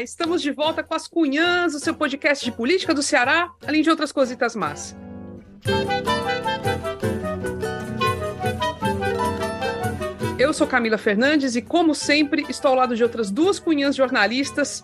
Estamos 0.00 0.40
de 0.40 0.50
volta 0.50 0.82
com 0.82 0.94
as 0.94 1.06
Cunhãs, 1.06 1.74
o 1.74 1.78
seu 1.78 1.94
podcast 1.94 2.44
de 2.44 2.50
política 2.50 2.94
do 2.94 3.02
Ceará, 3.02 3.52
além 3.66 3.82
de 3.82 3.90
outras 3.90 4.10
cositas 4.10 4.56
más. 4.56 4.96
Eu 10.38 10.52
sou 10.54 10.66
Camila 10.66 10.96
Fernandes 10.96 11.54
e, 11.56 11.62
como 11.62 11.94
sempre, 11.94 12.46
estou 12.48 12.70
ao 12.70 12.76
lado 12.76 12.96
de 12.96 13.02
outras 13.02 13.30
duas 13.30 13.58
cunhãs 13.58 13.94
jornalistas 13.94 14.82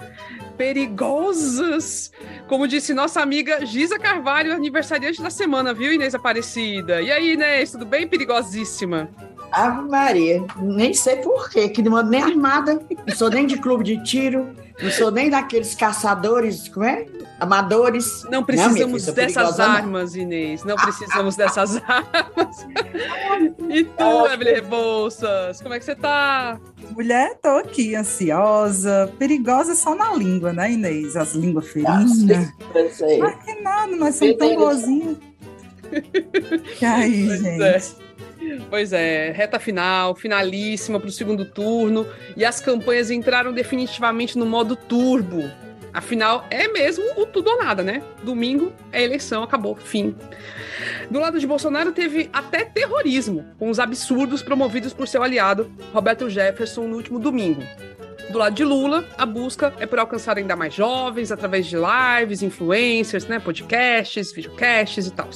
perigosas. 0.56 2.12
Como 2.46 2.68
disse 2.68 2.92
nossa 2.92 3.20
amiga 3.20 3.64
Giza 3.64 3.98
Carvalho, 3.98 4.52
aniversariante 4.52 5.22
da 5.22 5.30
semana, 5.30 5.72
viu, 5.72 5.92
Inês 5.92 6.14
Aparecida? 6.14 7.00
E 7.00 7.10
aí, 7.10 7.32
Inês, 7.32 7.72
tudo 7.72 7.86
bem? 7.86 8.06
Perigosíssima. 8.06 9.08
Ave 9.50 9.88
Maria, 9.88 10.44
nem 10.60 10.92
sei 10.92 11.16
por 11.16 11.48
quê, 11.48 11.68
que 11.68 11.82
não 11.82 11.92
mando 11.92 12.10
nem 12.10 12.22
armada, 12.22 12.78
não 13.06 13.16
sou 13.16 13.30
nem 13.30 13.46
de 13.46 13.56
clube 13.56 13.82
de 13.82 14.02
tiro, 14.04 14.54
não 14.82 14.90
sou 14.90 15.10
nem 15.10 15.28
daqueles 15.28 15.74
caçadores, 15.74 16.68
como 16.68 16.86
é? 16.86 17.06
Amadores. 17.40 18.24
Não 18.30 18.44
precisamos 18.44 19.06
não, 19.06 19.14
dessas 19.14 19.60
armas, 19.60 20.14
não. 20.14 20.22
Inês. 20.22 20.64
Não 20.64 20.76
precisamos 20.76 21.36
dessas 21.36 21.76
armas. 21.86 22.66
e 23.68 23.84
tu, 23.84 24.26
Evelyn 24.26 24.54
Rebouças, 24.54 25.60
como 25.60 25.74
é 25.74 25.78
que 25.78 25.84
você 25.84 25.94
tá? 25.94 26.60
Mulher, 26.90 27.36
tô 27.42 27.48
aqui, 27.48 27.94
ansiosa, 27.94 29.12
perigosa 29.18 29.74
só 29.74 29.94
na 29.94 30.14
língua, 30.14 30.52
né, 30.52 30.72
Inês? 30.72 31.16
As 31.16 31.34
línguas 31.34 31.68
ferinas. 31.68 32.12
Ah, 33.22 33.32
que 33.44 33.60
nada, 33.60 33.96
nós 33.96 34.14
somos 34.14 34.36
tão 34.36 34.54
boazinhas. 34.56 35.16
que 36.78 36.84
aí, 36.84 37.26
pois 37.26 37.40
gente. 37.40 37.62
É. 37.62 37.80
Pois 38.70 38.92
é, 38.92 39.30
reta 39.32 39.58
final, 39.58 40.14
finalíssima 40.14 41.00
para 41.00 41.08
o 41.08 41.12
segundo 41.12 41.44
turno, 41.44 42.06
e 42.36 42.44
as 42.44 42.60
campanhas 42.60 43.10
entraram 43.10 43.52
definitivamente 43.52 44.38
no 44.38 44.46
modo 44.46 44.76
turbo. 44.76 45.50
Afinal, 45.92 46.46
é 46.50 46.68
mesmo 46.68 47.04
o 47.16 47.26
tudo 47.26 47.50
ou 47.50 47.58
nada, 47.58 47.82
né? 47.82 48.02
Domingo 48.22 48.72
é 48.92 49.02
eleição, 49.02 49.42
acabou, 49.42 49.74
fim. 49.74 50.14
Do 51.10 51.18
lado 51.18 51.40
de 51.40 51.46
Bolsonaro 51.46 51.92
teve 51.92 52.28
até 52.32 52.64
terrorismo, 52.64 53.44
com 53.58 53.70
os 53.70 53.80
absurdos 53.80 54.42
promovidos 54.42 54.92
por 54.92 55.08
seu 55.08 55.22
aliado, 55.22 55.70
Roberto 55.92 56.28
Jefferson, 56.28 56.86
no 56.86 56.96
último 56.96 57.18
domingo. 57.18 57.62
Do 58.30 58.38
lado 58.38 58.54
de 58.54 58.62
Lula, 58.62 59.06
a 59.16 59.24
busca 59.24 59.72
é 59.78 59.86
por 59.86 59.98
alcançar 59.98 60.36
ainda 60.36 60.54
mais 60.54 60.74
jovens 60.74 61.32
através 61.32 61.66
de 61.66 61.76
lives, 61.76 62.42
influencers, 62.42 63.26
né, 63.26 63.38
podcasts, 63.38 64.32
videocasts 64.32 65.06
e 65.06 65.10
tal. 65.10 65.30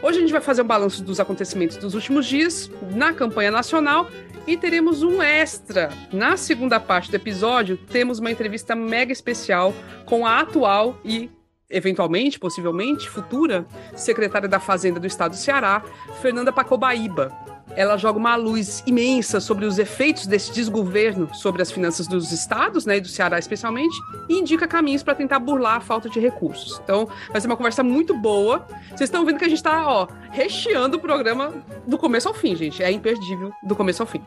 Hoje 0.00 0.18
a 0.18 0.20
gente 0.20 0.30
vai 0.30 0.40
fazer 0.40 0.62
um 0.62 0.66
balanço 0.66 1.02
dos 1.02 1.18
acontecimentos 1.18 1.76
dos 1.76 1.94
últimos 1.94 2.26
dias 2.26 2.70
na 2.94 3.12
campanha 3.12 3.50
nacional 3.50 4.08
e 4.46 4.56
teremos 4.56 5.02
um 5.02 5.20
extra. 5.20 5.90
Na 6.12 6.36
segunda 6.36 6.78
parte 6.78 7.10
do 7.10 7.16
episódio, 7.16 7.76
temos 7.76 8.20
uma 8.20 8.30
entrevista 8.30 8.74
mega 8.76 9.12
especial 9.12 9.74
com 10.06 10.24
a 10.24 10.40
atual 10.40 11.00
e 11.04 11.28
eventualmente, 11.70 12.38
possivelmente, 12.38 13.08
futura 13.08 13.66
secretária 13.94 14.48
da 14.48 14.58
Fazenda 14.58 14.98
do 14.98 15.06
Estado 15.06 15.32
do 15.32 15.36
Ceará, 15.36 15.82
Fernanda 16.20 16.52
Pacobaíba 16.52 17.32
ela 17.76 17.96
joga 17.96 18.18
uma 18.18 18.34
luz 18.36 18.82
imensa 18.86 19.40
sobre 19.40 19.64
os 19.64 19.78
efeitos 19.78 20.26
desse 20.26 20.52
desgoverno 20.52 21.32
sobre 21.32 21.62
as 21.62 21.70
finanças 21.70 22.06
dos 22.06 22.32
estados, 22.32 22.86
né, 22.86 22.96
e 22.96 23.00
do 23.00 23.08
Ceará 23.08 23.38
especialmente, 23.38 23.96
e 24.28 24.34
indica 24.34 24.66
caminhos 24.66 25.02
para 25.02 25.14
tentar 25.14 25.38
burlar 25.38 25.76
a 25.76 25.80
falta 25.80 26.08
de 26.08 26.18
recursos. 26.18 26.80
Então, 26.82 27.08
vai 27.30 27.40
ser 27.40 27.46
uma 27.46 27.56
conversa 27.56 27.82
muito 27.82 28.16
boa. 28.16 28.66
Vocês 28.88 29.02
estão 29.02 29.24
vendo 29.24 29.38
que 29.38 29.44
a 29.44 29.48
gente 29.48 29.58
está, 29.58 29.86
ó, 29.86 30.08
recheando 30.30 30.96
o 30.96 31.00
programa 31.00 31.54
do 31.86 31.98
começo 31.98 32.28
ao 32.28 32.34
fim, 32.34 32.56
gente. 32.56 32.82
É 32.82 32.90
imperdível 32.90 33.52
do 33.62 33.76
começo 33.76 34.02
ao 34.02 34.06
fim. 34.06 34.22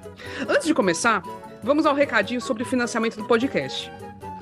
Antes 0.48 0.68
de 0.68 0.74
começar, 0.74 1.22
vamos 1.64 1.86
ao 1.86 1.94
recadinho 1.94 2.42
sobre 2.42 2.64
o 2.64 2.66
financiamento 2.66 3.18
do 3.18 3.26
podcast. 3.26 3.92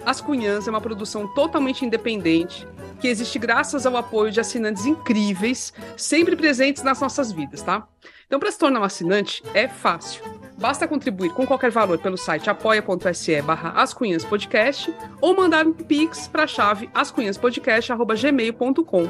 As 0.05 0.21
Cunhãs 0.21 0.67
é 0.67 0.69
uma 0.69 0.81
produção 0.81 1.27
totalmente 1.33 1.85
independente 1.85 2.67
que 2.99 3.07
existe 3.07 3.39
graças 3.39 3.85
ao 3.85 3.97
apoio 3.97 4.31
de 4.31 4.39
assinantes 4.39 4.85
incríveis, 4.85 5.73
sempre 5.97 6.35
presentes 6.35 6.83
nas 6.83 6.99
nossas 6.99 7.31
vidas, 7.31 7.61
tá? 7.61 7.87
Então, 8.27 8.39
para 8.39 8.51
se 8.51 8.59
tornar 8.59 8.81
um 8.81 8.83
assinante, 8.83 9.41
é 9.53 9.67
fácil. 9.67 10.39
Basta 10.59 10.87
contribuir 10.87 11.31
com 11.31 11.47
qualquer 11.47 11.71
valor 11.71 11.97
pelo 11.99 12.17
site 12.17 12.49
apoia.se 12.49 13.41
barra 13.41 13.69
ascunhaspodcast 13.81 14.93
ou 15.21 15.33
mandar 15.35 15.65
um 15.65 15.71
pix 15.71 16.27
para 16.27 16.43
a 16.43 16.47
chave 16.47 16.89
ascunhaspodcast.gmail.com. 16.93 19.07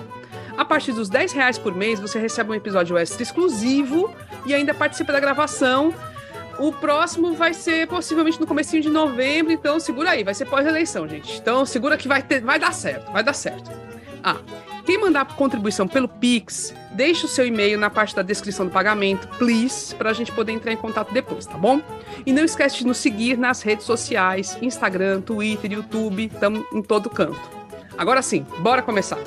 A 0.56 0.64
partir 0.64 0.94
dos 0.94 1.10
10 1.10 1.34
reais 1.34 1.58
por 1.58 1.74
mês, 1.74 2.00
você 2.00 2.20
recebe 2.20 2.52
um 2.52 2.56
episódio 2.56 2.96
extra 2.98 3.24
exclusivo 3.24 4.14
e 4.46 4.54
ainda 4.54 4.76
participa 4.76 5.12
da 5.12 5.20
gravação. 5.20 5.92
O 6.60 6.72
próximo 6.72 7.34
vai 7.34 7.52
ser 7.54 7.88
possivelmente 7.88 8.40
no 8.40 8.46
comecinho 8.46 8.84
de 8.84 8.90
novembro, 8.90 9.52
então 9.52 9.80
segura 9.80 10.12
aí, 10.12 10.24
vai 10.24 10.36
ser 10.36 10.46
pós-eleição, 10.46 11.08
gente. 11.08 11.40
Então 11.40 11.66
segura 11.66 11.98
que 11.98 12.08
vai, 12.08 12.22
ter, 12.22 12.42
vai 12.42 12.60
dar 12.60 12.74
certo, 12.74 13.12
vai 13.12 13.24
dar 13.24 13.34
certo. 13.34 13.72
Ah, 14.24 14.38
quem 14.86 15.00
mandar 15.00 15.26
contribuição 15.36 15.88
pelo 15.88 16.08
Pix, 16.08 16.74
deixe 16.92 17.26
o 17.26 17.30
seu 17.30 17.46
e-mail 17.46 17.78
na 17.78 17.90
parte 17.90 18.16
da 18.16 18.22
descrição 18.22 18.66
do 18.66 18.72
pagamento, 18.72 19.28
please, 19.38 19.94
para 19.96 20.10
a 20.10 20.14
gente 20.14 20.32
poder 20.32 20.52
entrar 20.52 20.74
em 20.74 20.78
contato 20.78 21.14
depois, 21.14 21.46
tá 21.46 21.58
bom? 21.58 21.82
E 22.26 22.34
não 22.34 22.44
esquece 22.44 22.80
de 22.80 22.88
nos 22.88 22.98
seguir 22.98 23.38
nas 23.38 23.62
redes 23.62 23.86
sociais, 23.86 24.58
Instagram, 24.62 25.22
Twitter, 25.22 25.72
YouTube, 25.72 26.32
estamos 26.34 26.66
em 26.74 26.82
todo 26.82 27.10
canto. 27.10 27.40
Agora 27.98 28.22
sim, 28.22 28.46
bora 28.60 28.82
começar! 28.82 29.20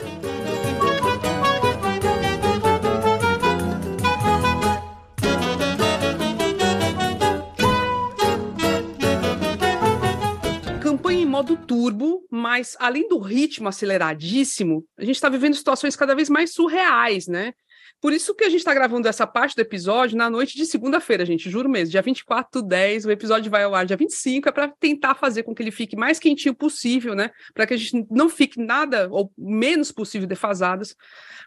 Modo 11.33 11.57
turbo, 11.57 12.27
mas 12.31 12.77
além 12.79 13.09
do 13.09 13.19
ritmo 13.19 13.69
aceleradíssimo, 13.69 14.85
a 14.99 15.05
gente 15.05 15.17
está 15.17 15.31
vivendo 15.31 15.55
situações 15.55 15.97
cada 15.97 16.15
vez 16.15 16.29
mais 16.29 16.53
surreais, 16.53 17.27
né? 17.27 17.55
Por 18.03 18.13
isso 18.13 18.35
que 18.35 18.45
a 18.45 18.51
gente 18.51 18.59
está 18.59 18.75
gravando 18.75 19.09
essa 19.09 19.27
parte 19.27 19.55
do 19.55 19.63
episódio 19.63 20.19
na 20.19 20.29
noite 20.29 20.57
de 20.57 20.67
segunda-feira, 20.67 21.25
gente, 21.25 21.49
juro 21.49 21.71
mesmo, 21.71 21.93
dia 21.93 22.03
24 22.03 22.61
do 22.61 22.69
10, 22.69 23.07
o 23.07 23.11
episódio 23.11 23.51
vai 23.51 23.63
ao 23.63 23.75
ar 23.75 23.87
dia 23.87 23.97
25, 23.97 24.49
é 24.49 24.53
para 24.53 24.69
tentar 24.69 25.15
fazer 25.15 25.45
com 25.45 25.55
que 25.55 25.63
ele 25.63 25.71
fique 25.71 25.97
mais 25.97 26.19
quentinho 26.19 26.55
possível, 26.55 27.15
né? 27.15 27.31
Para 27.55 27.67
que 27.67 27.75
a 27.75 27.77
gente 27.77 28.07
não 28.11 28.29
fique 28.29 28.61
nada 28.61 29.09
ou 29.11 29.33
menos 29.39 29.91
possível 29.91 30.29
defasados, 30.29 30.95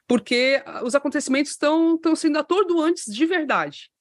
porque 0.07 0.63
os 0.84 0.95
acontecimentos 0.95 1.51
estão 1.51 2.00
sendo 2.16 2.40
atordoantes 2.40 3.06
de 3.06 3.25
verdade. 3.25 3.91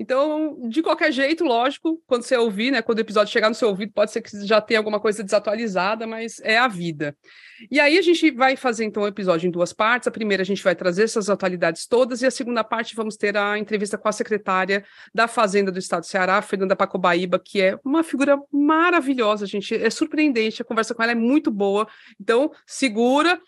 Então, 0.00 0.58
de 0.66 0.82
qualquer 0.82 1.12
jeito, 1.12 1.44
lógico, 1.44 2.02
quando 2.06 2.22
você 2.22 2.34
ouvir, 2.34 2.70
né, 2.70 2.80
quando 2.80 2.96
o 2.96 3.02
episódio 3.02 3.30
chegar 3.30 3.50
no 3.50 3.54
seu 3.54 3.68
ouvido, 3.68 3.92
pode 3.92 4.10
ser 4.10 4.22
que 4.22 4.46
já 4.46 4.58
tenha 4.58 4.80
alguma 4.80 4.98
coisa 4.98 5.22
desatualizada, 5.22 6.06
mas 6.06 6.40
é 6.40 6.56
a 6.56 6.66
vida. 6.66 7.14
E 7.70 7.78
aí 7.78 7.98
a 7.98 8.00
gente 8.00 8.30
vai 8.30 8.56
fazer 8.56 8.86
então 8.86 9.02
o 9.02 9.06
episódio 9.06 9.46
em 9.46 9.50
duas 9.50 9.74
partes. 9.74 10.08
A 10.08 10.10
primeira 10.10 10.42
a 10.42 10.46
gente 10.46 10.64
vai 10.64 10.74
trazer 10.74 11.02
essas 11.02 11.28
atualidades 11.28 11.86
todas 11.86 12.22
e 12.22 12.26
a 12.26 12.30
segunda 12.30 12.64
parte 12.64 12.96
vamos 12.96 13.14
ter 13.14 13.36
a 13.36 13.58
entrevista 13.58 13.98
com 13.98 14.08
a 14.08 14.12
secretária 14.12 14.86
da 15.12 15.28
Fazenda 15.28 15.70
do 15.70 15.78
Estado 15.78 16.00
do 16.00 16.06
Ceará, 16.06 16.40
Fernanda 16.40 16.74
Pacobaíba, 16.74 17.38
que 17.38 17.60
é 17.60 17.78
uma 17.84 18.02
figura 18.02 18.40
maravilhosa, 18.50 19.44
gente. 19.44 19.74
É 19.74 19.90
surpreendente, 19.90 20.62
a 20.62 20.64
conversa 20.64 20.94
com 20.94 21.02
ela 21.02 21.12
é 21.12 21.14
muito 21.14 21.50
boa. 21.50 21.86
Então, 22.18 22.50
segura, 22.66 23.38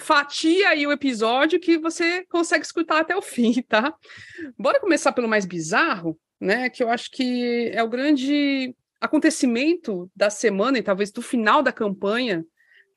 fatia 0.00 0.70
aí 0.70 0.86
o 0.86 0.92
episódio 0.92 1.60
que 1.60 1.78
você 1.78 2.24
consegue 2.26 2.64
escutar 2.64 3.00
até 3.00 3.16
o 3.16 3.22
fim, 3.22 3.62
tá? 3.68 3.94
Bora 4.58 4.80
começar 4.80 5.12
pelo 5.12 5.28
mais 5.28 5.44
bizarro, 5.44 6.18
né? 6.40 6.70
Que 6.70 6.82
eu 6.82 6.88
acho 6.88 7.10
que 7.10 7.70
é 7.72 7.82
o 7.82 7.88
grande 7.88 8.74
acontecimento 9.00 10.10
da 10.16 10.30
semana 10.30 10.78
e 10.78 10.82
talvez 10.82 11.10
do 11.10 11.20
final 11.20 11.62
da 11.62 11.72
campanha, 11.72 12.44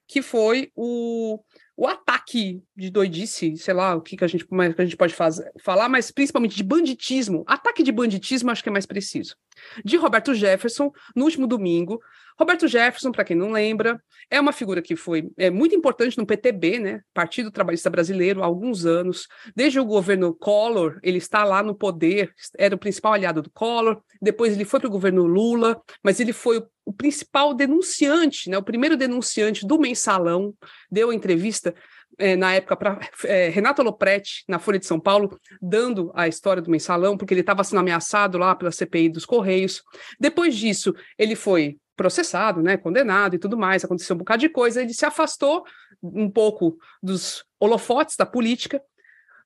que 0.08 0.22
foi 0.22 0.72
o, 0.76 1.40
o 1.76 1.88
ataque 1.88 2.64
de 2.76 2.90
doidice, 2.90 3.56
sei 3.58 3.74
lá 3.74 3.96
o 3.96 4.02
que, 4.02 4.18
que, 4.18 4.24
a, 4.24 4.28
gente, 4.28 4.46
que 4.46 4.82
a 4.82 4.84
gente 4.84 4.98
pode 4.98 5.14
fazer, 5.14 5.52
falar, 5.62 5.88
mas 5.88 6.10
principalmente 6.10 6.56
de 6.56 6.64
banditismo. 6.64 7.44
Ataque 7.46 7.84
de 7.84 7.92
banditismo 7.92 8.50
acho 8.50 8.64
que 8.64 8.70
é 8.70 8.72
mais 8.72 8.86
preciso. 8.86 9.36
De 9.84 9.98
Roberto 9.98 10.34
Jefferson, 10.34 10.92
no 11.16 11.26
último 11.26 11.46
domingo, 11.46 12.00
Roberto 12.40 12.70
Jefferson, 12.70 13.12
para 13.12 13.26
quem 13.26 13.36
não 13.36 13.52
lembra, 13.52 14.02
é 14.32 14.40
uma 14.40 14.54
figura 14.54 14.82
que 14.82 14.96
foi 14.96 15.30
é, 15.38 15.50
muito 15.50 15.76
importante 15.76 16.18
no 16.18 16.26
PTB, 16.26 16.80
né, 16.80 17.02
Partido 17.14 17.52
Trabalhista 17.52 17.90
Brasileiro, 17.90 18.42
há 18.42 18.46
alguns 18.46 18.86
anos. 18.86 19.28
Desde 19.54 19.78
o 19.78 19.84
governo 19.84 20.34
Collor, 20.34 21.00
ele 21.04 21.18
está 21.18 21.44
lá 21.44 21.62
no 21.62 21.76
poder, 21.76 22.32
era 22.58 22.74
o 22.74 22.78
principal 22.78 23.12
aliado 23.12 23.42
do 23.42 23.50
Collor. 23.50 24.02
Depois 24.22 24.54
ele 24.54 24.64
foi 24.64 24.80
para 24.80 24.88
o 24.88 24.92
governo 24.92 25.26
Lula, 25.26 25.82
mas 26.02 26.22
ele 26.22 26.32
foi 26.32 26.64
o, 26.86 26.94
principal 26.94 27.54
denunciante, 27.54 28.50
né, 28.50 28.58
o 28.58 28.64
primeiro 28.64 28.96
denunciante 28.96 29.68
do 29.68 29.78
mensalão. 29.78 30.54
Deu 30.90 31.12
entrevista 31.12 31.76
é, 32.18 32.38
na 32.38 32.54
época 32.54 32.78
para 32.78 33.00
é, 33.26 33.50
Renato 33.50 33.84
Lopretti, 33.84 34.46
na 34.48 34.60
Folha 34.60 34.80
de 34.80 34.86
São 34.86 35.00
Paulo, 35.00 35.38
dando 35.62 36.10
a 36.16 36.26
história 36.26 36.62
do 36.62 36.72
mensalão, 36.72 37.18
porque 37.18 37.34
ele 37.34 37.42
estava 37.42 37.66
sendo 37.66 37.80
ameaçado 37.80 38.38
lá 38.38 38.56
pela 38.56 38.72
CPI 38.72 39.10
dos 39.10 39.26
Correios. 39.26 39.84
Depois 40.18 40.56
disso, 40.56 40.94
ele 41.18 41.36
foi 41.36 41.78
processado, 42.00 42.62
né, 42.62 42.78
condenado 42.78 43.36
e 43.36 43.40
tudo 43.40 43.58
mais, 43.58 43.84
aconteceu 43.84 44.16
um 44.16 44.20
bocado 44.20 44.40
de 44.40 44.48
coisa, 44.48 44.82
ele 44.82 44.94
se 44.94 45.06
afastou 45.06 45.66
um 46.02 46.32
pouco 46.32 46.78
dos 47.04 47.44
holofotes 47.60 48.16
da 48.16 48.26
política, 48.26 48.82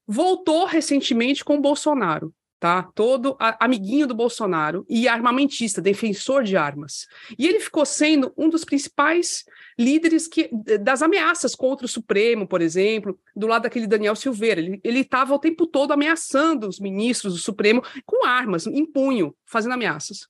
voltou 0.05 0.65
recentemente 0.67 1.44
com 1.44 1.55
o 1.55 1.61
Bolsonaro. 1.61 2.31
tá? 2.63 2.81
Todo 2.95 3.35
amiguinho 3.59 4.07
do 4.07 4.15
Bolsonaro 4.15 4.85
e 4.88 5.05
armamentista, 5.05 5.81
defensor 5.81 6.45
de 6.45 6.55
armas. 6.55 7.07
E 7.38 7.45
ele 7.45 7.59
ficou 7.59 7.85
sendo 7.85 8.31
um 8.38 8.47
dos 8.47 8.63
principais 8.63 9.44
líderes 9.77 10.29
que, 10.29 10.49
das 10.79 11.01
ameaças 11.01 11.56
contra 11.56 11.85
o 11.85 11.89
Supremo, 11.89 12.47
por 12.47 12.61
exemplo, 12.61 13.19
do 13.35 13.47
lado 13.47 13.63
daquele 13.63 13.85
Daniel 13.85 14.15
Silveira. 14.15 14.61
Ele 14.61 14.99
estava 15.01 15.35
o 15.35 15.39
tempo 15.39 15.67
todo 15.67 15.91
ameaçando 15.91 16.65
os 16.65 16.79
ministros 16.79 17.33
do 17.33 17.39
Supremo 17.39 17.83
com 18.06 18.25
armas, 18.25 18.65
em 18.65 18.85
punho, 18.85 19.35
fazendo 19.45 19.73
ameaças. 19.73 20.29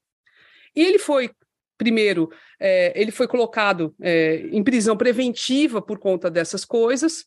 E 0.76 0.82
ele 0.82 0.98
foi 0.98 1.30
primeiro, 1.84 2.32
é, 2.58 2.94
ele 2.96 3.12
foi 3.12 3.28
colocado 3.28 3.94
é, 4.02 4.48
em 4.52 4.64
prisão 4.64 4.96
preventiva 4.96 5.82
por 5.82 6.00
conta 6.00 6.32
dessas 6.32 6.64
coisas, 6.64 7.26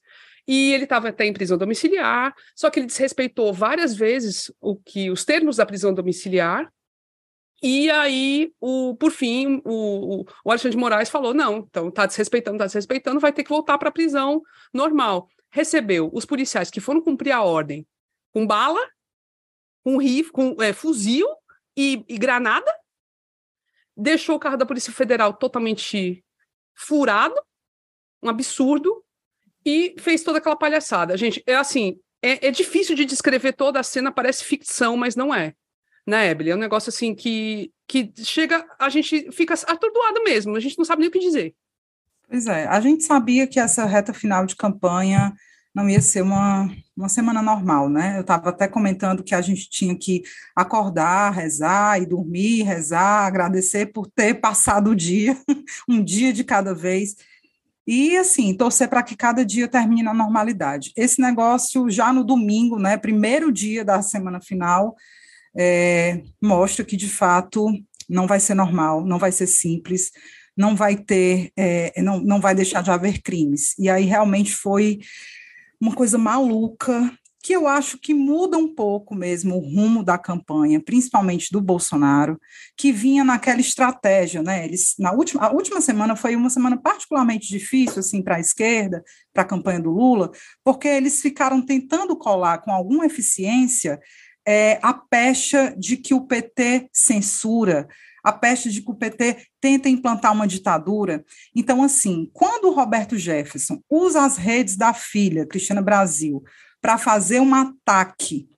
e 0.49 0.73
ele 0.73 0.85
estava 0.85 1.11
até 1.11 1.27
em 1.27 1.33
prisão 1.33 1.59
domiciliar, 1.59 2.35
só 2.55 2.71
que 2.71 2.81
ele 2.81 2.87
desrespeitou 2.87 3.53
várias 3.53 3.95
vezes 3.95 4.51
o 4.61 4.77
que 4.77 5.11
os 5.11 5.27
termos 5.27 5.57
da 5.57 5.67
prisão 5.67 5.93
domiciliar. 5.93 6.73
E 7.63 7.91
aí, 7.91 8.51
o, 8.61 8.97
por 8.97 9.11
fim, 9.11 9.61
o, 9.65 10.25
o 10.45 10.51
Alexandre 10.51 10.77
de 10.77 10.81
Moraes 10.81 11.11
falou: 11.11 11.35
não, 11.35 11.59
então 11.59 11.89
está 11.89 12.07
desrespeitando, 12.07 12.57
está 12.57 12.67
desrespeitando, 12.67 13.21
vai 13.21 13.33
ter 13.33 13.43
que 13.43 13.51
voltar 13.51 13.77
para 13.77 13.91
a 13.91 13.93
prisão 13.93 14.41
normal. 14.73 15.29
Recebeu 15.51 16.11
os 16.15 16.25
policiais 16.25 16.71
que 16.71 16.81
foram 16.81 17.01
cumprir 17.03 17.33
a 17.33 17.43
ordem 17.43 17.87
com 18.33 18.47
bala, 18.47 18.81
com 19.83 19.99
rifle, 19.99 20.33
com 20.33 20.57
é, 20.63 20.73
fuzil 20.73 21.27
e, 21.77 22.05
e 22.09 22.17
granada, 22.19 22.73
deixou 23.97 24.37
o 24.37 24.39
carro 24.39 24.57
da 24.57 24.67
Polícia 24.67 24.93
Federal 24.93 25.33
totalmente 25.33 26.25
furado, 26.75 27.35
um 28.23 28.29
absurdo, 28.29 29.03
e 29.65 29.95
fez 29.99 30.23
toda 30.23 30.39
aquela 30.39 30.57
palhaçada. 30.57 31.17
Gente, 31.17 31.43
é 31.47 31.57
assim, 31.57 31.99
é, 32.23 32.49
é, 32.49 32.51
difícil 32.51 32.95
de 32.95 33.05
descrever 33.05 33.53
toda 33.53 33.81
a 33.81 33.83
cena, 33.83 34.13
parece 34.13 34.45
ficção, 34.45 34.97
mas 34.97 35.17
não 35.17 35.35
é. 35.35 35.55
Né, 36.07 36.31
Ebele? 36.31 36.51
É 36.51 36.55
um 36.55 36.59
negócio 36.59 36.91
assim 36.91 37.15
que, 37.15 37.73
que 37.87 38.13
chega, 38.19 38.65
a 38.79 38.89
gente 38.89 39.33
fica 39.33 39.55
atordoado 39.55 40.23
mesmo, 40.23 40.55
a 40.55 40.61
gente 40.61 40.79
não 40.79 40.85
sabe 40.85 41.01
nem 41.01 41.09
o 41.09 41.13
que 41.13 41.19
dizer. 41.19 41.55
Pois 42.29 42.47
é, 42.47 42.67
a 42.67 42.81
gente 42.81 43.03
sabia 43.03 43.47
que 43.47 43.59
essa 43.59 43.85
reta 43.85 44.13
final 44.13 44.47
de 44.47 44.55
campanha 44.55 45.33
não 45.77 45.91
ia 45.91 46.01
ser 46.01 46.23
uma, 46.23 46.75
uma 46.97 47.07
semana 47.07 47.43
normal, 47.43 47.91
né? 47.91 48.17
Eu 48.17 48.23
estava 48.23 48.49
até 48.49 48.67
comentando 48.67 49.23
que 49.23 49.35
a 49.35 49.43
gente 49.43 49.69
tinha 49.69 49.95
que 49.95 50.23
acordar, 50.57 51.31
rezar 51.35 52.01
e 52.01 52.07
dormir, 52.07 52.63
rezar, 52.63 53.27
agradecer 53.27 53.93
por 53.93 54.07
ter 54.07 54.33
passado 54.41 54.93
o 54.93 54.97
dia, 54.97 55.37
um 55.87 56.03
dia 56.03 56.33
de 56.33 56.43
cada 56.45 56.75
vez. 56.75 57.17
E, 57.87 58.17
assim, 58.17 58.57
torcer 58.57 58.89
para 58.89 59.03
que 59.03 59.15
cada 59.15 59.45
dia 59.45 59.69
termine 59.69 60.03
na 60.03 60.15
normalidade. 60.15 60.95
Esse 60.97 61.21
negócio, 61.21 61.91
já 61.91 62.11
no 62.11 62.25
domingo, 62.25 62.79
né, 62.79 62.97
primeiro 62.97 63.53
dia 63.53 63.85
da 63.85 64.01
semana 64.01 64.41
final, 64.41 64.97
é, 65.55 66.23
mostra 66.43 66.87
que, 66.87 66.97
de 66.97 67.07
fato, 67.07 67.69
não 68.09 68.27
vai 68.27 68.41
ser 68.41 68.55
normal, 68.55 69.05
não 69.05 69.19
vai 69.19 69.31
ser 69.31 69.47
simples, 69.47 70.11
não 70.57 70.75
vai 70.75 70.97
ter, 70.97 71.53
é, 71.55 72.01
não, 72.01 72.19
não 72.19 72.41
vai 72.41 72.55
deixar 72.55 72.83
de 72.83 72.91
haver 72.91 73.21
crimes. 73.21 73.79
E 73.79 73.91
aí, 73.91 74.07
realmente, 74.07 74.55
foi 74.55 75.01
uma 75.81 75.95
coisa 75.95 76.19
maluca, 76.19 77.13
que 77.47 77.53
eu 77.53 77.69
acho 77.69 77.97
que 77.99 78.13
muda 78.13 78.59
um 78.59 78.75
pouco 78.75 79.15
mesmo 79.15 79.55
o 79.55 79.61
rumo 79.61 80.03
da 80.03 80.19
campanha, 80.19 80.83
principalmente 80.83 81.53
do 81.53 81.61
Bolsonaro, 81.61 82.41
que 82.77 82.91
vinha 82.91 83.23
naquela 83.23 83.61
estratégia, 83.61 84.43
né? 84.43 84.65
Eles 84.65 84.97
na 84.99 85.13
última 85.13 85.47
a 85.47 85.53
última 85.53 85.81
semana 85.81 86.17
foi 86.17 86.35
uma 86.35 86.51
semana 86.51 86.77
particularmente 86.77 87.47
difícil 87.49 88.01
assim 88.01 88.21
para 88.21 88.37
a 88.37 88.41
esquerda, 88.41 89.05
para 89.33 89.45
a 89.45 89.47
campanha 89.47 89.79
do 89.79 89.93
Lula, 89.93 90.33
porque 90.65 90.89
eles 90.89 91.23
ficaram 91.23 91.63
tentando 91.65 92.17
colar 92.17 92.59
com 92.59 92.73
alguma 92.73 93.07
eficiência 93.07 94.01
é, 94.47 94.79
a 94.83 94.93
pecha 94.93 95.75
de 95.79 95.97
que 95.97 96.15
o 96.15 96.27
PT 96.27 96.89
censura, 96.93 97.87
a 98.27 98.33
peste 98.33 98.73
de 98.73 98.83
que 98.83 98.91
o 98.91 98.95
PT 98.95 99.37
tenta 99.61 99.89
implantar 99.89 100.33
uma 100.33 100.49
ditadura. 100.49 101.25
Então, 101.55 101.81
assim, 101.81 102.29
quando 102.33 102.65
o 102.65 102.75
Roberto 102.75 103.17
Jefferson 103.17 103.81
usa 103.89 104.25
as 104.25 104.37
redes 104.37 104.75
da 104.75 104.93
filha, 104.93 105.47
Cristina 105.47 105.81
Brasil, 105.81 106.43
para 106.83 106.99
fazer 106.99 107.39
um 107.39 107.55
ataque 107.55 108.49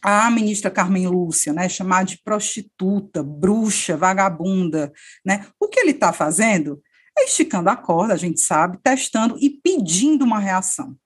à 0.00 0.30
ministra 0.30 0.70
Carmen 0.70 1.08
Lúcia, 1.08 1.52
né, 1.52 1.68
chamar 1.68 2.04
de 2.04 2.22
prostituta, 2.22 3.20
bruxa, 3.20 3.96
vagabunda, 3.96 4.92
né? 5.26 5.44
O 5.58 5.66
que 5.66 5.80
ele 5.80 5.90
está 5.90 6.12
fazendo 6.12 6.80
é 7.18 7.24
esticando 7.24 7.70
a 7.70 7.74
corda, 7.74 8.14
a 8.14 8.16
gente 8.16 8.38
sabe, 8.38 8.78
testando 8.80 9.36
e 9.40 9.50
pedindo 9.50 10.24
uma 10.24 10.38
reação. 10.38 10.96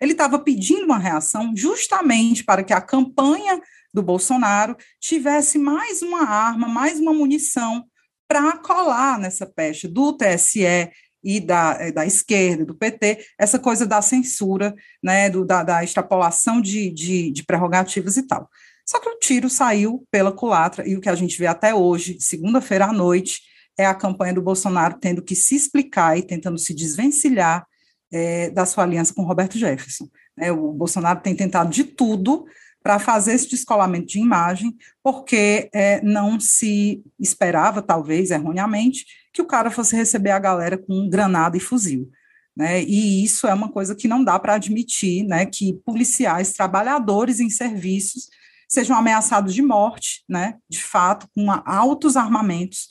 Ele 0.00 0.12
estava 0.12 0.38
pedindo 0.38 0.84
uma 0.84 0.98
reação 0.98 1.52
justamente 1.54 2.44
para 2.44 2.62
que 2.64 2.72
a 2.72 2.80
campanha 2.80 3.60
do 3.92 4.02
Bolsonaro 4.02 4.76
tivesse 5.00 5.58
mais 5.58 6.00
uma 6.02 6.22
arma, 6.22 6.68
mais 6.68 6.98
uma 6.98 7.12
munição 7.12 7.84
para 8.28 8.56
colar 8.58 9.18
nessa 9.18 9.44
peste 9.44 9.88
do 9.88 10.12
TSE, 10.12 10.90
e 11.22 11.40
da, 11.40 11.76
eh, 11.78 11.92
da 11.92 12.06
esquerda, 12.06 12.64
do 12.64 12.74
PT, 12.74 13.24
essa 13.38 13.58
coisa 13.58 13.86
da 13.86 14.00
censura, 14.00 14.74
né, 15.02 15.28
do, 15.28 15.44
da, 15.44 15.62
da 15.62 15.84
extrapolação 15.84 16.60
de, 16.60 16.90
de, 16.90 17.30
de 17.30 17.44
prerrogativas 17.44 18.16
e 18.16 18.26
tal. 18.26 18.48
Só 18.86 18.98
que 18.98 19.08
o 19.08 19.18
tiro 19.18 19.48
saiu 19.48 20.04
pela 20.10 20.32
culatra, 20.32 20.88
e 20.88 20.96
o 20.96 21.00
que 21.00 21.08
a 21.08 21.14
gente 21.14 21.38
vê 21.38 21.46
até 21.46 21.74
hoje, 21.74 22.16
segunda-feira 22.20 22.86
à 22.86 22.92
noite, 22.92 23.40
é 23.78 23.86
a 23.86 23.94
campanha 23.94 24.34
do 24.34 24.42
Bolsonaro 24.42 24.98
tendo 24.98 25.22
que 25.22 25.34
se 25.34 25.54
explicar 25.54 26.18
e 26.18 26.22
tentando 26.22 26.58
se 26.58 26.74
desvencilhar 26.74 27.66
é, 28.12 28.50
da 28.50 28.66
sua 28.66 28.84
aliança 28.84 29.14
com 29.14 29.22
Roberto 29.22 29.58
Jefferson. 29.58 30.08
É, 30.38 30.50
o 30.50 30.72
Bolsonaro 30.72 31.20
tem 31.20 31.34
tentado 31.34 31.70
de 31.70 31.84
tudo 31.84 32.44
para 32.82 32.98
fazer 32.98 33.34
esse 33.34 33.48
descolamento 33.48 34.06
de 34.06 34.18
imagem, 34.18 34.74
porque 35.02 35.68
é, 35.72 36.00
não 36.02 36.40
se 36.40 37.02
esperava, 37.18 37.82
talvez 37.82 38.30
erroneamente, 38.30 39.04
que 39.32 39.42
o 39.42 39.46
cara 39.46 39.70
fosse 39.70 39.94
receber 39.94 40.30
a 40.30 40.38
galera 40.38 40.78
com 40.78 41.08
granada 41.08 41.56
e 41.56 41.60
fuzil. 41.60 42.10
Né? 42.56 42.82
E 42.82 43.22
isso 43.22 43.46
é 43.46 43.54
uma 43.54 43.70
coisa 43.70 43.94
que 43.94 44.08
não 44.08 44.24
dá 44.24 44.38
para 44.38 44.54
admitir, 44.54 45.24
né? 45.24 45.46
Que 45.46 45.74
policiais, 45.84 46.52
trabalhadores 46.52 47.38
em 47.38 47.48
serviços 47.48 48.28
sejam 48.68 48.96
ameaçados 48.96 49.54
de 49.54 49.62
morte, 49.62 50.22
né? 50.28 50.56
De 50.68 50.82
fato, 50.82 51.28
com 51.34 51.50
altos 51.50 52.16
armamentos. 52.16 52.88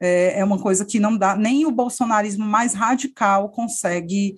É, 0.00 0.40
é 0.40 0.44
uma 0.44 0.58
coisa 0.58 0.84
que 0.84 0.98
não 0.98 1.16
dá, 1.16 1.36
nem 1.36 1.66
o 1.66 1.70
bolsonarismo 1.70 2.44
mais 2.44 2.74
radical 2.74 3.48
consegue 3.48 4.36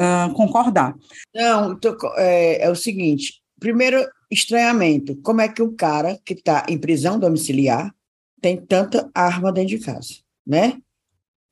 uh, 0.00 0.32
concordar. 0.34 0.94
Não, 1.34 1.78
tô, 1.78 1.96
é, 2.16 2.64
é 2.64 2.70
o 2.70 2.76
seguinte: 2.76 3.42
primeiro, 3.58 4.06
estranhamento. 4.30 5.16
Como 5.22 5.40
é 5.40 5.48
que 5.48 5.62
o 5.62 5.72
cara 5.72 6.18
que 6.24 6.34
está 6.34 6.66
em 6.68 6.78
prisão 6.78 7.18
domiciliar 7.18 7.94
tem 8.40 8.56
tanta 8.56 9.10
arma 9.14 9.52
dentro 9.52 9.76
de 9.76 9.84
casa, 9.84 10.14
né? 10.46 10.80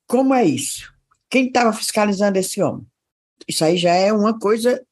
Como 0.07 0.35
é 0.35 0.45
isso? 0.45 0.93
Quem 1.31 1.47
estava 1.47 1.73
fiscalizando 1.73 2.39
esse 2.39 2.63
homem? 2.63 2.87
Isso 3.49 3.65
aí 3.65 3.77
já 3.77 3.95
é 3.95 4.13
uma 4.13 4.39
coisa 4.39 4.85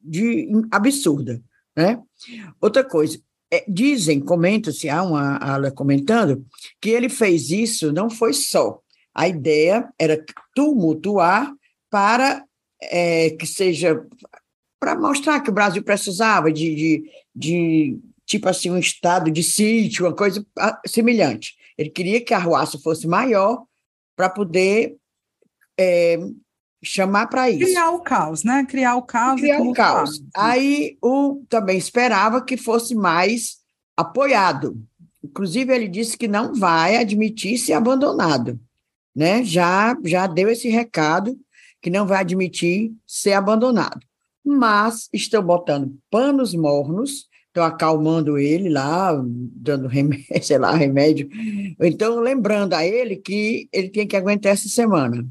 de 0.00 0.48
absurda, 0.70 1.42
né? 1.76 2.00
Outra 2.60 2.84
coisa, 2.84 3.20
é, 3.54 3.64
dizem, 3.68 4.20
comenta-se, 4.20 4.88
há 4.88 5.02
uma 5.02 5.36
ala 5.36 5.70
comentando, 5.70 6.44
que 6.80 6.90
ele 6.90 7.08
fez 7.08 7.50
isso 7.50 7.92
não 7.92 8.10
foi 8.10 8.32
só. 8.32 8.80
A 9.14 9.28
ideia 9.28 9.88
era 9.98 10.24
tumultuar 10.54 11.52
para 11.90 12.44
é, 12.82 13.30
que 13.30 13.46
seja 13.46 14.04
para 14.80 14.98
mostrar 14.98 15.40
que 15.40 15.50
o 15.50 15.54
Brasil 15.54 15.82
precisava 15.82 16.52
de, 16.52 16.74
de, 16.74 17.10
de, 17.34 17.98
tipo 18.26 18.48
assim, 18.48 18.70
um 18.70 18.78
estado 18.78 19.30
de 19.30 19.42
sítio, 19.42 20.04
uma 20.04 20.14
coisa 20.14 20.44
ah, 20.58 20.78
semelhante. 20.86 21.54
Ele 21.78 21.88
queria 21.88 22.20
que 22.20 22.34
a 22.34 22.36
arruaça 22.36 22.78
fosse 22.78 23.06
maior 23.06 23.64
para 24.16 24.28
poder 24.28 24.96
é, 25.78 26.18
chamar 26.84 27.26
para 27.26 27.50
isso. 27.50 27.66
Criar 27.66 27.90
o 27.90 28.00
caos, 28.00 28.44
né? 28.44 28.64
Criar 28.68 28.96
o 28.96 29.02
caos. 29.02 29.40
Criar 29.40 29.60
o 29.60 29.72
caos. 29.72 30.22
Aí 30.36 30.96
o 31.02 31.42
também 31.48 31.78
esperava 31.78 32.44
que 32.44 32.56
fosse 32.56 32.94
mais 32.94 33.58
apoiado. 33.96 34.80
Inclusive, 35.22 35.74
ele 35.74 35.88
disse 35.88 36.16
que 36.16 36.28
não 36.28 36.54
vai 36.54 36.96
admitir 36.96 37.58
ser 37.58 37.72
abandonado. 37.72 38.60
Né? 39.16 39.42
Já, 39.44 39.96
já 40.04 40.26
deu 40.26 40.48
esse 40.48 40.68
recado 40.68 41.38
que 41.80 41.88
não 41.88 42.06
vai 42.06 42.18
admitir 42.18 42.92
ser 43.06 43.32
abandonado 43.32 44.00
mas 44.44 45.08
estão 45.12 45.42
botando 45.42 45.96
panos 46.10 46.54
mornos, 46.54 47.28
estão 47.46 47.64
acalmando 47.64 48.36
ele 48.36 48.68
lá, 48.68 49.18
dando 49.24 49.88
remédio, 49.88 50.26
sei 50.42 50.58
lá, 50.58 50.74
remédio. 50.74 51.28
Então, 51.80 52.20
lembrando 52.20 52.74
a 52.74 52.84
ele 52.84 53.16
que 53.16 53.68
ele 53.72 53.88
tem 53.88 54.06
que 54.06 54.16
aguentar 54.16 54.52
essa 54.52 54.68
semana, 54.68 55.26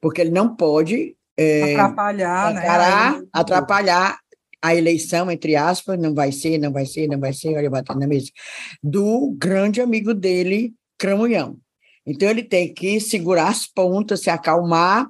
porque 0.00 0.20
ele 0.20 0.30
não 0.30 0.54
pode 0.54 1.16
é, 1.36 1.74
atrapalhar, 1.74 3.20
né? 3.20 3.26
atrapalhar 3.32 4.18
a 4.62 4.74
eleição, 4.74 5.30
entre 5.30 5.56
aspas, 5.56 5.98
não 5.98 6.14
vai 6.14 6.32
ser, 6.32 6.58
não 6.58 6.70
vai 6.70 6.84
ser, 6.84 7.08
não 7.08 7.18
vai 7.18 7.32
ser, 7.32 7.56
olha, 7.56 7.70
batendo 7.70 8.00
na 8.00 8.06
mesa, 8.06 8.30
do 8.82 9.34
grande 9.38 9.80
amigo 9.80 10.12
dele, 10.12 10.74
Cramunhão. 10.98 11.56
Então, 12.06 12.28
ele 12.28 12.42
tem 12.42 12.72
que 12.72 13.00
segurar 13.00 13.48
as 13.48 13.66
pontas, 13.66 14.20
se 14.20 14.28
acalmar 14.28 15.06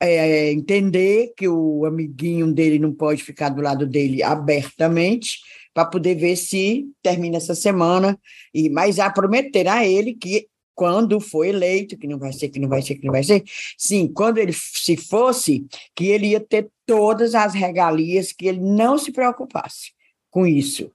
é, 0.00 0.52
entender 0.52 1.32
que 1.36 1.48
o 1.48 1.86
amiguinho 1.86 2.52
dele 2.52 2.78
não 2.78 2.92
pode 2.92 3.22
ficar 3.22 3.48
do 3.48 3.62
lado 3.62 3.86
dele 3.86 4.22
abertamente, 4.22 5.38
para 5.72 5.86
poder 5.86 6.14
ver 6.14 6.36
se 6.36 6.84
termina 7.02 7.38
essa 7.38 7.54
semana. 7.54 8.18
E 8.52 8.68
mas 8.68 8.98
a 8.98 9.10
prometer 9.10 9.66
a 9.66 9.86
ele 9.86 10.14
que 10.14 10.46
quando 10.74 11.20
for 11.20 11.44
eleito, 11.44 11.96
que 11.96 12.06
não 12.06 12.18
vai 12.18 12.32
ser, 12.32 12.48
que 12.48 12.58
não 12.58 12.68
vai 12.68 12.82
ser, 12.82 12.96
que 12.96 13.04
não 13.06 13.12
vai 13.12 13.22
ser, 13.22 13.42
sim, 13.78 14.08
quando 14.12 14.38
ele 14.38 14.52
se 14.52 14.96
fosse, 14.96 15.64
que 15.94 16.06
ele 16.06 16.28
ia 16.28 16.40
ter 16.40 16.68
todas 16.86 17.34
as 17.34 17.54
regalias, 17.54 18.32
que 18.32 18.46
ele 18.46 18.60
não 18.60 18.98
se 18.98 19.12
preocupasse 19.12 19.92
com 20.30 20.46
isso, 20.46 20.90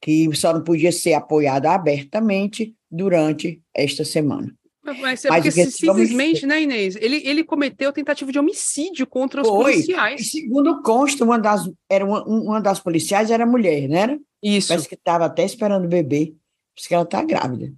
que 0.00 0.28
só 0.34 0.52
não 0.52 0.62
podia 0.62 0.92
ser 0.92 1.14
apoiado 1.14 1.66
abertamente 1.66 2.74
durante 2.90 3.60
esta 3.74 4.04
semana. 4.04 4.54
Mas 4.84 5.24
é 5.24 5.28
porque 5.28 5.70
simplesmente, 5.70 6.44
né, 6.44 6.62
Inês? 6.62 6.96
Ele, 6.96 7.22
ele 7.24 7.44
cometeu 7.44 7.92
tentativa 7.92 8.32
de 8.32 8.38
homicídio 8.38 9.06
contra 9.06 9.40
os 9.40 9.48
Foi. 9.48 9.72
policiais. 9.74 10.20
E 10.20 10.24
segundo 10.24 10.82
consta, 10.82 11.24
uma 11.24 11.38
das, 11.38 11.70
era 11.88 12.04
uma, 12.04 12.24
uma 12.24 12.60
das 12.60 12.80
policiais 12.80 13.30
era 13.30 13.46
mulher, 13.46 13.88
era? 13.90 14.18
Isso. 14.42 14.68
Parece 14.68 14.88
que 14.88 14.96
estava 14.96 15.26
até 15.26 15.44
esperando 15.44 15.84
o 15.84 15.88
bebê, 15.88 16.34
porque 16.74 16.88
que 16.88 16.94
ela 16.94 17.04
está 17.04 17.22
grávida. 17.22 17.72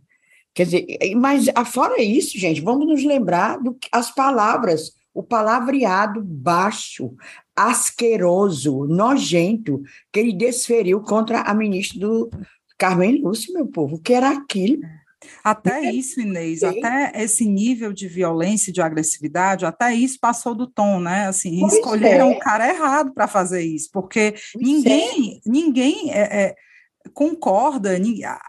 Quer 0.55 0.65
dizer, 0.65 0.87
mas 1.17 1.47
fora 1.67 2.01
isso, 2.01 2.39
gente, 2.39 2.61
vamos 2.61 2.87
nos 2.87 3.05
lembrar 3.05 3.59
do 3.59 3.77
as 3.91 4.15
palavras, 4.15 4.93
o 5.13 5.23
palavreado 5.23 6.23
baixo, 6.23 7.13
asqueroso, 7.57 8.85
nojento 8.85 9.83
que 10.13 10.21
ele 10.21 10.33
desferiu 10.33 11.01
contra 11.01 11.41
a 11.41 11.53
ministra 11.53 11.99
do 12.01 12.31
Carmen 12.79 13.21
Lúcia, 13.21 13.53
meu 13.53 13.67
povo, 13.67 13.99
que 13.99 14.13
era 14.13 14.31
aquilo. 14.31 14.83
Até 15.43 15.91
isso, 15.91 16.21
Inês, 16.21 16.61
Sim. 16.61 16.67
até 16.67 17.13
esse 17.23 17.47
nível 17.47 17.93
de 17.93 18.07
violência 18.07 18.71
e 18.71 18.73
de 18.73 18.83
agressividade, 18.83 19.65
até 19.65 19.95
isso 19.95 20.19
passou 20.21 20.55
do 20.55 20.67
tom, 20.67 21.01
né? 21.01 21.27
Assim, 21.27 21.61
pois 21.61 21.75
escolheram 21.75 22.31
é. 22.33 22.37
o 22.37 22.39
cara 22.39 22.69
errado 22.69 23.13
para 23.13 23.27
fazer 23.27 23.63
isso, 23.63 23.89
porque 23.93 24.35
pois 24.53 24.67
ninguém, 24.67 25.37
é. 25.37 25.51
ninguém 25.51 26.13
é, 26.13 26.21
é, 26.21 26.55
concorda, 27.13 27.91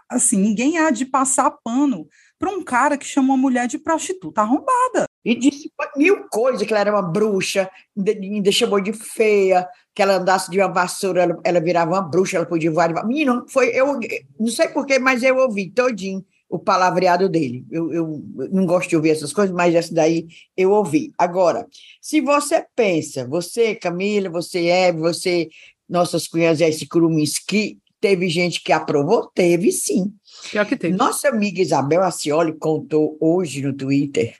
assim, 0.08 0.38
ninguém 0.38 0.78
há 0.78 0.90
de 0.90 1.04
passar 1.04 1.50
pano 1.62 2.08
para 2.38 2.50
um 2.50 2.62
cara 2.62 2.96
que 2.96 3.06
chama 3.06 3.34
uma 3.34 3.36
mulher 3.36 3.66
de 3.66 3.78
prostituta 3.78 4.42
arrombada. 4.42 5.06
E 5.24 5.34
disse 5.34 5.70
mil 5.96 6.28
coisas, 6.28 6.62
que 6.62 6.72
ela 6.72 6.80
era 6.80 6.92
uma 6.92 7.02
bruxa, 7.02 7.68
ainda 7.96 8.52
chamou 8.52 8.80
de 8.80 8.92
feia, 8.92 9.66
que 9.94 10.00
ela 10.00 10.16
andasse 10.16 10.50
de 10.50 10.58
uma 10.58 10.72
vassoura, 10.72 11.22
ela, 11.22 11.40
ela 11.42 11.60
virava 11.60 11.92
uma 11.92 12.02
bruxa, 12.02 12.36
ela 12.36 12.46
podia 12.46 12.70
voar. 12.70 13.06
Menino, 13.06 13.44
foi, 13.48 13.70
eu 13.70 13.98
não 14.38 14.48
sei 14.48 14.68
porquê, 14.68 14.98
mas 14.98 15.22
eu 15.22 15.36
ouvi 15.36 15.70
todinho 15.70 16.24
o 16.48 16.58
palavreado 16.58 17.28
dele. 17.28 17.66
Eu, 17.70 17.92
eu, 17.92 18.22
não 18.52 18.66
gosto 18.66 18.88
de 18.88 18.96
ouvir 18.96 19.10
essas 19.10 19.32
coisas, 19.32 19.54
mas 19.54 19.74
essa 19.74 19.92
daí 19.92 20.28
eu 20.56 20.70
ouvi. 20.70 21.12
Agora, 21.18 21.66
se 22.00 22.20
você 22.20 22.64
pensa, 22.76 23.26
você, 23.26 23.74
Camila, 23.74 24.30
você, 24.30 24.66
Eve, 24.66 25.00
você, 25.00 25.48
nossas 25.88 26.28
cunhas, 26.28 26.60
esse 26.60 26.86
Curumins, 26.86 27.38
que 27.38 27.78
teve 28.06 28.28
gente 28.28 28.62
que 28.62 28.72
aprovou, 28.72 29.28
teve 29.34 29.72
sim. 29.72 30.14
Pior 30.52 30.64
que 30.64 30.76
teve. 30.76 30.96
Nossa 30.96 31.28
amiga 31.28 31.60
Isabel 31.60 32.04
Acioli 32.04 32.52
contou 32.52 33.16
hoje 33.20 33.60
no 33.60 33.72
Twitter 33.72 34.36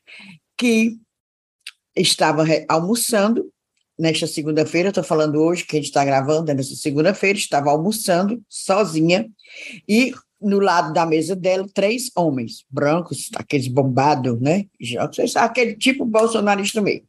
que 0.56 0.96
estava 1.96 2.44
almoçando 2.68 3.50
nesta 3.98 4.28
segunda-feira, 4.28 4.90
estou 4.90 5.02
falando 5.02 5.42
hoje, 5.42 5.64
que 5.64 5.74
a 5.76 5.80
gente 5.80 5.88
está 5.88 6.04
gravando, 6.04 6.48
é 6.52 6.54
nessa 6.54 6.76
segunda-feira, 6.76 7.36
estava 7.36 7.70
almoçando 7.70 8.40
sozinha 8.48 9.28
e 9.88 10.14
no 10.40 10.60
lado 10.60 10.92
da 10.92 11.04
mesa 11.04 11.34
dela, 11.34 11.66
três 11.74 12.12
homens 12.14 12.64
brancos, 12.70 13.30
aqueles 13.34 13.66
bombados, 13.66 14.40
né? 14.40 14.66
Aquele 15.34 15.74
tipo 15.74 16.04
bolsonarista 16.04 16.80
meio. 16.80 17.02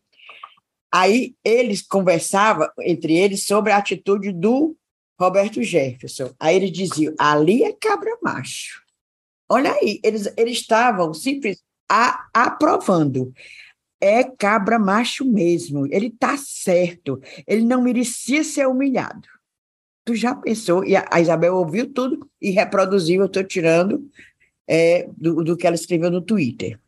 Aí 0.91 1.35
eles 1.43 1.83
conversavam 1.83 2.67
entre 2.81 3.13
eles 3.15 3.45
sobre 3.45 3.71
a 3.71 3.77
atitude 3.77 4.31
do 4.31 4.75
Roberto 5.19 5.63
Jefferson. 5.63 6.33
Aí 6.39 6.55
eles 6.55 6.71
diziam: 6.71 7.13
ali 7.17 7.63
é 7.63 7.73
cabra 7.73 8.17
macho. 8.21 8.83
Olha 9.49 9.71
aí, 9.73 9.99
eles, 10.03 10.31
eles 10.37 10.57
estavam 10.57 11.13
simples 11.13 11.63
a, 11.89 12.27
aprovando. 12.33 13.33
É 13.99 14.23
cabra 14.23 14.77
macho 14.77 15.25
mesmo, 15.25 15.87
ele 15.87 16.07
está 16.07 16.37
certo, 16.37 17.19
ele 17.47 17.63
não 17.63 17.81
merecia 17.81 18.43
ser 18.43 18.67
humilhado. 18.67 19.27
Tu 20.05 20.13
já 20.13 20.35
pensou? 20.35 20.85
E 20.85 20.95
a, 20.95 21.07
a 21.09 21.19
Isabel 21.19 21.55
ouviu 21.55 21.91
tudo 21.91 22.29
e 22.39 22.51
reproduziu, 22.51 23.21
eu 23.21 23.25
estou 23.25 23.43
tirando 23.43 24.07
é, 24.67 25.09
do, 25.17 25.43
do 25.43 25.57
que 25.57 25.65
ela 25.65 25.75
escreveu 25.75 26.11
no 26.11 26.21
Twitter. 26.21 26.79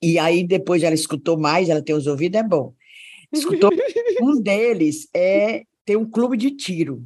E 0.00 0.18
aí 0.18 0.44
depois 0.44 0.84
ela 0.84 0.94
escutou 0.94 1.36
mais, 1.36 1.68
ela 1.68 1.82
tem 1.82 1.94
os 1.94 2.06
ouvidos, 2.06 2.38
é 2.38 2.44
bom. 2.44 2.72
Escutou, 3.32 3.70
um 4.22 4.40
deles 4.40 5.08
é 5.12 5.64
tem 5.84 5.96
um 5.96 6.08
clube 6.08 6.36
de 6.36 6.52
tiro, 6.52 7.04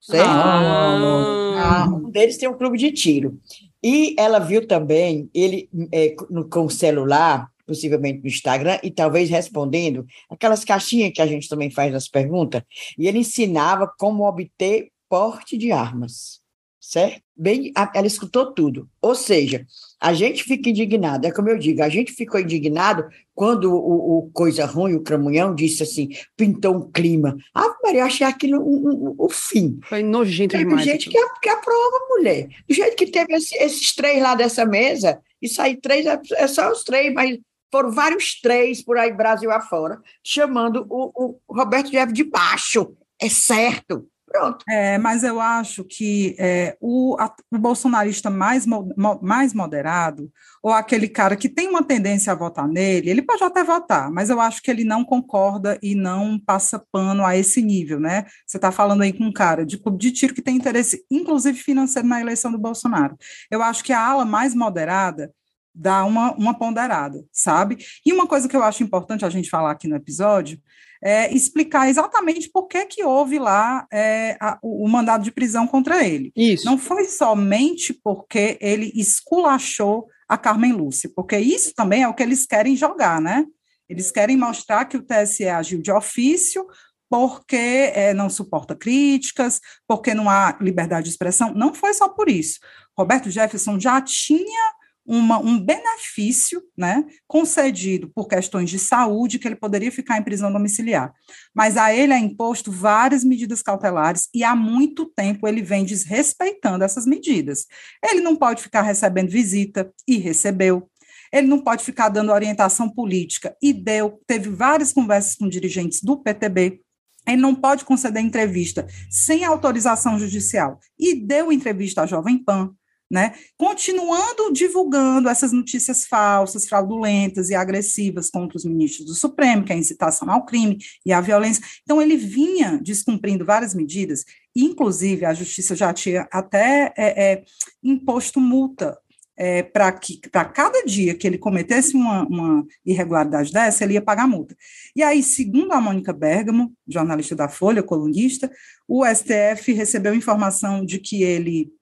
certo? 0.00 0.28
Ah. 0.28 1.84
ah. 1.84 1.88
um 1.88 2.10
deles 2.10 2.36
tem 2.36 2.48
um 2.48 2.56
clube 2.56 2.78
de 2.78 2.92
tiro. 2.92 3.38
E 3.82 4.14
ela 4.18 4.38
viu 4.38 4.66
também 4.66 5.30
ele 5.32 5.68
é, 5.92 6.14
no, 6.30 6.48
com 6.48 6.64
o 6.64 6.70
celular 6.70 7.48
possivelmente 7.68 8.20
no 8.22 8.26
Instagram, 8.26 8.78
e 8.82 8.90
talvez 8.90 9.28
respondendo 9.28 10.06
aquelas 10.30 10.64
caixinhas 10.64 11.12
que 11.12 11.20
a 11.20 11.26
gente 11.26 11.46
também 11.50 11.70
faz 11.70 11.92
nas 11.92 12.08
perguntas, 12.08 12.62
e 12.98 13.06
ele 13.06 13.18
ensinava 13.18 13.92
como 13.98 14.26
obter 14.26 14.88
porte 15.06 15.58
de 15.58 15.70
armas, 15.70 16.40
certo? 16.88 17.20
Bem, 17.36 17.70
ela 17.94 18.06
escutou 18.06 18.54
tudo. 18.54 18.88
Ou 19.02 19.14
seja, 19.14 19.66
a 20.00 20.14
gente 20.14 20.42
fica 20.42 20.70
indignado, 20.70 21.26
é 21.26 21.30
como 21.30 21.50
eu 21.50 21.58
digo, 21.58 21.82
a 21.82 21.88
gente 21.90 22.12
ficou 22.12 22.40
indignado 22.40 23.06
quando 23.34 23.70
o, 23.70 24.20
o 24.20 24.30
Coisa 24.32 24.64
Ruim, 24.64 24.94
o 24.94 25.02
Cramunhão, 25.02 25.54
disse 25.54 25.82
assim, 25.82 26.08
pintou 26.34 26.74
um 26.74 26.90
clima. 26.90 27.36
Ah, 27.54 27.76
Maria, 27.84 28.00
eu 28.00 28.06
achei 28.06 28.26
aquilo 28.26 28.60
um, 28.60 28.88
um, 28.88 29.14
o 29.18 29.28
fim. 29.28 29.78
Foi 29.84 30.02
nojento 30.02 30.52
teve 30.52 30.64
demais. 30.64 30.82
gente 30.82 31.10
que, 31.10 31.18
que 31.42 31.48
aprova, 31.50 32.06
mulher. 32.08 32.48
Do 32.66 32.74
jeito 32.74 32.96
que 32.96 33.06
teve 33.06 33.34
esse, 33.34 33.54
esses 33.56 33.94
três 33.94 34.22
lá 34.22 34.34
dessa 34.34 34.64
mesa, 34.64 35.20
isso 35.42 35.60
aí 35.60 35.76
três 35.76 36.06
é, 36.06 36.18
é 36.36 36.46
só 36.46 36.72
os 36.72 36.84
três, 36.84 37.12
mas 37.12 37.38
foram 37.70 37.90
vários 37.90 38.40
três 38.40 38.82
por 38.82 38.96
aí, 38.96 39.12
Brasil 39.12 39.50
afora, 39.50 40.00
chamando 40.24 40.86
o, 40.88 41.36
o 41.46 41.54
Roberto 41.54 41.90
Jeff 41.90 42.14
de 42.14 42.24
baixo. 42.24 42.96
É 43.20 43.28
certo. 43.28 44.08
Pronto. 44.30 44.64
É, 44.68 44.98
mas 44.98 45.24
eu 45.24 45.40
acho 45.40 45.84
que 45.84 46.36
é, 46.38 46.76
o, 46.80 47.16
a, 47.18 47.34
o 47.50 47.58
bolsonarista 47.58 48.28
mais, 48.28 48.66
mo, 48.66 48.92
mais 49.22 49.54
moderado, 49.54 50.30
ou 50.62 50.72
aquele 50.72 51.08
cara 51.08 51.36
que 51.36 51.48
tem 51.48 51.68
uma 51.68 51.82
tendência 51.82 52.32
a 52.32 52.36
votar 52.36 52.68
nele, 52.68 53.10
ele 53.10 53.22
pode 53.22 53.42
até 53.42 53.64
votar, 53.64 54.10
mas 54.10 54.28
eu 54.28 54.40
acho 54.40 54.62
que 54.62 54.70
ele 54.70 54.84
não 54.84 55.04
concorda 55.04 55.78
e 55.82 55.94
não 55.94 56.38
passa 56.38 56.82
pano 56.92 57.24
a 57.24 57.36
esse 57.36 57.62
nível, 57.62 57.98
né? 57.98 58.26
Você 58.46 58.58
está 58.58 58.70
falando 58.70 59.02
aí 59.02 59.12
com 59.12 59.24
um 59.24 59.32
cara 59.32 59.64
de 59.64 59.78
clube 59.78 59.98
de 59.98 60.12
tiro 60.12 60.34
que 60.34 60.42
tem 60.42 60.56
interesse, 60.56 61.04
inclusive 61.10 61.58
financeiro, 61.58 62.06
na 62.06 62.20
eleição 62.20 62.52
do 62.52 62.58
Bolsonaro. 62.58 63.16
Eu 63.50 63.62
acho 63.62 63.82
que 63.82 63.92
a 63.92 64.00
ala 64.00 64.24
mais 64.24 64.54
moderada 64.54 65.32
dar 65.74 66.04
uma, 66.04 66.32
uma 66.32 66.58
ponderada, 66.58 67.24
sabe? 67.32 67.78
E 68.04 68.12
uma 68.12 68.26
coisa 68.26 68.48
que 68.48 68.56
eu 68.56 68.62
acho 68.62 68.82
importante 68.82 69.24
a 69.24 69.30
gente 69.30 69.48
falar 69.48 69.70
aqui 69.70 69.86
no 69.86 69.96
episódio 69.96 70.60
é 71.02 71.32
explicar 71.32 71.88
exatamente 71.88 72.50
por 72.50 72.66
que, 72.66 72.86
que 72.86 73.04
houve 73.04 73.38
lá 73.38 73.86
é, 73.92 74.36
a, 74.40 74.58
o, 74.62 74.84
o, 74.84 74.88
mandado 74.88 75.24
de 75.24 75.30
prisão 75.30 75.66
contra 75.66 76.04
ele. 76.04 76.32
Isso. 76.36 76.64
Não 76.64 76.76
foi 76.76 77.04
somente 77.04 77.92
porque 77.92 78.58
ele 78.60 78.92
esculachou 78.94 80.08
a 80.28 80.36
Carmen 80.36 80.72
Lúcia, 80.72 81.10
porque 81.14 81.38
isso 81.38 81.72
também 81.74 82.02
é 82.02 82.08
o 82.08 82.14
que 82.14 82.22
eles 82.22 82.46
querem 82.46 82.76
jogar, 82.76 83.20
né? 83.20 83.44
Eles 83.88 84.10
querem 84.10 84.36
mostrar 84.36 84.84
que 84.84 84.96
o 84.96 85.02
TSE 85.02 85.48
agiu 85.48 85.80
de 85.80 85.90
ofício, 85.90 86.66
porque 87.08 87.90
é, 87.94 88.12
não 88.12 88.28
suporta 88.28 88.76
críticas, 88.76 89.60
porque 89.86 90.12
não 90.12 90.28
há 90.28 90.56
liberdade 90.60 91.04
de 91.04 91.10
expressão. 91.10 91.54
Não 91.54 91.72
foi 91.72 91.94
só 91.94 92.08
por 92.08 92.28
isso. 92.28 92.58
Roberto 92.96 93.30
Jefferson 93.30 93.80
já 93.80 94.00
tinha 94.02 94.74
uma, 95.08 95.38
um 95.38 95.58
benefício 95.58 96.62
né, 96.76 97.02
concedido 97.26 98.10
por 98.14 98.28
questões 98.28 98.68
de 98.68 98.78
saúde, 98.78 99.38
que 99.38 99.48
ele 99.48 99.56
poderia 99.56 99.90
ficar 99.90 100.18
em 100.18 100.22
prisão 100.22 100.52
domiciliar. 100.52 101.14
Mas 101.54 101.78
a 101.78 101.94
ele 101.94 102.12
é 102.12 102.18
imposto 102.18 102.70
várias 102.70 103.24
medidas 103.24 103.62
cautelares 103.62 104.28
e 104.34 104.44
há 104.44 104.54
muito 104.54 105.06
tempo 105.06 105.48
ele 105.48 105.62
vem 105.62 105.82
desrespeitando 105.82 106.84
essas 106.84 107.06
medidas. 107.06 107.64
Ele 108.04 108.20
não 108.20 108.36
pode 108.36 108.62
ficar 108.62 108.82
recebendo 108.82 109.30
visita 109.30 109.90
e 110.06 110.18
recebeu. 110.18 110.90
Ele 111.32 111.46
não 111.46 111.60
pode 111.60 111.82
ficar 111.82 112.10
dando 112.10 112.30
orientação 112.30 112.88
política 112.88 113.56
e 113.62 113.72
deu. 113.72 114.20
Teve 114.26 114.50
várias 114.50 114.92
conversas 114.92 115.34
com 115.34 115.48
dirigentes 115.48 116.02
do 116.02 116.22
PTB 116.22 116.80
ele 117.26 117.42
não 117.42 117.54
pode 117.54 117.84
conceder 117.84 118.22
entrevista 118.22 118.86
sem 119.10 119.44
autorização 119.44 120.18
judicial. 120.18 120.80
E 120.98 121.14
deu 121.14 121.52
entrevista 121.52 122.02
à 122.02 122.06
Jovem 122.06 122.38
Pan, 122.38 122.72
né? 123.10 123.34
Continuando 123.56 124.52
divulgando 124.52 125.28
essas 125.28 125.52
notícias 125.52 126.06
falsas, 126.06 126.68
fraudulentas 126.68 127.48
e 127.48 127.54
agressivas 127.54 128.30
contra 128.30 128.56
os 128.56 128.64
ministros 128.64 129.06
do 129.06 129.14
Supremo, 129.14 129.64
que 129.64 129.72
é 129.72 129.76
a 129.76 129.78
incitação 129.78 130.30
ao 130.30 130.44
crime 130.44 130.78
e 131.04 131.12
à 131.12 131.20
violência. 131.20 131.62
Então, 131.82 132.02
ele 132.02 132.16
vinha 132.16 132.78
descumprindo 132.82 133.44
várias 133.44 133.74
medidas, 133.74 134.24
inclusive 134.54 135.24
a 135.24 135.32
justiça 135.32 135.74
já 135.74 135.92
tinha 135.92 136.28
até 136.30 136.92
é, 136.96 137.32
é, 137.32 137.44
imposto 137.82 138.40
multa 138.40 138.98
é, 139.38 139.62
para 139.62 139.92
que 139.92 140.20
para 140.30 140.44
cada 140.44 140.84
dia 140.84 141.14
que 141.14 141.24
ele 141.24 141.38
cometesse 141.38 141.94
uma, 141.94 142.26
uma, 142.26 142.66
irregularidade 142.84 143.52
dessa, 143.52 143.84
ele 143.84 143.94
ia 143.94 144.02
pagar 144.02 144.26
multa. 144.26 144.56
E 144.96 145.02
aí, 145.02 145.22
segundo 145.22 145.72
a 145.72 145.80
Mônica 145.80 146.12
Bergamo, 146.12 146.72
jornalista 146.86 147.36
da 147.36 147.48
Folha, 147.48 147.82
colunista, 147.82 148.50
o 148.86 149.04
STF 149.06 149.72
recebeu 149.72 150.12
informação 150.12 150.84
de 150.84 150.98
que 150.98 151.22
ele 151.22 151.72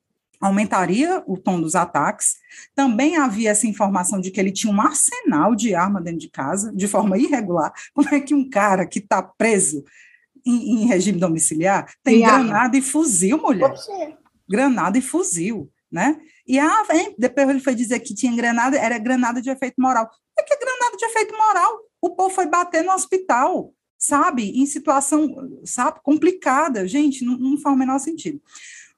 aumentaria 0.40 1.22
o 1.26 1.36
tom 1.36 1.60
dos 1.60 1.74
ataques. 1.74 2.36
Também 2.74 3.16
havia 3.16 3.50
essa 3.50 3.66
informação 3.66 4.20
de 4.20 4.30
que 4.30 4.40
ele 4.40 4.52
tinha 4.52 4.72
um 4.72 4.80
arsenal 4.80 5.54
de 5.54 5.74
arma 5.74 6.00
dentro 6.00 6.20
de 6.20 6.30
casa, 6.30 6.72
de 6.74 6.86
forma 6.86 7.18
irregular. 7.18 7.72
Como 7.94 8.08
é 8.14 8.20
que 8.20 8.34
um 8.34 8.48
cara 8.48 8.86
que 8.86 8.98
está 8.98 9.22
preso 9.22 9.84
em, 10.44 10.82
em, 10.82 10.86
regime 10.86 11.18
domiciliar 11.18 11.92
tem 12.02 12.20
granada 12.20 12.64
arma. 12.66 12.76
e 12.76 12.82
fuzil, 12.82 13.38
mulher? 13.38 13.74
Granada 14.48 14.96
e 14.96 15.02
fuzil, 15.02 15.70
né? 15.90 16.16
E 16.46 16.58
ah, 16.58 16.84
depois 17.18 17.48
ele 17.48 17.60
foi 17.60 17.74
dizer 17.74 17.98
que 17.98 18.14
tinha 18.14 18.34
granada, 18.34 18.76
era 18.76 18.96
granada 18.98 19.42
de 19.42 19.50
efeito 19.50 19.74
moral. 19.78 20.08
É 20.38 20.42
que 20.42 20.54
é 20.54 20.58
granada 20.58 20.96
de 20.96 21.04
efeito 21.04 21.36
moral. 21.36 21.80
O 22.00 22.10
povo 22.10 22.32
foi 22.32 22.46
bater 22.46 22.84
no 22.84 22.92
hospital, 22.92 23.74
sabe? 23.98 24.50
Em 24.60 24.64
situação, 24.66 25.28
sabe, 25.64 25.98
complicada. 26.02 26.86
Gente, 26.86 27.24
não, 27.24 27.36
não 27.36 27.58
faz 27.58 27.74
o 27.74 27.78
menor 27.78 27.98
sentido. 27.98 28.40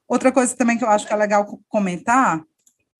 Outra 0.08 0.32
coisa 0.32 0.56
também 0.56 0.78
que 0.78 0.84
eu 0.84 0.88
acho 0.88 1.06
que 1.06 1.12
é 1.12 1.16
legal 1.16 1.60
comentar 1.68 2.42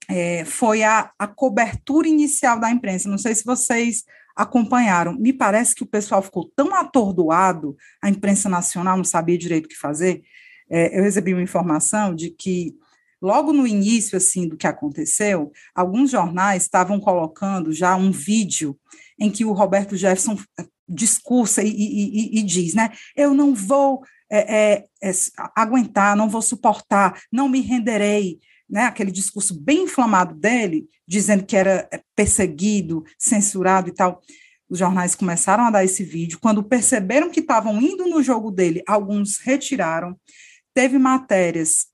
é, 0.09 0.45
foi 0.45 0.83
a, 0.83 1.11
a 1.19 1.27
cobertura 1.27 2.07
inicial 2.07 2.61
da 2.61 2.71
imprensa. 2.71 3.09
Não 3.09 3.19
sei 3.19 3.35
se 3.35 3.45
vocês 3.45 4.05
acompanharam. 4.37 5.15
Me 5.19 5.33
parece 5.33 5.75
que 5.75 5.83
o 5.83 5.87
pessoal 5.87 6.23
ficou 6.23 6.51
tão 6.55 6.73
atordoado, 6.75 7.77
a 8.01 8.09
imprensa 8.09 8.49
nacional 8.49 8.97
não 8.97 9.05
sabia 9.05 9.37
direito 9.37 9.67
o 9.67 9.69
que 9.69 9.77
fazer. 9.77 10.23
É, 10.71 10.97
eu 10.99 11.03
recebi 11.03 11.33
uma 11.33 11.43
informação 11.43 12.15
de 12.15 12.31
que 12.31 12.75
logo 13.21 13.53
no 13.53 13.67
início 13.67 14.17
assim 14.17 14.47
do 14.47 14.57
que 14.57 14.67
aconteceu, 14.67 15.51
alguns 15.75 16.11
jornais 16.11 16.63
estavam 16.63 17.01
colocando 17.01 17.73
já 17.73 17.97
um 17.97 18.13
vídeo 18.13 18.79
em 19.19 19.31
que 19.31 19.45
o 19.45 19.53
Roberto 19.53 19.97
Jefferson 19.97 20.39
eh, 20.59 20.67
discursa 20.89 21.63
e, 21.63 21.69
e, 21.69 22.37
e, 22.37 22.39
e 22.39 22.43
diz, 22.43 22.75
né? 22.75 22.91
Eu 23.17 23.35
não 23.35 23.53
vou 23.55 24.03
é, 24.31 24.57
é, 24.73 24.85
é, 25.03 25.13
aguentar, 25.55 26.17
não 26.17 26.29
vou 26.29 26.43
suportar, 26.43 27.21
não 27.33 27.49
me 27.49 27.61
renderei, 27.61 28.39
né? 28.69 28.85
Aquele 28.85 29.11
discurso 29.11 29.59
bem 29.59 29.85
inflamado 29.85 30.35
dele, 30.35 30.87
dizendo 31.07 31.45
que 31.45 31.57
era 31.57 31.89
é, 31.93 32.03
perseguido, 32.15 33.05
censurado 33.19 33.89
e 33.89 33.93
tal. 33.93 34.21
Os 34.69 34.79
jornais 34.79 35.15
começaram 35.15 35.65
a 35.65 35.71
dar 35.71 35.85
esse 35.85 36.05
vídeo. 36.05 36.39
Quando 36.41 36.63
perceberam 36.63 37.31
que 37.31 37.41
estavam 37.41 37.81
indo 37.81 38.07
no 38.07 38.23
jogo 38.23 38.51
dele, 38.51 38.83
alguns 38.87 39.39
retiraram. 39.39 40.19
Teve 40.75 40.99
matérias 40.99 41.87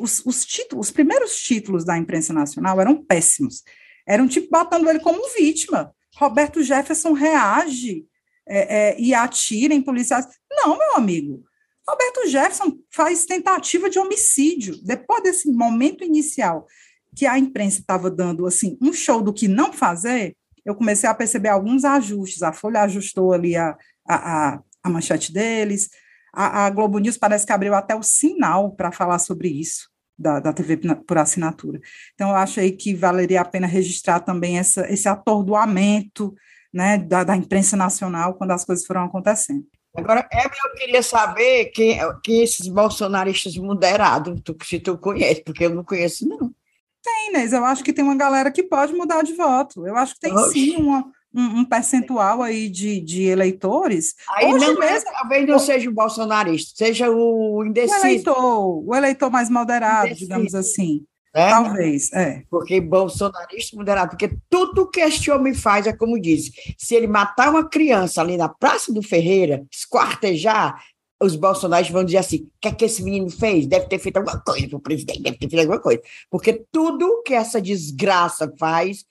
os, 0.00 0.24
os, 0.24 0.44
títulos, 0.44 0.88
os 0.88 0.92
primeiros 0.92 1.36
títulos 1.36 1.84
da 1.84 1.98
imprensa 1.98 2.32
nacional 2.32 2.80
eram 2.80 3.04
péssimos. 3.04 3.62
Eram 4.06 4.26
tipo 4.26 4.48
botando 4.50 4.88
ele 4.88 5.00
como 5.00 5.28
vítima. 5.36 5.92
Roberto 6.16 6.62
Jefferson 6.62 7.12
reage 7.12 8.06
é, 8.48 8.76
é, 8.76 9.00
e 9.00 9.12
atira 9.12 9.74
em 9.74 9.82
policiais. 9.82 10.26
Não, 10.50 10.78
meu 10.78 10.96
amigo. 10.96 11.44
Roberto 11.88 12.28
Jefferson 12.28 12.78
faz 12.90 13.24
tentativa 13.24 13.88
de 13.88 13.98
homicídio. 13.98 14.76
Depois 14.82 15.22
desse 15.22 15.50
momento 15.50 16.02
inicial 16.02 16.66
que 17.14 17.26
a 17.26 17.38
imprensa 17.38 17.80
estava 17.80 18.10
dando 18.10 18.46
assim 18.46 18.76
um 18.80 18.92
show 18.92 19.22
do 19.22 19.32
que 19.32 19.48
não 19.48 19.72
fazer, 19.72 20.36
eu 20.64 20.74
comecei 20.74 21.08
a 21.08 21.14
perceber 21.14 21.48
alguns 21.48 21.84
ajustes. 21.84 22.42
A 22.42 22.52
Folha 22.52 22.82
ajustou 22.82 23.32
ali 23.32 23.56
a, 23.56 23.76
a, 24.06 24.60
a, 24.82 24.90
manchete 24.90 25.32
deles, 25.32 25.88
a, 26.34 26.66
a 26.66 26.70
Globo 26.70 26.98
News 26.98 27.16
parece 27.16 27.46
que 27.46 27.52
abriu 27.52 27.72
até 27.72 27.94
o 27.94 28.02
sinal 28.02 28.74
para 28.74 28.90
falar 28.90 29.18
sobre 29.18 29.48
isso. 29.48 29.88
Da, 30.18 30.40
da, 30.40 30.50
TV 30.50 30.78
por 31.06 31.18
assinatura. 31.18 31.78
Então, 32.14 32.30
eu 32.30 32.36
acho 32.36 32.58
aí 32.58 32.72
que 32.72 32.94
valeria 32.94 33.42
a 33.42 33.44
pena 33.44 33.66
registrar 33.66 34.18
também 34.20 34.58
essa, 34.58 34.90
esse 34.90 35.06
atordoamento 35.06 36.34
né, 36.72 36.96
da, 36.96 37.22
da 37.22 37.36
imprensa 37.36 37.76
nacional 37.76 38.32
quando 38.32 38.52
as 38.52 38.64
coisas 38.64 38.86
foram 38.86 39.04
acontecendo. 39.04 39.66
Agora, 39.96 40.28
eu 40.32 40.74
queria 40.74 41.02
saber 41.02 41.66
quem, 41.66 41.98
quem 42.22 42.42
esses 42.42 42.68
bolsonaristas 42.68 43.56
moderados, 43.56 44.40
tu, 44.44 44.56
se 44.62 44.78
tu 44.78 44.98
conhece, 44.98 45.42
porque 45.42 45.64
eu 45.64 45.70
não 45.70 45.82
conheço, 45.82 46.28
não. 46.28 46.54
Tem, 47.02 47.30
Inês, 47.30 47.52
eu 47.52 47.64
acho 47.64 47.84
que 47.84 47.92
tem 47.92 48.04
uma 48.04 48.16
galera 48.16 48.50
que 48.50 48.62
pode 48.62 48.92
mudar 48.92 49.22
de 49.22 49.32
voto. 49.32 49.86
Eu 49.86 49.96
acho 49.96 50.14
que 50.14 50.20
tem 50.20 50.32
Oxe. 50.32 50.52
sim 50.52 50.76
uma, 50.76 51.04
um, 51.32 51.60
um, 51.60 51.64
percentual 51.64 52.42
aí 52.42 52.68
de, 52.68 53.00
de 53.00 53.22
eleitores. 53.24 54.14
Aí 54.30 54.52
Hoje 54.52 54.66
não, 54.66 54.78
mesmo, 54.78 55.10
talvez 55.12 55.46
não 55.46 55.58
seja 55.58 55.88
o 55.88 55.94
bolsonarista, 55.94 56.72
seja 56.74 57.10
o 57.10 57.64
indeciso. 57.64 58.00
O 58.00 58.06
eleitor, 58.06 58.88
o 58.88 58.94
eleitor 58.94 59.30
mais 59.30 59.48
moderado, 59.48 60.06
indeciso. 60.06 60.26
digamos 60.26 60.54
assim. 60.54 61.04
É? 61.36 61.50
Talvez, 61.50 62.10
é. 62.14 62.44
Porque 62.48 62.80
bolsonarista 62.80 63.76
moderado, 63.76 64.12
porque 64.16 64.34
tudo 64.48 64.90
que 64.90 65.00
este 65.00 65.30
homem 65.30 65.52
faz 65.52 65.86
é 65.86 65.92
como 65.92 66.18
diz: 66.18 66.50
se 66.78 66.94
ele 66.94 67.06
matar 67.06 67.50
uma 67.50 67.68
criança 67.68 68.22
ali 68.22 68.38
na 68.38 68.48
Praça 68.48 68.90
do 68.90 69.02
Ferreira, 69.02 69.62
esquartejar, 69.70 70.82
os 71.22 71.36
bolsonaristas 71.36 71.92
vão 71.92 72.04
dizer 72.04 72.18
assim: 72.18 72.38
o 72.38 72.50
que 72.58 72.68
é 72.68 72.72
que 72.72 72.86
esse 72.86 73.02
menino 73.02 73.28
fez? 73.28 73.66
Deve 73.66 73.86
ter 73.86 73.98
feito 73.98 74.16
alguma 74.16 74.40
coisa 74.40 74.66
para 74.66 74.78
o 74.78 74.80
presidente, 74.80 75.20
deve 75.22 75.36
ter 75.36 75.50
feito 75.50 75.60
alguma 75.60 75.78
coisa. 75.78 76.00
Porque 76.30 76.64
tudo 76.72 77.22
que 77.22 77.34
essa 77.34 77.60
desgraça 77.60 78.50
faz, 78.58 79.04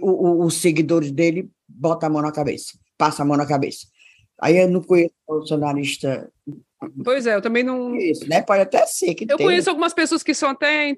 o, 0.00 0.08
o, 0.08 0.44
os 0.44 0.54
seguidores 0.54 1.10
dele 1.10 1.50
bota 1.66 2.06
a 2.06 2.10
mão 2.10 2.22
na 2.22 2.30
cabeça, 2.30 2.78
passa 2.96 3.24
a 3.24 3.26
mão 3.26 3.36
na 3.36 3.44
cabeça. 3.44 3.88
Aí 4.40 4.56
eu 4.56 4.68
não 4.68 4.82
conheço 4.82 5.14
bolsonarista. 5.26 6.30
Pois 7.04 7.26
é, 7.26 7.34
eu 7.34 7.42
também 7.42 7.64
não. 7.64 7.96
Isso, 7.96 8.28
né? 8.28 8.40
Pode 8.42 8.62
até 8.62 8.86
ser 8.86 9.14
que 9.14 9.24
Eu 9.24 9.36
tenha. 9.36 9.48
conheço 9.48 9.68
algumas 9.68 9.92
pessoas 9.92 10.22
que 10.22 10.32
são 10.32 10.50
até 10.50 10.96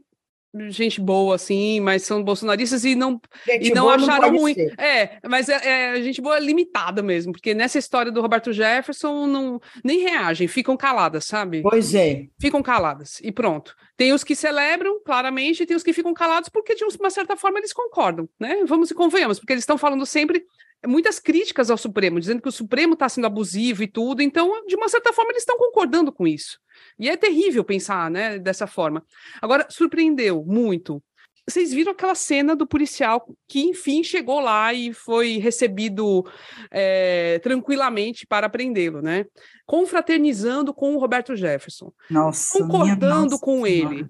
gente 0.68 1.00
boa, 1.00 1.34
assim, 1.34 1.80
mas 1.80 2.02
são 2.02 2.22
bolsonaristas 2.22 2.84
e 2.84 2.94
não, 2.94 3.20
gente 3.46 3.68
e 3.68 3.74
não 3.74 3.88
acharam 3.88 4.30
não 4.32 4.38
ruim. 4.38 4.54
Ser. 4.54 4.74
É, 4.78 5.18
mas 5.28 5.48
é, 5.48 5.96
é, 5.96 6.02
gente 6.02 6.20
boa 6.20 6.38
limitada 6.38 7.02
mesmo, 7.02 7.32
porque 7.32 7.54
nessa 7.54 7.78
história 7.78 8.12
do 8.12 8.20
Roberto 8.20 8.52
Jefferson 8.52 9.26
não, 9.26 9.60
nem 9.82 10.00
reagem, 10.00 10.46
ficam 10.46 10.76
caladas, 10.76 11.24
sabe? 11.24 11.62
Pois 11.62 11.94
é. 11.94 12.26
Ficam 12.40 12.62
caladas 12.62 13.20
e 13.22 13.32
pronto. 13.32 13.74
Tem 13.96 14.12
os 14.12 14.24
que 14.24 14.34
celebram, 14.34 15.00
claramente, 15.04 15.62
e 15.62 15.66
tem 15.66 15.76
os 15.76 15.82
que 15.82 15.92
ficam 15.92 16.12
calados 16.12 16.48
porque, 16.48 16.74
de 16.74 16.84
uma 16.98 17.10
certa 17.10 17.36
forma, 17.36 17.58
eles 17.58 17.72
concordam, 17.72 18.28
né? 18.38 18.64
Vamos 18.66 18.90
e 18.90 18.94
convenhamos, 18.94 19.38
porque 19.38 19.52
eles 19.52 19.62
estão 19.62 19.78
falando 19.78 20.04
sempre 20.04 20.44
muitas 20.86 21.18
críticas 21.18 21.70
ao 21.70 21.78
Supremo, 21.78 22.20
dizendo 22.20 22.42
que 22.42 22.48
o 22.48 22.52
Supremo 22.52 22.94
está 22.94 23.08
sendo 23.08 23.26
abusivo 23.26 23.82
e 23.82 23.86
tudo, 23.86 24.22
então, 24.22 24.66
de 24.66 24.76
uma 24.76 24.88
certa 24.88 25.12
forma, 25.12 25.30
eles 25.30 25.42
estão 25.42 25.56
concordando 25.56 26.12
com 26.12 26.26
isso. 26.26 26.58
E 26.98 27.08
é 27.08 27.16
terrível 27.16 27.64
pensar 27.64 28.10
né, 28.10 28.38
dessa 28.38 28.66
forma. 28.66 29.04
Agora, 29.40 29.66
surpreendeu 29.70 30.44
muito. 30.44 31.02
Vocês 31.46 31.74
viram 31.74 31.92
aquela 31.92 32.14
cena 32.14 32.56
do 32.56 32.66
policial 32.66 33.26
que, 33.46 33.60
enfim, 33.60 34.02
chegou 34.02 34.40
lá 34.40 34.72
e 34.72 34.94
foi 34.94 35.36
recebido 35.36 36.24
é, 36.70 37.38
tranquilamente 37.40 38.26
para 38.26 38.48
prendê-lo, 38.48 39.02
né? 39.02 39.26
Confraternizando 39.66 40.72
com 40.72 40.94
o 40.94 40.98
Roberto 40.98 41.36
Jefferson. 41.36 41.92
Nossa, 42.08 42.58
concordando 42.58 43.32
nossa 43.32 43.38
com 43.40 43.66
senhora. 43.66 43.94
ele. 43.94 44.08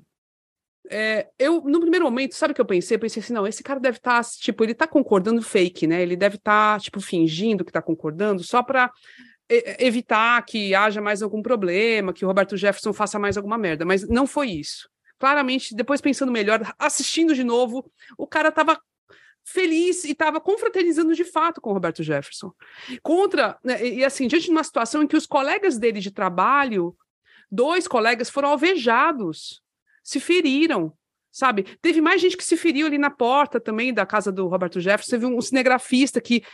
É, 0.88 1.28
eu, 1.38 1.62
no 1.62 1.80
primeiro 1.80 2.04
momento, 2.04 2.34
sabe 2.34 2.52
o 2.52 2.54
que 2.54 2.60
eu 2.60 2.66
pensei? 2.66 2.96
Eu 2.96 3.00
pensei 3.00 3.20
assim, 3.20 3.32
não, 3.32 3.46
esse 3.46 3.62
cara 3.62 3.80
deve 3.80 3.96
estar, 3.96 4.22
tá, 4.22 4.30
tipo, 4.38 4.62
ele 4.62 4.72
está 4.72 4.86
concordando 4.86 5.42
fake, 5.42 5.86
né? 5.86 6.02
Ele 6.02 6.14
deve 6.14 6.36
estar, 6.36 6.74
tá, 6.74 6.80
tipo, 6.80 7.00
fingindo 7.00 7.64
que 7.64 7.70
está 7.70 7.82
concordando 7.82 8.44
só 8.44 8.62
para 8.62 8.92
evitar 9.48 10.42
que 10.44 10.74
haja 10.74 11.00
mais 11.00 11.22
algum 11.22 11.42
problema, 11.42 12.12
que 12.12 12.24
o 12.24 12.28
Roberto 12.28 12.56
Jefferson 12.56 12.92
faça 12.92 13.18
mais 13.18 13.36
alguma 13.36 13.58
merda, 13.58 13.84
mas 13.84 14.08
não 14.08 14.26
foi 14.26 14.50
isso. 14.50 14.88
Claramente, 15.18 15.74
depois 15.74 16.00
pensando 16.00 16.32
melhor, 16.32 16.60
assistindo 16.78 17.34
de 17.34 17.44
novo, 17.44 17.90
o 18.16 18.26
cara 18.26 18.48
estava 18.48 18.80
feliz 19.44 20.04
e 20.04 20.12
estava 20.12 20.40
confraternizando 20.40 21.14
de 21.14 21.24
fato 21.24 21.60
com 21.60 21.70
o 21.70 21.72
Roberto 21.74 22.02
Jefferson. 22.02 22.52
Contra, 23.02 23.58
né, 23.62 23.86
e 23.86 24.04
assim, 24.04 24.26
diante 24.26 24.46
de 24.46 24.50
uma 24.50 24.64
situação 24.64 25.02
em 25.02 25.06
que 25.06 25.16
os 25.16 25.26
colegas 25.26 25.78
dele 25.78 26.00
de 26.00 26.10
trabalho, 26.10 26.96
dois 27.50 27.86
colegas 27.86 28.30
foram 28.30 28.48
alvejados 28.48 29.62
se 30.02 30.20
feriram, 30.20 30.92
sabe? 31.34 31.64
Teve 31.82 32.00
mais 32.00 32.20
gente 32.20 32.36
que 32.36 32.44
se 32.44 32.56
feriu 32.56 32.86
ali 32.86 32.96
na 32.96 33.10
porta 33.10 33.60
também 33.60 33.92
da 33.92 34.06
casa 34.06 34.30
do 34.30 34.46
Roberto 34.46 34.80
Jefferson. 34.80 35.10
Teve 35.10 35.26
um 35.26 35.40
cinegrafista 35.40 36.20
que 36.20 36.44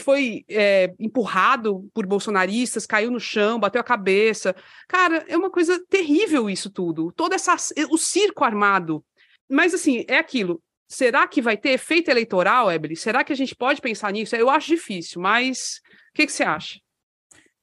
foi 0.00 0.44
é, 0.48 0.92
empurrado 0.98 1.88
por 1.94 2.04
bolsonaristas, 2.04 2.84
caiu 2.84 3.12
no 3.12 3.20
chão, 3.20 3.60
bateu 3.60 3.80
a 3.80 3.84
cabeça. 3.84 4.56
Cara, 4.88 5.24
é 5.28 5.36
uma 5.36 5.50
coisa 5.50 5.80
terrível 5.88 6.50
isso 6.50 6.68
tudo. 6.68 7.12
Todo 7.12 7.32
essa, 7.34 7.54
o 7.88 7.96
circo 7.96 8.42
armado. 8.42 9.04
Mas 9.48 9.72
assim, 9.72 10.04
é 10.08 10.18
aquilo. 10.18 10.60
Será 10.88 11.26
que 11.28 11.40
vai 11.40 11.56
ter 11.56 11.70
efeito 11.70 12.10
eleitoral, 12.10 12.70
Ebele? 12.70 12.96
Será 12.96 13.22
que 13.22 13.32
a 13.32 13.36
gente 13.36 13.54
pode 13.54 13.80
pensar 13.80 14.12
nisso? 14.12 14.34
Eu 14.34 14.50
acho 14.50 14.66
difícil, 14.66 15.22
mas 15.22 15.80
o 16.10 16.16
que, 16.16 16.26
que 16.26 16.32
você 16.32 16.42
acha? 16.42 16.80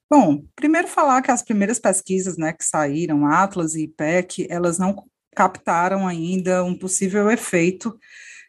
Bom, 0.10 0.46
primeiro 0.56 0.88
falar 0.88 1.22
que 1.22 1.32
as 1.32 1.44
primeiras 1.44 1.80
pesquisas 1.80 2.38
né, 2.38 2.54
que 2.54 2.64
saíram, 2.64 3.26
Atlas 3.26 3.76
e 3.76 3.84
IPEC, 3.84 4.48
elas 4.50 4.78
não 4.78 4.94
captaram 5.34 6.08
ainda 6.08 6.64
um 6.64 6.76
possível 6.76 7.30
efeito 7.30 7.98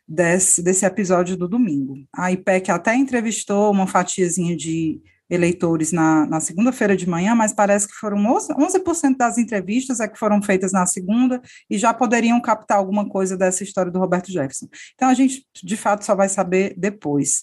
desse, 0.06 0.62
desse 0.62 0.84
episódio 0.84 1.36
do 1.36 1.48
domingo. 1.48 1.96
A 2.14 2.30
IPEC 2.30 2.70
até 2.70 2.94
entrevistou 2.94 3.70
uma 3.70 3.86
fatiazinha 3.86 4.56
de 4.56 5.00
eleitores 5.28 5.90
na, 5.90 6.26
na 6.26 6.38
segunda-feira 6.38 6.96
de 6.96 7.08
manhã, 7.08 7.34
mas 7.34 7.52
parece 7.52 7.88
que 7.88 7.94
foram 7.94 8.18
11% 8.18 9.16
das 9.16 9.38
entrevistas 9.38 10.00
é 10.00 10.06
que 10.06 10.18
foram 10.18 10.42
feitas 10.42 10.72
na 10.72 10.84
segunda 10.84 11.40
e 11.68 11.78
já 11.78 11.94
poderiam 11.94 12.40
captar 12.40 12.78
alguma 12.78 13.08
coisa 13.08 13.36
dessa 13.36 13.62
história 13.62 13.90
do 13.90 13.98
Roberto 13.98 14.30
Jefferson. 14.30 14.68
Então, 14.94 15.08
a 15.08 15.14
gente, 15.14 15.46
de 15.62 15.76
fato, 15.76 16.04
só 16.04 16.14
vai 16.14 16.28
saber 16.28 16.74
depois. 16.76 17.42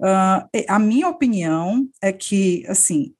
Uh, 0.00 0.48
a 0.68 0.78
minha 0.78 1.08
opinião 1.08 1.86
é 2.02 2.12
que, 2.12 2.64
assim, 2.66 3.14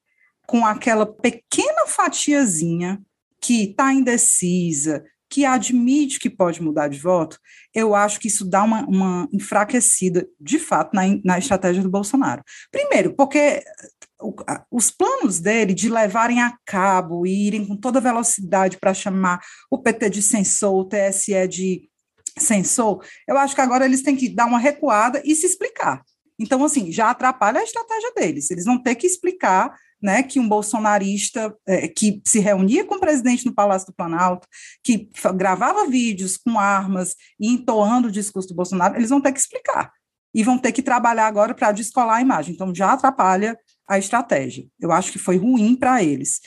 com 0.47 0.65
aquela 0.65 1.05
pequena 1.05 1.87
fatiazinha 1.87 3.01
que 3.41 3.65
está 3.65 3.93
indecisa, 3.93 5.05
que 5.31 5.45
admite 5.45 6.19
que 6.19 6.31
pode 6.31 6.63
mudar 6.63 6.89
de 6.89 6.99
voto, 6.99 7.39
eu 7.75 7.95
acho 7.95 8.19
que 8.19 8.29
isso 8.29 8.49
dá 8.49 8.63
uma, 8.63 8.87
uma 8.87 9.29
enfraquecida, 9.33 10.27
de 10.41 10.59
fato, 10.59 10.95
na, 10.95 11.03
na 11.25 11.39
estratégia 11.39 11.83
do 11.83 11.91
Bolsonaro. 11.91 12.43
Primeiro, 12.71 13.15
porque 13.15 13.63
os 14.71 14.91
planos 14.91 15.39
dele 15.39 15.75
de 15.75 15.89
levarem 15.89 16.43
a 16.43 16.57
cabo 16.65 17.27
e 17.27 17.47
irem 17.47 17.67
com 17.67 17.77
toda 17.77 18.01
velocidade 18.01 18.79
para 18.79 18.95
chamar 18.95 19.41
o 19.71 19.79
PT 19.79 20.11
de 20.11 20.23
censor, 20.23 20.75
o 20.75 20.85
TSE 20.85 21.47
de 21.47 21.89
censor, 22.39 23.05
eu 23.27 23.37
acho 23.37 23.55
que 23.55 23.61
agora 23.61 23.85
eles 23.85 24.03
têm 24.03 24.17
que 24.17 24.29
dar 24.29 24.47
uma 24.47 24.59
recuada 24.59 25.23
e 25.25 25.35
se 25.35 25.47
explicar. 25.47 26.03
Então, 26.39 26.65
assim, 26.65 26.93
já 26.93 27.11
atrapalha 27.11 27.61
a 27.61 27.65
estratégia 27.65 28.13
deles. 28.15 28.51
Eles 28.51 28.65
vão 28.65 28.81
ter 28.81 28.95
que 28.95 29.07
explicar 29.07 29.75
né, 30.03 30.23
que 30.23 30.39
um 30.39 30.49
bolsonarista 30.49 31.55
é, 31.67 31.89
que 31.89 32.23
se 32.25 32.39
reunia 32.39 32.85
com 32.85 32.97
o 32.97 33.01
presidente 33.01 33.45
no 33.45 33.55
Palácio 33.55 33.89
do 33.89 33.95
Planalto, 33.95 34.47
que 34.83 35.09
gravava 35.35 35.89
vídeos 35.89 36.37
com 36.37 36.59
armas 36.59 37.15
e 37.39 37.49
entoando 37.49 38.09
o 38.09 38.13
discurso 38.13 38.49
do 38.49 38.55
Bolsonaro, 38.55 38.97
eles 38.97 39.11
vão 39.11 39.21
ter 39.21 39.33
que 39.33 39.41
explicar. 39.41 39.93
E 40.35 40.45
vão 40.45 40.59
ter 40.59 40.73
que 40.73 40.83
trabalhar 40.83 41.27
agora 41.27 41.55
para 41.55 41.73
descolar 41.73 42.17
a 42.17 42.21
imagem. 42.21 42.55
Então, 42.55 42.75
já 42.75 42.93
atrapalha 42.93 43.59
a 43.89 43.99
estratégia. 43.99 44.67
Eu 44.79 44.93
acho 44.93 45.11
que 45.11 45.19
foi 45.19 45.37
ruim 45.37 45.75
para 45.75 46.03
eles. 46.03 46.41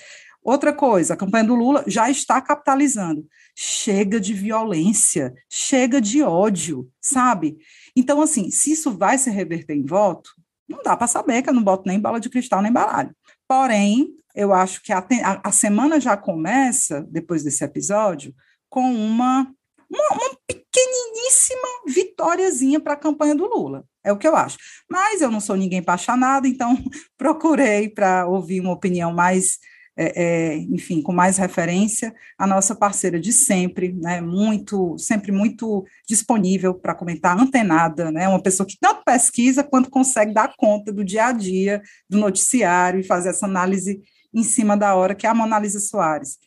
Outra 0.44 0.74
coisa, 0.74 1.14
a 1.14 1.18
campanha 1.18 1.44
do 1.44 1.56
Lula 1.56 1.84
já 1.88 2.10
está 2.10 2.42
capitalizando. 2.42 3.26
Chega 3.56 4.20
de 4.20 4.34
violência, 4.34 5.34
chega 5.50 6.02
de 6.02 6.24
ódio, 6.24 6.90
sabe? 7.00 7.58
Então, 7.96 8.22
assim, 8.22 8.50
se 8.50 8.72
isso 8.72 8.98
vai 8.98 9.18
se 9.18 9.30
reverter 9.30 9.76
em 9.76 9.86
voto, 9.86 10.32
não 10.72 10.82
dá 10.84 10.96
para 10.98 11.08
saber, 11.08 11.42
que 11.42 11.50
eu 11.50 11.54
não 11.54 11.64
boto 11.64 11.84
nem 11.86 12.00
bala 12.00 12.20
de 12.20 12.30
cristal 12.30 12.62
nem 12.62 12.72
baralho. 12.72 13.16
Porém, 13.48 14.16
eu 14.36 14.54
acho 14.54 14.82
que 14.82 14.94
a, 14.94 15.06
a, 15.44 15.52
semana 15.52 16.00
já 16.00 16.16
começa, 16.16 17.06
depois 17.10 17.44
desse 17.44 17.64
episódio, 17.64 18.34
com 18.70 18.82
uma, 18.82 19.48
uma, 19.90 20.08
uma 20.14 20.38
pequeniníssima 20.48 21.68
vitóriazinha 21.88 22.80
para 22.80 22.94
a 22.94 22.98
campanha 22.98 23.36
do 23.36 23.46
Lula. 23.46 23.84
É 24.04 24.12
o 24.12 24.18
que 24.18 24.28
eu 24.28 24.36
acho. 24.36 24.58
Mas 24.90 25.22
eu 25.22 25.30
não 25.30 25.40
sou 25.40 25.56
ninguém 25.56 25.84
para 25.84 25.94
achar 25.96 26.18
nada, 26.18 26.48
então 26.48 26.78
procurei 27.18 27.90
para 27.90 28.26
ouvir 28.28 28.62
uma 28.62 28.72
opinião 28.72 29.14
mais 29.14 29.60
é, 30.02 30.14
é, 30.16 30.58
enfim, 30.58 31.02
com 31.02 31.14
mais 31.14 31.38
referência, 31.38 32.14
a 32.38 32.48
nossa 32.48 32.74
parceira 32.74 33.20
de 33.20 33.32
sempre, 33.32 33.94
né, 33.94 34.20
muito, 34.20 34.98
sempre 34.98 35.32
muito 35.32 35.86
disponível 36.08 36.74
para 36.74 36.96
comentar, 36.96 37.40
antenada, 37.40 38.10
né, 38.10 38.28
uma 38.28 38.42
pessoa 38.42 38.66
que 38.66 38.78
tanto 38.80 39.04
pesquisa 39.06 39.64
quanto 39.64 39.92
consegue 39.92 40.34
dar 40.34 40.56
conta 40.58 40.92
do 40.92 41.06
dia 41.06 41.28
a 41.28 41.32
dia, 41.32 41.82
do 42.10 42.18
noticiário 42.18 43.00
e 43.00 43.04
fazer 43.04 43.30
essa 43.30 43.46
análise 43.46 44.02
em 44.34 44.44
cima 44.44 44.76
da 44.76 44.96
hora, 44.96 45.14
que 45.14 45.28
é 45.28 45.30
a 45.30 45.36
Monalisa 45.36 45.80
Soares, 45.80 46.38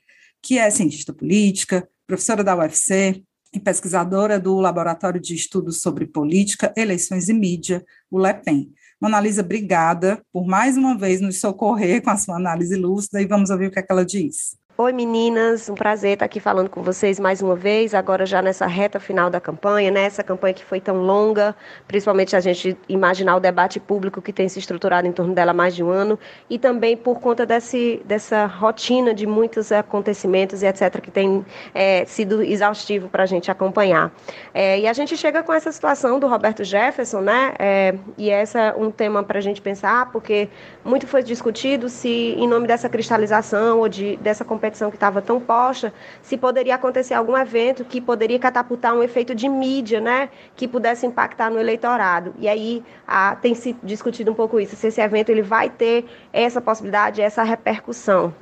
que 0.42 0.58
é 0.58 0.68
cientista 0.70 1.12
política, 1.12 1.88
professora 2.06 2.42
da 2.42 2.56
UFC, 2.56 3.22
e 3.54 3.60
pesquisadora 3.60 4.40
do 4.40 4.58
Laboratório 4.58 5.20
de 5.20 5.32
Estudos 5.32 5.80
sobre 5.80 6.06
Política, 6.06 6.74
Eleições 6.76 7.28
e 7.28 7.32
Mídia, 7.32 7.84
o 8.10 8.18
LEPEN. 8.18 8.72
Monalisa, 9.04 9.42
obrigada 9.42 10.22
por 10.32 10.46
mais 10.46 10.78
uma 10.78 10.96
vez 10.96 11.20
nos 11.20 11.38
socorrer 11.38 12.02
com 12.02 12.08
a 12.08 12.16
sua 12.16 12.36
análise 12.36 12.74
lúcida 12.74 13.20
e 13.20 13.26
vamos 13.26 13.50
ouvir 13.50 13.66
o 13.66 13.70
que, 13.70 13.78
é 13.78 13.82
que 13.82 13.92
ela 13.92 14.02
diz. 14.02 14.56
Oi 14.76 14.92
meninas, 14.92 15.68
um 15.68 15.76
prazer 15.76 16.14
estar 16.14 16.24
aqui 16.24 16.40
falando 16.40 16.68
com 16.68 16.82
vocês 16.82 17.20
mais 17.20 17.40
uma 17.40 17.54
vez, 17.54 17.94
agora 17.94 18.26
já 18.26 18.42
nessa 18.42 18.66
reta 18.66 18.98
final 18.98 19.30
da 19.30 19.40
campanha, 19.40 19.88
né? 19.88 20.10
Campanha 20.26 20.52
que 20.52 20.64
foi 20.64 20.80
tão 20.80 20.96
longa, 20.96 21.54
principalmente 21.86 22.34
a 22.34 22.40
gente 22.40 22.76
imaginar 22.88 23.36
o 23.36 23.40
debate 23.40 23.78
público 23.78 24.20
que 24.20 24.32
tem 24.32 24.48
se 24.48 24.58
estruturado 24.58 25.06
em 25.06 25.12
torno 25.12 25.32
dela 25.32 25.52
há 25.52 25.54
mais 25.54 25.76
de 25.76 25.84
um 25.84 25.90
ano, 25.90 26.18
e 26.50 26.58
também 26.58 26.96
por 26.96 27.20
conta 27.20 27.46
desse, 27.46 28.02
dessa 28.04 28.46
rotina 28.46 29.14
de 29.14 29.28
muitos 29.28 29.70
acontecimentos 29.70 30.60
e 30.60 30.66
etc., 30.66 31.00
que 31.00 31.10
tem 31.10 31.46
é, 31.72 32.04
sido 32.04 32.42
exaustivo 32.42 33.08
para 33.08 33.22
a 33.22 33.26
gente 33.26 33.52
acompanhar. 33.52 34.12
É, 34.52 34.80
e 34.80 34.88
a 34.88 34.92
gente 34.92 35.16
chega 35.16 35.44
com 35.44 35.52
essa 35.52 35.70
situação 35.70 36.18
do 36.18 36.26
Roberto 36.26 36.64
Jefferson, 36.64 37.20
né? 37.20 37.54
É, 37.60 37.94
e 38.18 38.28
essa 38.28 38.58
é 38.58 38.74
um 38.74 38.90
tema 38.90 39.22
para 39.22 39.38
a 39.38 39.42
gente 39.42 39.62
pensar, 39.62 40.10
porque 40.10 40.48
muito 40.84 41.06
foi 41.06 41.22
discutido 41.22 41.88
se, 41.88 42.34
em 42.36 42.48
nome 42.48 42.66
dessa 42.66 42.88
cristalização 42.88 43.78
ou 43.78 43.88
de, 43.88 44.16
dessa 44.16 44.44
competição 44.44 44.63
que 44.70 44.96
estava 44.96 45.20
tão 45.20 45.40
posta, 45.40 45.92
se 46.22 46.36
poderia 46.36 46.74
acontecer 46.74 47.14
algum 47.14 47.36
evento 47.36 47.84
que 47.84 48.00
poderia 48.00 48.38
catapultar 48.38 48.94
um 48.94 49.02
efeito 49.02 49.34
de 49.34 49.48
mídia, 49.48 50.00
né, 50.00 50.28
que 50.56 50.68
pudesse 50.68 51.06
impactar 51.06 51.50
no 51.50 51.58
eleitorado. 51.58 52.34
E 52.38 52.48
aí 52.48 52.84
a, 53.06 53.36
tem 53.36 53.54
se 53.54 53.76
discutido 53.82 54.30
um 54.30 54.34
pouco 54.34 54.60
isso, 54.60 54.76
se 54.76 54.86
esse 54.88 55.00
evento 55.00 55.30
ele 55.30 55.42
vai 55.42 55.68
ter 55.68 56.04
essa 56.32 56.60
possibilidade, 56.60 57.20
essa 57.20 57.42
repercussão 57.42 58.32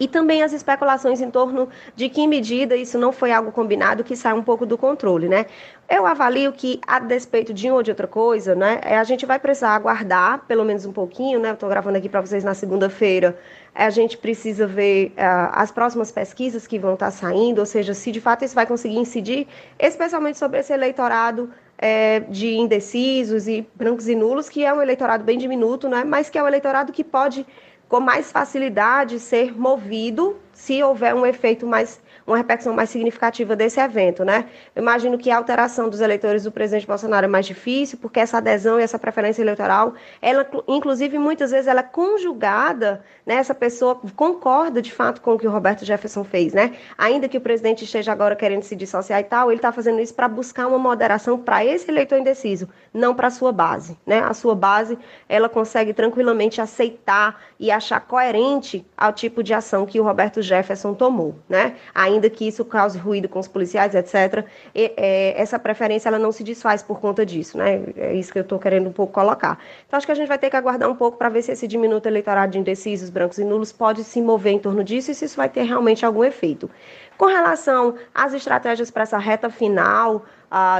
e 0.00 0.08
também 0.08 0.42
as 0.42 0.54
especulações 0.54 1.20
em 1.20 1.30
torno 1.30 1.68
de 1.94 2.08
que 2.08 2.26
medida 2.26 2.74
isso 2.74 2.98
não 2.98 3.12
foi 3.12 3.30
algo 3.30 3.52
combinado 3.52 4.02
que 4.02 4.16
sai 4.16 4.32
um 4.32 4.42
pouco 4.42 4.64
do 4.64 4.78
controle, 4.78 5.28
né? 5.28 5.44
Eu 5.88 6.06
avalio 6.06 6.52
que, 6.52 6.80
a 6.86 6.98
despeito 6.98 7.52
de 7.52 7.68
uma 7.68 7.76
ou 7.76 7.82
de 7.82 7.90
outra 7.90 8.06
coisa, 8.06 8.54
né, 8.54 8.80
é, 8.82 8.96
a 8.96 9.04
gente 9.04 9.26
vai 9.26 9.38
precisar 9.38 9.74
aguardar 9.74 10.44
pelo 10.48 10.64
menos 10.64 10.86
um 10.86 10.92
pouquinho, 10.92 11.38
né? 11.38 11.50
Eu 11.50 11.54
estou 11.54 11.68
gravando 11.68 11.98
aqui 11.98 12.08
para 12.08 12.22
vocês 12.22 12.42
na 12.42 12.54
segunda-feira. 12.54 13.36
A 13.74 13.90
gente 13.90 14.16
precisa 14.16 14.66
ver 14.66 15.08
uh, 15.10 15.50
as 15.52 15.70
próximas 15.70 16.10
pesquisas 16.10 16.66
que 16.66 16.78
vão 16.78 16.94
estar 16.94 17.06
tá 17.06 17.12
saindo, 17.12 17.58
ou 17.58 17.66
seja, 17.66 17.92
se 17.92 18.10
de 18.10 18.20
fato 18.20 18.44
isso 18.44 18.54
vai 18.54 18.66
conseguir 18.66 18.96
incidir, 18.96 19.46
especialmente 19.78 20.38
sobre 20.38 20.60
esse 20.60 20.72
eleitorado 20.72 21.50
é, 21.80 22.20
de 22.20 22.54
indecisos 22.56 23.48
e 23.48 23.66
brancos 23.74 24.06
e 24.06 24.14
nulos, 24.14 24.48
que 24.48 24.64
é 24.64 24.72
um 24.72 24.82
eleitorado 24.82 25.24
bem 25.24 25.38
diminuto, 25.38 25.88
né? 25.88 26.04
Mas 26.04 26.28
que 26.28 26.38
é 26.38 26.42
um 26.42 26.46
eleitorado 26.46 26.92
que 26.92 27.02
pode 27.02 27.46
com 27.90 27.98
mais 27.98 28.30
facilidade 28.30 29.18
ser 29.18 29.52
movido 29.58 30.36
se 30.52 30.80
houver 30.80 31.12
um 31.12 31.26
efeito 31.26 31.66
mais 31.66 32.00
uma 32.30 32.38
repercussão 32.38 32.72
mais 32.72 32.90
significativa 32.90 33.56
desse 33.56 33.80
evento, 33.80 34.24
né? 34.24 34.46
Eu 34.74 34.82
imagino 34.82 35.18
que 35.18 35.30
a 35.30 35.36
alteração 35.36 35.88
dos 35.88 36.00
eleitores 36.00 36.44
do 36.44 36.52
presidente 36.52 36.86
Bolsonaro 36.86 37.26
é 37.26 37.28
mais 37.28 37.46
difícil, 37.46 37.98
porque 37.98 38.20
essa 38.20 38.38
adesão 38.38 38.78
e 38.78 38.82
essa 38.82 38.98
preferência 38.98 39.42
eleitoral, 39.42 39.94
ela, 40.22 40.48
inclusive, 40.68 41.18
muitas 41.18 41.50
vezes 41.50 41.66
ela 41.66 41.80
é 41.80 41.84
conjugada, 41.84 43.02
né? 43.26 43.34
Essa 43.34 43.54
pessoa 43.54 44.00
concorda 44.14 44.80
de 44.80 44.92
fato 44.92 45.20
com 45.20 45.34
o 45.34 45.38
que 45.38 45.46
o 45.46 45.50
Roberto 45.50 45.84
Jefferson 45.84 46.24
fez, 46.24 46.52
né? 46.52 46.76
Ainda 46.96 47.28
que 47.28 47.36
o 47.36 47.40
presidente 47.40 47.84
esteja 47.84 48.12
agora 48.12 48.36
querendo 48.36 48.62
se 48.62 48.76
dissociar 48.76 49.20
e 49.20 49.24
tal, 49.24 49.50
ele 49.50 49.58
está 49.58 49.72
fazendo 49.72 50.00
isso 50.00 50.14
para 50.14 50.28
buscar 50.28 50.66
uma 50.66 50.78
moderação 50.78 51.38
para 51.38 51.64
esse 51.64 51.90
eleitor 51.90 52.18
indeciso, 52.18 52.68
não 52.94 53.14
para 53.14 53.28
a 53.28 53.30
sua 53.30 53.52
base, 53.52 53.98
né? 54.06 54.20
A 54.20 54.34
sua 54.34 54.54
base, 54.54 54.98
ela 55.28 55.48
consegue 55.48 55.92
tranquilamente 55.92 56.60
aceitar 56.60 57.40
e 57.58 57.70
achar 57.70 58.00
coerente 58.00 58.86
ao 58.96 59.12
tipo 59.12 59.42
de 59.42 59.52
ação 59.52 59.84
que 59.84 59.98
o 60.00 60.04
Roberto 60.04 60.40
Jefferson 60.42 60.94
tomou, 60.94 61.34
né? 61.48 61.76
Ainda 61.94 62.19
ainda 62.20 62.30
que 62.30 62.46
isso 62.46 62.64
cause 62.64 62.98
ruído 62.98 63.28
com 63.28 63.38
os 63.38 63.48
policiais, 63.48 63.94
etc., 63.94 64.44
e, 64.74 64.92
é, 64.96 65.40
essa 65.40 65.58
preferência 65.58 66.08
ela 66.08 66.18
não 66.18 66.30
se 66.30 66.44
desfaz 66.44 66.82
por 66.82 67.00
conta 67.00 67.24
disso, 67.24 67.56
né? 67.56 67.82
É 67.96 68.14
isso 68.14 68.32
que 68.32 68.38
eu 68.38 68.42
estou 68.42 68.58
querendo 68.58 68.88
um 68.88 68.92
pouco 68.92 69.12
colocar. 69.12 69.58
Então, 69.86 69.96
acho 69.96 70.06
que 70.06 70.12
a 70.12 70.14
gente 70.14 70.28
vai 70.28 70.38
ter 70.38 70.50
que 70.50 70.56
aguardar 70.56 70.88
um 70.88 70.94
pouco 70.94 71.16
para 71.16 71.28
ver 71.28 71.42
se 71.42 71.50
esse 71.50 71.66
diminuto 71.66 72.06
eleitorado 72.06 72.52
de 72.52 72.58
indecisos, 72.58 73.08
brancos 73.10 73.38
e 73.38 73.44
nulos 73.44 73.72
pode 73.72 74.04
se 74.04 74.20
mover 74.20 74.52
em 74.52 74.58
torno 74.58 74.84
disso 74.84 75.10
e 75.10 75.14
se 75.14 75.24
isso 75.24 75.36
vai 75.36 75.48
ter 75.48 75.62
realmente 75.62 76.04
algum 76.04 76.22
efeito. 76.22 76.70
Com 77.16 77.26
relação 77.26 77.94
às 78.14 78.32
estratégias 78.34 78.90
para 78.90 79.02
essa 79.02 79.18
reta 79.18 79.50
final, 79.50 80.24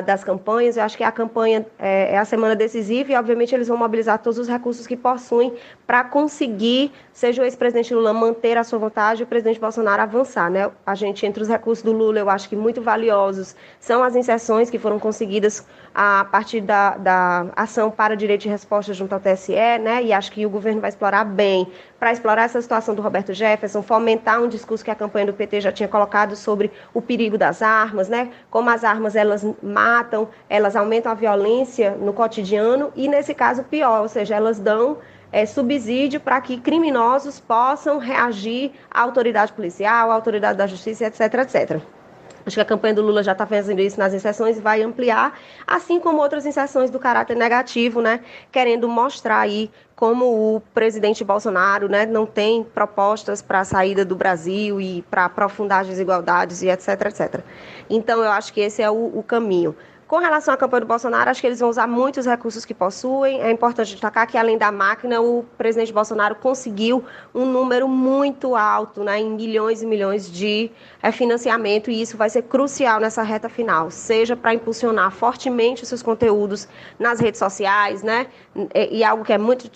das 0.04 0.24
campanhas. 0.24 0.76
Eu 0.76 0.82
acho 0.82 0.96
que 0.96 1.04
a 1.04 1.12
campanha 1.12 1.64
é, 1.78 2.14
é, 2.14 2.18
a 2.18 2.24
semana 2.24 2.56
decisiva 2.56 3.12
e, 3.12 3.16
obviamente, 3.16 3.54
eles 3.54 3.68
vão 3.68 3.76
mobilizar 3.76 4.18
todos 4.18 4.38
os 4.38 4.48
recursos 4.48 4.84
que 4.84 4.96
possuem 4.96 5.54
para 5.86 6.02
conseguir, 6.02 6.92
seja 7.12 7.42
o 7.42 7.44
ex-presidente 7.44 7.94
Lula 7.94 8.12
manter 8.12 8.58
a 8.58 8.64
sua 8.64 8.80
vontade 8.80 9.22
e 9.22 9.24
o 9.24 9.26
presidente 9.26 9.60
Bolsonaro 9.60 10.02
avançar. 10.02 10.50
Né? 10.50 10.68
A 10.84 10.94
gente, 10.96 11.24
entre 11.24 11.40
os 11.42 11.48
recursos 11.48 11.84
do 11.84 11.92
Lula, 11.92 12.18
eu 12.18 12.28
acho 12.28 12.48
que 12.48 12.56
muito 12.56 12.82
valiosos 12.82 13.54
são 13.78 14.02
as 14.02 14.16
inserções 14.16 14.68
que 14.68 14.78
foram 14.78 14.98
conseguidas 14.98 15.64
a 15.94 16.24
partir 16.24 16.60
da, 16.60 16.96
da 16.96 17.46
ação 17.54 17.90
para 17.90 18.16
direito 18.16 18.42
de 18.42 18.48
resposta 18.48 18.92
junto 18.92 19.12
ao 19.12 19.20
TSE, 19.20 19.52
né? 19.52 20.02
e 20.02 20.12
acho 20.12 20.32
que 20.32 20.44
o 20.44 20.50
governo 20.50 20.80
vai 20.80 20.90
explorar 20.90 21.24
bem 21.24 21.66
para 22.00 22.12
explorar 22.12 22.44
essa 22.44 22.62
situação 22.62 22.94
do 22.94 23.02
Roberto 23.02 23.34
Jefferson, 23.34 23.82
fomentar 23.82 24.42
um 24.42 24.48
discurso 24.48 24.82
que 24.82 24.90
a 24.90 24.94
campanha 24.94 25.26
do 25.26 25.34
PT 25.34 25.60
já 25.60 25.70
tinha 25.70 25.88
colocado 25.88 26.34
sobre 26.34 26.72
o 26.94 27.02
perigo 27.02 27.36
das 27.36 27.60
armas, 27.60 28.08
né? 28.08 28.30
como 28.50 28.70
as 28.70 28.82
armas 28.82 29.14
elas 29.14 29.46
matam, 29.62 30.28
elas 30.48 30.74
aumentam 30.74 31.12
a 31.12 31.14
violência 31.14 31.90
no 31.90 32.14
cotidiano 32.14 32.90
e, 32.96 33.06
nesse 33.06 33.34
caso, 33.34 33.62
pior, 33.64 34.00
ou 34.00 34.08
seja, 34.08 34.34
elas 34.34 34.58
dão 34.58 34.96
é, 35.30 35.44
subsídio 35.44 36.20
para 36.20 36.40
que 36.40 36.58
criminosos 36.58 37.38
possam 37.38 37.98
reagir 37.98 38.72
à 38.90 39.02
autoridade 39.02 39.52
policial, 39.52 40.10
à 40.10 40.14
autoridade 40.14 40.56
da 40.56 40.66
justiça, 40.66 41.04
etc, 41.04 41.20
etc. 41.34 41.82
Acho 42.44 42.56
que 42.56 42.60
a 42.60 42.64
campanha 42.64 42.94
do 42.94 43.02
Lula 43.02 43.22
já 43.22 43.32
está 43.32 43.46
fazendo 43.46 43.80
isso 43.80 43.98
nas 43.98 44.14
inserções 44.14 44.58
e 44.58 44.60
vai 44.60 44.82
ampliar, 44.82 45.38
assim 45.66 46.00
como 46.00 46.20
outras 46.20 46.46
inserções 46.46 46.90
do 46.90 46.98
caráter 46.98 47.36
negativo, 47.36 48.00
né? 48.00 48.20
Querendo 48.50 48.88
mostrar 48.88 49.40
aí 49.40 49.70
como 49.94 50.56
o 50.56 50.62
presidente 50.72 51.22
Bolsonaro 51.22 51.86
né, 51.86 52.06
não 52.06 52.24
tem 52.24 52.64
propostas 52.64 53.42
para 53.42 53.60
a 53.60 53.64
saída 53.64 54.02
do 54.02 54.16
Brasil 54.16 54.80
e 54.80 55.02
para 55.10 55.26
aprofundar 55.26 55.82
as 55.82 55.88
desigualdades 55.88 56.62
e 56.62 56.68
etc, 56.70 56.88
etc. 57.04 57.40
Então, 57.88 58.24
eu 58.24 58.30
acho 58.30 58.50
que 58.54 58.62
esse 58.62 58.80
é 58.80 58.90
o, 58.90 59.18
o 59.18 59.22
caminho. 59.22 59.76
Com 60.10 60.18
relação 60.18 60.52
à 60.52 60.56
campanha 60.56 60.80
do 60.80 60.88
Bolsonaro, 60.88 61.30
acho 61.30 61.40
que 61.40 61.46
eles 61.46 61.60
vão 61.60 61.68
usar 61.68 61.86
muitos 61.86 62.26
recursos 62.26 62.64
que 62.64 62.74
possuem. 62.74 63.40
É 63.42 63.52
importante 63.52 63.92
destacar 63.92 64.26
que, 64.26 64.36
além 64.36 64.58
da 64.58 64.72
máquina, 64.72 65.20
o 65.20 65.44
presidente 65.56 65.92
Bolsonaro 65.92 66.34
conseguiu 66.34 67.04
um 67.32 67.46
número 67.46 67.86
muito 67.86 68.56
alto, 68.56 69.04
né, 69.04 69.20
em 69.20 69.30
milhões 69.30 69.82
e 69.82 69.86
milhões 69.86 70.28
de 70.28 70.68
é, 71.00 71.12
financiamento, 71.12 71.92
e 71.92 72.02
isso 72.02 72.16
vai 72.16 72.28
ser 72.28 72.42
crucial 72.42 72.98
nessa 72.98 73.22
reta 73.22 73.48
final, 73.48 73.88
seja 73.88 74.34
para 74.34 74.52
impulsionar 74.52 75.12
fortemente 75.12 75.84
os 75.84 75.88
seus 75.88 76.02
conteúdos 76.02 76.66
nas 76.98 77.20
redes 77.20 77.38
sociais, 77.38 78.02
né, 78.02 78.26
e, 78.74 79.04
algo 79.04 79.24
que 79.24 79.32
é 79.32 79.38
muito 79.38 79.70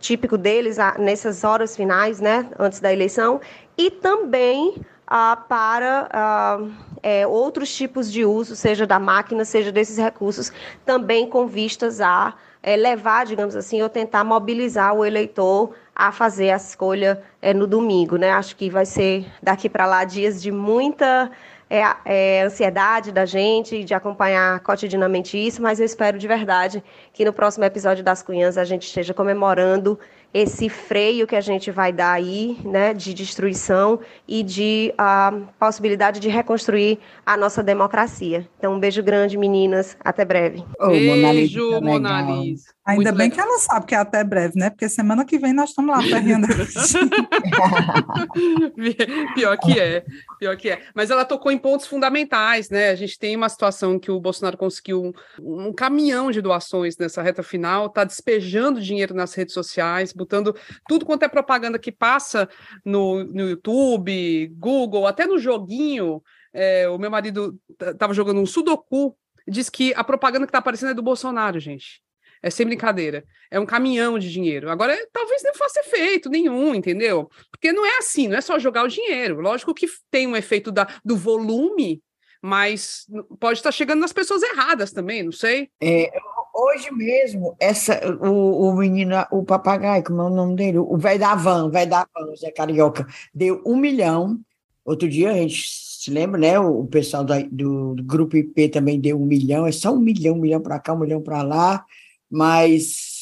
típico 0.00 0.38
deles 0.38 0.78
nessas 0.98 1.44
horas 1.44 1.76
finais, 1.76 2.20
né, 2.22 2.48
antes 2.58 2.80
da 2.80 2.90
eleição, 2.90 3.38
e 3.76 3.90
também 3.90 4.76
para 5.06 6.58
é, 7.02 7.26
outros 7.26 7.74
tipos 7.74 8.10
de 8.10 8.24
uso, 8.24 8.56
seja 8.56 8.86
da 8.86 8.98
máquina, 8.98 9.44
seja 9.44 9.70
desses 9.70 9.98
recursos, 9.98 10.52
também 10.84 11.28
com 11.28 11.46
vistas 11.46 12.00
a 12.00 12.34
é, 12.62 12.76
levar, 12.76 13.26
digamos 13.26 13.54
assim, 13.54 13.82
ou 13.82 13.90
tentar 13.90 14.24
mobilizar 14.24 14.94
o 14.94 15.04
eleitor 15.04 15.74
a 15.94 16.10
fazer 16.10 16.50
a 16.50 16.56
escolha 16.56 17.22
é, 17.42 17.52
no 17.52 17.66
domingo. 17.66 18.16
Né? 18.16 18.30
Acho 18.30 18.56
que 18.56 18.70
vai 18.70 18.86
ser 18.86 19.26
daqui 19.42 19.68
para 19.68 19.84
lá 19.84 20.04
dias 20.04 20.40
de 20.40 20.50
muita 20.50 21.30
é, 21.68 21.82
é, 22.04 22.42
ansiedade 22.42 23.12
da 23.12 23.26
gente 23.26 23.84
de 23.84 23.94
acompanhar 23.94 24.60
cotidianamente 24.60 25.36
isso, 25.36 25.60
mas 25.60 25.78
eu 25.78 25.86
espero 25.86 26.18
de 26.18 26.26
verdade 26.26 26.82
que 27.12 27.24
no 27.24 27.32
próximo 27.32 27.64
episódio 27.64 28.02
das 28.02 28.22
Cunhãs 28.22 28.56
a 28.56 28.64
gente 28.64 28.86
esteja 28.86 29.12
comemorando 29.12 29.98
esse 30.34 30.68
freio 30.68 31.28
que 31.28 31.36
a 31.36 31.40
gente 31.40 31.70
vai 31.70 31.92
dar 31.92 32.10
aí, 32.10 32.58
né, 32.64 32.92
de 32.92 33.14
destruição 33.14 34.00
e 34.26 34.42
de 34.42 34.92
uh, 34.98 35.46
possibilidade 35.60 36.18
de 36.18 36.28
reconstruir 36.28 36.98
a 37.24 37.36
nossa 37.36 37.62
democracia. 37.62 38.48
Então, 38.58 38.74
um 38.74 38.80
beijo 38.80 39.00
grande, 39.00 39.38
meninas. 39.38 39.96
Até 40.00 40.24
breve. 40.24 40.64
Oh, 40.80 40.88
beijo, 40.88 41.80
Monalisa. 41.80 42.74
Ainda 42.86 43.04
Muito 43.04 43.16
bem 43.16 43.30
legal. 43.30 43.46
que 43.46 43.50
ela 43.50 43.58
sabe 43.60 43.86
que 43.86 43.94
é 43.94 43.98
até 43.98 44.22
breve, 44.22 44.58
né? 44.58 44.68
Porque 44.68 44.90
semana 44.90 45.24
que 45.24 45.38
vem 45.38 45.54
nós 45.54 45.70
estamos 45.70 45.96
lá 45.96 46.02
ferrando. 46.04 46.46
Pior 49.34 49.56
que 49.56 49.80
é, 49.80 50.04
pior 50.38 50.56
que 50.56 50.70
é. 50.70 50.82
Mas 50.94 51.10
ela 51.10 51.24
tocou 51.24 51.50
em 51.50 51.56
pontos 51.56 51.86
fundamentais, 51.86 52.68
né? 52.68 52.90
A 52.90 52.94
gente 52.94 53.18
tem 53.18 53.34
uma 53.34 53.48
situação 53.48 53.98
que 53.98 54.10
o 54.10 54.20
Bolsonaro 54.20 54.58
conseguiu 54.58 55.02
um, 55.02 55.68
um 55.68 55.72
caminhão 55.72 56.30
de 56.30 56.42
doações 56.42 56.98
nessa 56.98 57.22
reta 57.22 57.42
final, 57.42 57.86
está 57.86 58.04
despejando 58.04 58.82
dinheiro 58.82 59.14
nas 59.14 59.32
redes 59.32 59.54
sociais, 59.54 60.12
botando 60.12 60.54
tudo 60.86 61.06
quanto 61.06 61.22
é 61.22 61.28
propaganda 61.28 61.78
que 61.78 61.90
passa 61.90 62.46
no, 62.84 63.24
no 63.24 63.48
YouTube, 63.48 64.52
Google, 64.58 65.06
até 65.06 65.26
no 65.26 65.38
joguinho. 65.38 66.22
É, 66.52 66.86
o 66.88 66.98
meu 66.98 67.10
marido 67.10 67.58
estava 67.80 68.12
jogando 68.12 68.40
um 68.40 68.46
Sudoku, 68.46 69.16
diz 69.48 69.70
que 69.70 69.94
a 69.94 70.04
propaganda 70.04 70.44
que 70.44 70.50
está 70.50 70.58
aparecendo 70.58 70.90
é 70.90 70.94
do 70.94 71.02
Bolsonaro, 71.02 71.58
gente. 71.58 72.03
É 72.44 72.50
sem 72.50 72.66
brincadeira. 72.66 73.24
É 73.50 73.58
um 73.58 73.64
caminhão 73.64 74.18
de 74.18 74.30
dinheiro. 74.30 74.68
Agora, 74.68 74.94
talvez 75.10 75.42
não 75.42 75.54
faça 75.54 75.80
efeito 75.80 76.28
nenhum, 76.28 76.74
entendeu? 76.74 77.30
Porque 77.50 77.72
não 77.72 77.86
é 77.86 77.96
assim, 77.96 78.28
não 78.28 78.36
é 78.36 78.42
só 78.42 78.58
jogar 78.58 78.84
o 78.84 78.88
dinheiro. 78.88 79.40
Lógico 79.40 79.72
que 79.72 79.86
tem 80.10 80.26
um 80.26 80.36
efeito 80.36 80.70
da, 80.70 80.86
do 81.02 81.16
volume, 81.16 82.02
mas 82.42 83.06
pode 83.40 83.60
estar 83.60 83.72
chegando 83.72 84.00
nas 84.00 84.12
pessoas 84.12 84.42
erradas 84.42 84.92
também, 84.92 85.22
não 85.22 85.32
sei. 85.32 85.70
É, 85.82 86.12
hoje 86.54 86.90
mesmo, 86.92 87.56
essa, 87.58 87.98
o, 88.20 88.68
o 88.68 88.76
menino, 88.76 89.16
o 89.30 89.42
papagaio, 89.42 90.04
como 90.04 90.20
é 90.20 90.24
o 90.24 90.30
nome 90.30 90.54
dele? 90.54 90.76
O 90.76 90.98
velho 90.98 91.20
da 91.20 91.34
van, 91.34 91.70
velho 91.70 91.88
da 91.88 92.06
van, 92.14 92.36
Zé 92.36 92.50
Carioca, 92.50 93.06
deu 93.32 93.62
um 93.64 93.76
milhão. 93.76 94.38
Outro 94.84 95.08
dia 95.08 95.30
a 95.30 95.34
gente 95.34 95.66
se 95.66 96.10
lembra, 96.10 96.38
né? 96.38 96.58
O, 96.58 96.84
pessoal 96.84 97.24
da, 97.24 97.38
do, 97.40 97.94
do, 97.94 98.04
grupo 98.04 98.36
IP 98.36 98.68
também 98.68 99.00
deu 99.00 99.18
um 99.18 99.24
milhão, 99.24 99.66
é 99.66 99.72
só 99.72 99.94
um 99.94 99.98
milhão, 99.98 100.34
um 100.34 100.40
milhão 100.40 100.60
para 100.60 100.78
cá, 100.78 100.92
um 100.92 100.98
milhão 100.98 101.22
para 101.22 101.40
lá 101.40 101.86
mas 102.30 103.14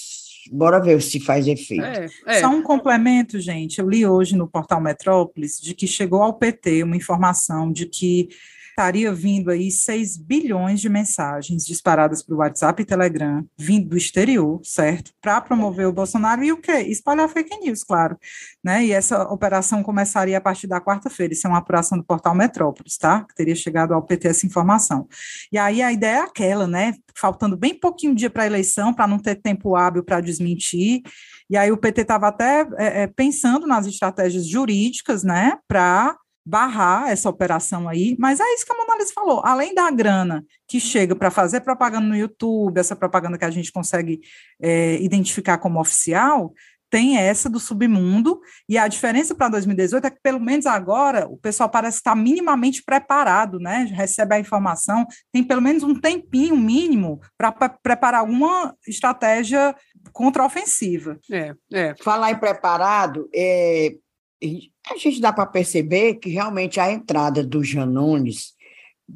bora 0.50 0.80
ver 0.80 1.00
se 1.00 1.20
faz 1.20 1.46
efeito. 1.46 1.84
É, 1.84 2.06
é. 2.26 2.40
Só 2.40 2.48
um 2.48 2.62
complemento, 2.62 3.38
gente. 3.40 3.78
Eu 3.78 3.88
li 3.88 4.06
hoje 4.06 4.36
no 4.36 4.48
portal 4.48 4.80
Metrópolis 4.80 5.60
de 5.60 5.74
que 5.74 5.86
chegou 5.86 6.22
ao 6.22 6.34
PT 6.34 6.82
uma 6.82 6.96
informação 6.96 7.70
de 7.70 7.86
que 7.86 8.28
estaria 8.72 9.12
vindo 9.12 9.50
aí 9.50 9.70
6 9.70 10.16
bilhões 10.16 10.80
de 10.80 10.88
mensagens 10.88 11.64
disparadas 11.64 12.22
para 12.22 12.34
o 12.34 12.38
WhatsApp 12.38 12.82
e 12.82 12.86
Telegram, 12.86 13.46
vindo 13.56 13.90
do 13.90 13.96
exterior, 13.96 14.60
certo? 14.64 15.12
Para 15.20 15.40
promover 15.40 15.86
o 15.86 15.92
Bolsonaro 15.92 16.42
e 16.42 16.52
o 16.52 16.56
quê? 16.56 16.80
Espalhar 16.80 17.28
fake 17.28 17.54
news, 17.58 17.84
claro. 17.84 18.18
Né? 18.64 18.86
E 18.86 18.92
essa 18.92 19.22
operação 19.24 19.82
começaria 19.82 20.38
a 20.38 20.40
partir 20.40 20.66
da 20.66 20.80
quarta-feira. 20.80 21.34
Isso 21.34 21.46
é 21.46 21.50
uma 21.50 21.58
apuração 21.58 21.98
do 21.98 22.04
portal 22.04 22.34
Metrópolis, 22.34 22.96
tá? 22.96 23.24
Que 23.24 23.34
teria 23.34 23.54
chegado 23.54 23.92
ao 23.92 24.02
PT 24.02 24.28
essa 24.28 24.46
informação. 24.46 25.06
E 25.52 25.58
aí 25.58 25.82
a 25.82 25.92
ideia 25.92 26.16
é 26.16 26.20
aquela, 26.20 26.66
né? 26.66 26.94
Faltando 27.14 27.56
bem 27.56 27.78
pouquinho 27.78 28.14
dia 28.14 28.30
para 28.30 28.44
a 28.44 28.46
eleição, 28.46 28.94
para 28.94 29.06
não 29.06 29.18
ter 29.18 29.36
tempo 29.36 29.76
hábil 29.76 30.02
para 30.02 30.20
desmentir. 30.20 31.02
E 31.50 31.56
aí 31.56 31.70
o 31.70 31.76
PT 31.76 32.00
estava 32.00 32.28
até 32.28 32.66
é, 32.78 33.06
pensando 33.06 33.66
nas 33.66 33.86
estratégias 33.86 34.46
jurídicas, 34.46 35.22
né? 35.22 35.58
Para 35.68 36.16
barrar 36.44 37.10
essa 37.10 37.28
operação 37.28 37.88
aí, 37.88 38.16
mas 38.18 38.40
é 38.40 38.54
isso 38.54 38.66
que 38.66 38.72
a 38.72 38.76
Mona 38.76 38.96
Lisa 38.96 39.12
falou, 39.14 39.42
além 39.44 39.74
da 39.74 39.90
grana 39.90 40.44
que 40.66 40.80
chega 40.80 41.14
para 41.14 41.30
fazer 41.30 41.60
propaganda 41.60 42.06
no 42.06 42.16
YouTube, 42.16 42.78
essa 42.78 42.96
propaganda 42.96 43.38
que 43.38 43.44
a 43.44 43.50
gente 43.50 43.70
consegue 43.70 44.20
é, 44.60 45.00
identificar 45.00 45.58
como 45.58 45.80
oficial, 45.80 46.52
tem 46.92 47.16
essa 47.16 47.48
do 47.48 47.58
submundo, 47.58 48.38
e 48.68 48.76
a 48.76 48.86
diferença 48.86 49.34
para 49.34 49.48
2018 49.48 50.06
é 50.06 50.10
que, 50.10 50.20
pelo 50.22 50.38
menos 50.38 50.66
agora, 50.66 51.26
o 51.26 51.38
pessoal 51.38 51.66
parece 51.70 51.96
estar 51.96 52.14
minimamente 52.14 52.82
preparado, 52.84 53.58
né? 53.58 53.90
Recebe 53.94 54.34
a 54.34 54.38
informação, 54.38 55.06
tem 55.32 55.42
pelo 55.42 55.62
menos 55.62 55.82
um 55.82 55.98
tempinho 55.98 56.54
mínimo 56.54 57.18
para 57.38 57.50
preparar 57.82 58.20
alguma 58.20 58.76
estratégia 58.86 59.74
contraofensiva. 60.12 61.18
É, 61.30 61.54
é. 61.72 61.94
Falar 62.02 62.30
em 62.30 62.38
preparado, 62.38 63.26
é, 63.34 63.94
a 64.90 64.96
gente 64.96 65.20
dá 65.20 65.32
para 65.32 65.46
perceber 65.46 66.14
que 66.14 66.30
realmente 66.30 66.80
a 66.80 66.90
entrada 66.90 67.44
do 67.44 67.62
Janones 67.62 68.54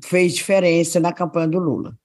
fez 0.04 0.34
diferença 0.34 1.00
na 1.00 1.12
campanha 1.12 1.48
do 1.48 1.58
Lula. 1.58 1.96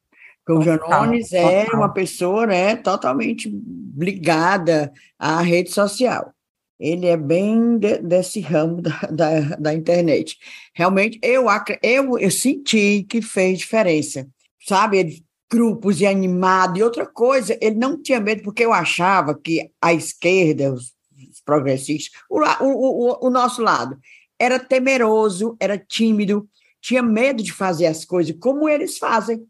Porque 0.45 0.59
o 0.59 0.61
Janones 0.63 1.31
é 1.33 1.67
uma 1.73 1.89
pessoa 1.93 2.47
né, 2.47 2.75
totalmente 2.75 3.51
ligada 3.95 4.91
à 5.19 5.41
rede 5.41 5.71
social. 5.71 6.33
Ele 6.79 7.05
é 7.05 7.15
bem 7.15 7.77
de, 7.77 7.99
desse 7.99 8.39
ramo 8.39 8.81
da, 8.81 8.99
da, 9.11 9.39
da, 9.57 9.73
internet. 9.73 10.37
Realmente, 10.73 11.19
eu, 11.21 11.45
eu, 11.83 12.17
eu 12.17 12.31
senti 12.31 13.05
que 13.07 13.21
fez 13.21 13.59
diferença. 13.59 14.27
Sabe, 14.59 14.97
ele, 14.97 15.23
grupos 15.51 16.01
e 16.01 16.07
animado. 16.07 16.79
E 16.79 16.83
outra 16.83 17.05
coisa, 17.05 17.57
ele 17.61 17.75
não 17.75 18.01
tinha 18.01 18.19
medo, 18.19 18.41
porque 18.41 18.63
eu 18.63 18.73
achava 18.73 19.37
que 19.37 19.69
a 19.81 19.93
esquerda, 19.93 20.73
os 20.73 20.93
progressistas, 21.45 22.21
o, 22.29 22.39
o, 22.39 23.11
o, 23.11 23.27
o 23.27 23.29
nosso 23.29 23.61
lado, 23.61 23.99
era 24.39 24.59
temeroso, 24.59 25.55
era 25.59 25.77
tímido, 25.77 26.49
tinha 26.81 27.03
medo 27.03 27.43
de 27.43 27.53
fazer 27.53 27.85
as 27.85 28.03
coisas 28.03 28.35
como 28.39 28.67
eles 28.67 28.97
fazem. 28.97 29.45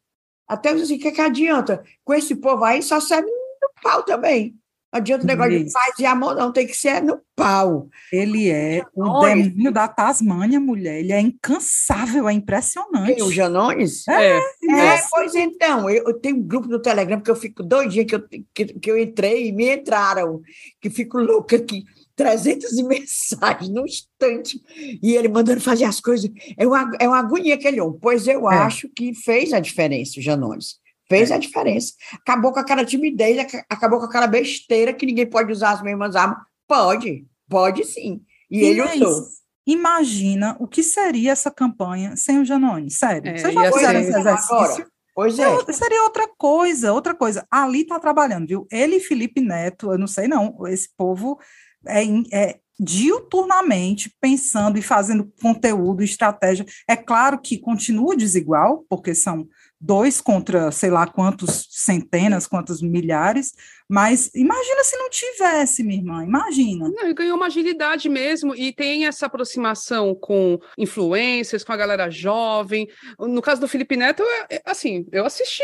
Até 0.47 0.71
assim, 0.71 0.95
o 0.95 0.99
que, 0.99 1.11
que 1.11 1.21
adianta? 1.21 1.83
Com 2.03 2.13
esse 2.13 2.35
povo 2.35 2.63
aí 2.65 2.83
só 2.83 2.99
serve 2.99 3.29
no 3.29 3.69
pau 3.81 4.03
também. 4.03 4.55
Não 4.91 4.99
adianta 4.99 5.23
o 5.23 5.27
negócio 5.27 5.53
Isso. 5.53 5.65
de 5.67 5.71
paz 5.71 5.99
e 5.99 6.05
amor, 6.05 6.35
não, 6.35 6.51
tem 6.51 6.67
que 6.67 6.75
ser 6.75 7.01
no 7.01 7.21
pau. 7.33 7.87
Ele 8.11 8.49
é 8.49 8.83
o 8.93 9.21
demônio 9.21 9.71
da 9.71 9.87
Tasmânia, 9.87 10.59
mulher. 10.59 10.99
Ele 10.99 11.13
é 11.13 11.21
incansável, 11.21 12.27
é 12.27 12.33
impressionante. 12.33 13.15
Quem, 13.15 13.23
o 13.23 13.31
Janones? 13.31 14.05
É, 14.09 14.37
é, 14.37 14.41
é, 14.69 15.01
pois 15.09 15.33
então, 15.33 15.89
eu, 15.89 16.03
eu, 16.07 16.19
tenho 16.19 16.37
um 16.37 16.43
grupo 16.43 16.67
no 16.67 16.81
Telegram 16.81 17.21
que 17.21 17.31
eu 17.31 17.35
fico 17.35 17.63
doidinha 17.63 18.05
que 18.05 18.15
eu, 18.15 18.23
que, 18.53 18.65
que 18.65 18.91
eu 18.91 18.97
entrei 18.97 19.47
e 19.47 19.51
me 19.53 19.73
entraram, 19.73 20.41
que 20.81 20.89
fico 20.89 21.17
louca 21.19 21.55
aqui. 21.55 21.85
300 22.13 22.73
mensagens 22.83 23.69
no 23.69 23.85
instante, 23.85 24.59
e 25.01 25.15
ele 25.15 25.29
mandando 25.29 25.61
fazer 25.61 25.85
as 25.85 26.01
coisas. 26.01 26.29
É 26.57 26.67
uma, 26.67 26.91
é 26.99 27.07
uma 27.07 27.19
agonia 27.19 27.55
aquele 27.55 27.79
homem. 27.79 27.97
Pois 28.01 28.27
eu 28.27 28.49
é. 28.51 28.57
acho 28.57 28.89
que 28.89 29.13
fez 29.13 29.53
a 29.53 29.59
diferença, 29.61 30.19
o 30.19 30.21
Janones. 30.21 30.80
Fez 31.11 31.29
é. 31.29 31.35
a 31.35 31.37
diferença. 31.37 31.93
Acabou 32.13 32.53
com 32.53 32.59
aquela 32.59 32.85
timidez, 32.85 33.37
acabou 33.69 33.99
com 33.99 34.05
aquela 34.05 34.27
besteira 34.27 34.93
que 34.93 35.05
ninguém 35.05 35.25
pode 35.25 35.51
usar 35.51 35.71
as 35.71 35.81
mesmas 35.81 36.15
armas. 36.15 36.37
Pode, 36.67 37.25
pode 37.49 37.83
sim. 37.83 38.21
E, 38.49 38.59
e 38.59 38.63
ele 38.63 38.81
usou. 38.81 39.25
Imagina 39.67 40.55
o 40.59 40.67
que 40.67 40.81
seria 40.81 41.33
essa 41.33 41.51
campanha 41.51 42.15
sem 42.15 42.39
o 42.39 42.45
Janone. 42.45 42.89
Sério. 42.89 43.31
É, 43.31 43.37
Vocês 43.37 43.53
já 43.53 43.71
fizeram 43.71 43.99
esse 43.99 44.17
exercício? 44.17 44.55
Agora, 44.55 44.87
pois 45.13 45.37
é. 45.37 45.73
Seria 45.73 46.03
outra 46.03 46.27
coisa, 46.37 46.93
outra 46.93 47.13
coisa. 47.13 47.45
Ali 47.51 47.81
está 47.81 47.99
trabalhando, 47.99 48.47
viu? 48.47 48.67
Ele 48.71 48.95
e 48.95 49.01
Felipe 49.01 49.41
Neto, 49.41 49.91
eu 49.91 49.97
não 49.97 50.07
sei 50.07 50.27
não, 50.27 50.55
esse 50.67 50.89
povo 50.97 51.37
é, 51.85 52.03
é 52.33 52.59
diuturnamente 52.79 54.11
pensando 54.19 54.79
e 54.79 54.81
fazendo 54.81 55.31
conteúdo, 55.39 56.01
estratégia. 56.01 56.65
É 56.87 56.95
claro 56.95 57.39
que 57.39 57.59
continua 57.59 58.17
desigual, 58.17 58.83
porque 58.89 59.13
são 59.13 59.47
dois 59.81 60.21
contra 60.21 60.71
sei 60.71 60.91
lá 60.91 61.07
quantos 61.07 61.67
centenas, 61.71 62.45
quantos 62.45 62.81
milhares, 62.81 63.53
mas 63.89 64.31
imagina 64.35 64.83
se 64.83 64.95
não 64.95 65.09
tivesse, 65.09 65.83
minha 65.83 65.99
irmã, 65.99 66.23
imagina. 66.23 66.89
Não, 66.89 67.13
ganhou 67.13 67.35
uma 67.35 67.47
agilidade 67.47 68.07
mesmo 68.07 68.55
e 68.55 68.71
tem 68.71 69.05
essa 69.05 69.25
aproximação 69.25 70.15
com 70.15 70.59
influencers, 70.77 71.63
com 71.63 71.73
a 71.73 71.77
galera 71.77 72.09
jovem. 72.09 72.87
No 73.19 73.41
caso 73.41 73.59
do 73.59 73.67
Felipe 73.67 73.97
Neto, 73.97 74.23
assim, 74.65 75.05
eu 75.11 75.25
assisti 75.25 75.63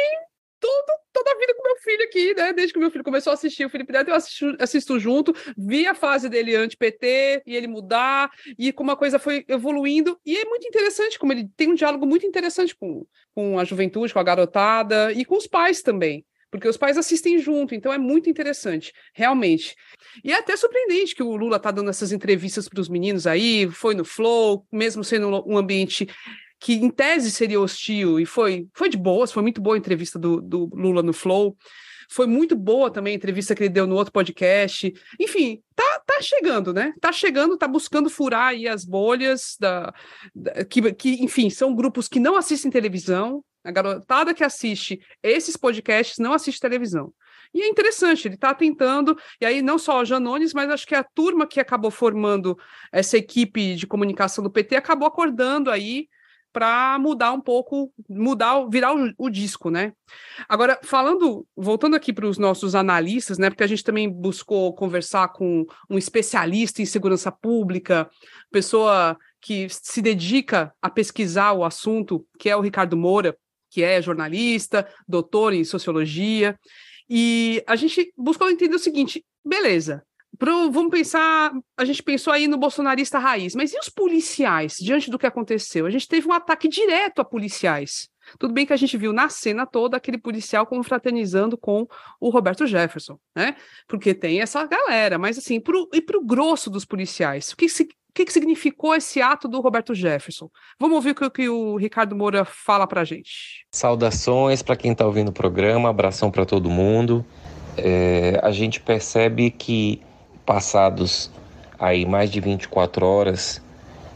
todo, 0.59 0.99
toda 1.13 1.31
a 1.31 1.37
vida 1.37 1.53
com 1.55 1.63
meu 1.63 1.77
filho 1.77 2.03
aqui, 2.03 2.33
né? 2.33 2.53
Desde 2.53 2.73
que 2.73 2.79
meu 2.79 2.91
filho 2.91 3.03
começou 3.03 3.31
a 3.31 3.33
assistir 3.33 3.65
o 3.65 3.69
Felipe 3.69 3.91
Neto, 3.91 4.09
eu 4.09 4.15
assisto, 4.15 4.55
assisto 4.59 4.99
junto, 4.99 5.33
vi 5.57 5.87
a 5.87 5.95
fase 5.95 6.29
dele 6.29 6.55
anti-PT 6.55 7.43
e 7.45 7.55
ele 7.55 7.67
mudar, 7.67 8.29
e 8.57 8.71
como 8.71 8.91
a 8.91 8.97
coisa 8.97 9.19
foi 9.19 9.45
evoluindo. 9.47 10.19
E 10.25 10.37
é 10.37 10.45
muito 10.45 10.67
interessante, 10.67 11.19
como 11.19 11.33
ele 11.33 11.49
tem 11.55 11.69
um 11.69 11.75
diálogo 11.75 12.05
muito 12.05 12.25
interessante 12.25 12.75
com, 12.75 13.05
com 13.33 13.59
a 13.59 13.63
juventude, 13.63 14.13
com 14.13 14.19
a 14.19 14.23
garotada 14.23 15.11
e 15.13 15.25
com 15.25 15.35
os 15.35 15.47
pais 15.47 15.81
também. 15.81 16.25
Porque 16.49 16.67
os 16.67 16.77
pais 16.77 16.97
assistem 16.97 17.39
junto, 17.39 17.75
então 17.75 17.91
é 17.91 17.97
muito 17.97 18.29
interessante, 18.29 18.93
realmente. 19.13 19.75
E 20.23 20.31
é 20.31 20.35
até 20.35 20.55
surpreendente 20.55 21.13
que 21.13 21.21
o 21.21 21.35
Lula 21.35 21.59
tá 21.59 21.71
dando 21.71 21.89
essas 21.89 22.13
entrevistas 22.13 22.69
para 22.69 22.79
os 22.79 22.87
meninos 22.87 23.27
aí, 23.27 23.69
foi 23.69 23.93
no 23.93 24.05
Flow, 24.05 24.65
mesmo 24.71 25.03
sendo 25.03 25.43
um 25.45 25.57
ambiente 25.57 26.07
que 26.59 26.73
em 26.73 26.89
tese 26.89 27.31
seria 27.31 27.59
hostil, 27.59 28.19
e 28.19 28.25
foi, 28.25 28.67
foi 28.73 28.89
de 28.89 28.97
boas, 28.97 29.31
foi 29.31 29.43
muito 29.43 29.61
boa 29.61 29.75
a 29.75 29.79
entrevista 29.79 30.17
do, 30.17 30.41
do 30.41 30.69
Lula 30.73 31.03
no 31.03 31.13
Flow. 31.13 31.55
Foi 32.09 32.25
muito 32.25 32.55
boa 32.55 32.89
também 32.89 33.13
a 33.13 33.15
entrevista 33.17 33.53
que 33.53 33.63
ele 33.63 33.69
deu 33.69 33.85
no 33.85 33.95
outro 33.95 34.13
podcast. 34.13 34.93
Enfim, 35.19 35.61
tá, 35.75 36.01
tá 36.05 36.21
chegando, 36.21 36.73
né? 36.73 36.93
Tá 37.01 37.11
chegando, 37.11 37.57
tá 37.57 37.67
buscando 37.67 38.09
furar 38.09 38.47
aí 38.47 38.65
as 38.65 38.85
bolhas 38.85 39.57
da, 39.59 39.93
da 40.33 40.63
que, 40.63 40.93
que, 40.93 41.23
enfim, 41.23 41.49
são 41.49 41.75
grupos 41.75 42.07
que 42.07 42.19
não 42.19 42.37
assistem 42.37 42.71
televisão. 42.71 43.43
A 43.61 43.71
garotada 43.71 44.33
que 44.33 44.45
assiste 44.45 45.01
esses 45.21 45.57
podcasts 45.57 46.17
não 46.17 46.31
assiste 46.31 46.61
televisão. 46.61 47.13
E 47.53 47.61
é 47.61 47.67
interessante, 47.67 48.27
ele 48.27 48.35
está 48.35 48.53
tentando, 48.53 49.17
e 49.41 49.45
aí 49.45 49.61
não 49.61 49.77
só 49.77 50.01
o 50.01 50.05
Janones, 50.05 50.53
mas 50.53 50.69
acho 50.69 50.85
que 50.85 50.95
a 50.95 51.03
turma 51.03 51.47
que 51.47 51.59
acabou 51.59 51.91
formando 51.91 52.57
essa 52.91 53.17
equipe 53.17 53.75
de 53.75 53.87
comunicação 53.87 54.43
do 54.43 54.51
PT 54.51 54.75
acabou 54.75 55.07
acordando 55.07 55.71
aí 55.71 56.07
para 56.57 56.97
mudar 56.97 57.33
um 57.33 57.39
pouco, 57.39 57.93
mudar, 58.09 58.67
virar 58.67 58.95
o, 58.95 59.13
o, 59.15 59.29
disco, 59.29 59.69
né? 59.69 59.93
Agora, 60.49 60.79
falando, 60.81 61.45
voltando 61.55 61.95
aqui 61.95 62.11
para 62.11 62.25
os 62.25 62.39
nossos 62.39 62.73
analistas, 62.73 63.37
né? 63.37 63.51
Porque 63.51 63.63
a 63.63 63.67
gente 63.67 63.83
também 63.83 64.09
buscou 64.09 64.73
conversar 64.73 65.27
com 65.27 65.67
um 65.87 65.99
especialista 65.99 66.81
em 66.81 66.85
segurança 66.85 67.31
pública, 67.31 68.09
pessoa 68.51 69.15
que 69.39 69.67
se 69.69 70.01
dedica 70.01 70.73
a 70.81 70.89
pesquisar 70.89 71.53
o 71.53 71.63
assunto, 71.63 72.25
que 72.39 72.49
é 72.49 72.55
o 72.55 72.61
Ricardo 72.61 72.97
Moura, 72.97 73.37
que 73.69 73.83
é 73.83 74.01
jornalista, 74.01 74.91
doutor 75.07 75.53
em 75.53 75.63
sociologia. 75.63 76.57
E 77.07 77.63
a 77.67 77.75
gente 77.75 78.11
buscou 78.17 78.49
entender 78.49 78.75
o 78.75 78.79
seguinte: 78.79 79.23
beleza, 79.45 80.03
Pro, 80.37 80.71
vamos 80.71 80.91
pensar, 80.91 81.51
a 81.75 81.85
gente 81.85 82.03
pensou 82.03 82.31
aí 82.31 82.47
no 82.47 82.57
bolsonarista 82.57 83.17
raiz, 83.17 83.55
mas 83.55 83.73
e 83.73 83.79
os 83.79 83.89
policiais, 83.89 84.75
diante 84.79 85.09
do 85.09 85.17
que 85.17 85.25
aconteceu? 85.25 85.85
A 85.85 85.89
gente 85.89 86.07
teve 86.07 86.27
um 86.27 86.33
ataque 86.33 86.67
direto 86.67 87.19
a 87.19 87.25
policiais. 87.25 88.09
Tudo 88.37 88.53
bem 88.53 88.65
que 88.65 88.73
a 88.73 88.77
gente 88.77 88.97
viu 88.97 89.13
na 89.13 89.29
cena 89.29 89.65
toda 89.65 89.97
aquele 89.97 90.17
policial 90.17 90.65
confraternizando 90.65 91.57
com 91.57 91.87
o 92.19 92.29
Roberto 92.29 92.67
Jefferson, 92.67 93.17
né? 93.35 93.55
Porque 93.87 94.13
tem 94.13 94.41
essa 94.41 94.65
galera, 94.65 95.17
mas 95.17 95.37
assim, 95.37 95.59
pro, 95.59 95.87
e 95.93 96.01
para 96.01 96.17
o 96.17 96.25
grosso 96.25 96.69
dos 96.69 96.85
policiais, 96.85 97.51
o 97.51 97.55
que, 97.55 97.69
se, 97.69 97.83
o 97.83 97.87
que, 98.13 98.29
significou 98.31 98.93
esse 98.93 99.21
ato 99.21 99.47
do 99.47 99.61
Roberto 99.61 99.95
Jefferson? 99.95 100.49
Vamos 100.79 100.95
ouvir 100.97 101.11
o 101.11 101.15
que, 101.15 101.29
que 101.29 101.49
o 101.49 101.77
Ricardo 101.77 102.15
Moura 102.15 102.43
fala 102.43 102.85
para 102.85 103.05
gente. 103.05 103.65
Saudações 103.71 104.61
para 104.61 104.75
quem 104.75 104.91
está 104.91 105.05
ouvindo 105.05 105.29
o 105.29 105.33
programa, 105.33 105.89
abração 105.89 106.29
para 106.29 106.45
todo 106.45 106.69
mundo. 106.69 107.25
É, 107.77 108.39
a 108.43 108.51
gente 108.51 108.81
percebe 108.81 109.51
que 109.51 110.01
passados 110.47 111.29
aí 111.77 112.05
mais 112.05 112.31
de 112.31 112.39
24 112.39 113.05
horas 113.05 113.61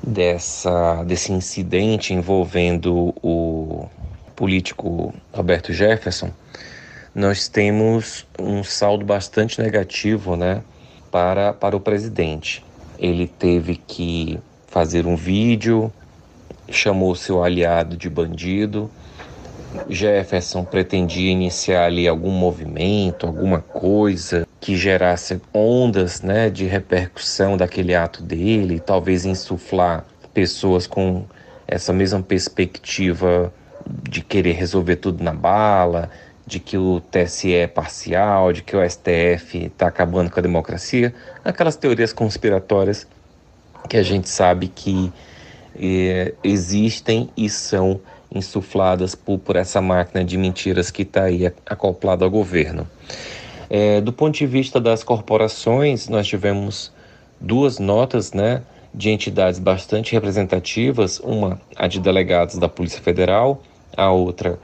dessa, 0.01 1.03
desse 1.03 1.33
incidente 1.33 2.13
envolvendo 2.13 3.13
o 3.21 3.85
político 4.33 5.13
Roberto 5.31 5.73
Jefferson, 5.73 6.31
nós 7.13 7.49
temos 7.49 8.25
um 8.39 8.63
saldo 8.63 9.05
bastante 9.05 9.61
negativo 9.61 10.37
né, 10.37 10.63
para, 11.11 11.51
para 11.53 11.75
o 11.75 11.79
presidente. 11.81 12.63
Ele 12.97 13.27
teve 13.27 13.75
que 13.75 14.39
fazer 14.67 15.05
um 15.05 15.17
vídeo, 15.17 15.91
chamou 16.69 17.13
seu 17.13 17.43
aliado 17.43 17.97
de 17.97 18.09
bandido, 18.09 18.89
Jefferson 19.89 20.63
pretendia 20.63 21.31
iniciar 21.31 21.85
ali 21.85 22.07
algum 22.07 22.31
movimento, 22.31 23.27
alguma 23.27 23.59
coisa 23.59 24.47
que 24.61 24.75
gerasse 24.75 25.41
ondas 25.51 26.21
né, 26.21 26.47
de 26.49 26.65
repercussão 26.65 27.57
daquele 27.57 27.95
ato 27.95 28.21
dele, 28.21 28.79
talvez 28.79 29.25
insuflar 29.25 30.05
pessoas 30.35 30.85
com 30.85 31.25
essa 31.67 31.91
mesma 31.91 32.21
perspectiva 32.21 33.51
de 34.07 34.21
querer 34.21 34.53
resolver 34.53 34.97
tudo 34.97 35.23
na 35.23 35.33
bala, 35.33 36.11
de 36.45 36.59
que 36.59 36.77
o 36.77 37.01
TSE 37.01 37.55
é 37.55 37.65
parcial, 37.65 38.53
de 38.53 38.61
que 38.61 38.75
o 38.75 38.87
STF 38.87 39.65
está 39.65 39.87
acabando 39.87 40.29
com 40.29 40.39
a 40.39 40.43
democracia, 40.43 41.11
aquelas 41.43 41.75
teorias 41.75 42.13
conspiratórias 42.13 43.07
que 43.89 43.97
a 43.97 44.03
gente 44.03 44.29
sabe 44.29 44.67
que 44.67 45.11
é, 45.75 46.35
existem 46.43 47.31
e 47.35 47.49
são 47.49 47.99
insufladas 48.31 49.15
por, 49.15 49.39
por 49.39 49.55
essa 49.55 49.81
máquina 49.81 50.23
de 50.23 50.37
mentiras 50.37 50.91
que 50.91 51.01
está 51.01 51.23
aí 51.23 51.51
acoplada 51.65 52.23
ao 52.23 52.29
governo. 52.29 52.87
É, 53.73 54.01
do 54.01 54.11
ponto 54.11 54.37
de 54.37 54.45
vista 54.45 54.81
das 54.81 55.01
corporações, 55.01 56.09
nós 56.09 56.27
tivemos 56.27 56.91
duas 57.39 57.79
notas 57.79 58.33
né, 58.33 58.63
de 58.93 59.09
entidades 59.09 59.61
bastante 59.61 60.11
representativas, 60.11 61.21
uma 61.21 61.57
a 61.77 61.87
de 61.87 61.97
delegados 62.01 62.57
da 62.57 62.67
Polícia 62.67 63.01
Federal, 63.01 63.63
a 63.95 64.11
outra 64.11 64.59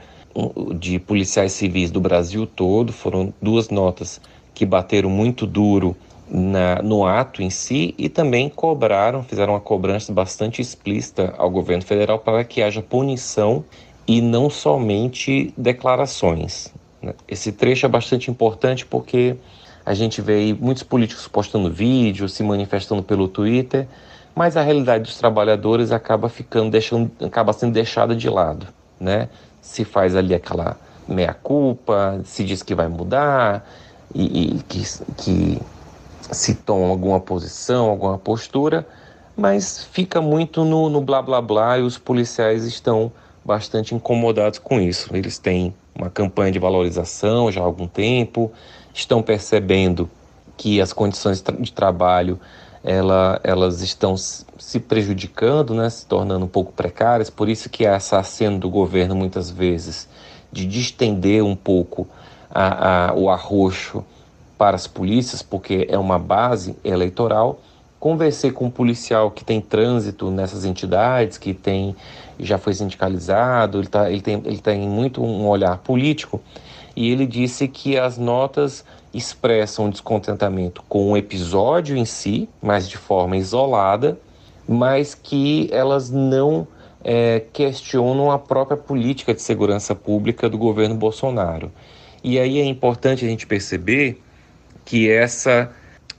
de 0.78 0.98
policiais 0.98 1.52
civis 1.52 1.90
do 1.90 2.02
Brasil 2.02 2.46
todo, 2.46 2.92
foram 2.92 3.32
duas 3.40 3.70
notas 3.70 4.20
que 4.52 4.66
bateram 4.66 5.08
muito 5.08 5.46
duro 5.46 5.96
na, 6.30 6.82
no 6.82 7.06
ato 7.06 7.42
em 7.42 7.48
si 7.48 7.94
e 7.96 8.10
também 8.10 8.50
cobraram, 8.50 9.22
fizeram 9.22 9.54
uma 9.54 9.60
cobrança 9.60 10.12
bastante 10.12 10.60
explícita 10.60 11.34
ao 11.38 11.48
governo 11.48 11.82
federal 11.82 12.18
para 12.18 12.44
que 12.44 12.60
haja 12.60 12.82
punição 12.82 13.64
e 14.06 14.20
não 14.20 14.50
somente 14.50 15.50
declarações. 15.56 16.76
Né? 17.02 17.14
Esse 17.26 17.52
trecho 17.52 17.86
é 17.86 17.88
bastante 17.88 18.30
importante 18.30 18.84
porque 18.84 19.36
a 19.84 19.94
gente 19.94 20.20
vê 20.20 20.54
muitos 20.58 20.82
políticos 20.82 21.26
postando 21.26 21.70
vídeos, 21.70 22.32
se 22.32 22.42
manifestando 22.42 23.02
pelo 23.02 23.28
Twitter, 23.28 23.86
mas 24.34 24.56
a 24.56 24.62
realidade 24.62 25.04
dos 25.04 25.16
trabalhadores 25.16 25.90
acaba 25.90 26.28
ficando 26.28 26.70
deixando, 26.70 27.10
acaba 27.24 27.52
sendo 27.52 27.72
deixada 27.72 28.14
de 28.14 28.28
lado, 28.28 28.66
né? 29.00 29.28
Se 29.60 29.84
faz 29.84 30.14
ali 30.14 30.34
aquela 30.34 30.76
meia 31.08 31.34
culpa, 31.34 32.20
se 32.24 32.44
diz 32.44 32.62
que 32.62 32.74
vai 32.74 32.86
mudar 32.86 33.66
e, 34.14 34.56
e 34.56 34.62
que, 34.62 34.82
que 35.16 35.60
se 36.30 36.54
toma 36.54 36.88
alguma 36.88 37.18
posição, 37.18 37.88
alguma 37.88 38.18
postura, 38.18 38.86
mas 39.36 39.84
fica 39.84 40.20
muito 40.20 40.64
no, 40.64 40.88
no 40.88 41.00
blá 41.00 41.22
blá 41.22 41.40
blá 41.40 41.78
e 41.78 41.82
os 41.82 41.96
policiais 41.96 42.64
estão 42.64 43.10
bastante 43.44 43.94
incomodados 43.94 44.58
com 44.58 44.80
isso. 44.80 45.14
Eles 45.16 45.38
têm 45.38 45.74
uma 45.98 46.08
campanha 46.08 46.52
de 46.52 46.58
valorização 46.58 47.50
já 47.50 47.60
há 47.60 47.64
algum 47.64 47.88
tempo, 47.88 48.52
estão 48.94 49.20
percebendo 49.20 50.08
que 50.56 50.80
as 50.80 50.92
condições 50.92 51.42
de 51.60 51.72
trabalho 51.72 52.38
ela, 52.82 53.40
elas 53.42 53.82
estão 53.82 54.16
se 54.16 54.80
prejudicando, 54.80 55.74
né, 55.74 55.90
se 55.90 56.06
tornando 56.06 56.44
um 56.44 56.48
pouco 56.48 56.72
precárias, 56.72 57.28
por 57.28 57.48
isso 57.48 57.68
que 57.68 57.84
essa 57.84 58.18
aceno 58.18 58.58
do 58.58 58.70
governo 58.70 59.14
muitas 59.14 59.50
vezes 59.50 60.08
de 60.50 60.64
distender 60.64 61.42
um 61.42 61.56
pouco 61.56 62.06
a, 62.50 63.10
a, 63.10 63.14
o 63.14 63.28
arroxo 63.28 64.04
para 64.56 64.74
as 64.74 64.86
polícias, 64.86 65.42
porque 65.42 65.86
é 65.88 65.98
uma 65.98 66.18
base 66.18 66.76
eleitoral. 66.82 67.60
Conversei 68.00 68.50
com 68.50 68.66
um 68.66 68.70
policial 68.70 69.30
que 69.30 69.44
tem 69.44 69.60
trânsito 69.60 70.30
nessas 70.30 70.64
entidades, 70.64 71.36
que 71.36 71.52
tem 71.52 71.94
já 72.38 72.58
foi 72.58 72.74
sindicalizado, 72.74 73.78
ele, 73.78 73.88
tá, 73.88 74.10
ele, 74.10 74.20
tem, 74.20 74.42
ele 74.44 74.58
tem 74.58 74.88
muito 74.88 75.22
um 75.22 75.46
olhar 75.46 75.78
político, 75.78 76.40
e 76.94 77.10
ele 77.10 77.26
disse 77.26 77.68
que 77.68 77.96
as 77.96 78.18
notas 78.18 78.84
expressam 79.12 79.88
descontentamento 79.88 80.82
com 80.88 81.12
o 81.12 81.16
episódio 81.16 81.96
em 81.96 82.04
si, 82.04 82.48
mas 82.60 82.88
de 82.88 82.96
forma 82.96 83.36
isolada, 83.36 84.18
mas 84.68 85.14
que 85.14 85.68
elas 85.72 86.10
não 86.10 86.66
é, 87.02 87.42
questionam 87.52 88.30
a 88.30 88.38
própria 88.38 88.76
política 88.76 89.32
de 89.32 89.40
segurança 89.40 89.94
pública 89.94 90.48
do 90.48 90.58
governo 90.58 90.94
Bolsonaro. 90.94 91.72
E 92.22 92.38
aí 92.38 92.58
é 92.58 92.64
importante 92.64 93.24
a 93.24 93.28
gente 93.28 93.46
perceber 93.46 94.20
que 94.84 95.10
essa, 95.10 95.70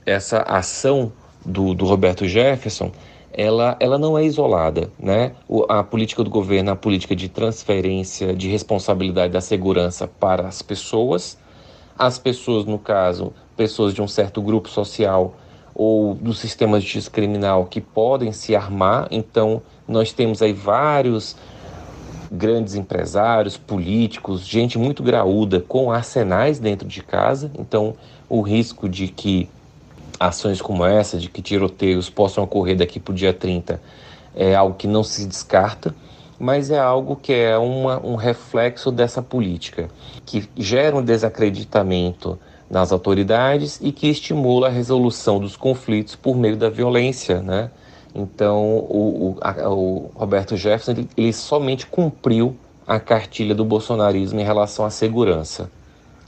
essa 0.06 0.42
ação 0.42 1.12
do, 1.44 1.74
do 1.74 1.84
Roberto 1.84 2.26
Jefferson, 2.26 2.90
ela, 3.32 3.76
ela 3.80 3.98
não 3.98 4.18
é 4.18 4.24
isolada. 4.24 4.90
Né? 4.98 5.32
O, 5.48 5.64
a 5.68 5.82
política 5.82 6.22
do 6.24 6.30
governo, 6.30 6.70
a 6.70 6.76
política 6.76 7.14
de 7.14 7.28
transferência 7.28 8.34
de 8.34 8.48
responsabilidade 8.48 9.32
da 9.32 9.40
segurança 9.40 10.06
para 10.06 10.46
as 10.46 10.62
pessoas, 10.62 11.38
as 11.98 12.18
pessoas, 12.18 12.64
no 12.64 12.78
caso, 12.78 13.32
pessoas 13.56 13.92
de 13.92 14.00
um 14.00 14.08
certo 14.08 14.40
grupo 14.40 14.68
social 14.68 15.34
ou 15.74 16.14
do 16.14 16.34
sistema 16.34 16.80
de 16.80 17.10
criminal 17.10 17.66
que 17.66 17.80
podem 17.80 18.32
se 18.32 18.56
armar. 18.56 19.06
Então, 19.10 19.62
nós 19.86 20.12
temos 20.12 20.42
aí 20.42 20.52
vários 20.52 21.36
grandes 22.30 22.74
empresários, 22.74 23.56
políticos, 23.56 24.46
gente 24.46 24.78
muito 24.78 25.02
graúda 25.02 25.60
com 25.60 25.90
arsenais 25.90 26.58
dentro 26.58 26.86
de 26.86 27.02
casa. 27.02 27.50
Então, 27.58 27.94
o 28.28 28.40
risco 28.40 28.88
de 28.88 29.08
que 29.08 29.48
ações 30.20 30.60
como 30.60 30.84
essa, 30.84 31.16
de 31.16 31.30
que 31.30 31.40
tiroteios 31.40 32.10
possam 32.10 32.44
ocorrer 32.44 32.76
daqui 32.76 33.00
para 33.00 33.12
o 33.12 33.14
dia 33.14 33.32
30, 33.32 33.80
é 34.36 34.54
algo 34.54 34.76
que 34.76 34.86
não 34.86 35.02
se 35.02 35.26
descarta, 35.26 35.94
mas 36.38 36.70
é 36.70 36.78
algo 36.78 37.16
que 37.16 37.32
é 37.32 37.56
uma, 37.56 37.98
um 38.04 38.16
reflexo 38.16 38.92
dessa 38.92 39.22
política, 39.22 39.88
que 40.26 40.48
gera 40.56 40.94
um 40.94 41.02
desacreditamento 41.02 42.38
nas 42.70 42.92
autoridades 42.92 43.80
e 43.82 43.90
que 43.90 44.08
estimula 44.08 44.68
a 44.68 44.70
resolução 44.70 45.40
dos 45.40 45.56
conflitos 45.56 46.14
por 46.14 46.36
meio 46.36 46.56
da 46.56 46.70
violência, 46.70 47.42
né? 47.42 47.70
Então, 48.14 48.62
o, 48.64 49.36
o, 49.36 49.38
a, 49.40 49.68
o 49.68 50.10
Roberto 50.14 50.56
Jefferson 50.56 50.92
ele, 50.92 51.08
ele, 51.16 51.32
somente 51.32 51.86
cumpriu 51.86 52.56
a 52.86 52.98
cartilha 52.98 53.54
do 53.54 53.64
bolsonarismo 53.64 54.40
em 54.40 54.44
relação 54.44 54.84
à 54.84 54.90
segurança, 54.90 55.70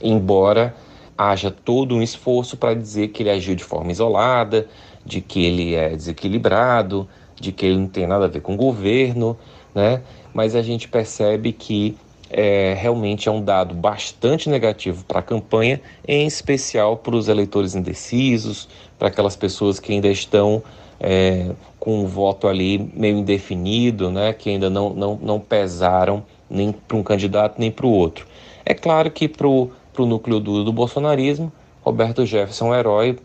embora 0.01 0.75
haja 1.17 1.51
todo 1.51 1.95
um 1.95 2.01
esforço 2.01 2.57
para 2.57 2.73
dizer 2.73 3.09
que 3.09 3.23
ele 3.23 3.29
agiu 3.29 3.55
de 3.55 3.63
forma 3.63 3.91
isolada, 3.91 4.67
de 5.05 5.21
que 5.21 5.45
ele 5.45 5.75
é 5.75 5.89
desequilibrado, 5.89 7.07
de 7.39 7.51
que 7.51 7.65
ele 7.65 7.77
não 7.77 7.87
tem 7.87 8.07
nada 8.07 8.25
a 8.25 8.27
ver 8.27 8.41
com 8.41 8.53
o 8.53 8.57
governo, 8.57 9.37
né? 9.73 10.01
Mas 10.33 10.55
a 10.55 10.61
gente 10.61 10.87
percebe 10.87 11.51
que 11.51 11.95
é, 12.29 12.73
realmente 12.77 13.29
é 13.29 13.31
um 13.31 13.41
dado 13.41 13.75
bastante 13.75 14.49
negativo 14.49 15.05
para 15.05 15.19
a 15.19 15.23
campanha, 15.23 15.79
em 16.07 16.25
especial 16.25 16.97
para 16.97 17.15
os 17.15 17.27
eleitores 17.27 17.75
indecisos, 17.75 18.67
para 18.97 19.09
aquelas 19.09 19.35
pessoas 19.35 19.79
que 19.79 19.93
ainda 19.93 20.07
estão 20.07 20.63
é, 20.99 21.51
com 21.79 22.03
o 22.03 22.07
voto 22.07 22.47
ali 22.47 22.91
meio 22.95 23.17
indefinido, 23.17 24.09
né, 24.09 24.33
que 24.33 24.49
ainda 24.49 24.69
não, 24.69 24.89
não, 24.91 25.19
não 25.21 25.39
pesaram 25.39 26.23
nem 26.49 26.71
para 26.71 26.97
um 26.97 27.03
candidato 27.03 27.59
nem 27.59 27.69
para 27.69 27.85
o 27.85 27.89
outro. 27.89 28.25
É 28.65 28.73
claro 28.73 29.11
que 29.11 29.27
para 29.27 29.47
o 29.47 29.69
núcleo 29.99 30.39
do, 30.39 30.63
do 30.63 30.73
bolsonarismo, 30.73 31.51
Roberto 31.81 32.25
Jefferson, 32.25 32.73
herói, 32.73 33.19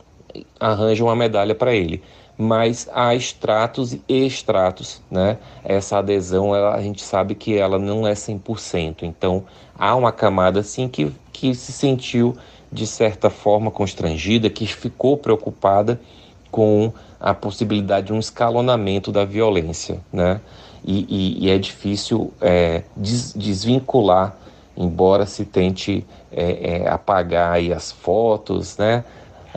arranja 0.61 1.03
uma 1.03 1.17
medalha 1.17 1.55
para 1.55 1.75
ele 1.75 2.03
mas 2.39 2.89
há 2.95 3.17
estratos 3.17 3.95
e 4.09 4.27
estratos, 4.27 5.03
né? 5.11 5.39
Essa 5.65 5.99
adesão, 5.99 6.55
ela, 6.55 6.73
a 6.77 6.81
gente 6.81 7.03
sabe 7.03 7.35
que 7.35 7.59
ela 7.59 7.81
não 7.81 8.07
é 8.07 8.13
100%. 8.13 9.03
Então, 9.03 9.45
há 9.77 9.97
uma 9.97 10.13
camada, 10.13 10.63
sim, 10.63 10.87
que, 10.87 11.13
que 11.33 11.53
se 11.53 11.73
sentiu, 11.73 12.37
de 12.71 12.87
certa 12.87 13.29
forma, 13.29 13.73
constrangida, 13.73 14.49
que 14.49 14.69
ficou 14.69 15.17
preocupada 15.17 16.01
com 16.49 16.93
a 17.19 17.35
possibilidade 17.35 18.07
de 18.07 18.13
um 18.13 18.21
escalonamento 18.21 19.11
da 19.11 19.25
violência, 19.25 20.01
né? 20.13 20.41
E, 20.85 21.07
e, 21.09 21.47
e 21.47 21.51
é 21.51 21.59
difícil 21.59 22.33
é, 22.41 22.85
des, 22.97 23.35
desvincular, 23.35 24.37
embora 24.79 25.27
se 25.27 25.45
tente 25.45 26.07
é, 26.31 26.85
é, 26.85 26.89
apagar 26.89 27.59
as 27.59 27.91
fotos, 27.91 28.79
né? 28.79 29.05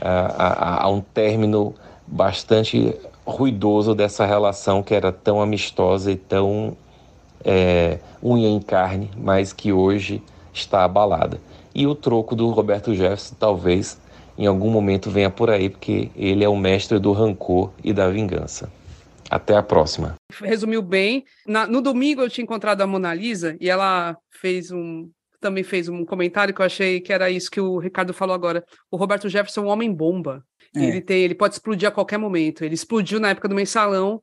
A, 0.02 0.86
a 0.86 0.90
um 0.90 1.00
término 1.00 1.76
bastante 2.08 2.96
ruidoso 3.26 3.94
dessa 3.94 4.26
relação 4.26 4.82
que 4.82 4.96
era 4.96 5.12
tão 5.12 5.40
amistosa 5.40 6.12
e 6.12 6.16
tão 6.16 6.76
é, 7.46 8.00
unha 8.24 8.50
em 8.50 8.60
carne, 8.60 9.12
mas 9.16 9.54
que 9.54 9.72
hoje 9.72 10.24
está 10.52 10.84
abalada. 10.84 11.40
E 11.76 11.86
o 11.86 11.94
troco 11.94 12.36
do 12.36 12.50
Roberto 12.50 12.96
Jefferson 12.96 13.36
talvez 13.40 14.00
em 14.38 14.48
algum 14.48 14.72
momento 14.72 15.12
venha 15.12 15.30
por 15.30 15.52
aí, 15.52 15.70
porque 15.70 16.10
ele 16.16 16.44
é 16.44 16.50
o 16.50 16.56
mestre 16.56 16.98
do 16.98 17.12
rancor 17.12 17.70
e 17.84 17.94
da 17.94 18.10
vingança. 18.10 18.72
Até 19.32 19.56
a 19.56 19.64
próxima. 19.64 20.16
Resumiu 20.42 20.82
bem. 20.82 21.24
Na, 21.48 21.66
no 21.66 21.82
domingo 21.82 22.22
eu 22.22 22.30
tinha 22.30 22.44
encontrado 22.44 22.82
a 22.82 22.88
Mona 22.88 23.14
Lisa 23.14 23.56
e 23.62 23.70
ela 23.70 24.18
fez 24.30 24.72
um 24.72 25.10
também 25.40 25.64
fez 25.64 25.88
um 25.88 26.06
comentário 26.06 26.54
que 26.54 26.62
eu 26.62 26.66
achei 26.66 27.00
que 27.00 27.14
era 27.14 27.30
isso 27.30 27.50
que 27.50 27.60
o 27.60 27.80
Ricardo 27.80 28.14
falou 28.14 28.36
agora. 28.36 28.64
O 28.92 28.98
Roberto 28.98 29.30
Jefferson 29.30 29.62
é 29.62 29.64
um 29.64 29.70
homem 29.70 29.92
bomba. 29.92 30.44
É. 30.76 30.84
Ele 30.84 31.02
tem, 31.02 31.24
ele 31.24 31.34
pode 31.34 31.56
explodir 31.56 31.88
a 31.88 31.92
qualquer 31.92 32.18
momento. 32.18 32.64
Ele 32.64 32.76
explodiu 32.76 33.22
na 33.22 33.30
época 33.30 33.48
do 33.48 33.56
mensalão 33.56 34.22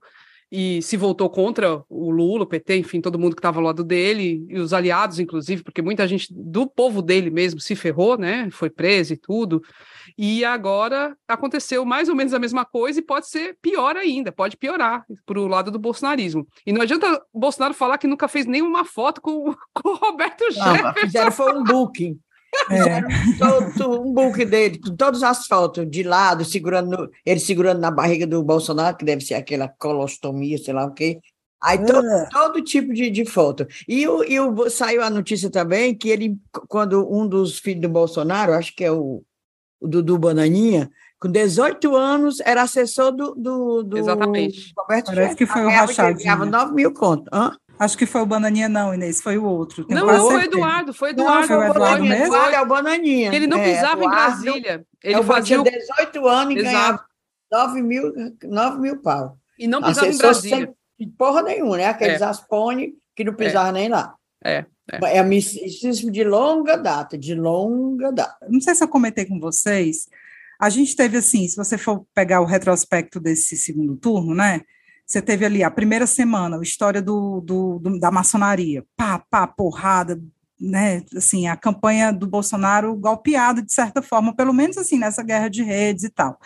e 0.52 0.80
se 0.82 0.96
voltou 0.96 1.28
contra 1.28 1.82
o 1.88 2.10
Lula, 2.10 2.44
o 2.44 2.46
PT, 2.46 2.76
enfim, 2.76 3.00
todo 3.00 3.18
mundo 3.18 3.34
que 3.34 3.40
estava 3.40 3.58
ao 3.58 3.64
lado 3.64 3.82
dele, 3.82 4.46
e 4.48 4.58
os 4.58 4.72
aliados, 4.72 5.18
inclusive, 5.18 5.62
porque 5.62 5.82
muita 5.82 6.06
gente 6.06 6.28
do 6.30 6.66
povo 6.66 7.02
dele 7.02 7.30
mesmo 7.30 7.60
se 7.60 7.74
ferrou, 7.74 8.16
né? 8.16 8.48
Foi 8.50 8.70
preso 8.70 9.14
e 9.14 9.16
tudo. 9.16 9.62
E 10.20 10.44
agora 10.44 11.16
aconteceu 11.28 11.84
mais 11.84 12.08
ou 12.08 12.16
menos 12.16 12.34
a 12.34 12.40
mesma 12.40 12.64
coisa 12.64 12.98
e 12.98 13.02
pode 13.02 13.28
ser 13.28 13.56
pior 13.62 13.96
ainda, 13.96 14.32
pode 14.32 14.56
piorar 14.56 15.06
para 15.24 15.38
o 15.38 15.46
lado 15.46 15.70
do 15.70 15.78
bolsonarismo. 15.78 16.44
E 16.66 16.72
não 16.72 16.82
adianta 16.82 17.22
o 17.32 17.38
Bolsonaro 17.38 17.72
falar 17.72 17.98
que 17.98 18.08
nunca 18.08 18.26
fez 18.26 18.44
nenhuma 18.44 18.84
foto 18.84 19.20
com, 19.20 19.54
com 19.72 19.90
o 19.90 19.94
Roberto 19.94 20.50
Jefferson. 20.50 20.92
Fizeram 20.94 21.30
foi 21.30 21.56
um 21.56 21.62
booking. 21.62 22.18
É. 22.70 23.84
Um 23.86 24.12
book 24.12 24.42
dele, 24.46 24.80
com 24.80 24.96
todas 24.96 25.22
as 25.22 25.46
fotos 25.46 25.88
de 25.88 26.02
lado, 26.02 26.46
segurando, 26.46 27.10
ele 27.24 27.38
segurando 27.38 27.78
na 27.78 27.90
barriga 27.90 28.26
do 28.26 28.42
Bolsonaro, 28.42 28.96
que 28.96 29.04
deve 29.04 29.20
ser 29.20 29.34
aquela 29.34 29.68
colostomia, 29.68 30.56
sei 30.56 30.72
lá 30.72 30.86
o 30.86 30.94
quê. 30.94 31.20
Aí 31.62 31.84
todo, 31.84 32.06
ah. 32.06 32.28
todo 32.32 32.64
tipo 32.64 32.94
de, 32.94 33.10
de 33.10 33.24
foto. 33.26 33.66
E, 33.86 34.08
o, 34.08 34.24
e 34.24 34.40
o, 34.40 34.70
saiu 34.70 35.02
a 35.02 35.10
notícia 35.10 35.50
também 35.50 35.94
que 35.94 36.08
ele, 36.08 36.38
quando 36.68 37.06
um 37.12 37.28
dos 37.28 37.58
filhos 37.58 37.82
do 37.82 37.88
Bolsonaro, 37.88 38.54
acho 38.54 38.74
que 38.74 38.82
é 38.82 38.90
o, 38.90 39.22
o 39.80 39.86
Dudu 39.86 40.18
Bananinha, 40.18 40.90
com 41.18 41.28
18 41.28 41.96
anos, 41.96 42.40
era 42.40 42.62
assessor 42.62 43.12
do, 43.12 43.34
do, 43.34 43.82
do 43.82 43.98
Exatamente. 43.98 44.72
Roberto 44.76 45.06
Parece 45.06 45.36
que 45.36 45.46
foi 45.46 45.64
o 45.64 45.68
Rachadinho. 45.68 46.18
Ganhava 46.18 46.46
9 46.46 46.74
mil 46.74 46.92
contos. 46.92 47.26
Hã? 47.32 47.56
Acho 47.78 47.96
que 47.96 48.06
foi 48.06 48.20
o 48.22 48.26
Bananinha, 48.26 48.68
não, 48.68 48.92
Inês, 48.92 49.20
foi 49.20 49.38
o 49.38 49.44
outro. 49.44 49.86
Não, 49.88 50.04
não 50.04 50.26
foi 50.26 50.36
o 50.36 50.40
Eduardo, 50.40 50.92
foi 50.92 51.10
Eduardo. 51.10 51.40
Não, 51.40 51.46
foi 51.46 51.56
o 51.56 51.70
Eduardo 51.70 52.04
mesmo? 52.04 52.26
Eduardo 52.26 52.56
é 52.56 52.60
o 52.60 52.66
Bananinha. 52.66 53.34
Ele 53.34 53.46
não 53.46 53.58
é, 53.58 53.64
pisava 53.64 54.04
em 54.04 54.08
Brasília. 54.08 54.86
Ele 55.02 55.14
eu 55.14 55.22
fazia 55.22 55.62
18 55.62 56.26
anos 56.26 56.54
e 56.54 56.58
Exato. 56.58 56.72
ganhava 56.72 57.04
9 57.52 57.82
mil, 57.82 58.12
9 58.42 58.80
mil 58.80 59.00
pau. 59.00 59.38
E 59.56 59.68
não 59.68 59.80
pisava 59.80 60.08
em 60.08 60.18
Brasília. 60.18 60.74
Sem 60.98 61.08
porra 61.10 61.42
nenhuma, 61.42 61.76
né? 61.76 61.86
Aqueles 61.86 62.20
é. 62.20 62.24
aspone 62.24 62.94
que 63.14 63.22
não 63.22 63.34
pisava 63.34 63.68
é. 63.68 63.72
nem 63.72 63.88
lá. 63.88 64.14
É. 64.44 64.64
É, 64.90 65.18
é 65.18 65.22
misticismo 65.22 66.10
de 66.10 66.24
longa 66.24 66.76
data, 66.76 67.18
de 67.18 67.34
longa 67.34 68.10
data. 68.10 68.46
Não 68.48 68.60
sei 68.60 68.74
se 68.74 68.82
eu 68.82 68.88
comentei 68.88 69.26
com 69.26 69.38
vocês. 69.38 70.08
A 70.58 70.70
gente 70.70 70.96
teve 70.96 71.18
assim, 71.18 71.46
se 71.46 71.56
você 71.56 71.76
for 71.76 72.06
pegar 72.14 72.40
o 72.40 72.46
retrospecto 72.46 73.20
desse 73.20 73.56
segundo 73.56 73.96
turno, 73.96 74.34
né? 74.34 74.62
Você 75.06 75.22
teve 75.22 75.44
ali 75.44 75.62
a 75.62 75.70
primeira 75.70 76.06
semana, 76.06 76.58
a 76.58 76.62
história 76.62 77.00
do, 77.00 77.40
do, 77.40 77.78
do, 77.78 77.98
da 77.98 78.10
maçonaria, 78.10 78.84
pá, 78.96 79.18
pá, 79.30 79.46
porrada, 79.46 80.20
né, 80.60 81.02
assim, 81.16 81.46
a 81.46 81.56
campanha 81.56 82.12
do 82.12 82.26
Bolsonaro 82.26 82.94
golpeada, 82.96 83.62
de 83.62 83.72
certa 83.72 84.02
forma, 84.02 84.34
pelo 84.34 84.52
menos 84.52 84.76
assim, 84.76 84.98
nessa 84.98 85.22
guerra 85.22 85.48
de 85.48 85.62
redes 85.62 86.04
e 86.04 86.10
tal. 86.10 86.38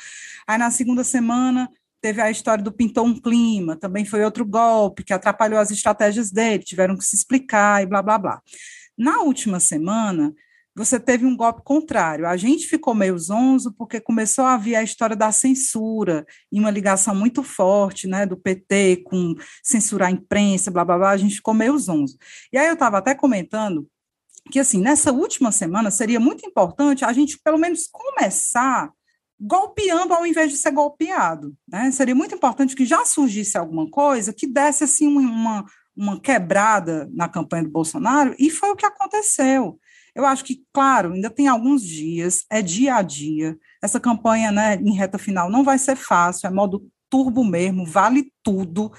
Aí 0.47 0.59
na 0.59 0.71
segunda 0.71 1.03
semana 1.03 1.69
teve 2.03 2.21
a 2.21 2.31
história 2.31 2.63
do 2.63 2.73
pintou 2.73 3.07
um 3.07 3.19
clima, 3.19 3.77
também 3.77 4.05
foi 4.05 4.25
outro 4.25 4.45
golpe 4.45 5.05
que 5.05 5.13
atrapalhou 5.13 5.61
as 5.61 5.71
estratégias 5.71 6.33
dele, 6.33 6.65
tiveram 6.65 6.97
que 6.97 7.05
se 7.05 7.15
explicar 7.15 7.83
e 7.83 7.87
blá, 7.87 8.03
blá, 8.03 8.19
blá. 8.19 8.43
Na 8.99 9.21
última 9.21 9.61
semana, 9.61 10.35
você 10.75 10.99
teve 10.99 11.25
um 11.25 11.37
golpe 11.37 11.63
contrário. 11.65 12.27
A 12.27 12.37
gente 12.37 12.67
ficou 12.67 12.95
meio 12.95 13.17
zonzo 13.19 13.73
porque 13.73 14.01
começou 14.01 14.45
a 14.45 14.55
haver 14.55 14.75
a 14.75 14.83
história 14.83 15.15
da 15.15 15.31
censura 15.31 16.27
e 16.51 16.59
uma 16.59 16.71
ligação 16.71 17.15
muito 17.15 17.43
forte, 17.43 18.09
né, 18.09 18.27
do 18.27 18.37
PT 18.37 19.03
com 19.05 19.35
censurar 19.63 20.09
a 20.09 20.13
imprensa, 20.13 20.71
blá 20.71 20.85
blá 20.85 20.99
blá. 20.99 21.11
A 21.11 21.17
gente 21.17 21.37
ficou 21.37 21.55
meio 21.55 21.79
zonzo. 21.79 22.17
E 22.53 22.59
aí 22.59 22.67
eu 22.67 22.75
estava 22.75 22.99
até 22.99 23.15
comentando 23.15 23.87
que 24.51 24.59
assim 24.59 24.81
nessa 24.81 25.13
última 25.13 25.53
semana 25.53 25.91
seria 25.91 26.19
muito 26.19 26.45
importante 26.45 27.05
a 27.05 27.13
gente 27.13 27.39
pelo 27.45 27.59
menos 27.59 27.87
começar 27.87 28.91
golpeando 29.43 30.15
ao 30.15 30.25
invés 30.25 30.51
de 30.51 30.57
ser 30.57 30.71
golpeado, 30.71 31.55
né? 31.69 31.91
Seria 31.91 32.15
muito 32.15 32.35
importante 32.35 32.77
que 32.77 32.87
já 32.87 33.05
surgisse 33.05 33.59
alguma 33.59 33.91
coisa 33.91 34.33
que 34.33 34.47
desse 34.47 34.85
assim 34.85 35.07
uma 35.09 35.65
uma 35.97 36.19
quebrada 36.19 37.09
na 37.13 37.29
campanha 37.29 37.65
do 37.65 37.71
Bolsonaro 37.71 38.35
e 38.39 38.51
foi 38.51 38.71
o 38.71 38.77
que 38.77 38.87
aconteceu. 38.87 39.79
Eu 40.15 40.27
acho 40.27 40.45
que, 40.45 40.63
claro, 40.73 41.13
ainda 41.13 41.31
tem 41.31 41.49
alguns 41.49 41.83
dias, 41.83 42.45
é 42.51 42.61
dia 42.61 42.97
a 42.97 43.03
dia. 43.03 43.57
Essa 43.83 44.01
campanha, 44.01 44.51
né, 44.51 44.77
em 44.77 44.95
reta 44.95 45.19
final, 45.19 45.51
não 45.51 45.65
vai 45.65 45.79
ser 45.79 45.97
fácil, 45.97 46.47
é 46.47 46.51
modo 46.51 46.87
turbo 47.09 47.45
mesmo, 47.45 47.87
vale 47.87 48.33
tudo. 48.43 48.91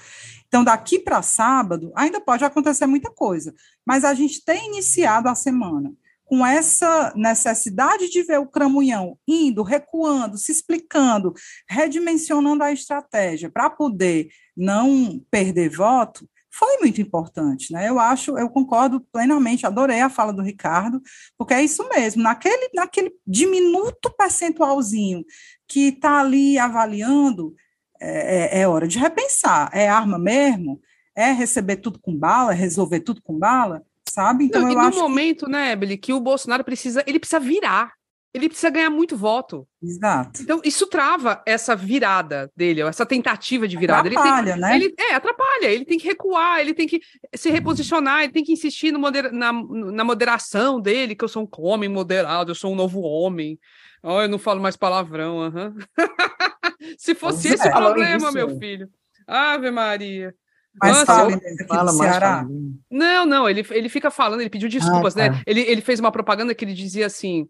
Então, 0.46 0.62
daqui 0.62 0.98
para 0.98 1.22
sábado, 1.22 1.92
ainda 1.96 2.20
pode 2.20 2.44
acontecer 2.44 2.86
muita 2.86 3.10
coisa, 3.10 3.52
mas 3.84 4.04
a 4.04 4.14
gente 4.14 4.44
tem 4.44 4.68
iniciado 4.68 5.28
a 5.28 5.34
semana 5.34 5.92
com 6.24 6.44
essa 6.44 7.12
necessidade 7.14 8.08
de 8.08 8.22
ver 8.22 8.38
o 8.38 8.46
cramunhão 8.46 9.18
indo, 9.28 9.62
recuando, 9.62 10.38
se 10.38 10.50
explicando, 10.50 11.34
redimensionando 11.68 12.64
a 12.64 12.72
estratégia 12.72 13.50
para 13.50 13.68
poder 13.68 14.28
não 14.56 15.20
perder 15.30 15.68
voto, 15.68 16.28
foi 16.56 16.78
muito 16.78 17.00
importante, 17.00 17.72
né? 17.72 17.88
Eu 17.88 17.98
acho, 17.98 18.38
eu 18.38 18.48
concordo 18.48 19.00
plenamente, 19.12 19.66
adorei 19.66 20.00
a 20.00 20.08
fala 20.08 20.32
do 20.32 20.40
Ricardo, 20.40 21.02
porque 21.36 21.52
é 21.52 21.62
isso 21.62 21.86
mesmo, 21.88 22.22
naquele, 22.22 22.70
naquele 22.72 23.12
diminuto 23.26 24.14
percentualzinho 24.16 25.24
que 25.66 25.88
está 25.88 26.20
ali 26.20 26.56
avaliando, 26.56 27.54
é, 28.00 28.58
é, 28.58 28.60
é, 28.60 28.68
hora 28.68 28.86
de 28.86 28.98
repensar. 28.98 29.68
É 29.72 29.88
arma 29.88 30.18
mesmo? 30.18 30.80
É 31.16 31.32
receber 31.32 31.76
tudo 31.76 31.98
com 32.00 32.16
bala? 32.16 32.52
É 32.52 32.56
resolver 32.56 33.00
tudo 33.00 33.20
com 33.22 33.36
bala? 33.36 33.82
Sabe? 34.14 34.44
Então, 34.44 34.62
Não, 34.62 34.70
eu 34.70 34.80
e 34.80 34.90
no 34.90 34.96
momento, 34.96 35.46
que... 35.46 35.50
né, 35.50 35.72
Ebele, 35.72 35.96
que 35.96 36.12
o 36.12 36.20
Bolsonaro 36.20 36.62
precisa, 36.62 37.02
ele 37.04 37.18
precisa 37.18 37.40
virar 37.40 37.92
ele 38.34 38.48
precisa 38.48 38.68
ganhar 38.68 38.90
muito 38.90 39.16
voto. 39.16 39.64
Exato. 39.80 40.42
Então, 40.42 40.60
isso 40.64 40.88
trava 40.88 41.40
essa 41.46 41.76
virada 41.76 42.50
dele, 42.56 42.80
essa 42.80 43.06
tentativa 43.06 43.68
de 43.68 43.76
virada. 43.76 44.08
Atrapalha, 44.08 44.50
ele 44.50 44.52
tem, 44.52 44.60
né? 44.60 44.76
Ele, 44.76 44.94
é, 44.98 45.14
atrapalha. 45.14 45.66
Ele 45.66 45.84
tem 45.84 45.96
que 45.96 46.08
recuar, 46.08 46.58
ele 46.58 46.74
tem 46.74 46.88
que 46.88 47.00
se 47.32 47.48
reposicionar, 47.48 48.24
ele 48.24 48.32
tem 48.32 48.42
que 48.42 48.50
insistir 48.52 48.90
no 48.90 48.98
moder, 48.98 49.32
na, 49.32 49.52
na 49.52 50.02
moderação 50.02 50.80
dele, 50.80 51.14
que 51.14 51.22
eu 51.22 51.28
sou 51.28 51.44
um 51.44 51.64
homem 51.64 51.88
moderado, 51.88 52.50
eu 52.50 52.56
sou 52.56 52.72
um 52.72 52.76
novo 52.76 53.02
homem. 53.02 53.56
Oh, 54.02 54.20
eu 54.20 54.28
não 54.28 54.38
falo 54.38 54.60
mais 54.60 54.76
palavrão. 54.76 55.38
Uhum. 55.38 55.76
se 56.98 57.14
fosse 57.14 57.54
esse 57.54 57.68
o 57.68 57.70
problema, 57.70 58.32
meu 58.32 58.58
filho. 58.58 58.90
Ave 59.28 59.70
Maria. 59.70 60.34
Mas 60.80 60.92
Nossa, 60.92 61.06
fala, 61.06 61.32
eu... 61.32 61.66
fala 61.68 61.92
mais 61.92 62.10
Ceará. 62.10 62.46
Não, 62.90 63.26
não, 63.26 63.48
ele, 63.48 63.64
ele 63.70 63.88
fica 63.88 64.10
falando, 64.10 64.40
ele 64.40 64.50
pediu 64.50 64.68
desculpas, 64.68 65.16
ah, 65.16 65.20
né? 65.20 65.28
tá. 65.28 65.34
né? 65.36 65.42
Ele, 65.46 65.60
ele 65.60 65.80
fez 65.80 66.00
uma 66.00 66.10
propaganda 66.10 66.54
que 66.54 66.64
ele 66.64 66.74
dizia 66.74 67.06
assim: 67.06 67.48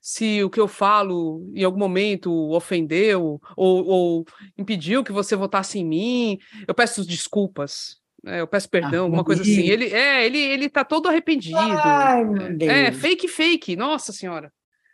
se 0.00 0.42
o 0.42 0.50
que 0.50 0.60
eu 0.60 0.68
falo 0.68 1.50
em 1.54 1.64
algum 1.64 1.78
momento 1.78 2.32
ofendeu 2.52 3.40
ou, 3.56 3.86
ou 3.86 4.24
impediu 4.56 5.04
que 5.04 5.12
você 5.12 5.36
votasse 5.36 5.78
em 5.78 5.84
mim, 5.84 6.38
eu 6.66 6.74
peço 6.74 7.06
desculpas. 7.06 7.98
É, 8.26 8.40
eu 8.40 8.46
peço 8.46 8.68
perdão, 8.68 9.00
ah, 9.00 9.06
alguma 9.06 9.24
coisa 9.24 9.42
assim. 9.42 9.66
Ele 9.66 9.86
é, 9.86 10.26
ele, 10.26 10.38
ele 10.38 10.68
tá 10.68 10.84
todo 10.84 11.08
arrependido. 11.08 11.56
Ai, 11.56 12.22
é, 12.60 12.92
fake, 12.92 13.26
fake. 13.26 13.76
Nossa 13.76 14.12
senhora. 14.12 14.52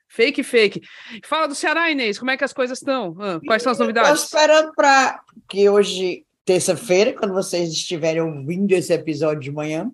Fake, 0.08 0.42
fake. 0.44 0.80
Fala 1.24 1.48
do 1.48 1.54
Ceará, 1.54 1.90
Inês, 1.90 2.18
como 2.18 2.30
é 2.30 2.36
que 2.36 2.44
as 2.44 2.52
coisas 2.52 2.78
estão? 2.78 3.16
Ah, 3.18 3.40
quais 3.44 3.62
são 3.62 3.72
as 3.72 3.78
novidades? 3.78 4.22
Estou 4.22 4.38
esperando 4.38 4.72
para 4.74 5.20
que 5.48 5.68
hoje, 5.68 6.24
terça-feira, 6.46 7.12
quando 7.12 7.34
vocês 7.34 7.70
estiverem 7.70 8.22
ouvindo 8.22 8.72
esse 8.72 8.92
episódio 8.92 9.40
de 9.40 9.50
manhã, 9.50 9.90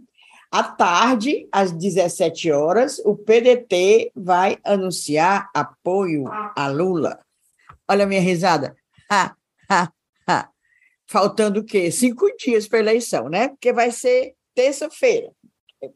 à 0.50 0.62
tarde, 0.62 1.48
às 1.50 1.72
17 1.72 2.52
horas, 2.52 3.00
o 3.06 3.16
PDT 3.16 4.12
vai 4.14 4.58
anunciar 4.62 5.48
apoio 5.54 6.24
a 6.28 6.68
Lula. 6.68 7.18
Olha 7.88 8.04
a 8.04 8.06
minha 8.06 8.20
risada. 8.20 8.76
Ha, 9.10 9.34
ha, 9.68 9.92
ha. 10.28 10.48
Faltando 11.06 11.60
o 11.60 11.64
quê? 11.64 11.90
Cinco 11.90 12.26
dias 12.36 12.68
para 12.68 12.78
a 12.78 12.82
eleição, 12.82 13.30
né? 13.30 13.48
Porque 13.48 13.72
vai 13.72 13.90
ser 13.90 14.34
terça-feira, 14.54 15.30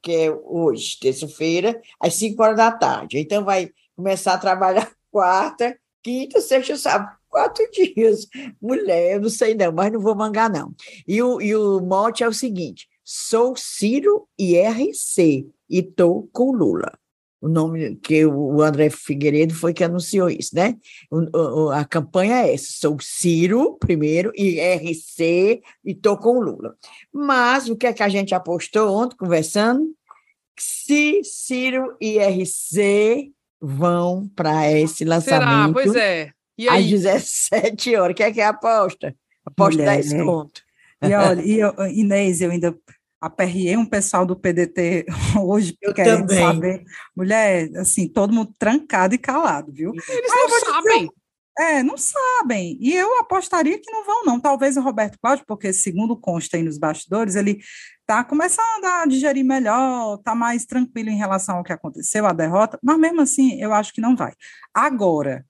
que 0.03 0.13
é 0.13 0.31
hoje, 0.31 0.99
terça-feira, 0.99 1.79
às 2.01 2.15
5 2.15 2.43
horas 2.43 2.57
da 2.57 2.73
tarde. 2.73 3.19
Então, 3.19 3.45
vai 3.45 3.71
começar 3.95 4.33
a 4.33 4.39
trabalhar 4.39 4.91
quarta, 5.13 5.79
quinta, 6.03 6.41
sexta, 6.41 6.77
sábado 6.77 7.15
quatro 7.37 7.69
dias. 7.71 8.27
Mulher, 8.61 9.15
eu 9.15 9.21
não 9.21 9.29
sei 9.29 9.55
não, 9.55 9.71
mas 9.71 9.93
não 9.93 10.01
vou 10.01 10.15
mangar, 10.15 10.49
não. 10.49 10.75
E 11.07 11.23
o, 11.23 11.41
e 11.41 11.55
o 11.55 11.81
mote 11.81 12.25
é 12.25 12.29
o 12.29 12.33
seguinte: 12.33 12.89
Sou 13.05 13.55
Ciro 13.55 14.27
IRC 14.39 15.47
e 15.69 15.79
estou 15.79 16.29
com 16.33 16.53
Lula. 16.53 16.99
O 17.39 17.49
nome 17.49 17.97
que 17.97 18.25
o 18.25 18.63
André 18.63 18.89
Figueiredo 18.89 19.55
foi 19.55 19.75
que 19.75 19.85
anunciou 19.85 20.31
isso, 20.31 20.55
né? 20.55 20.75
O, 21.11 21.69
a 21.69 21.85
campanha 21.85 22.47
é 22.47 22.55
essa: 22.55 22.69
sou 22.71 22.97
Ciro, 23.01 23.77
primeiro, 23.79 24.33
IRC 24.35 25.61
e 25.85 25.93
estou 25.93 26.17
com 26.17 26.41
Lula. 26.41 26.75
Mas 27.13 27.69
o 27.69 27.77
que 27.77 27.87
é 27.87 27.93
que 27.93 28.03
a 28.03 28.09
gente 28.09 28.35
apostou 28.35 28.91
ontem, 28.91 29.17
conversando? 29.17 29.85
Se 30.59 31.21
Ciro 31.23 31.95
e 32.01 32.17
IRC 32.17 33.31
vão 33.61 34.27
para 34.35 34.73
esse 34.73 35.05
lançamento. 35.05 35.45
Será? 35.45 35.73
Pois 35.73 35.95
é. 35.95 36.36
E 36.59 36.69
aí? 36.69 36.85
Às 36.85 36.91
17 36.91 37.97
horas. 37.97 38.13
O 38.13 38.17
que 38.17 38.23
é 38.23 38.33
que 38.33 38.41
é 38.41 38.45
a 38.45 38.51
aposta? 38.51 39.15
Aposta 39.45 39.81
Mulher, 39.81 39.97
10 39.97 40.13
né? 40.13 40.25
conto. 40.25 40.63
E 41.03 41.15
olha, 41.15 41.43
e 41.43 41.59
eu, 41.61 41.75
Inês, 41.93 42.41
eu 42.41 42.51
ainda 42.51 42.77
aperriei 43.21 43.77
um 43.77 43.87
pessoal 43.87 44.25
do 44.27 44.37
PDT 44.37 45.07
hoje 45.41 45.77
eu 45.81 45.95
querendo 45.95 46.27
também. 46.27 46.39
saber. 46.39 46.85
Mulher, 47.17 47.71
assim, 47.77 48.09
todo 48.09 48.33
mundo 48.33 48.53
trancado 48.59 49.15
e 49.15 49.19
calado, 49.19 49.73
viu? 49.73 49.93
Eles 50.09 50.31
não 50.31 50.61
sabem. 50.61 51.01
Dizer, 51.01 51.13
é, 51.59 51.83
não 51.83 51.97
sabem. 51.97 52.77
E 52.81 52.95
eu 52.95 53.19
apostaria 53.19 53.79
que 53.79 53.91
não 53.91 54.05
vão, 54.05 54.25
não. 54.25 54.39
Talvez 54.39 54.77
o 54.77 54.83
Roberto 54.83 55.19
Cláudio, 55.19 55.45
porque 55.47 55.73
segundo 55.73 56.15
consta 56.15 56.57
aí 56.57 56.63
nos 56.63 56.77
bastidores, 56.77 57.35
ele 57.35 57.61
está 58.01 58.23
começando 58.23 58.85
a 58.85 59.07
digerir 59.07 59.45
melhor, 59.45 60.17
está 60.17 60.35
mais 60.35 60.67
tranquilo 60.67 61.09
em 61.09 61.17
relação 61.17 61.57
ao 61.57 61.65
que 61.65 61.73
aconteceu, 61.73 62.27
a 62.27 62.33
derrota, 62.33 62.79
mas 62.83 62.99
mesmo 62.99 63.23
assim 63.23 63.61
eu 63.61 63.73
acho 63.73 63.93
que 63.93 64.03
não 64.03 64.15
vai. 64.15 64.33
Agora, 64.73 65.47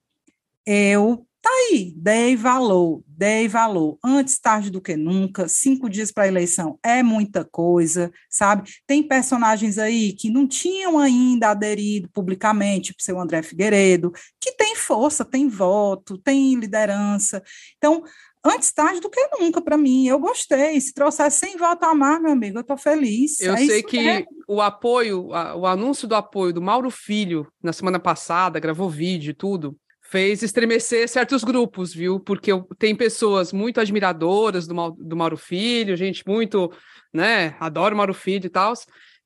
eu 0.67 1.27
Tá 1.47 1.49
aí, 1.71 1.93
dei 1.95 2.35
valor, 2.35 3.01
dei 3.07 3.47
valor. 3.47 3.97
Antes 4.03 4.37
tarde 4.37 4.69
do 4.69 4.81
que 4.81 4.97
nunca, 4.97 5.47
cinco 5.47 5.89
dias 5.89 6.11
para 6.11 6.23
a 6.23 6.27
eleição 6.27 6.77
é 6.83 7.01
muita 7.01 7.45
coisa, 7.45 8.11
sabe? 8.29 8.69
Tem 8.85 9.01
personagens 9.01 9.77
aí 9.77 10.11
que 10.11 10.29
não 10.29 10.45
tinham 10.45 10.99
ainda 10.99 11.51
aderido 11.51 12.09
publicamente, 12.09 12.87
tipo 12.87 13.01
seu 13.01 13.17
André 13.17 13.43
Figueiredo, 13.43 14.11
que 14.41 14.51
tem 14.57 14.75
força, 14.75 15.23
tem 15.23 15.47
voto, 15.47 16.17
tem 16.17 16.55
liderança. 16.55 17.41
Então, 17.77 18.03
antes 18.43 18.69
tarde 18.73 18.99
do 18.99 19.09
que 19.09 19.29
nunca 19.39 19.61
para 19.61 19.77
mim. 19.77 20.05
Eu 20.05 20.19
gostei. 20.19 20.81
Se 20.81 20.93
trouxer 20.93 21.31
100 21.31 21.55
votos 21.55 21.87
a 21.87 21.93
mais, 21.93 22.21
meu 22.21 22.31
amigo, 22.31 22.57
eu 22.57 22.61
estou 22.61 22.77
feliz. 22.77 23.39
Eu 23.39 23.53
é 23.53 23.57
sei 23.57 23.83
que 23.83 23.99
é. 23.99 24.25
o 24.49 24.59
apoio, 24.59 25.27
o 25.27 25.65
anúncio 25.65 26.09
do 26.09 26.15
apoio 26.15 26.51
do 26.51 26.61
Mauro 26.61 26.89
Filho 26.89 27.47
na 27.63 27.71
semana 27.71 27.99
passada, 27.99 28.59
gravou 28.59 28.89
vídeo 28.89 29.31
e 29.31 29.33
tudo 29.33 29.77
fez 30.09 30.41
estremecer 30.41 31.07
certos 31.09 31.43
grupos, 31.43 31.93
viu? 31.93 32.19
Porque 32.19 32.51
tem 32.79 32.95
pessoas 32.95 33.51
muito 33.51 33.79
admiradoras 33.79 34.65
do, 34.65 34.91
do 34.91 35.17
Mauro 35.17 35.37
Filho, 35.37 35.97
gente 35.97 36.25
muito, 36.25 36.71
né, 37.13 37.55
adora 37.59 37.93
o 37.93 37.97
Mauro 37.97 38.13
Filho 38.13 38.45
e 38.45 38.49
tal, 38.49 38.73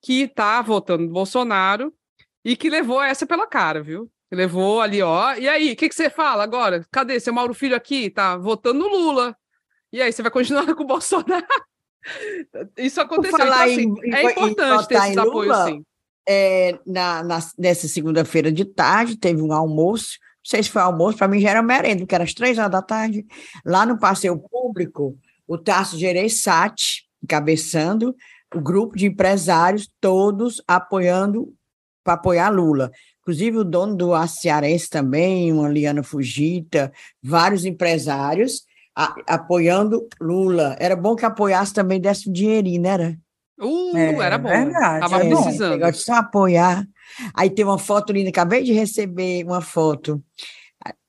que 0.01 0.27
tá 0.27 0.61
votando 0.61 1.03
no 1.03 1.11
Bolsonaro 1.11 1.93
e 2.43 2.55
que 2.55 2.69
levou 2.69 3.01
essa 3.01 3.27
pela 3.27 3.45
cara, 3.45 3.84
viu? 3.84 4.11
Levou 4.32 4.82
ali, 4.82 5.01
ó. 5.01 5.36
E 5.36 5.47
aí, 5.47 5.73
o 5.73 5.75
que, 5.75 5.89
que 5.89 5.95
você 5.95 6.09
fala 6.09 6.41
agora? 6.41 6.86
Cadê 6.91 7.19
seu 7.19 7.34
Mauro 7.34 7.53
Filho 7.53 7.75
aqui? 7.75 8.09
Tá 8.09 8.38
votando 8.38 8.79
no 8.79 8.88
Lula. 8.88 9.36
E 9.91 10.01
aí, 10.01 10.11
você 10.11 10.21
vai 10.21 10.32
continuar 10.32 10.65
com 10.73 10.84
o 10.84 10.88
Bolsonaro? 10.88 11.45
Isso 12.77 12.99
aconteceu. 13.01 13.38
Então, 13.38 13.53
assim, 13.53 13.93
em, 14.03 14.15
é 14.15 14.32
importante 14.32 14.88
ter 14.88 14.95
esses 14.95 15.17
apoios, 15.17 15.57
sim. 15.65 15.86
É, 16.27 16.79
na, 16.88 17.23
na, 17.23 17.39
nessa 17.57 17.88
segunda-feira 17.88 18.51
de 18.51 18.63
tarde, 18.63 19.17
teve 19.17 19.41
um 19.41 19.51
almoço 19.51 20.17
sei 20.44 20.64
se 20.64 20.70
foi 20.70 20.82
almoço, 20.82 21.18
para 21.18 21.28
mim 21.28 21.39
já 21.39 21.52
era 21.52 21.62
merenda, 21.62 22.00
porque 22.00 22.16
era 22.16 22.24
às 22.24 22.34
três 22.34 22.58
horas 22.58 22.72
da 22.72 22.82
tarde. 22.82 23.26
Lá 23.66 23.86
no 23.86 24.00
passeio 24.00 24.38
público, 24.39 25.18
o 25.48 25.58
Tasso 25.58 25.98
Gereissati, 25.98 27.04
encabeçando 27.24 28.16
o 28.54 28.60
grupo 28.60 28.98
de 28.98 29.06
empresários, 29.06 29.89
todos 30.00 30.62
apoiando, 30.68 31.54
para 32.04 32.14
apoiar 32.16 32.50
Lula. 32.50 32.92
Inclusive 33.22 33.60
o 33.60 33.64
dono 33.64 33.96
do 33.96 34.28
Cearense 34.28 34.89
também, 34.89 35.54
uma 35.54 35.70
Liana 35.70 36.04
Fugita, 36.04 36.92
vários 37.22 37.64
empresários 37.66 38.64
a, 38.96 39.16
apoiando 39.28 40.08
Lula. 40.20 40.76
Era 40.80 40.96
bom 40.96 41.16
que 41.16 41.26
apoiasse 41.26 41.74
também, 41.74 42.02
desse 42.02 42.30
um 42.30 42.34
dinheirinho, 42.34 42.82
né? 42.82 43.18
Era? 43.60 43.68
Uh, 43.68 43.97
é, 43.97 44.16
era 44.26 44.38
bom. 44.38 44.49
Verdade, 44.49 44.99
Tava 45.02 45.24
é 45.24 45.30
precisando. 45.30 45.80
Bom, 45.80 45.93
só 45.93 46.14
apoiar. 46.16 46.88
Aí 47.34 47.49
tem 47.49 47.66
uma 47.66 47.78
foto 47.78 48.14
linda, 48.14 48.30
acabei 48.30 48.64
de 48.64 48.74
receber 48.74 49.43
uma 49.43 49.62
foto 49.62 50.24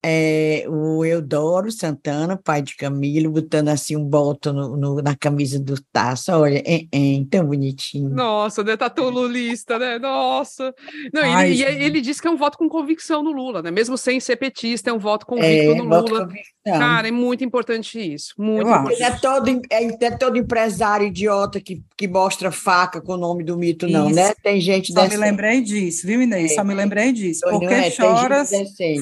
é, 0.05 0.65
o 0.69 1.05
Eudoro 1.05 1.71
Santana, 1.71 2.37
pai 2.37 2.61
de 2.61 2.77
Camilo, 2.77 3.31
botando 3.31 3.69
assim 3.69 3.97
um 3.97 4.05
boto 4.05 4.53
no, 4.53 4.77
no, 4.77 4.97
na 4.97 5.15
camisa 5.15 5.61
do 5.61 5.81
Taça, 5.93 6.37
olha, 6.37 6.63
é, 6.67 6.83
é, 6.91 7.25
tão 7.31 7.47
bonitinho. 7.47 8.11
Nossa, 8.11 8.65
né, 8.65 8.77
tá 8.77 8.91
tão 8.91 9.09
lulista, 9.09 9.79
né? 9.79 9.99
Nossa. 10.01 10.75
Não, 11.13 11.23
Ai, 11.23 11.53
ele, 11.53 11.85
ele 11.85 12.01
disse 12.01 12.21
que 12.21 12.27
é 12.27 12.31
um 12.31 12.37
voto 12.37 12.59
com 12.59 12.69
convicção 12.69 13.23
no 13.23 13.31
Lula, 13.31 13.63
né? 13.63 13.71
Mesmo 13.71 13.97
sem 13.97 14.19
ser 14.19 14.37
petista, 14.37 14.91
é 14.91 14.93
um 14.93 14.99
voto 14.99 15.25
convicto 15.25 15.71
é, 15.71 15.75
no 15.75 15.85
Lula. 15.85 16.29
Cara, 16.65 17.09
é 17.09 17.11
muito 17.11 17.45
importante 17.45 17.99
isso. 17.99 18.35
Muito 18.39 18.63
importante. 18.63 18.95
Ele 18.95 19.05
é 19.05 19.11
todo, 19.11 19.49
é, 19.71 20.07
é, 20.07 20.11
todo 20.13 20.39
empresário 20.39 21.07
idiota 21.07 21.61
que, 21.61 21.83
que 21.97 22.09
mostra 22.09 22.51
faca 22.51 23.01
com 23.01 23.15
o 23.15 23.17
nome 23.17 23.45
do 23.45 23.57
mito, 23.57 23.89
não, 23.89 24.07
isso. 24.07 24.17
né? 24.17 24.33
Tem 24.43 24.61
gente 24.61 24.93
Só 24.93 25.03
dessa... 25.03 25.17
me 25.17 25.17
lembrei 25.17 25.61
disso, 25.61 26.07
viu, 26.07 26.23
Inês? 26.23 26.55
Só 26.55 26.65
me 26.65 26.73
é. 26.73 26.77
lembrei 26.77 27.13
disso. 27.13 27.41
Porque 27.49 27.91
choras 27.91 28.51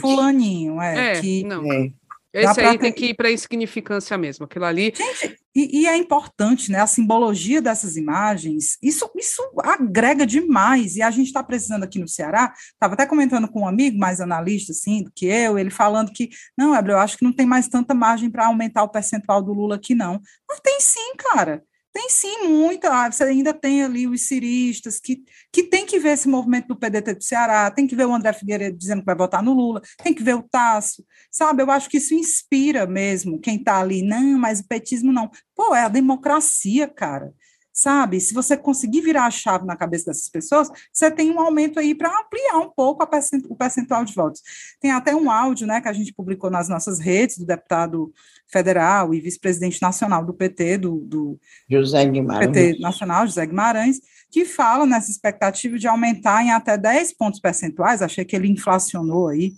fulaninho, 0.00 0.80
é. 0.80 0.89
É, 0.98 1.12
é, 1.12 1.20
que, 1.20 1.44
não. 1.44 1.72
É. 1.72 1.92
Esse 2.32 2.60
aí 2.60 2.78
tem 2.78 2.92
que 2.92 3.06
ir 3.06 3.14
para 3.14 3.28
a 3.28 3.32
insignificância 3.32 4.16
mesmo, 4.16 4.44
aquilo 4.44 4.64
ali. 4.64 4.92
Gente, 4.94 5.36
e, 5.54 5.80
e, 5.80 5.86
é 5.86 5.96
importante, 5.96 6.70
né? 6.70 6.78
A 6.80 6.86
simbologia 6.86 7.60
dessas 7.60 7.96
imagens, 7.96 8.78
isso, 8.80 9.10
isso 9.16 9.42
agrega 9.64 10.24
demais. 10.24 10.94
E 10.94 11.02
a 11.02 11.10
gente 11.10 11.26
está 11.26 11.42
precisando 11.42 11.82
aqui 11.82 11.98
no 11.98 12.06
Ceará. 12.06 12.54
Estava 12.56 12.94
até 12.94 13.04
comentando 13.04 13.48
com 13.48 13.62
um 13.62 13.68
amigo 13.68 13.98
mais 13.98 14.20
analista, 14.20 14.70
assim, 14.70 15.02
do 15.02 15.10
que 15.12 15.26
eu, 15.26 15.58
ele 15.58 15.70
falando 15.70 16.12
que, 16.12 16.30
não, 16.56 16.74
Ebre, 16.74 16.92
eu 16.92 16.98
acho 16.98 17.18
que 17.18 17.24
não 17.24 17.32
tem 17.32 17.46
mais 17.46 17.66
tanta 17.66 17.94
margem 17.94 18.30
para 18.30 18.46
aumentar 18.46 18.84
o 18.84 18.88
percentual 18.88 19.42
do 19.42 19.52
Lula 19.52 19.74
aqui, 19.74 19.92
não. 19.92 20.20
Mas 20.48 20.60
tem 20.60 20.78
sim, 20.80 21.14
cara. 21.18 21.64
Tem 21.92 22.08
sim 22.08 22.46
muita, 22.46 22.88
ah, 22.88 23.10
você 23.10 23.24
ainda 23.24 23.52
tem 23.52 23.82
ali 23.82 24.06
os 24.06 24.22
ciristas 24.22 25.00
que, 25.00 25.24
que 25.52 25.64
tem 25.64 25.84
que 25.84 25.98
ver 25.98 26.10
esse 26.10 26.28
movimento 26.28 26.68
do 26.68 26.76
PDT 26.76 27.14
do 27.14 27.24
Ceará, 27.24 27.68
tem 27.70 27.86
que 27.86 27.96
ver 27.96 28.06
o 28.06 28.14
André 28.14 28.32
Figueiredo 28.32 28.78
dizendo 28.78 29.00
que 29.00 29.06
vai 29.06 29.16
votar 29.16 29.42
no 29.42 29.52
Lula, 29.52 29.82
tem 30.02 30.14
que 30.14 30.22
ver 30.22 30.36
o 30.36 30.42
Tasso, 30.42 31.04
sabe? 31.30 31.62
Eu 31.62 31.70
acho 31.70 31.88
que 31.90 31.96
isso 31.96 32.14
inspira 32.14 32.86
mesmo 32.86 33.40
quem 33.40 33.56
está 33.56 33.80
ali, 33.80 34.02
não, 34.02 34.38
mas 34.38 34.60
o 34.60 34.68
petismo 34.68 35.12
não. 35.12 35.30
Pô, 35.54 35.74
é 35.74 35.82
a 35.82 35.88
democracia, 35.88 36.86
cara 36.86 37.34
sabe? 37.80 38.20
Se 38.20 38.34
você 38.34 38.58
conseguir 38.58 39.00
virar 39.00 39.24
a 39.24 39.30
chave 39.30 39.64
na 39.64 39.74
cabeça 39.74 40.06
dessas 40.06 40.28
pessoas, 40.28 40.68
você 40.92 41.10
tem 41.10 41.30
um 41.30 41.40
aumento 41.40 41.80
aí 41.80 41.94
para 41.94 42.10
ampliar 42.10 42.58
um 42.58 42.68
pouco 42.68 43.02
o 43.48 43.56
percentual 43.56 44.04
de 44.04 44.14
votos. 44.14 44.42
Tem 44.78 44.90
até 44.90 45.14
um 45.14 45.30
áudio, 45.30 45.66
né, 45.66 45.80
que 45.80 45.88
a 45.88 45.92
gente 45.92 46.12
publicou 46.12 46.50
nas 46.50 46.68
nossas 46.68 46.98
redes 46.98 47.38
do 47.38 47.46
deputado 47.46 48.12
federal 48.46 49.14
e 49.14 49.20
vice-presidente 49.20 49.80
nacional 49.80 50.24
do 50.24 50.34
PT, 50.34 50.76
do, 50.76 50.98
do 50.98 51.40
José 51.70 52.04
Guimarães. 52.04 52.46
PT 52.50 52.78
nacional, 52.80 53.26
José 53.26 53.46
Guimarães, 53.46 54.00
que 54.30 54.44
fala 54.44 54.84
nessa 54.84 55.10
expectativa 55.10 55.78
de 55.78 55.88
aumentar 55.88 56.44
em 56.44 56.50
até 56.50 56.76
10 56.76 57.14
pontos 57.14 57.40
percentuais, 57.40 58.02
achei 58.02 58.26
que 58.26 58.36
ele 58.36 58.48
inflacionou 58.48 59.28
aí 59.28 59.54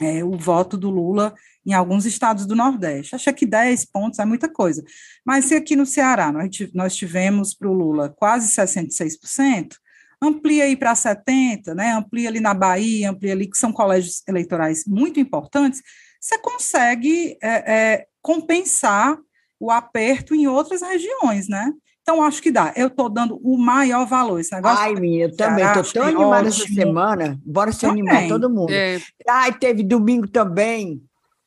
é, 0.00 0.22
o 0.22 0.38
voto 0.38 0.76
do 0.76 0.88
Lula 0.88 1.34
em 1.66 1.72
alguns 1.72 2.06
estados 2.06 2.46
do 2.46 2.54
Nordeste. 2.54 3.16
Achei 3.16 3.32
que 3.32 3.44
10 3.44 3.86
pontos 3.86 4.20
é 4.20 4.24
muita 4.24 4.48
coisa. 4.48 4.84
Mas 5.24 5.46
se 5.46 5.54
aqui 5.56 5.74
no 5.74 5.84
Ceará 5.84 6.32
nós 6.72 6.94
tivemos 6.94 7.52
para 7.54 7.68
o 7.68 7.72
Lula 7.72 8.14
quase 8.16 8.54
66%, 8.54 9.74
amplia 10.22 10.64
aí 10.64 10.76
para 10.76 10.94
70%, 10.94 11.74
né? 11.74 11.92
amplia 11.92 12.28
ali 12.28 12.38
na 12.38 12.54
Bahia, 12.54 13.10
amplia 13.10 13.32
ali, 13.32 13.50
que 13.50 13.58
são 13.58 13.72
colégios 13.72 14.22
eleitorais 14.28 14.84
muito 14.86 15.18
importantes, 15.18 15.82
você 16.20 16.38
consegue 16.38 17.36
é, 17.42 17.72
é, 17.72 18.06
compensar 18.22 19.18
o 19.58 19.70
aperto 19.70 20.34
em 20.34 20.46
outras 20.46 20.82
regiões, 20.82 21.48
né? 21.48 21.72
Então, 22.02 22.22
acho 22.22 22.40
que 22.40 22.52
dá. 22.52 22.72
Eu 22.76 22.86
estou 22.86 23.08
dando 23.08 23.36
o 23.42 23.58
maior 23.58 24.06
valor. 24.06 24.38
Esse 24.38 24.54
negócio 24.54 24.78
Ai, 24.78 24.94
minha, 24.94 25.24
eu 25.24 25.36
também 25.36 25.64
estou 25.64 25.82
tão 25.82 26.02
animada 26.04 26.48
essa 26.48 26.66
semana. 26.66 27.40
Bora 27.44 27.72
se 27.72 27.80
também. 27.80 28.08
animar 28.08 28.28
todo 28.28 28.48
mundo. 28.48 28.70
É. 28.70 29.00
Ai, 29.28 29.52
teve 29.58 29.82
domingo 29.82 30.28
também 30.28 31.02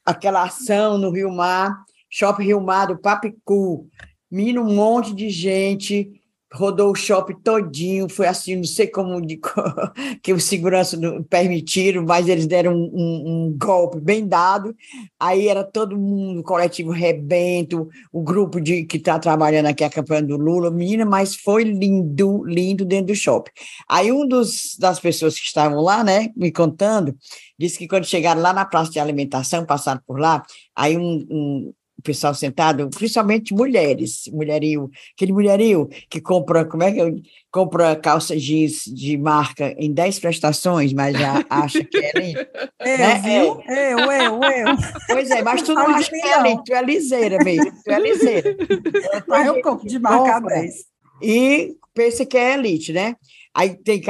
aquela 0.10 0.44
ação 0.44 0.98
no 0.98 1.12
Rio 1.12 1.32
Mar, 1.32 1.86
Shopping 2.10 2.46
Rio 2.46 2.62
Mar 2.62 2.88
do 2.88 2.98
Papicu. 2.98 3.88
Menino, 4.30 4.64
um 4.64 4.76
monte 4.76 5.14
de 5.14 5.30
gente 5.30 6.19
rodou 6.52 6.92
o 6.92 6.96
shopping 6.96 7.36
todinho, 7.44 8.10
foi 8.10 8.28
assim, 8.28 8.56
não 8.56 8.64
sei 8.64 8.88
como 8.88 9.22
de, 9.22 9.40
que 10.24 10.34
o 10.34 10.40
segurança 10.40 10.98
não 10.98 11.22
permitiram, 11.24 12.04
mas 12.04 12.28
eles 12.28 12.48
deram 12.48 12.74
um, 12.74 12.90
um, 12.92 13.24
um, 13.28 13.58
golpe 13.58 14.00
bem 14.00 14.28
dado. 14.28 14.76
Aí 15.20 15.48
era 15.48 15.64
todo 15.64 15.98
mundo, 15.98 16.42
coletivo 16.42 16.92
Rebento, 16.92 17.88
o 18.12 18.22
grupo 18.22 18.60
de 18.60 18.84
que 18.86 18.98
está 18.98 19.20
trabalhando 19.20 19.68
aqui 19.68 19.84
a 19.84 19.90
campanha 19.90 20.24
do 20.24 20.38
Lula, 20.38 20.72
menina, 20.72 21.06
mas 21.06 21.36
foi 21.36 21.64
lindo, 21.64 22.44
lindo 22.46 22.84
dentro 22.84 23.08
do 23.08 23.16
shopping. 23.16 23.52
Aí 23.88 24.12
um 24.12 24.28
dos 24.28 24.76
das 24.80 25.00
pessoas 25.00 25.36
que 25.36 25.46
estavam 25.46 25.82
lá, 25.82 26.04
né, 26.04 26.30
me 26.36 26.52
contando, 26.52 27.16
disse 27.58 27.78
que 27.78 27.88
quando 27.88 28.06
chegaram 28.06 28.42
lá 28.42 28.54
na 28.54 28.66
praça 28.66 28.92
de 28.92 29.00
alimentação, 29.00 29.66
passaram 29.66 30.02
por 30.08 30.20
lá, 30.20 30.44
aí 30.76 30.98
um, 30.98 31.26
um 31.30 31.74
o 32.00 32.02
pessoal 32.02 32.34
sentado, 32.34 32.90
principalmente 32.90 33.54
mulheres, 33.54 34.24
mulherio, 34.32 34.90
aquele 35.14 35.34
mulherio 35.34 35.90
que 36.10 36.22
compra, 36.22 36.64
como 36.64 36.84
é 36.84 36.92
que 36.92 37.00
eu, 37.00 37.14
compra 37.52 37.96
calça 37.96 38.38
jeans 38.38 38.84
de 38.86 39.18
marca 39.18 39.76
em 39.78 39.92
10 39.94 40.20
prestações, 40.20 40.94
mas 40.94 41.18
já 41.18 41.44
acha 41.50 41.84
que 41.84 41.98
é 41.98 42.12
ali. 42.16 42.34
Eu, 42.34 42.98
né? 42.98 43.20
viu? 43.20 43.62
É. 43.68 43.94
Eu, 43.94 44.00
eu, 44.00 44.40
eu. 44.42 44.78
Pois 45.08 45.30
é, 45.30 45.42
mas 45.44 45.62
tu 45.62 45.74
não 45.74 45.88
acha 45.88 46.10
que 46.10 46.16
é 46.16 46.34
ali, 46.34 46.64
tu 46.64 46.74
é 46.74 46.82
liseira 46.82 47.38
mesmo, 47.44 47.72
tu 47.84 47.92
é 47.92 48.00
liseira. 48.00 48.56
Mas 49.28 49.48
eu 49.48 49.62
compro 49.62 49.88
de 49.88 50.00
marca 50.00 50.40
10. 50.40 50.74
E 51.22 51.76
pensa 51.94 52.26
que 52.26 52.38
é 52.38 52.54
elite, 52.54 52.94
né? 52.94 53.16
Aí 53.54 53.76
tem 53.76 54.02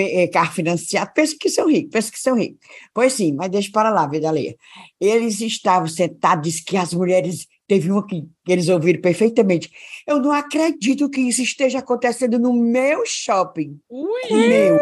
é, 0.00 0.26
carro 0.28 0.52
financiado, 0.52 1.12
pensa 1.14 1.36
que 1.38 1.48
são 1.48 1.68
ricos, 1.68 1.90
pensa 1.90 2.12
que 2.12 2.18
são 2.18 2.36
ricos. 2.36 2.58
Pois 2.92 3.12
sim, 3.12 3.32
mas 3.32 3.50
deixa 3.50 3.70
para 3.72 3.90
lá, 3.90 4.06
vida 4.06 4.28
alheia. 4.28 4.56
Eles 5.00 5.40
estavam 5.40 5.86
sentados, 5.86 6.50
diz 6.50 6.60
que 6.60 6.76
as 6.76 6.92
mulheres, 6.92 7.46
teve 7.68 7.90
uma 7.90 8.06
que, 8.06 8.22
que 8.44 8.52
eles 8.52 8.68
ouviram 8.68 9.00
perfeitamente. 9.00 9.70
Eu 10.06 10.20
não 10.20 10.32
acredito 10.32 11.08
que 11.08 11.20
isso 11.20 11.42
esteja 11.42 11.78
acontecendo 11.78 12.38
no 12.38 12.52
meu 12.52 13.04
shopping. 13.06 13.78
Ui! 13.88 14.30
Meu. 14.30 14.80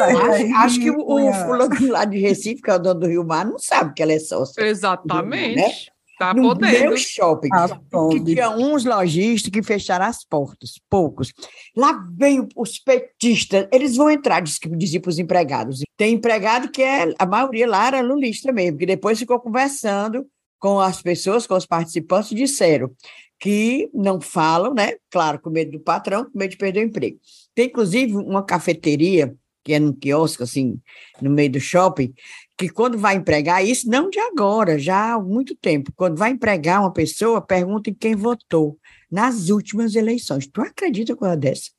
Acho, 0.00 0.54
acho, 0.54 0.80
que 0.80 0.90
o, 0.90 1.00
o 1.00 1.32
fulano 1.32 1.88
lá 1.88 2.04
de 2.04 2.18
Recife, 2.18 2.62
que 2.62 2.70
é 2.70 2.74
o 2.76 2.78
dono 2.78 3.00
do 3.00 3.06
Rio 3.08 3.24
Mar, 3.24 3.44
não 3.44 3.58
sabe 3.58 3.92
que 3.92 4.02
ela 4.02 4.12
é 4.12 4.18
sócia. 4.20 4.62
Exatamente. 4.62 5.56
Né? 5.56 5.72
Tá 6.18 6.34
no 6.34 6.42
podendo. 6.42 6.80
meu 6.80 6.96
shopping, 6.96 7.48
tá 7.48 7.80
que 8.10 8.24
tinha 8.24 8.50
uns 8.50 8.84
lojistas 8.84 9.50
que 9.50 9.62
fecharam 9.62 10.06
as 10.06 10.24
portas, 10.24 10.80
poucos. 10.90 11.32
Lá 11.76 12.04
vem 12.16 12.46
os 12.56 12.78
petistas, 12.78 13.68
eles 13.72 13.96
vão 13.96 14.10
entrar, 14.10 14.40
dizia 14.40 15.00
para 15.00 15.10
os 15.10 15.18
empregados. 15.18 15.80
Tem 15.96 16.14
empregado 16.14 16.70
que 16.70 16.82
é, 16.82 17.14
a 17.18 17.24
maioria 17.26 17.68
lá 17.68 17.86
era 17.86 18.00
lulista 18.00 18.50
mesmo, 18.50 18.78
que 18.78 18.86
depois 18.86 19.18
ficou 19.18 19.38
conversando 19.38 20.26
com 20.58 20.80
as 20.80 21.00
pessoas, 21.00 21.46
com 21.46 21.54
os 21.54 21.66
participantes, 21.66 22.36
disseram 22.36 22.90
que 23.38 23.88
não 23.94 24.20
falam, 24.20 24.74
né? 24.74 24.94
Claro, 25.10 25.40
com 25.40 25.50
medo 25.50 25.70
do 25.72 25.80
patrão, 25.80 26.24
com 26.24 26.36
medo 26.36 26.50
de 26.50 26.56
perder 26.56 26.80
o 26.80 26.88
emprego. 26.88 27.18
Tem, 27.54 27.66
inclusive, 27.66 28.16
uma 28.16 28.42
cafeteria, 28.42 29.34
que 29.64 29.72
é 29.72 29.78
num 29.78 29.92
quiosque, 29.92 30.42
assim, 30.42 30.80
no 31.22 31.30
meio 31.30 31.52
do 31.52 31.60
shopping, 31.60 32.12
que 32.58 32.68
quando 32.68 32.98
vai 32.98 33.14
empregar, 33.14 33.64
isso 33.64 33.88
não 33.88 34.10
de 34.10 34.18
agora, 34.18 34.80
já 34.80 35.14
há 35.14 35.20
muito 35.20 35.54
tempo, 35.54 35.92
quando 35.94 36.18
vai 36.18 36.32
empregar 36.32 36.80
uma 36.80 36.92
pessoa, 36.92 37.40
pergunta 37.40 37.88
em 37.88 37.94
quem 37.94 38.16
votou 38.16 38.76
nas 39.08 39.48
últimas 39.48 39.94
eleições. 39.94 40.48
Tu 40.48 40.60
acredita 40.60 41.14
com 41.14 41.24
uma 41.24 41.36
dessa? 41.36 41.70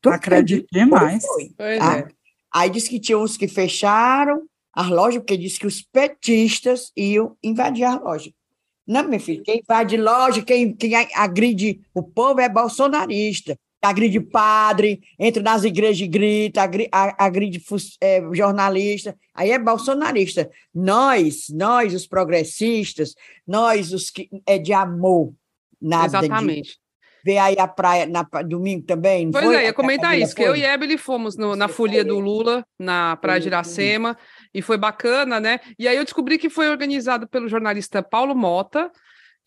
Tu 0.00 0.08
acredito 0.08 0.68
demais. 0.70 1.24
Ah, 1.80 1.98
é. 1.98 2.08
Aí 2.54 2.70
disse 2.70 2.88
que 2.88 3.00
tinha 3.00 3.18
uns 3.18 3.36
que 3.36 3.48
fecharam 3.48 4.44
as 4.72 4.88
lojas, 4.88 5.18
porque 5.18 5.36
disse 5.36 5.58
que 5.58 5.66
os 5.66 5.82
petistas 5.82 6.92
iam 6.96 7.36
invadir 7.42 7.82
a 7.82 7.98
loja. 7.98 8.30
Não, 8.86 9.08
meu 9.08 9.18
filho, 9.18 9.42
quem 9.42 9.58
invade 9.58 9.96
loja, 9.96 10.40
quem, 10.40 10.72
quem 10.72 10.94
agride 11.16 11.80
o 11.92 12.02
povo 12.02 12.40
é 12.40 12.48
bolsonarista 12.48 13.58
agride 13.82 14.20
padre, 14.20 15.00
entra 15.18 15.42
nas 15.42 15.64
igrejas 15.64 16.00
e 16.00 16.08
grita, 16.08 16.68
agride, 17.18 17.62
é, 18.00 18.22
jornalista, 18.32 19.16
aí 19.34 19.50
é 19.50 19.58
bolsonarista. 19.58 20.50
Nós, 20.74 21.46
nós, 21.50 21.94
os 21.94 22.06
progressistas, 22.06 23.14
nós, 23.46 23.92
os 23.92 24.10
que 24.10 24.28
é 24.46 24.58
de 24.58 24.72
amor, 24.72 25.32
nada 25.80 26.18
Exatamente. 26.18 26.70
De, 26.72 26.88
ver 27.24 27.38
aí 27.38 27.56
a 27.58 27.66
praia 27.66 28.06
na 28.06 28.22
domingo 28.42 28.86
também. 28.86 29.30
pois 29.30 29.44
foi? 29.44 29.56
é, 29.56 29.64
ia 29.64 29.72
comentar 29.72 30.18
isso, 30.18 30.34
que 30.34 30.42
eu 30.42 30.56
e 30.56 30.64
Ebele 30.64 30.96
fomos 30.96 31.36
no, 31.36 31.54
na 31.56 31.68
folia 31.68 32.04
do 32.04 32.18
Lula, 32.18 32.64
na 32.78 33.16
Praia 33.16 33.40
de 33.40 33.48
Iracema, 33.48 34.16
e 34.54 34.62
foi 34.62 34.78
bacana, 34.78 35.40
né? 35.40 35.60
E 35.78 35.86
aí 35.86 35.96
eu 35.96 36.04
descobri 36.04 36.38
que 36.38 36.48
foi 36.48 36.70
organizado 36.70 37.26
pelo 37.26 37.48
jornalista 37.48 38.02
Paulo 38.02 38.34
Mota, 38.34 38.90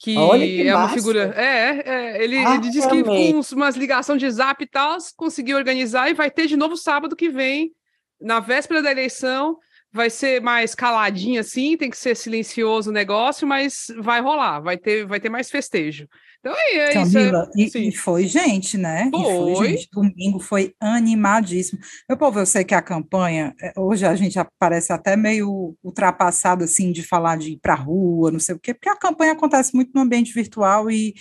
que, 0.01 0.15
que 0.15 0.67
é 0.67 0.75
uma 0.75 0.89
figura. 0.89 1.33
É, 1.35 1.89
é 1.89 2.23
ele, 2.23 2.37
ah, 2.37 2.55
ele 2.55 2.69
disse 2.69 2.89
que 2.89 3.03
com 3.03 3.55
umas 3.55 3.75
ligações 3.75 4.19
de 4.19 4.29
zap 4.29 4.63
e 4.63 4.67
tal, 4.67 4.97
conseguiu 5.15 5.57
organizar 5.57 6.09
e 6.09 6.13
vai 6.13 6.31
ter 6.31 6.47
de 6.47 6.57
novo 6.57 6.75
sábado 6.75 7.15
que 7.15 7.29
vem, 7.29 7.71
na 8.19 8.39
véspera 8.39 8.81
da 8.81 8.91
eleição. 8.91 9.57
Vai 9.93 10.09
ser 10.09 10.41
mais 10.41 10.73
caladinho 10.73 11.41
assim, 11.41 11.75
tem 11.75 11.89
que 11.89 11.97
ser 11.97 12.15
silencioso 12.15 12.89
o 12.89 12.93
negócio, 12.93 13.45
mas 13.45 13.87
vai 13.99 14.21
rolar, 14.21 14.61
vai 14.61 14.77
ter, 14.77 15.05
vai 15.05 15.19
ter 15.19 15.27
mais 15.27 15.51
festejo. 15.51 16.07
Então 16.41 16.55
é, 16.57 16.75
é 16.75 16.93
Camila, 16.93 17.51
isso. 17.55 17.77
É, 17.77 17.81
e, 17.81 17.89
e, 17.89 17.91
foi 17.91 18.25
gente, 18.25 18.75
né? 18.75 19.11
Foi. 19.11 19.51
E 19.51 19.55
foi 19.55 19.67
gente. 19.67 19.89
Domingo 19.91 20.39
foi 20.39 20.73
animadíssimo. 20.79 21.79
Meu 22.09 22.17
povo, 22.17 22.39
eu 22.39 22.47
sei 22.47 22.63
que 22.63 22.73
a 22.73 22.81
campanha, 22.81 23.53
é, 23.61 23.73
hoje 23.77 24.07
a 24.07 24.15
gente 24.15 24.39
parece 24.57 24.91
até 24.91 25.15
meio 25.15 25.77
ultrapassado, 25.83 26.63
assim, 26.63 26.91
de 26.91 27.03
falar 27.03 27.37
de 27.37 27.51
ir 27.51 27.59
para 27.59 27.73
a 27.73 27.77
rua, 27.77 28.31
não 28.31 28.39
sei 28.39 28.55
o 28.55 28.59
quê, 28.59 28.73
porque 28.73 28.89
a 28.89 28.97
campanha 28.97 29.33
acontece 29.33 29.75
muito 29.75 29.91
no 29.93 30.01
ambiente 30.01 30.33
virtual 30.33 30.89
e, 30.89 31.13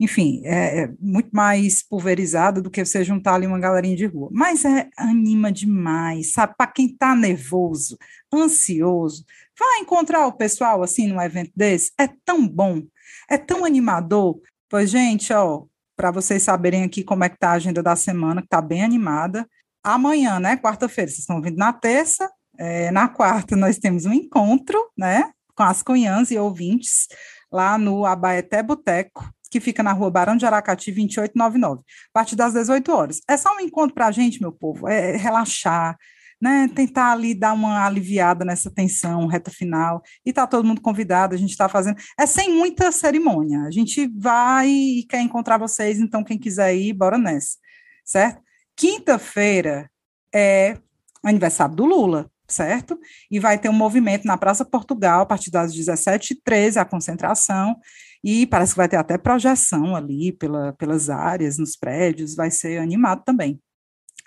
enfim, 0.00 0.42
é, 0.44 0.80
é 0.80 0.90
muito 0.98 1.30
mais 1.32 1.84
pulverizada 1.84 2.60
do 2.60 2.70
que 2.70 2.84
você 2.84 3.04
juntar 3.04 3.34
ali 3.34 3.46
uma 3.46 3.60
galerinha 3.60 3.96
de 3.96 4.06
rua. 4.06 4.28
Mas 4.32 4.64
é, 4.64 4.88
anima 4.96 5.52
demais, 5.52 6.32
sabe? 6.32 6.54
Para 6.58 6.66
quem 6.72 6.86
está 6.86 7.14
nervoso, 7.14 7.96
ansioso, 8.34 9.24
vai 9.56 9.78
encontrar 9.78 10.26
o 10.26 10.32
pessoal 10.32 10.82
assim 10.82 11.06
num 11.06 11.22
evento 11.22 11.52
desse, 11.54 11.92
é 11.96 12.08
tão 12.24 12.48
bom, 12.48 12.82
é 13.30 13.38
tão 13.38 13.64
animador. 13.64 14.40
Pois, 14.68 14.90
gente, 14.90 15.32
ó, 15.32 15.64
para 15.96 16.10
vocês 16.10 16.42
saberem 16.42 16.82
aqui 16.82 17.04
como 17.04 17.24
é 17.24 17.28
que 17.28 17.38
tá 17.38 17.50
a 17.50 17.54
agenda 17.54 17.82
da 17.82 17.94
semana, 17.96 18.42
que 18.42 18.48
tá 18.48 18.60
bem 18.60 18.82
animada. 18.82 19.48
Amanhã, 19.82 20.40
né, 20.40 20.56
quarta-feira, 20.56 21.10
vocês 21.10 21.20
estão 21.20 21.40
vindo 21.40 21.56
na 21.56 21.72
terça, 21.72 22.28
é, 22.58 22.90
na 22.90 23.08
quarta 23.08 23.54
nós 23.54 23.78
temos 23.78 24.04
um 24.06 24.12
encontro, 24.12 24.78
né, 24.96 25.30
com 25.54 25.62
as 25.62 25.82
cunhãs 25.82 26.30
e 26.30 26.38
ouvintes 26.38 27.06
lá 27.50 27.78
no 27.78 28.04
Abaeté 28.04 28.62
Boteco, 28.62 29.30
que 29.50 29.60
fica 29.60 29.82
na 29.82 29.92
rua 29.92 30.10
Barão 30.10 30.36
de 30.36 30.44
Aracati, 30.44 30.90
2899, 30.90 31.80
a 31.80 31.84
partir 32.12 32.34
das 32.34 32.52
18 32.52 32.92
horas. 32.92 33.20
É 33.28 33.36
só 33.36 33.54
um 33.54 33.60
encontro 33.60 33.94
para 33.94 34.06
a 34.06 34.10
gente, 34.10 34.40
meu 34.40 34.52
povo, 34.52 34.88
é 34.88 35.16
relaxar, 35.16 35.96
né, 36.40 36.68
tentar 36.74 37.12
ali 37.12 37.34
dar 37.34 37.52
uma 37.52 37.84
aliviada 37.84 38.44
nessa 38.44 38.70
tensão, 38.70 39.26
reta 39.26 39.50
final, 39.50 40.02
e 40.24 40.32
tá 40.32 40.46
todo 40.46 40.66
mundo 40.66 40.80
convidado, 40.80 41.34
a 41.34 41.38
gente 41.38 41.50
está 41.50 41.68
fazendo, 41.68 41.96
é 42.18 42.26
sem 42.26 42.52
muita 42.52 42.92
cerimônia, 42.92 43.62
a 43.62 43.70
gente 43.70 44.06
vai 44.18 44.68
e 44.68 45.06
quer 45.08 45.20
encontrar 45.20 45.58
vocês, 45.58 45.98
então 45.98 46.22
quem 46.22 46.38
quiser 46.38 46.74
ir, 46.74 46.92
bora 46.92 47.16
nessa, 47.18 47.56
certo? 48.04 48.42
Quinta-feira 48.76 49.90
é 50.34 50.76
aniversário 51.24 51.74
do 51.74 51.86
Lula, 51.86 52.30
certo? 52.46 52.98
E 53.30 53.40
vai 53.40 53.58
ter 53.58 53.68
um 53.68 53.72
movimento 53.72 54.26
na 54.26 54.36
Praça 54.36 54.64
Portugal, 54.64 55.22
a 55.22 55.26
partir 55.26 55.50
das 55.50 55.74
17h13, 55.74 56.76
a 56.76 56.84
concentração, 56.84 57.76
e 58.22 58.46
parece 58.46 58.72
que 58.72 58.78
vai 58.78 58.88
ter 58.88 58.96
até 58.96 59.16
projeção 59.16 59.96
ali 59.96 60.32
pela, 60.32 60.72
pelas 60.74 61.08
áreas, 61.08 61.58
nos 61.58 61.76
prédios, 61.76 62.34
vai 62.34 62.50
ser 62.50 62.78
animado 62.78 63.22
também. 63.24 63.60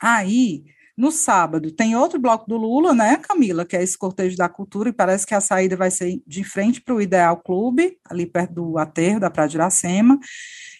Aí, 0.01 0.63
no 0.99 1.13
sábado, 1.13 1.71
tem 1.71 1.95
outro 1.95 2.19
bloco 2.19 2.45
do 2.45 2.57
Lula, 2.57 2.93
né, 2.93 3.15
Camila, 3.15 3.63
que 3.63 3.77
é 3.77 3.81
esse 3.81 3.97
cortejo 3.97 4.35
da 4.35 4.49
cultura, 4.49 4.89
e 4.89 4.93
parece 4.93 5.25
que 5.25 5.33
a 5.33 5.39
saída 5.39 5.77
vai 5.77 5.89
ser 5.89 6.21
de 6.27 6.43
frente 6.43 6.81
para 6.81 6.93
o 6.93 7.01
Ideal 7.01 7.37
Clube, 7.37 7.97
ali 8.09 8.25
perto 8.25 8.55
do 8.55 8.77
aterro 8.77 9.17
da 9.17 9.29
Praia 9.29 9.47
de 9.47 9.55
Iracema. 9.55 10.19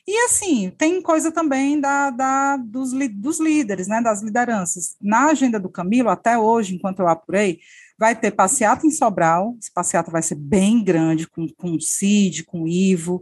E 0.05 0.25
assim, 0.25 0.73
tem 0.77 1.01
coisa 1.01 1.31
também 1.31 1.79
da, 1.79 2.09
da 2.09 2.57
dos, 2.57 2.91
dos 3.13 3.39
líderes, 3.39 3.87
né, 3.87 4.01
das 4.01 4.21
lideranças. 4.21 4.97
Na 5.01 5.27
agenda 5.27 5.57
do 5.57 5.69
Camilo, 5.69 6.09
até 6.09 6.37
hoje, 6.37 6.75
enquanto 6.75 6.99
eu 6.99 7.07
apurei, 7.07 7.59
vai 7.97 8.13
ter 8.13 8.31
passeata 8.31 8.85
em 8.85 8.91
Sobral, 8.91 9.55
esse 9.57 9.71
passeata 9.71 10.11
vai 10.11 10.21
ser 10.21 10.35
bem 10.35 10.83
grande, 10.83 11.29
com, 11.29 11.47
com 11.55 11.71
o 11.71 11.79
Cid, 11.79 12.43
com 12.43 12.63
o 12.63 12.67
Ivo, 12.67 13.21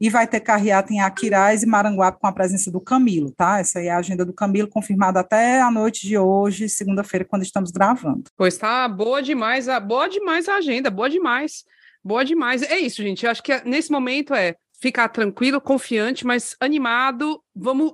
e 0.00 0.10
vai 0.10 0.26
ter 0.26 0.40
carreata 0.40 0.92
em 0.92 1.00
Aquiraz 1.00 1.62
e 1.62 1.66
Maranguape 1.66 2.20
com 2.20 2.26
a 2.26 2.32
presença 2.32 2.70
do 2.70 2.80
Camilo, 2.80 3.32
tá? 3.32 3.58
Essa 3.58 3.80
é 3.80 3.88
a 3.88 3.98
agenda 3.98 4.24
do 4.24 4.32
Camilo, 4.32 4.68
confirmada 4.68 5.20
até 5.20 5.60
a 5.60 5.70
noite 5.70 6.06
de 6.06 6.18
hoje, 6.18 6.68
segunda-feira, 6.68 7.24
quando 7.24 7.42
estamos 7.42 7.70
gravando. 7.70 8.24
Pois 8.36 8.56
tá 8.58 8.88
boa 8.88 9.22
demais, 9.22 9.66
boa 9.86 10.08
demais 10.08 10.48
a 10.48 10.56
agenda, 10.56 10.90
boa 10.90 11.08
demais, 11.08 11.64
boa 12.04 12.24
demais. 12.24 12.62
É 12.62 12.78
isso, 12.78 13.02
gente, 13.02 13.24
eu 13.24 13.30
acho 13.30 13.42
que 13.42 13.62
nesse 13.64 13.90
momento 13.90 14.34
é 14.34 14.54
ficar 14.80 15.08
tranquilo, 15.08 15.60
confiante, 15.60 16.26
mas 16.26 16.54
animado, 16.60 17.42
vamos 17.54 17.92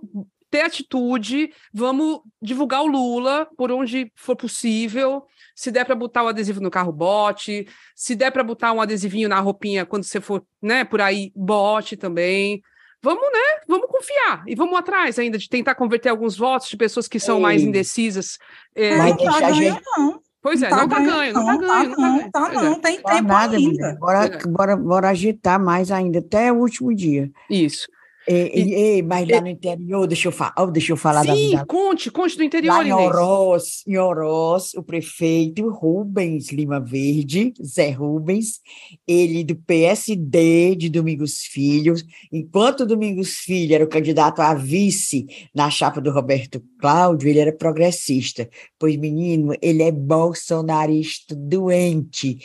ter 0.51 0.63
atitude, 0.63 1.51
vamos 1.73 2.21
divulgar 2.41 2.83
o 2.83 2.87
Lula 2.87 3.49
por 3.57 3.73
onde 3.73 4.13
for 4.15 4.37
possível, 4.37 5.25
se 5.55 5.71
der 5.71 5.85
para 5.85 5.95
botar 5.95 6.23
o 6.23 6.29
adesivo 6.29 6.61
no 6.61 6.71
carro, 6.71 6.93
bote. 6.93 7.67
Se 7.95 8.15
der 8.15 8.31
para 8.31 8.43
botar 8.43 8.73
um 8.73 8.81
adesivinho 8.81 9.29
na 9.29 9.41
roupinha 9.41 9.87
quando 9.87 10.05
você 10.05 10.21
for, 10.21 10.45
né, 10.61 10.85
por 10.85 11.01
aí, 11.01 11.33
bote 11.35 11.97
também. 11.97 12.63
Vamos, 13.03 13.25
né? 13.33 13.61
Vamos 13.67 13.89
confiar 13.89 14.45
e 14.47 14.55
vamos 14.55 14.79
atrás 14.79 15.19
ainda 15.19 15.37
de 15.37 15.49
tentar 15.49 15.75
converter 15.75 16.09
alguns 16.09 16.37
votos 16.37 16.69
de 16.69 16.77
pessoas 16.77 17.09
que 17.09 17.19
são 17.19 17.37
Ei. 17.37 17.43
mais 17.43 17.63
indecisas. 17.63 18.39
É... 18.75 18.97
Mas 18.97 19.17
deixa 19.17 19.47
a 19.47 19.53
gente... 19.53 19.83
não. 19.97 20.21
Pois 20.41 20.61
é, 20.61 20.69
não 20.71 20.89
tá, 20.89 20.97
tá 20.97 21.01
ganho, 21.01 21.33
não 21.35 21.47
tá 21.47 21.57
ganho, 21.57 21.89
não 21.91 21.97
tá 21.97 22.05
ganho. 22.09 22.33
Tá 22.33 22.63
não, 22.65 22.81
tem 22.81 23.01
tempo 23.01 23.29
nada, 23.29 23.57
ainda. 23.57 23.97
Bora, 24.01 24.25
é. 24.25 24.47
bora, 24.47 24.77
bora 24.77 25.09
agitar 25.09 25.61
mais 25.61 25.93
ainda, 25.93 26.19
até 26.19 26.53
o 26.53 26.57
último 26.57 26.93
dia. 26.93 27.31
Isso. 27.49 27.87
E, 28.29 28.99
e, 28.99 29.03
mas 29.03 29.29
lá 29.29 29.41
no 29.41 29.49
interior, 29.49 30.07
deixa 30.07 30.29
eu, 30.29 30.33
fa 30.33 30.55
oh, 30.57 30.67
deixa 30.67 30.93
eu 30.93 30.97
falar 30.97 31.23
Sim, 31.23 31.29
da 31.29 31.35
vida. 31.35 31.67
conte, 31.67 32.11
conte 32.11 32.37
do 32.37 32.45
interior, 32.45 32.75
lá 32.75 32.85
em 32.85 32.93
Oroz, 32.93 33.83
em 33.87 33.99
Oroz, 33.99 34.75
o 34.75 34.83
prefeito 34.83 35.69
Rubens 35.69 36.53
Lima 36.53 36.79
Verde, 36.79 37.53
Zé 37.61 37.91
Rubens, 37.91 38.61
ele 39.07 39.43
do 39.43 39.57
PSD 39.57 40.77
de 40.77 40.89
Domingos 40.89 41.41
Filho, 41.41 41.95
enquanto 42.33 42.87
Domingos 42.87 43.39
Filho 43.39 43.75
era 43.75 43.85
o 43.85 43.89
candidato 43.89 44.41
a 44.41 44.55
vice 44.55 45.27
na 45.53 45.69
chapa 45.69 46.01
do 46.01 46.13
Roberto 46.13 46.63
Cláudio, 46.81 47.29
ele 47.29 47.41
era 47.41 47.53
progressista. 47.53 48.49
Pois, 48.79 48.97
menino, 48.97 49.53
ele 49.61 49.83
é 49.83 49.91
bolsonarista 49.91 51.35
doente 51.35 52.39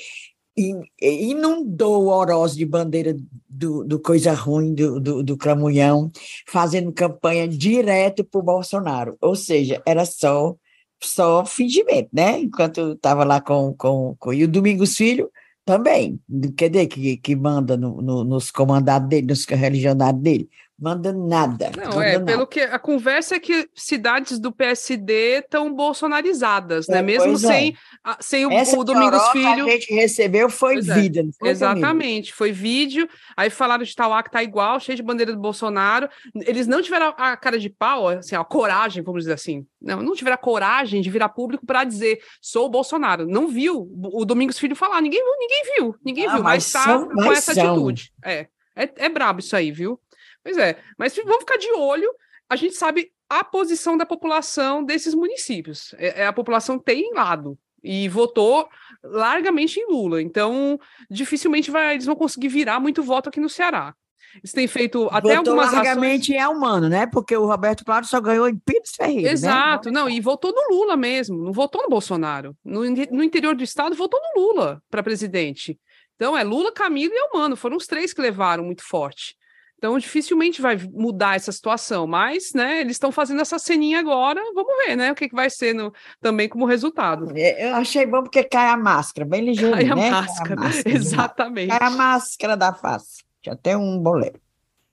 inundou 0.99 2.03
o 2.03 2.07
Oroz 2.07 2.55
de 2.55 2.65
bandeira 2.65 3.15
do, 3.47 3.83
do 3.83 3.99
coisa 3.99 4.33
ruim 4.33 4.73
do, 4.73 4.99
do, 4.99 5.23
do 5.23 5.37
Cramunhão, 5.37 6.11
fazendo 6.47 6.91
campanha 6.91 7.47
direto 7.47 8.23
para 8.23 8.39
o 8.39 8.43
Bolsonaro. 8.43 9.17
Ou 9.21 9.35
seja, 9.35 9.81
era 9.85 10.05
só 10.05 10.55
só 11.01 11.45
fingimento, 11.45 12.09
né? 12.11 12.39
Enquanto 12.39 12.93
estava 12.93 13.23
lá 13.23 13.39
com, 13.39 13.73
com, 13.77 14.15
com. 14.17 14.33
E 14.33 14.43
o 14.43 14.47
Domingos 14.47 14.95
Filho 14.95 15.29
também, 15.63 16.19
quer 16.57 16.69
dizer, 16.69 16.87
que, 16.87 17.17
que 17.17 17.35
manda 17.35 17.77
no, 17.77 18.01
no, 18.01 18.23
nos 18.23 18.49
comandados 18.49 19.07
dele, 19.09 19.27
nos 19.27 19.45
religionários 19.45 20.21
dele 20.23 20.49
manda 20.79 21.11
nada. 21.11 21.71
Não, 21.75 21.95
manda 21.95 22.05
é, 22.05 22.13
nada. 22.13 22.25
pelo 22.25 22.45
que 22.45 22.59
a 22.59 22.77
conversa 22.77 23.35
é 23.35 23.39
que 23.39 23.67
cidades 23.73 24.39
do 24.39 24.51
PSD 24.51 25.39
estão 25.39 25.73
bolsonarizadas, 25.73 26.87
né? 26.87 26.99
É, 26.99 27.01
Mesmo 27.01 27.37
sem, 27.37 27.71
é. 27.71 27.73
a, 28.03 28.17
sem 28.19 28.45
o, 28.45 28.51
Essa 28.51 28.77
o 28.77 28.83
Domingos 28.83 29.27
Filho. 29.29 29.65
que 29.65 29.71
a 29.71 29.73
gente 29.73 29.93
recebeu 29.93 30.49
foi 30.49 30.75
pois 30.75 30.89
é, 30.89 30.93
vida, 31.01 31.21
é. 31.21 31.23
foi 31.39 31.49
Exatamente, 31.49 32.33
foi 32.33 32.51
vídeo. 32.51 33.09
Aí 33.35 33.49
falaram 33.49 33.83
de 33.83 33.95
Tauá 33.95 34.21
que 34.21 34.31
tá 34.31 34.43
igual, 34.43 34.79
cheio 34.79 34.95
de 34.95 35.03
bandeira 35.03 35.33
do 35.33 35.39
Bolsonaro. 35.39 36.07
Eles 36.35 36.67
não 36.67 36.81
tiveram 36.81 37.13
a 37.17 37.35
cara 37.35 37.57
de 37.57 37.69
pau, 37.69 38.09
assim, 38.09 38.35
a 38.35 38.43
coragem, 38.43 39.01
vamos 39.03 39.23
dizer 39.23 39.33
assim. 39.33 39.65
Não, 39.81 40.01
não 40.03 40.13
tiveram 40.13 40.35
a 40.35 40.39
coragem 40.39 41.01
de 41.01 41.09
virar 41.09 41.29
público 41.29 41.65
para 41.65 41.83
dizer 41.83 42.19
sou 42.41 42.67
o 42.67 42.69
Bolsonaro. 42.69 43.25
Não 43.25 43.47
viu 43.47 43.89
o 44.13 44.25
Domingos 44.25 44.59
Filho 44.59 44.75
falar, 44.75 45.01
ninguém, 45.01 45.23
ninguém 45.39 45.63
viu, 45.75 45.95
ninguém 46.05 46.27
ah, 46.27 46.33
viu, 46.35 46.43
mas, 46.43 46.71
mas 46.71 46.85
tá 46.85 46.99
com 46.99 47.31
essa 47.31 47.53
são. 47.53 47.71
atitude. 47.71 48.11
É. 48.23 48.47
É, 48.75 48.87
é 49.05 49.09
brabo 49.09 49.39
isso 49.39 49.55
aí, 49.55 49.71
viu? 49.71 49.99
Pois 50.47 50.57
é, 50.57 50.77
mas 50.97 51.13
vamos 51.13 51.39
ficar 51.39 51.57
de 51.57 51.69
olho. 51.73 52.09
A 52.49 52.55
gente 52.55 52.73
sabe 52.75 53.11
a 53.29 53.43
posição 53.43 53.97
da 53.97 54.05
população 54.05 54.81
desses 54.81 55.13
municípios. 55.13 55.93
É, 55.97 56.21
é, 56.21 56.25
a 56.25 56.31
população 56.31 56.79
tem 56.79 57.13
lado 57.13 57.59
e 57.83 58.07
votou 58.07 58.69
largamente 59.03 59.77
em 59.77 59.91
Lula. 59.91 60.21
Então, 60.21 60.79
dificilmente 61.11 61.69
vai, 61.69 61.95
eles 61.95 62.05
vão 62.05 62.15
conseguir 62.15 62.47
virar 62.47 62.79
muito 62.79 63.03
voto 63.03 63.27
aqui 63.27 63.41
no 63.41 63.49
Ceará. 63.49 63.93
Eles 64.35 64.53
têm 64.53 64.67
feito 64.67 65.07
até 65.07 65.35
votou 65.35 65.51
algumas 65.51 65.73
largamente 65.73 66.33
ações... 66.33 66.41
é 66.41 66.47
humano, 66.47 66.87
né? 66.87 67.05
Porque 67.07 67.35
o 67.35 67.45
Roberto 67.45 67.83
Claro 67.83 68.05
só 68.05 68.21
ganhou 68.21 68.47
em 68.47 68.55
Pires 68.57 68.91
Ferreira. 68.95 69.23
Né? 69.23 69.33
Exato, 69.33 69.91
né? 69.91 69.99
não, 69.99 70.09
e 70.09 70.21
votou 70.21 70.53
no 70.53 70.73
Lula 70.73 70.95
mesmo, 70.95 71.43
não 71.43 71.51
votou 71.51 71.83
no 71.83 71.89
Bolsonaro. 71.89 72.55
No, 72.63 72.83
no 72.85 73.21
interior 73.21 73.53
do 73.53 73.63
estado, 73.63 73.97
votou 73.97 74.21
no 74.21 74.41
Lula 74.41 74.81
para 74.89 75.03
presidente. 75.03 75.77
Então, 76.15 76.37
é 76.37 76.43
Lula, 76.45 76.71
Camilo 76.71 77.13
e 77.13 77.29
Humano, 77.29 77.57
foram 77.57 77.75
os 77.75 77.85
três 77.85 78.13
que 78.13 78.21
levaram 78.21 78.63
muito 78.63 78.83
forte. 78.83 79.35
Então, 79.77 79.97
dificilmente 79.99 80.59
vai 80.59 80.75
mudar 80.91 81.35
essa 81.35 81.51
situação, 81.51 82.07
mas, 82.07 82.51
né, 82.53 82.81
eles 82.81 82.93
estão 82.93 83.11
fazendo 83.11 83.41
essa 83.41 83.59
ceninha 83.59 83.99
agora, 83.99 84.41
vamos 84.55 84.73
ver, 84.85 84.95
né, 84.95 85.11
o 85.11 85.15
que, 85.15 85.29
que 85.29 85.35
vai 85.35 85.51
ser 85.51 85.73
no, 85.73 85.93
também 86.19 86.49
como 86.49 86.65
resultado. 86.65 87.31
É, 87.35 87.69
eu 87.69 87.75
achei 87.75 88.05
bom 88.05 88.23
porque 88.23 88.43
cai 88.43 88.69
a 88.69 88.77
máscara, 88.77 89.27
bem 89.27 89.45
ligeiro, 89.45 89.73
cai 89.73 89.85
a 89.85 89.95
né? 89.95 90.09
Máscara, 90.09 90.55
cai 90.55 90.57
a 90.57 90.69
máscara, 90.69 90.89
exatamente. 90.97 91.69
Cai 91.69 91.87
a 91.87 91.91
máscara 91.91 92.57
da 92.57 92.73
face, 92.73 93.23
já 93.45 93.55
tem 93.55 93.75
um 93.75 93.99
boleto. 93.99 94.39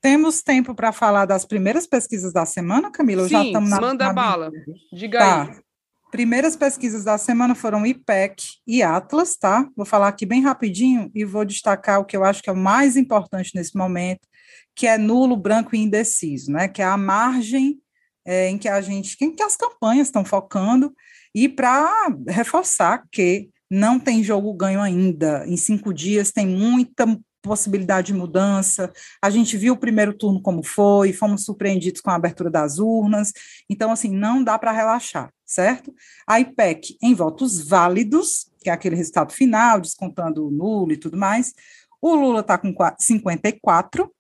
Temos 0.03 0.43
tempo 0.43 0.75
para 0.75 0.93
falar 0.93 1.25
das 1.25 1.47
primeiras 1.47 1.87
pesquisas 1.87 2.31
da 2.31 2.45
semana, 2.45 2.91
Camila? 2.91 3.23
Sim, 3.23 3.31
já 3.31 3.45
estamos 3.45 3.71
na, 3.71 3.81
manda 3.81 4.05
na 4.05 4.13
bala, 4.13 4.53
diga 4.93 5.19
tá. 5.19 5.43
aí. 5.45 5.65
Primeiras 6.11 6.55
pesquisas 6.55 7.05
da 7.05 7.17
semana 7.17 7.55
foram 7.55 7.87
IPEC 7.87 8.45
e 8.67 8.83
Atlas, 8.83 9.35
tá? 9.35 9.67
Vou 9.75 9.87
falar 9.87 10.09
aqui 10.09 10.27
bem 10.27 10.43
rapidinho 10.43 11.11
e 11.15 11.25
vou 11.25 11.43
destacar 11.43 12.01
o 12.01 12.05
que 12.05 12.15
eu 12.15 12.23
acho 12.23 12.43
que 12.43 12.51
é 12.51 12.53
o 12.53 12.57
mais 12.57 12.99
importante 12.99 13.53
nesse 13.55 13.77
momento, 13.77 14.29
que 14.75 14.87
é 14.87 14.99
nulo, 14.99 15.37
branco 15.37 15.75
e 15.75 15.79
indeciso, 15.79 16.53
né? 16.53 16.69
Que 16.69 16.83
é 16.83 16.85
a 16.85 16.97
margem 16.97 17.81
é, 18.25 18.49
em 18.49 18.59
que 18.59 18.69
a 18.69 18.81
gente, 18.81 19.17
em 19.21 19.35
que 19.35 19.43
as 19.43 19.57
campanhas 19.57 20.09
estão 20.09 20.25
focando, 20.25 20.95
e 21.35 21.49
para 21.49 22.09
reforçar 22.29 23.05
que 23.11 23.51
não 23.71 23.99
tem 23.99 24.23
jogo 24.23 24.53
ganho 24.55 24.81
ainda. 24.81 25.45
Em 25.47 25.57
cinco 25.57 25.93
dias 25.93 26.31
tem 26.31 26.47
muita 26.47 27.07
possibilidade 27.43 28.09
de 28.09 28.15
mudança. 28.15 28.91
A 29.21 29.29
gente 29.29 29.57
viu 29.57 29.75
o 29.75 29.79
primeiro 29.79 30.15
turno 30.15 30.41
como 30.41 30.63
foi, 30.63 31.13
fomos 31.13 31.45
surpreendidos 31.45 32.01
com 32.01 32.11
a 32.11 32.15
abertura 32.15 32.51
das 32.51 32.79
urnas. 32.79 33.33
Então, 33.69 33.91
assim, 33.91 34.09
não 34.09 34.43
dá 34.43 34.59
para 34.59 34.73
relaxar, 34.73 35.31
certo? 35.45 35.95
A 36.27 36.41
IPEC 36.41 36.97
em 37.03 37.15
votos 37.15 37.61
válidos, 37.61 38.51
que 38.63 38.71
é 38.71 38.73
aquele 38.73 38.97
resultado 38.97 39.33
final, 39.33 39.81
descontando 39.81 40.47
o 40.47 40.51
nulo 40.51 40.93
e 40.93 40.97
tudo 40.97 41.19
mais. 41.19 41.53
O 42.01 42.15
Lula 42.15 42.41
está 42.41 42.57
com 42.57 42.75
54, 42.99 44.11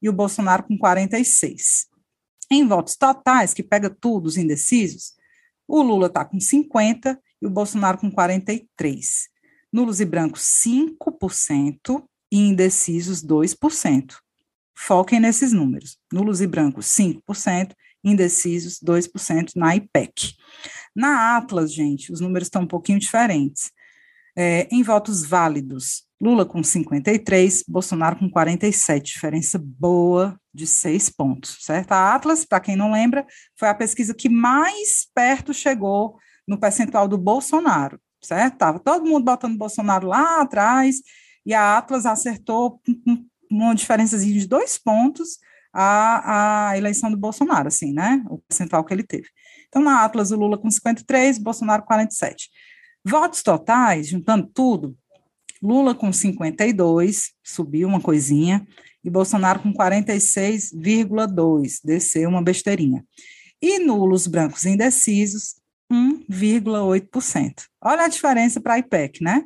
e 0.00 0.08
o 0.08 0.12
Bolsonaro 0.12 0.64
com 0.64 0.78
46%. 0.78 1.86
Em 2.50 2.66
votos 2.66 2.96
totais, 2.96 3.52
que 3.52 3.62
pega 3.62 3.90
tudo, 3.90 4.26
os 4.26 4.36
indecisos, 4.36 5.12
o 5.66 5.82
Lula 5.82 6.06
está 6.06 6.24
com 6.24 6.38
50% 6.38 7.18
e 7.42 7.46
o 7.46 7.50
Bolsonaro 7.50 7.98
com 7.98 8.10
43%. 8.10 8.66
Nulos 9.70 10.00
e 10.00 10.04
brancos, 10.06 10.42
5% 10.64 12.02
e 12.32 12.38
indecisos, 12.38 13.22
2%. 13.22 14.16
Foquem 14.74 15.20
nesses 15.20 15.52
números. 15.52 15.98
Nulos 16.10 16.40
e 16.40 16.46
brancos, 16.46 16.86
5%, 16.86 17.74
indecisos, 18.02 18.78
2% 18.80 19.52
na 19.56 19.76
IPEC. 19.76 20.34
Na 20.96 21.36
Atlas, 21.36 21.72
gente, 21.72 22.10
os 22.10 22.20
números 22.20 22.46
estão 22.46 22.62
um 22.62 22.66
pouquinho 22.66 22.98
diferentes. 22.98 23.70
É, 24.40 24.68
em 24.70 24.84
votos 24.84 25.24
válidos, 25.24 26.04
Lula 26.22 26.46
com 26.46 26.62
53, 26.62 27.64
Bolsonaro 27.66 28.20
com 28.20 28.30
47, 28.30 29.14
diferença 29.14 29.60
boa 29.60 30.38
de 30.54 30.64
seis 30.64 31.10
pontos, 31.10 31.58
certo? 31.60 31.90
A 31.90 32.14
Atlas, 32.14 32.44
para 32.44 32.60
quem 32.60 32.76
não 32.76 32.92
lembra, 32.92 33.26
foi 33.58 33.68
a 33.68 33.74
pesquisa 33.74 34.14
que 34.14 34.28
mais 34.28 35.08
perto 35.12 35.52
chegou 35.52 36.16
no 36.46 36.56
percentual 36.56 37.08
do 37.08 37.18
Bolsonaro, 37.18 38.00
certo? 38.22 38.52
Estava 38.52 38.78
todo 38.78 39.04
mundo 39.04 39.24
botando 39.24 39.58
Bolsonaro 39.58 40.06
lá 40.06 40.40
atrás, 40.40 41.00
e 41.44 41.52
a 41.52 41.76
Atlas 41.76 42.06
acertou 42.06 42.80
uma 43.50 43.74
diferença 43.74 44.16
de 44.20 44.46
dois 44.46 44.78
pontos 44.78 45.38
a, 45.72 46.68
a 46.70 46.78
eleição 46.78 47.10
do 47.10 47.16
Bolsonaro, 47.16 47.66
assim, 47.66 47.92
né? 47.92 48.22
O 48.28 48.38
percentual 48.38 48.84
que 48.84 48.94
ele 48.94 49.02
teve. 49.02 49.26
Então, 49.66 49.82
na 49.82 50.04
Atlas, 50.04 50.30
o 50.30 50.36
Lula 50.36 50.56
com 50.56 50.70
53, 50.70 51.38
Bolsonaro 51.38 51.82
47. 51.82 52.48
Votos 53.04 53.42
totais, 53.42 54.08
juntando 54.08 54.46
tudo, 54.46 54.96
Lula 55.62 55.94
com 55.94 56.12
52, 56.12 57.32
subiu 57.42 57.88
uma 57.88 58.00
coisinha, 58.00 58.66
e 59.02 59.10
Bolsonaro 59.10 59.60
com 59.60 59.72
46,2, 59.72 61.80
desceu 61.84 62.28
uma 62.28 62.42
besteirinha. 62.42 63.04
E 63.60 63.80
nulos 63.80 64.26
brancos 64.26 64.64
indecisos, 64.64 65.56
1,8%. 65.90 67.64
Olha 67.82 68.04
a 68.04 68.08
diferença 68.08 68.60
para 68.60 68.74
a 68.74 68.78
IPEC, 68.78 69.22
né? 69.22 69.42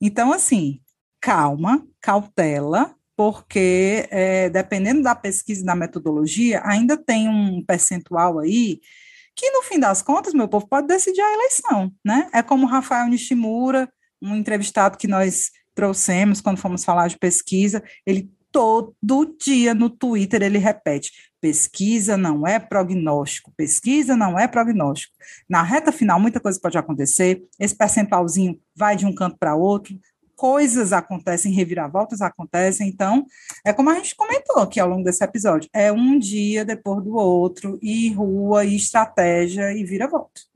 Então, 0.00 0.32
assim, 0.32 0.80
calma, 1.20 1.86
cautela, 2.00 2.94
porque 3.16 4.08
é, 4.10 4.48
dependendo 4.48 5.02
da 5.02 5.14
pesquisa 5.14 5.62
e 5.62 5.66
da 5.66 5.76
metodologia, 5.76 6.62
ainda 6.64 6.96
tem 6.96 7.28
um 7.28 7.62
percentual 7.64 8.38
aí 8.38 8.80
que, 9.34 9.50
no 9.50 9.62
fim 9.62 9.78
das 9.78 10.02
contas, 10.02 10.34
meu 10.34 10.48
povo 10.48 10.68
pode 10.68 10.86
decidir 10.86 11.20
a 11.20 11.34
eleição, 11.34 11.92
né? 12.04 12.28
É 12.32 12.42
como 12.42 12.66
Rafael 12.66 13.08
Nishimura, 13.08 13.88
um 14.20 14.36
entrevistado 14.36 14.98
que 14.98 15.08
nós 15.08 15.50
trouxemos 15.74 16.40
quando 16.40 16.58
fomos 16.58 16.84
falar 16.84 17.08
de 17.08 17.18
pesquisa, 17.18 17.82
ele 18.06 18.30
todo 18.52 19.34
dia 19.40 19.74
no 19.74 19.88
Twitter 19.88 20.42
ele 20.42 20.58
repete: 20.58 21.10
pesquisa 21.40 22.16
não 22.16 22.46
é 22.46 22.58
prognóstico, 22.58 23.52
pesquisa 23.56 24.14
não 24.14 24.38
é 24.38 24.46
prognóstico. 24.46 25.14
Na 25.48 25.62
reta 25.62 25.90
final, 25.90 26.20
muita 26.20 26.38
coisa 26.38 26.60
pode 26.60 26.76
acontecer, 26.76 27.42
esse 27.58 27.74
percentualzinho 27.74 28.60
vai 28.76 28.94
de 28.94 29.06
um 29.06 29.14
canto 29.14 29.38
para 29.38 29.56
outro, 29.56 29.98
coisas 30.42 30.92
acontecem, 30.92 31.52
reviravoltas 31.52 32.20
acontecem, 32.20 32.88
então, 32.88 33.24
é 33.64 33.72
como 33.72 33.90
a 33.90 33.94
gente 33.94 34.16
comentou 34.16 34.60
aqui 34.60 34.80
ao 34.80 34.88
longo 34.88 35.04
desse 35.04 35.22
episódio, 35.22 35.70
é 35.72 35.92
um 35.92 36.18
dia 36.18 36.64
depois 36.64 37.04
do 37.04 37.14
outro, 37.14 37.78
e 37.80 38.12
rua, 38.12 38.64
e 38.64 38.74
estratégia, 38.74 39.72
e 39.72 39.84
vira-volta. 39.84 40.51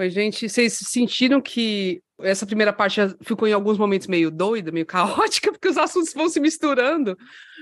Pois, 0.00 0.14
gente, 0.14 0.48
vocês 0.48 0.78
sentiram 0.86 1.42
que 1.42 2.00
essa 2.22 2.46
primeira 2.46 2.72
parte 2.72 2.98
ficou 3.20 3.46
em 3.46 3.52
alguns 3.52 3.76
momentos 3.76 4.06
meio 4.06 4.30
doida, 4.30 4.72
meio 4.72 4.86
caótica, 4.88 5.52
porque 5.52 5.68
os 5.68 5.76
assuntos 5.76 6.14
vão 6.14 6.26
se 6.26 6.40
misturando, 6.40 7.18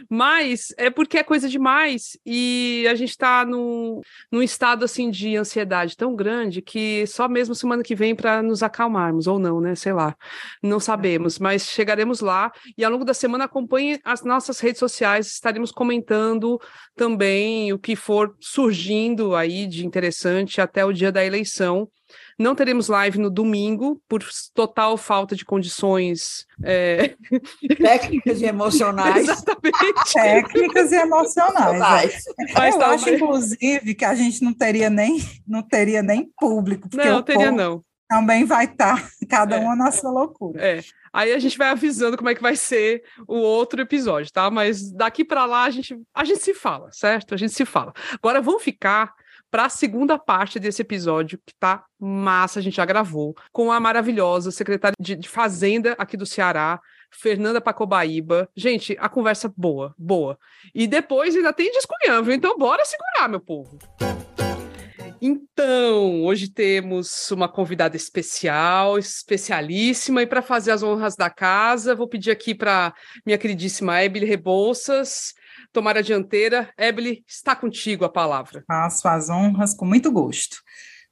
mas 0.08 0.72
é 0.78 0.88
porque 0.88 1.18
é 1.18 1.24
coisa 1.24 1.48
demais 1.48 2.16
e 2.24 2.86
a 2.88 2.94
gente 2.94 3.10
está 3.10 3.44
num, 3.44 4.00
num 4.30 4.40
estado 4.40 4.84
assim 4.84 5.10
de 5.10 5.34
ansiedade 5.36 5.96
tão 5.96 6.14
grande 6.14 6.62
que 6.62 7.04
só 7.08 7.28
mesmo 7.28 7.56
semana 7.56 7.82
que 7.82 7.96
vem 7.96 8.14
para 8.14 8.40
nos 8.40 8.62
acalmarmos, 8.62 9.26
ou 9.26 9.40
não, 9.40 9.60
né? 9.60 9.74
Sei 9.74 9.92
lá, 9.92 10.16
não 10.62 10.78
sabemos, 10.78 11.40
mas 11.40 11.66
chegaremos 11.66 12.20
lá 12.20 12.52
e 12.76 12.84
ao 12.84 12.92
longo 12.92 13.04
da 13.04 13.14
semana 13.14 13.46
acompanhe 13.46 13.98
as 14.04 14.22
nossas 14.22 14.60
redes 14.60 14.78
sociais, 14.78 15.26
estaremos 15.26 15.72
comentando 15.72 16.60
também 16.94 17.72
o 17.72 17.80
que 17.80 17.96
for 17.96 18.36
surgindo 18.38 19.34
aí 19.34 19.66
de 19.66 19.84
interessante 19.84 20.60
até 20.60 20.84
o 20.84 20.92
dia 20.92 21.10
da 21.10 21.24
eleição. 21.24 21.90
Não 22.38 22.54
teremos 22.54 22.86
live 22.88 23.18
no 23.18 23.30
domingo, 23.30 24.00
por 24.08 24.22
total 24.54 24.96
falta 24.96 25.34
de 25.34 25.44
condições. 25.44 26.46
É... 26.62 27.16
Técnicas 27.76 28.40
e 28.40 28.44
emocionais. 28.44 29.16
Exatamente. 29.28 30.12
Técnicas 30.12 30.92
e 30.92 30.96
emocionais. 30.96 31.78
Mas 32.54 32.76
Eu 32.76 32.82
acho, 32.82 33.10
inclusive, 33.10 33.94
que 33.94 34.04
a 34.04 34.14
gente 34.14 34.42
não 34.42 34.54
teria 34.54 34.88
nem, 34.88 35.20
não 35.46 35.62
teria 35.62 36.00
nem 36.00 36.30
público. 36.38 36.88
Não, 36.94 37.04
não 37.04 37.22
teria, 37.22 37.50
não. 37.50 37.82
Também 38.08 38.44
vai 38.44 38.64
estar, 38.64 39.02
tá, 39.02 39.08
cada 39.28 39.56
é. 39.56 39.58
uma 39.58 39.74
na 39.74 39.90
sua 39.90 40.10
loucura. 40.10 40.64
É. 40.64 40.80
Aí 41.12 41.32
a 41.32 41.38
gente 41.38 41.58
vai 41.58 41.68
avisando 41.68 42.16
como 42.16 42.28
é 42.30 42.34
que 42.34 42.40
vai 42.40 42.54
ser 42.54 43.02
o 43.26 43.36
outro 43.36 43.82
episódio, 43.82 44.32
tá? 44.32 44.50
Mas 44.50 44.92
daqui 44.92 45.24
para 45.24 45.44
lá 45.44 45.64
a 45.64 45.70
gente, 45.70 45.98
a 46.14 46.24
gente 46.24 46.42
se 46.42 46.54
fala, 46.54 46.90
certo? 46.92 47.34
A 47.34 47.36
gente 47.36 47.52
se 47.52 47.64
fala. 47.64 47.92
Agora 48.14 48.40
vamos 48.40 48.62
ficar 48.62 49.12
para 49.50 49.64
a 49.64 49.68
segunda 49.70 50.18
parte 50.18 50.58
desse 50.58 50.82
episódio, 50.82 51.38
que 51.44 51.54
tá 51.54 51.84
massa, 51.98 52.58
a 52.58 52.62
gente 52.62 52.76
já 52.76 52.84
gravou, 52.84 53.34
com 53.52 53.72
a 53.72 53.80
maravilhosa 53.80 54.50
secretária 54.50 54.94
de, 55.00 55.16
de 55.16 55.28
Fazenda 55.28 55.94
aqui 55.98 56.16
do 56.16 56.26
Ceará, 56.26 56.80
Fernanda 57.10 57.60
Pacobaíba. 57.60 58.48
Gente, 58.54 58.96
a 59.00 59.08
conversa 59.08 59.52
boa, 59.56 59.94
boa. 59.98 60.38
E 60.74 60.86
depois 60.86 61.34
ainda 61.34 61.52
tem 61.52 61.72
descunhão, 61.72 62.22
viu? 62.22 62.34
Então 62.34 62.56
bora 62.58 62.84
segurar, 62.84 63.28
meu 63.28 63.40
povo. 63.40 63.78
Então, 65.20 66.22
hoje 66.22 66.48
temos 66.48 67.30
uma 67.32 67.48
convidada 67.48 67.96
especial, 67.96 68.98
especialíssima, 68.98 70.22
e 70.22 70.26
para 70.26 70.40
fazer 70.40 70.70
as 70.70 70.82
honras 70.82 71.16
da 71.16 71.28
casa, 71.28 71.94
vou 71.94 72.06
pedir 72.06 72.30
aqui 72.30 72.54
para 72.54 72.94
minha 73.26 73.36
queridíssima 73.36 74.00
Ebele 74.04 74.26
Rebouças 74.26 75.34
tomar 75.72 75.96
a 75.96 76.02
dianteira. 76.02 76.72
Ebele, 76.78 77.24
está 77.26 77.54
contigo 77.54 78.04
a 78.04 78.08
palavra. 78.08 78.64
Faço 78.66 79.08
as 79.08 79.28
honras 79.28 79.74
com 79.74 79.84
muito 79.84 80.10
gosto. 80.10 80.58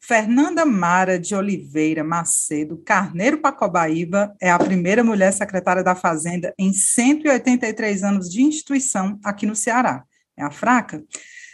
Fernanda 0.00 0.64
Mara 0.64 1.18
de 1.18 1.34
Oliveira 1.34 2.04
Macedo 2.04 2.78
Carneiro 2.84 3.38
Pacobaíba 3.38 4.34
é 4.40 4.50
a 4.50 4.58
primeira 4.58 5.02
mulher 5.02 5.32
secretária 5.32 5.82
da 5.82 5.96
Fazenda 5.96 6.54
em 6.58 6.72
183 6.72 8.04
anos 8.04 8.30
de 8.30 8.42
instituição 8.42 9.18
aqui 9.24 9.46
no 9.46 9.56
Ceará. 9.56 10.04
É 10.36 10.44
a 10.44 10.50
fraca? 10.50 11.02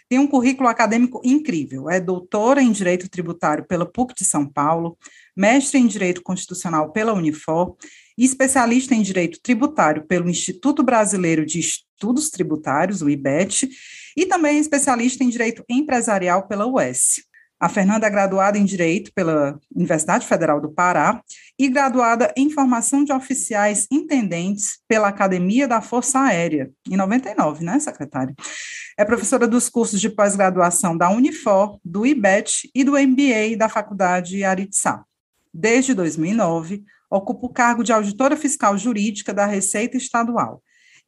Tem 0.08 0.18
um 0.18 0.26
currículo 0.26 0.68
acadêmico 0.68 1.22
incrível. 1.24 1.88
É 1.88 1.98
doutora 1.98 2.60
em 2.60 2.70
Direito 2.70 3.08
Tributário 3.08 3.64
pela 3.66 3.86
PUC 3.86 4.14
de 4.14 4.24
São 4.26 4.46
Paulo, 4.46 4.98
mestre 5.34 5.78
em 5.78 5.86
Direito 5.86 6.22
Constitucional 6.22 6.92
pela 6.92 7.14
Unifor 7.14 7.76
especialista 8.16 8.94
em 8.94 9.02
direito 9.02 9.40
tributário 9.40 10.04
pelo 10.06 10.28
Instituto 10.28 10.82
Brasileiro 10.82 11.44
de 11.44 11.60
Estudos 12.02 12.30
Tributários, 12.30 13.00
o 13.00 13.08
IBET, 13.08 13.70
e 14.16 14.26
também 14.26 14.58
especialista 14.58 15.22
em 15.22 15.28
direito 15.28 15.64
empresarial 15.68 16.48
pela 16.48 16.66
UES. 16.66 17.22
A 17.60 17.68
Fernanda 17.68 18.08
é 18.08 18.10
graduada 18.10 18.58
em 18.58 18.64
Direito 18.64 19.12
pela 19.14 19.56
Universidade 19.72 20.26
Federal 20.26 20.60
do 20.60 20.72
Pará 20.72 21.22
e 21.56 21.68
graduada 21.68 22.34
em 22.36 22.50
Formação 22.50 23.04
de 23.04 23.12
Oficiais 23.12 23.86
Intendentes 23.88 24.80
pela 24.88 25.06
Academia 25.06 25.68
da 25.68 25.80
Força 25.80 26.18
Aérea, 26.18 26.72
em 26.90 26.96
99, 26.96 27.64
né, 27.64 27.78
secretária? 27.78 28.34
É 28.98 29.04
professora 29.04 29.46
dos 29.46 29.68
cursos 29.68 30.00
de 30.00 30.10
pós-graduação 30.10 30.96
da 30.96 31.08
Unifor, 31.08 31.78
do 31.84 32.04
IBET 32.04 32.68
e 32.74 32.82
do 32.82 32.98
MBA 32.98 33.56
da 33.56 33.68
Faculdade 33.68 34.42
Aritsá. 34.42 35.04
Desde 35.54 35.94
2009, 35.94 36.82
ocupa 37.08 37.46
o 37.46 37.52
cargo 37.52 37.84
de 37.84 37.92
auditora 37.92 38.36
fiscal 38.36 38.76
jurídica 38.76 39.32
da 39.32 39.46
Receita 39.46 39.96
Estadual. 39.96 40.60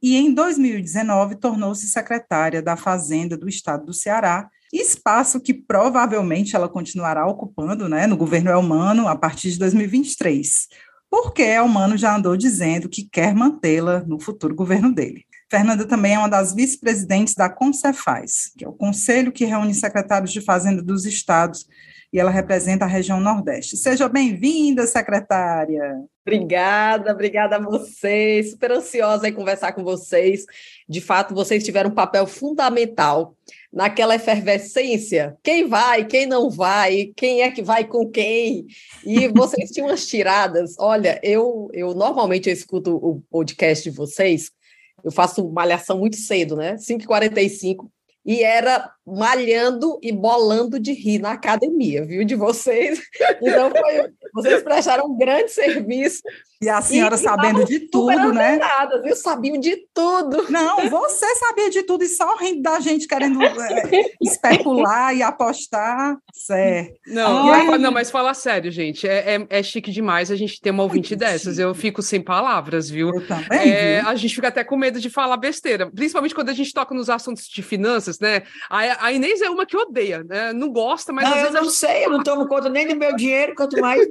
E 0.04 0.16
em 0.16 0.34
2019 0.34 1.36
tornou-se 1.36 1.88
secretária 1.88 2.60
da 2.60 2.76
Fazenda 2.76 3.38
do 3.38 3.48
Estado 3.48 3.86
do 3.86 3.94
Ceará, 3.94 4.50
espaço 4.70 5.40
que 5.40 5.54
provavelmente 5.54 6.54
ela 6.54 6.68
continuará 6.68 7.26
ocupando 7.26 7.88
né, 7.88 8.06
no 8.06 8.14
governo 8.14 8.50
Elmano 8.50 9.08
a 9.08 9.16
partir 9.16 9.52
de 9.52 9.58
2023, 9.60 10.68
porque 11.08 11.40
Elmano 11.40 11.96
já 11.96 12.14
andou 12.14 12.36
dizendo 12.36 12.86
que 12.86 13.08
quer 13.10 13.34
mantê-la 13.34 14.04
no 14.06 14.20
futuro 14.20 14.54
governo 14.54 14.92
dele. 14.92 15.24
Fernanda 15.50 15.86
também 15.86 16.12
é 16.12 16.18
uma 16.18 16.28
das 16.28 16.54
vice-presidentes 16.54 17.34
da 17.34 17.48
CONCEFAS, 17.48 18.52
que 18.58 18.66
é 18.66 18.68
o 18.68 18.74
conselho 18.74 19.32
que 19.32 19.46
reúne 19.46 19.72
secretários 19.72 20.34
de 20.34 20.42
Fazenda 20.42 20.82
dos 20.82 21.06
estados 21.06 21.66
e 22.14 22.20
ela 22.20 22.30
representa 22.30 22.84
a 22.84 22.88
região 22.88 23.18
Nordeste. 23.18 23.76
Seja 23.76 24.08
bem-vinda, 24.08 24.86
secretária. 24.86 26.00
Obrigada, 26.24 27.10
obrigada 27.10 27.56
a 27.56 27.58
vocês. 27.58 28.52
Super 28.52 28.70
ansiosa 28.70 29.28
em 29.28 29.32
conversar 29.32 29.72
com 29.72 29.82
vocês. 29.82 30.46
De 30.88 31.00
fato, 31.00 31.34
vocês 31.34 31.64
tiveram 31.64 31.90
um 31.90 31.94
papel 31.94 32.24
fundamental 32.24 33.34
naquela 33.72 34.14
efervescência. 34.14 35.36
Quem 35.42 35.66
vai, 35.66 36.04
quem 36.04 36.24
não 36.24 36.48
vai, 36.48 37.10
quem 37.16 37.42
é 37.42 37.50
que 37.50 37.62
vai 37.62 37.82
com 37.84 38.08
quem? 38.08 38.64
E 39.04 39.26
vocês 39.34 39.72
tinham 39.72 39.88
umas 39.88 40.06
tiradas. 40.06 40.76
Olha, 40.78 41.18
eu, 41.20 41.68
eu 41.72 41.94
normalmente 41.94 42.48
eu 42.48 42.52
escuto 42.52 42.94
o 42.94 43.24
podcast 43.28 43.90
de 43.90 43.96
vocês. 43.96 44.52
Eu 45.02 45.10
faço 45.10 45.50
malhação 45.50 45.98
muito 45.98 46.14
cedo, 46.14 46.54
né? 46.54 46.76
5h45 46.76 47.88
e 48.24 48.42
era 48.42 48.90
malhando 49.06 49.98
e 50.02 50.12
bolando 50.12 50.80
de 50.80 50.92
rir 50.92 51.18
na 51.18 51.32
academia, 51.32 52.04
viu, 52.04 52.24
de 52.24 52.34
vocês. 52.34 53.00
Então, 53.42 53.70
foi, 53.70 54.10
vocês 54.32 54.62
prestaram 54.62 55.06
um 55.06 55.16
grande 55.16 55.50
serviço. 55.50 56.22
E 56.62 56.68
a 56.68 56.80
senhora 56.80 57.16
e, 57.16 57.18
sabendo 57.18 57.64
de 57.66 57.80
tudo, 57.90 58.32
né? 58.32 58.56
Nada, 58.56 59.02
viu? 59.02 59.14
Sabiam 59.14 59.58
de 59.58 59.76
tudo. 59.92 60.50
Não, 60.50 60.88
você 60.88 61.26
sabia 61.36 61.68
de 61.68 61.82
tudo 61.82 62.04
e 62.04 62.08
só 62.08 62.36
rindo 62.36 62.62
da 62.62 62.80
gente 62.80 63.06
querendo 63.06 63.42
é, 63.42 64.04
especular 64.22 65.14
e 65.14 65.22
apostar. 65.22 66.16
Certo. 66.32 66.94
Não, 67.06 67.52
Ai. 67.52 67.76
não, 67.76 67.92
mas 67.92 68.10
fala 68.10 68.32
sério, 68.32 68.70
gente. 68.70 69.06
É, 69.06 69.34
é, 69.34 69.46
é, 69.50 69.62
chique 69.62 69.90
demais 69.90 70.30
a 70.30 70.36
gente 70.36 70.58
ter 70.60 70.70
uma 70.70 70.84
ouvinte 70.84 71.14
dessas. 71.14 71.58
Eu 71.58 71.74
fico 71.74 72.00
sem 72.00 72.22
palavras, 72.22 72.88
viu? 72.88 73.10
Eu 73.10 73.26
também. 73.26 73.70
É, 73.70 74.00
a 74.00 74.14
gente 74.14 74.34
fica 74.34 74.48
até 74.48 74.64
com 74.64 74.76
medo 74.76 74.98
de 74.98 75.10
falar 75.10 75.36
besteira, 75.36 75.90
principalmente 75.90 76.34
quando 76.34 76.48
a 76.48 76.54
gente 76.54 76.72
toca 76.72 76.94
nos 76.94 77.10
assuntos 77.10 77.46
de 77.46 77.62
finanças, 77.62 78.18
né? 78.18 78.42
A, 78.70 78.93
a 79.00 79.12
Inês 79.12 79.40
é 79.40 79.50
uma 79.50 79.66
que 79.66 79.76
odeia, 79.76 80.22
né? 80.24 80.52
Não 80.52 80.70
gosta, 80.70 81.12
mas. 81.12 81.28
Não, 81.28 81.36
eu 81.36 81.52
não 81.52 81.64
gente... 81.64 81.74
sei, 81.74 82.04
eu 82.04 82.10
não 82.10 82.22
tomo 82.22 82.46
conta 82.46 82.68
nem 82.68 82.86
do 82.86 82.96
meu 82.96 83.14
dinheiro, 83.14 83.54
quanto 83.54 83.80
mais 83.80 84.06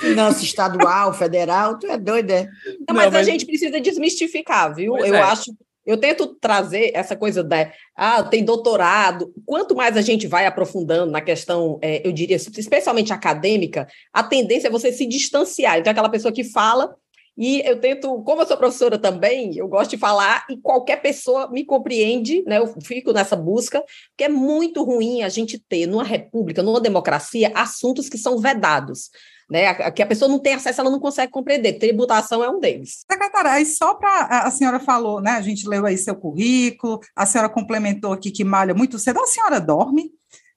finança 0.00 0.44
estadual, 0.44 1.12
federal, 1.12 1.78
tu 1.78 1.86
é 1.86 1.98
doida. 1.98 2.32
É? 2.32 2.44
Não, 2.88 2.94
mas, 2.94 3.04
não, 3.06 3.12
mas, 3.12 3.14
a 3.14 3.22
gente 3.22 3.46
precisa 3.46 3.80
desmistificar, 3.80 4.74
viu? 4.74 4.92
Pois 4.92 5.08
eu 5.08 5.14
é. 5.14 5.20
acho. 5.20 5.54
Eu 5.84 5.96
tento 5.96 6.28
trazer 6.40 6.92
essa 6.94 7.16
coisa 7.16 7.42
da. 7.42 7.72
Ah, 7.96 8.22
tem 8.22 8.44
doutorado. 8.44 9.32
Quanto 9.44 9.74
mais 9.74 9.96
a 9.96 10.00
gente 10.00 10.26
vai 10.26 10.46
aprofundando 10.46 11.10
na 11.10 11.20
questão, 11.20 11.78
é, 11.82 12.06
eu 12.06 12.12
diria, 12.12 12.36
especialmente 12.36 13.12
acadêmica, 13.12 13.88
a 14.12 14.22
tendência 14.22 14.68
é 14.68 14.70
você 14.70 14.92
se 14.92 15.06
distanciar. 15.06 15.78
Então, 15.78 15.90
aquela 15.90 16.08
pessoa 16.08 16.32
que 16.32 16.44
fala 16.44 16.94
e 17.36 17.60
eu 17.64 17.80
tento, 17.80 18.22
como 18.22 18.42
eu 18.42 18.46
sou 18.46 18.56
professora 18.56 18.98
também, 18.98 19.56
eu 19.56 19.66
gosto 19.66 19.90
de 19.90 19.96
falar 19.96 20.44
e 20.50 20.56
qualquer 20.58 21.00
pessoa 21.00 21.50
me 21.50 21.64
compreende, 21.64 22.42
né? 22.46 22.58
Eu 22.58 22.66
fico 22.82 23.12
nessa 23.12 23.34
busca, 23.34 23.82
que 24.16 24.24
é 24.24 24.28
muito 24.28 24.82
ruim 24.82 25.22
a 25.22 25.28
gente 25.28 25.58
ter 25.58 25.86
numa 25.86 26.04
república, 26.04 26.62
numa 26.62 26.80
democracia, 26.80 27.50
assuntos 27.54 28.08
que 28.08 28.18
são 28.18 28.38
vedados. 28.38 29.10
Né, 29.50 29.90
que 29.90 30.00
a 30.00 30.06
pessoa 30.06 30.30
não 30.30 30.38
tem 30.38 30.54
acesso, 30.54 30.80
ela 30.80 30.88
não 30.88 31.00
consegue 31.00 31.30
compreender. 31.30 31.74
Tributação 31.74 32.42
é 32.42 32.48
um 32.48 32.58
deles. 32.58 33.04
Secretária, 33.10 33.50
aí 33.50 33.66
só 33.66 33.94
para. 33.94 34.46
A 34.46 34.50
senhora 34.50 34.80
falou, 34.80 35.20
né? 35.20 35.32
A 35.32 35.42
gente 35.42 35.68
leu 35.68 35.84
aí 35.84 35.98
seu 35.98 36.14
currículo, 36.16 37.00
a 37.14 37.26
senhora 37.26 37.50
complementou 37.50 38.14
aqui 38.14 38.30
que 38.30 38.44
malha 38.44 38.72
muito 38.72 38.98
cedo. 38.98 39.20
A 39.20 39.26
senhora 39.26 39.60
dorme? 39.60 40.10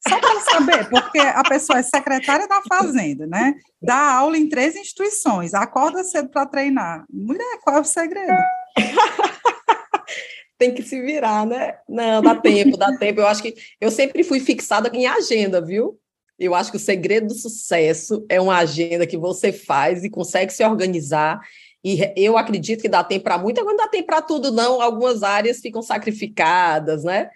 Só 0.08 0.20
para 0.20 0.40
saber, 0.42 0.90
porque 0.90 1.20
a 1.20 1.44
pessoa 1.44 1.80
é 1.80 1.84
secretária 1.84 2.48
da 2.48 2.62
Fazenda, 2.68 3.26
né? 3.26 3.56
Dá 3.82 4.14
aula 4.14 4.38
em 4.38 4.48
três 4.48 4.76
instituições, 4.76 5.54
acorda 5.54 6.04
cedo 6.04 6.30
para 6.30 6.46
treinar. 6.46 7.06
Mulher, 7.12 7.60
qual 7.64 7.78
é 7.78 7.82
o 7.82 7.86
segredo? 7.86 8.34
Tem 10.58 10.74
que 10.74 10.84
se 10.84 11.02
virar, 11.02 11.46
né? 11.46 11.76
Não, 11.90 12.22
dá 12.22 12.36
tempo, 12.36 12.78
dá 12.78 12.96
tempo. 12.98 13.20
Eu 13.20 13.28
acho 13.28 13.42
que 13.42 13.56
eu 13.82 13.92
sempre 13.92 14.24
fui 14.24 14.40
fixada 14.40 14.90
em 14.94 15.06
agenda, 15.06 15.60
viu? 15.60 16.00
Eu 16.38 16.54
acho 16.54 16.72
que 16.72 16.78
o 16.78 16.80
segredo 16.80 17.28
do 17.28 17.34
sucesso 17.34 18.26
é 18.30 18.40
uma 18.40 18.58
agenda 18.58 19.08
que 19.08 19.18
você 19.18 19.52
faz 19.52 20.04
e 20.04 20.10
consegue 20.10 20.54
se 20.54 20.64
organizar. 20.64 21.42
E 21.84 22.00
eu 22.16 22.38
acredito 22.38 22.82
que 22.82 22.90
dá 22.90 23.04
tempo 23.04 23.26
para 23.26 23.38
muito, 23.38 23.60
agora 23.60 23.76
não 23.76 23.86
dá 23.86 23.90
tempo 23.90 24.08
para 24.08 24.22
tudo, 24.22 24.52
não. 24.52 24.82
Algumas 24.82 25.24
áreas 25.24 25.60
ficam 25.60 25.82
sacrificadas, 25.82 27.04
né? 27.04 27.30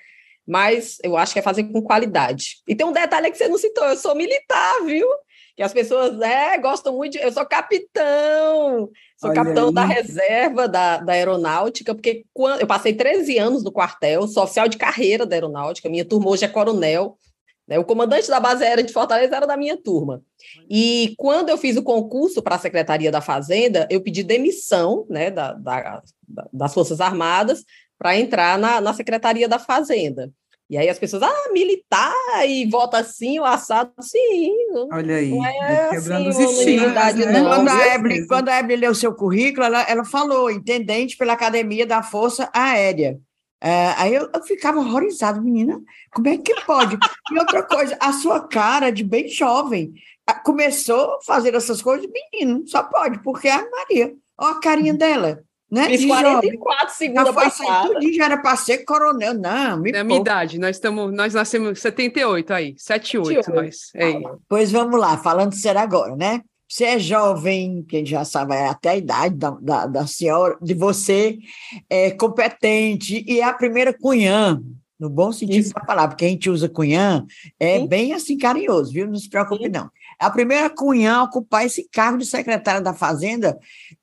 Mas 0.49 0.97
eu 1.03 1.15
acho 1.15 1.31
que 1.31 1.37
é 1.37 1.43
fazer 1.43 1.65
com 1.65 1.79
qualidade. 1.79 2.55
E 2.67 2.75
tem 2.75 2.85
um 2.85 2.91
detalhe 2.91 3.29
que 3.29 3.37
você 3.37 3.47
não 3.47 3.59
citou, 3.59 3.85
eu 3.85 3.95
sou 3.95 4.15
militar, 4.15 4.83
viu? 4.83 5.07
Que 5.55 5.61
as 5.61 5.71
pessoas 5.71 6.19
é, 6.21 6.57
gostam 6.57 6.97
muito 6.97 7.11
de. 7.11 7.19
Eu 7.19 7.31
sou 7.31 7.45
capitão, 7.45 8.89
sou 9.15 9.29
Olha 9.29 9.35
capitão 9.35 9.67
aí. 9.67 9.73
da 9.75 9.85
reserva 9.85 10.67
da, 10.67 10.97
da 10.97 11.13
aeronáutica, 11.13 11.93
porque 11.93 12.25
quando, 12.33 12.61
eu 12.61 12.65
passei 12.65 12.93
13 12.95 13.37
anos 13.37 13.63
no 13.63 13.71
quartel, 13.71 14.27
sou 14.27 14.43
oficial 14.43 14.67
de 14.67 14.79
carreira 14.79 15.23
da 15.23 15.35
aeronáutica, 15.35 15.87
minha 15.87 16.03
turma 16.03 16.31
hoje 16.31 16.45
é 16.45 16.47
coronel. 16.47 17.15
Né? 17.67 17.77
O 17.77 17.85
comandante 17.85 18.27
da 18.27 18.39
base 18.39 18.63
aérea 18.63 18.83
de 18.83 18.91
Fortaleza 18.91 19.35
era 19.35 19.45
da 19.45 19.55
minha 19.55 19.77
turma. 19.77 20.23
E 20.67 21.13
quando 21.15 21.49
eu 21.49 21.59
fiz 21.59 21.77
o 21.77 21.83
concurso 21.83 22.41
para 22.41 22.55
a 22.55 22.59
Secretaria 22.59 23.11
da 23.11 23.21
Fazenda, 23.21 23.87
eu 23.91 24.01
pedi 24.01 24.23
demissão 24.23 25.05
né, 25.07 25.29
da, 25.29 25.53
da, 25.53 26.01
das 26.51 26.73
Forças 26.73 26.99
Armadas 26.99 27.63
para 27.99 28.17
entrar 28.17 28.57
na, 28.57 28.79
na 28.79 28.93
Secretaria 28.93 29.47
da 29.47 29.59
Fazenda. 29.59 30.31
E 30.70 30.78
aí 30.78 30.88
as 30.88 30.99
pessoas, 30.99 31.24
ah, 31.24 31.51
militar 31.51 32.13
e 32.47 32.70
vota 32.70 32.99
assim, 32.99 33.39
o 33.39 33.45
assado, 33.45 33.91
sim. 34.01 34.53
Olha 34.91 35.15
aí, 35.15 35.32
não 35.32 35.43
é 35.43 35.89
quebrando 35.89 36.30
assim, 36.30 36.45
os 36.45 36.51
estilos, 36.51 36.93
né? 36.93 37.41
Quando 37.41 37.70
a, 37.70 37.95
Evelyn, 37.95 38.28
quando 38.28 38.49
a 38.49 38.59
Evelyn 38.59 38.80
leu 38.82 38.93
seu 38.93 39.15
currículo, 39.15 39.65
ela, 39.65 39.82
ela 39.89 40.05
falou, 40.05 40.51
intendente 40.51 41.17
pela 41.17 41.34
Academia 41.34 41.88
da 41.88 42.03
Força 42.03 42.51
Aérea. 42.53 43.20
É, 43.61 43.93
aí 43.97 44.13
eu, 44.13 44.30
eu, 44.34 44.43
ficava 44.43 44.80
horrorizado, 44.80 45.41
menina, 45.41 45.82
como 46.13 46.30
é 46.30 46.38
que 46.38 46.53
pode? 46.61 46.97
E 47.32 47.39
outra 47.39 47.63
coisa, 47.63 47.97
a 47.99 48.13
sua 48.13 48.47
cara 48.47 48.91
de 48.91 49.03
bem 49.03 49.28
jovem 49.28 49.93
começou 50.45 51.15
a 51.15 51.22
fazer 51.26 51.55
essas 51.55 51.82
coisas, 51.82 52.07
menino, 52.07 52.65
só 52.67 52.84
pode, 52.84 53.22
porque 53.24 53.47
é 53.47 53.53
a 53.53 53.70
Maria. 53.70 54.13
Olha 54.38 54.51
a 54.51 54.59
carinha 54.59 54.93
dela. 54.93 55.43
Né? 55.72 55.86
Fiz 55.89 56.05
44 56.05 56.95
segundos 56.95 57.36
passada. 57.36 57.88
Tudo 57.88 58.13
já 58.13 58.26
era 58.26 58.38
para 58.38 58.55
ser 58.55 58.80
coronel, 58.80 59.36
não. 59.36 59.80
Me 59.80 59.91
é 59.91 59.99
a 59.99 60.03
minha 60.03 60.20
idade, 60.20 60.57
nós, 60.57 60.76
estamos, 60.76 61.13
nós 61.13 61.34
nascemos 61.34 61.72
em 61.72 61.76
78 61.76 62.53
aí, 62.53 62.76
78, 62.76 63.28
78. 63.28 63.55
nós. 63.55 63.91
É. 63.95 64.20
Pois 64.47 64.72
vamos 64.72 64.99
lá, 64.99 65.17
falando 65.17 65.53
sério 65.53 65.80
agora, 65.80 66.15
né? 66.15 66.41
Você 66.67 66.86
é 66.86 66.99
jovem, 66.99 67.84
quem 67.88 68.05
já 68.05 68.24
sabe 68.24 68.55
é 68.55 68.67
até 68.67 68.89
a 68.89 68.97
idade 68.97 69.36
da, 69.36 69.51
da, 69.51 69.86
da 69.88 70.07
senhora, 70.07 70.57
de 70.61 70.74
você 70.74 71.38
é 71.89 72.11
competente 72.11 73.24
e 73.28 73.39
é 73.39 73.43
a 73.43 73.53
primeira 73.53 73.91
cunhã, 73.91 74.61
no 74.99 75.09
bom 75.09 75.32
sentido 75.32 75.61
Isso. 75.61 75.74
da 75.74 75.82
palavra, 75.82 76.09
porque 76.09 76.26
a 76.26 76.30
gente 76.30 76.49
usa 76.49 76.70
cunhã, 76.70 77.26
é 77.59 77.80
Sim. 77.80 77.88
bem 77.88 78.13
assim 78.13 78.38
carinhoso, 78.38 78.91
viu? 78.91 79.07
Não 79.07 79.17
se 79.17 79.30
preocupe, 79.30 79.65
Sim. 79.65 79.72
não 79.72 79.89
a 80.20 80.30
primeira 80.30 80.70
cunhã 80.70 81.15
a 81.15 81.24
ocupar 81.24 81.65
esse 81.65 81.88
cargo 81.89 82.17
de 82.17 82.26
secretária 82.26 82.82
da 82.82 82.93
Fazenda 82.93 83.57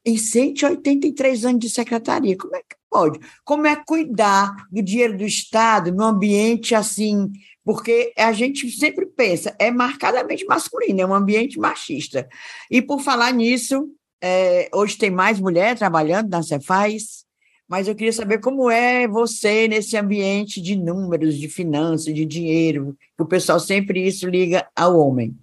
em 0.05 0.17
183 0.17 1.45
anos 1.45 1.61
de 1.61 1.69
secretaria. 1.69 2.37
Como 2.37 2.57
é 2.57 2.61
que 2.61 2.77
pode? 2.91 3.21
Como 3.45 3.67
é 3.67 3.77
cuidar 3.77 4.55
do 4.73 4.83
dinheiro 4.83 5.19
do 5.19 5.25
Estado 5.25 5.93
num 5.93 6.05
ambiente 6.05 6.75
assim? 6.75 7.31
Porque 7.63 8.13
a 8.17 8.33
gente 8.33 8.71
sempre 8.71 9.05
pensa, 9.07 9.55
é 9.59 9.71
marcadamente 9.71 10.47
masculino, 10.47 11.01
é 11.01 11.07
um 11.07 11.15
ambiente 11.15 11.59
machista. 11.59 12.27
E 12.71 12.81
por 12.81 13.01
falar 13.01 13.33
nisso, 13.33 13.91
é, 14.23 14.71
hoje 14.73 14.97
tem 14.97 15.11
mais 15.11 15.39
mulher 15.39 15.77
trabalhando 15.77 16.31
na 16.31 16.43
Cefaz, 16.43 17.27
mas 17.69 17.89
eu 17.89 17.95
queria 17.95 18.13
saber 18.13 18.41
como 18.41 18.71
é 18.71 19.07
você 19.09 19.67
nesse 19.69 19.97
ambiente 19.97 20.63
de 20.63 20.77
números, 20.77 21.35
de 21.35 21.49
finanças, 21.49 22.15
de 22.15 22.25
dinheiro, 22.25 22.97
que 23.17 23.23
o 23.23 23.27
pessoal 23.27 23.59
sempre 23.59 24.07
isso 24.07 24.29
liga 24.29 24.67
ao 24.75 24.97
homem. 24.99 25.37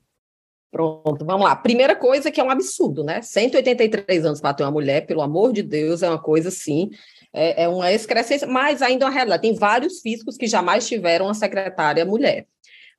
Pronto, 0.74 1.24
vamos 1.24 1.46
lá. 1.46 1.56
Primeira 1.56 1.96
coisa 1.96 2.32
que 2.32 2.42
é 2.42 2.44
um 2.44 2.50
absurdo, 2.50 3.04
né? 3.04 3.22
183 3.22 4.26
anos 4.26 4.42
para 4.42 4.56
ter 4.56 4.64
uma 4.64 4.72
mulher, 4.72 5.06
pelo 5.06 5.22
amor 5.22 5.54
de 5.54 5.62
Deus, 5.62 6.02
é 6.02 6.10
uma 6.10 6.18
coisa 6.18 6.50
assim, 6.50 6.90
é, 7.32 7.66
é 7.66 7.70
uma 7.70 7.94
excrescência, 7.94 8.48
mas 8.48 8.82
ainda 8.82 9.06
é 9.06 9.08
uma 9.08 9.14
realidade. 9.14 9.44
Tem 9.44 9.54
vários 9.54 10.02
fiscos 10.02 10.36
que 10.36 10.48
jamais 10.48 10.88
tiveram 10.88 11.26
uma 11.26 11.36
secretária 11.36 12.04
mulher. 12.04 12.48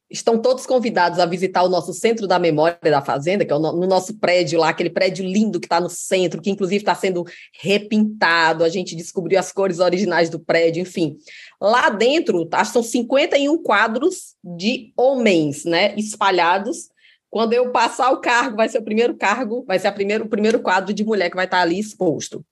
Estão 0.09 0.41
todos 0.41 0.65
convidados 0.67 1.19
a 1.19 1.27
visitar 1.27 1.65
o 1.65 1.69
nosso 1.69 1.93
Centro 1.93 2.29
da 2.29 2.39
Memória 2.39 2.79
da 2.81 3.03
Fazenda, 3.03 3.45
que 3.45 3.53
é 3.53 3.59
no 3.59 3.87
nosso 3.89 4.21
prédio 4.21 4.61
lá, 4.61 4.69
aquele 4.69 4.91
prédio 4.91 5.27
lindo 5.27 5.59
que 5.59 5.67
está 5.67 5.81
no 5.81 5.91
centro, 5.91 6.41
que 6.41 6.51
inclusive 6.51 6.81
está 6.81 6.95
sendo 6.95 7.25
repintado. 7.61 8.63
A 8.63 8.69
gente 8.69 8.95
descobriu 8.95 9.41
as 9.41 9.51
cores 9.51 9.81
originais 9.81 10.31
do 10.31 10.39
prédio, 10.39 10.81
enfim. 10.81 11.17
Lá 11.61 11.91
dentro, 11.91 12.47
tá, 12.47 12.65
são 12.65 12.85
51 12.85 13.61
quadros 13.65 14.37
de 14.45 14.93
homens, 14.97 15.65
né, 15.65 15.93
espalhados 15.97 16.94
quando 17.35 17.53
eu 17.53 17.73
passar 17.73 18.13
o 18.13 18.21
cargo, 18.21 18.59
vai 18.59 18.69
ser 18.69 18.79
o 18.79 18.85
primeiro 18.85 19.17
cargo, 19.17 19.65
vai 19.67 19.77
ser 19.77 19.91
primeiro, 19.91 20.25
o 20.25 20.29
primeiro 20.29 20.61
quadro 20.61 20.95
de 20.95 21.05
mulher 21.05 21.29
que 21.29 21.35
vai 21.35 21.47
estar 21.47 21.63
ali 21.63 21.81
exposto. 21.81 22.47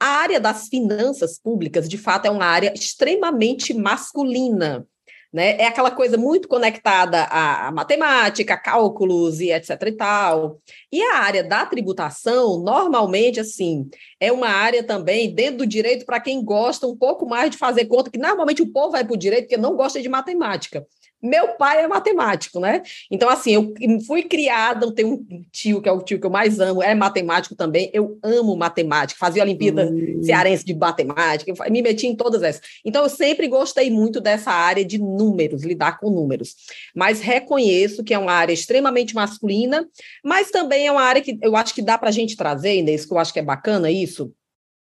A 0.00 0.06
área 0.06 0.40
das 0.40 0.66
finanças 0.66 1.38
públicas, 1.38 1.88
de 1.88 1.96
fato, 1.96 2.26
é 2.26 2.30
uma 2.30 2.44
área 2.44 2.74
extremamente 2.74 3.72
masculina. 3.72 4.84
Né? 5.32 5.56
É 5.58 5.66
aquela 5.66 5.92
coisa 5.92 6.16
muito 6.16 6.48
conectada 6.48 7.26
à, 7.26 7.70
matemática, 7.70 8.56
cálculos 8.56 9.38
e 9.40 9.52
etc 9.52 9.80
e 9.86 9.92
tal. 9.92 10.58
E 10.90 11.00
a 11.00 11.18
área 11.18 11.44
da 11.44 11.64
tributação, 11.64 12.58
normalmente, 12.58 13.38
assim, 13.38 13.88
é 14.18 14.32
uma 14.32 14.48
área 14.48 14.82
também 14.82 15.32
dentro 15.32 15.58
do 15.58 15.66
direito 15.66 16.04
para 16.04 16.18
quem 16.18 16.44
gosta 16.44 16.88
um 16.88 16.96
pouco 16.96 17.24
mais 17.24 17.52
de 17.52 17.56
fazer 17.56 17.84
conta, 17.84 18.10
que 18.10 18.18
normalmente 18.18 18.62
o 18.62 18.72
povo 18.72 18.90
vai 18.90 19.04
para 19.04 19.14
o 19.14 19.16
direito 19.16 19.44
porque 19.44 19.56
não 19.56 19.76
gosta 19.76 20.02
de 20.02 20.08
matemática. 20.08 20.84
Meu 21.24 21.48
pai 21.54 21.82
é 21.82 21.88
matemático, 21.88 22.60
né? 22.60 22.82
Então, 23.10 23.30
assim, 23.30 23.54
eu 23.54 24.00
fui 24.06 24.22
criada, 24.24 24.84
eu 24.84 24.92
tenho 24.92 25.14
um 25.14 25.44
tio, 25.50 25.80
que 25.80 25.88
é 25.88 25.92
o 25.92 26.02
tio 26.02 26.20
que 26.20 26.26
eu 26.26 26.30
mais 26.30 26.60
amo, 26.60 26.82
é 26.82 26.94
matemático 26.94 27.54
também. 27.54 27.90
Eu 27.94 28.18
amo 28.22 28.54
matemática, 28.54 29.18
fazia 29.18 29.42
a 29.42 29.46
Olimpíada 29.46 29.86
uhum. 29.86 30.22
Cearense 30.22 30.64
de 30.64 30.74
Matemática, 30.74 31.52
me 31.70 31.80
meti 31.80 32.06
em 32.06 32.14
todas 32.14 32.42
essas. 32.42 32.60
Então, 32.84 33.04
eu 33.04 33.08
sempre 33.08 33.48
gostei 33.48 33.90
muito 33.90 34.20
dessa 34.20 34.50
área 34.50 34.84
de 34.84 34.98
números, 34.98 35.62
lidar 35.62 35.98
com 35.98 36.10
números. 36.10 36.54
Mas 36.94 37.20
reconheço 37.20 38.04
que 38.04 38.12
é 38.12 38.18
uma 38.18 38.32
área 38.32 38.52
extremamente 38.52 39.14
masculina, 39.14 39.88
mas 40.22 40.50
também 40.50 40.86
é 40.86 40.92
uma 40.92 41.02
área 41.02 41.22
que 41.22 41.38
eu 41.40 41.56
acho 41.56 41.74
que 41.74 41.80
dá 41.80 41.96
para 41.96 42.10
a 42.10 42.12
gente 42.12 42.36
trazer, 42.36 42.76
Inês, 42.76 43.06
que 43.06 43.12
eu 43.14 43.18
acho 43.18 43.32
que 43.32 43.38
é 43.38 43.42
bacana 43.42 43.90
isso, 43.90 44.30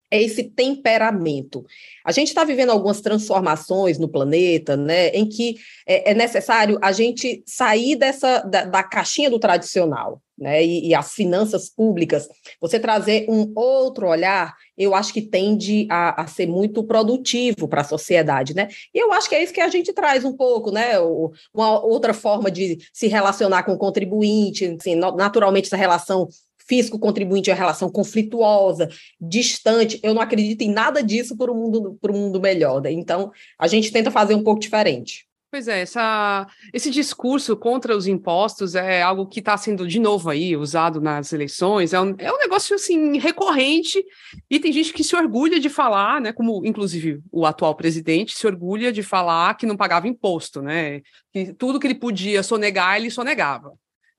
é 0.09 0.21
esse 0.21 0.43
temperamento. 0.43 1.65
A 2.05 2.11
gente 2.11 2.29
está 2.29 2.43
vivendo 2.43 2.71
algumas 2.71 3.01
transformações 3.01 3.97
no 3.97 4.07
planeta, 4.07 4.77
né, 4.77 5.09
em 5.09 5.27
que 5.27 5.55
é, 5.85 6.11
é 6.11 6.13
necessário 6.13 6.77
a 6.81 6.91
gente 6.91 7.43
sair 7.45 7.95
dessa 7.95 8.39
da, 8.39 8.63
da 8.65 8.83
caixinha 8.83 9.29
do 9.29 9.39
tradicional, 9.39 10.21
né, 10.37 10.63
e, 10.63 10.89
e, 10.89 10.95
as 10.95 11.13
finanças 11.13 11.67
públicas, 11.67 12.29
você 12.61 12.79
trazer 12.79 13.25
um 13.27 13.51
outro 13.55 14.07
olhar, 14.07 14.55
eu 14.77 14.93
acho 14.93 15.11
que 15.11 15.21
tende 15.21 15.87
a, 15.89 16.21
a 16.21 16.27
ser 16.27 16.45
muito 16.45 16.83
produtivo 16.83 17.67
para 17.67 17.81
a 17.81 17.83
sociedade, 17.83 18.53
né? 18.53 18.67
E 18.93 18.99
eu 18.99 19.11
acho 19.11 19.27
que 19.27 19.33
é 19.33 19.41
isso 19.41 19.51
que 19.51 19.59
a 19.59 19.67
gente 19.67 19.91
traz 19.91 20.23
um 20.23 20.37
pouco, 20.37 20.71
né? 20.71 20.99
Uma 21.51 21.83
outra 21.83 22.13
forma 22.13 22.51
de 22.51 22.77
se 22.93 23.07
relacionar 23.07 23.63
com 23.63 23.73
o 23.73 23.77
contribuinte, 23.79 24.77
assim, 24.79 24.93
naturalmente 24.93 25.65
essa 25.65 25.75
relação 25.75 26.27
físico-contribuinte 26.67 27.49
é 27.49 27.53
uma 27.53 27.59
relação 27.59 27.89
conflituosa, 27.89 28.89
distante. 29.19 29.99
Eu 30.03 30.13
não 30.13 30.21
acredito 30.21 30.61
em 30.61 30.71
nada 30.71 31.01
disso 31.01 31.37
para 31.37 31.51
o 31.51 31.55
mundo, 31.55 31.97
mundo 32.09 32.39
melhor. 32.39 32.81
Né? 32.81 32.91
Então, 32.91 33.31
a 33.57 33.67
gente 33.67 33.91
tenta 33.91 34.11
fazer 34.11 34.35
um 34.35 34.43
pouco 34.43 34.59
diferente. 34.59 35.27
Pois 35.49 35.69
é, 35.69 35.79
essa, 35.79 36.45
esse 36.73 36.91
discurso 36.91 37.55
contra 37.55 37.95
os 37.95 38.05
impostos 38.05 38.75
é 38.75 39.01
algo 39.01 39.25
que 39.25 39.39
está 39.39 39.55
sendo, 39.55 39.87
de 39.87 39.97
novo, 39.97 40.29
aí 40.29 40.57
usado 40.57 40.99
nas 40.99 41.31
eleições, 41.31 41.93
é 41.93 42.01
um, 42.01 42.13
é 42.17 42.29
um 42.31 42.37
negócio, 42.37 42.75
assim, 42.75 43.17
recorrente, 43.17 44.03
e 44.49 44.59
tem 44.59 44.73
gente 44.73 44.91
que 44.91 45.05
se 45.05 45.15
orgulha 45.15 45.57
de 45.57 45.69
falar, 45.69 46.19
né, 46.19 46.33
como, 46.33 46.65
inclusive, 46.65 47.21
o 47.31 47.45
atual 47.45 47.73
presidente 47.75 48.37
se 48.37 48.45
orgulha 48.45 48.91
de 48.91 49.01
falar 49.01 49.55
que 49.55 49.65
não 49.65 49.77
pagava 49.77 50.05
imposto, 50.05 50.61
né, 50.61 51.01
que 51.31 51.53
tudo 51.53 51.79
que 51.79 51.87
ele 51.87 51.95
podia 51.95 52.43
sonegar, 52.43 52.97
ele 52.97 53.09
sonegava. 53.09 53.71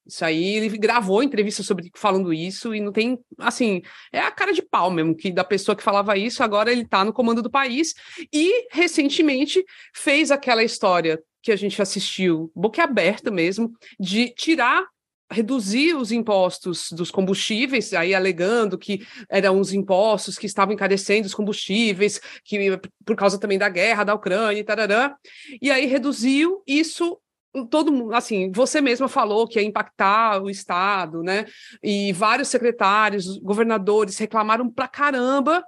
Isso 0.09 0.25
aí 0.25 0.57
ele 0.57 0.79
gravou 0.79 1.23
entrevista 1.23 1.63
sobre 1.63 1.91
falando 1.95 2.33
isso 2.33 2.75
e 2.75 2.81
não 2.81 2.91
tem 2.91 3.19
assim, 3.39 3.83
é 4.11 4.21
a 4.21 4.31
cara 4.31 4.55
de 4.55 4.63
pau 4.63 4.91
mesmo 4.91 5.15
que 5.15 5.31
da 5.31 5.45
pessoa 5.45 5.77
que 5.77 5.83
falava 5.83 6.17
isso, 6.17 6.43
agora 6.43 6.73
ele 6.73 6.83
está 6.83 7.05
no 7.05 7.13
comando 7.13 7.43
do 7.43 7.51
país 7.51 7.95
e 8.33 8.67
recentemente 8.73 9.63
fez 9.95 10.31
aquela 10.31 10.65
história 10.65 11.23
que 11.43 11.53
a 11.53 11.57
gente 11.57 11.81
assistiu, 11.81 12.51
boquiaberta 12.55 13.31
mesmo, 13.31 13.71
de 14.01 14.31
tirar 14.31 14.87
reduzir 15.31 15.95
os 15.95 16.11
impostos 16.11 16.91
dos 16.91 17.11
combustíveis, 17.11 17.93
aí 17.93 18.15
alegando 18.15 18.79
que 18.79 19.07
eram 19.29 19.61
os 19.61 19.75
impostos 19.75 20.39
que 20.39 20.47
estavam 20.47 20.73
encarecendo 20.73 21.27
os 21.27 21.35
combustíveis, 21.35 22.19
que 22.43 22.81
por 23.05 23.15
causa 23.15 23.39
também 23.39 23.59
da 23.59 23.69
guerra 23.69 24.05
da 24.05 24.15
Ucrânia 24.15 24.59
e 24.59 24.65
tarará, 24.65 25.15
e 25.61 25.71
aí 25.71 25.85
reduziu 25.85 26.63
isso 26.67 27.19
todo 27.71 27.93
mundo, 27.93 28.15
assim, 28.15 28.51
você 28.53 28.81
mesma 28.81 29.09
falou 29.09 29.47
que 29.47 29.59
ia 29.59 29.67
impactar 29.67 30.43
o 30.43 30.51
Estado, 30.51 31.23
né? 31.23 31.47
E 31.83 32.13
vários 32.13 32.49
secretários, 32.49 33.39
governadores 33.39 34.19
reclamaram 34.19 34.71
pra 34.71 34.89
caramba 34.89 35.65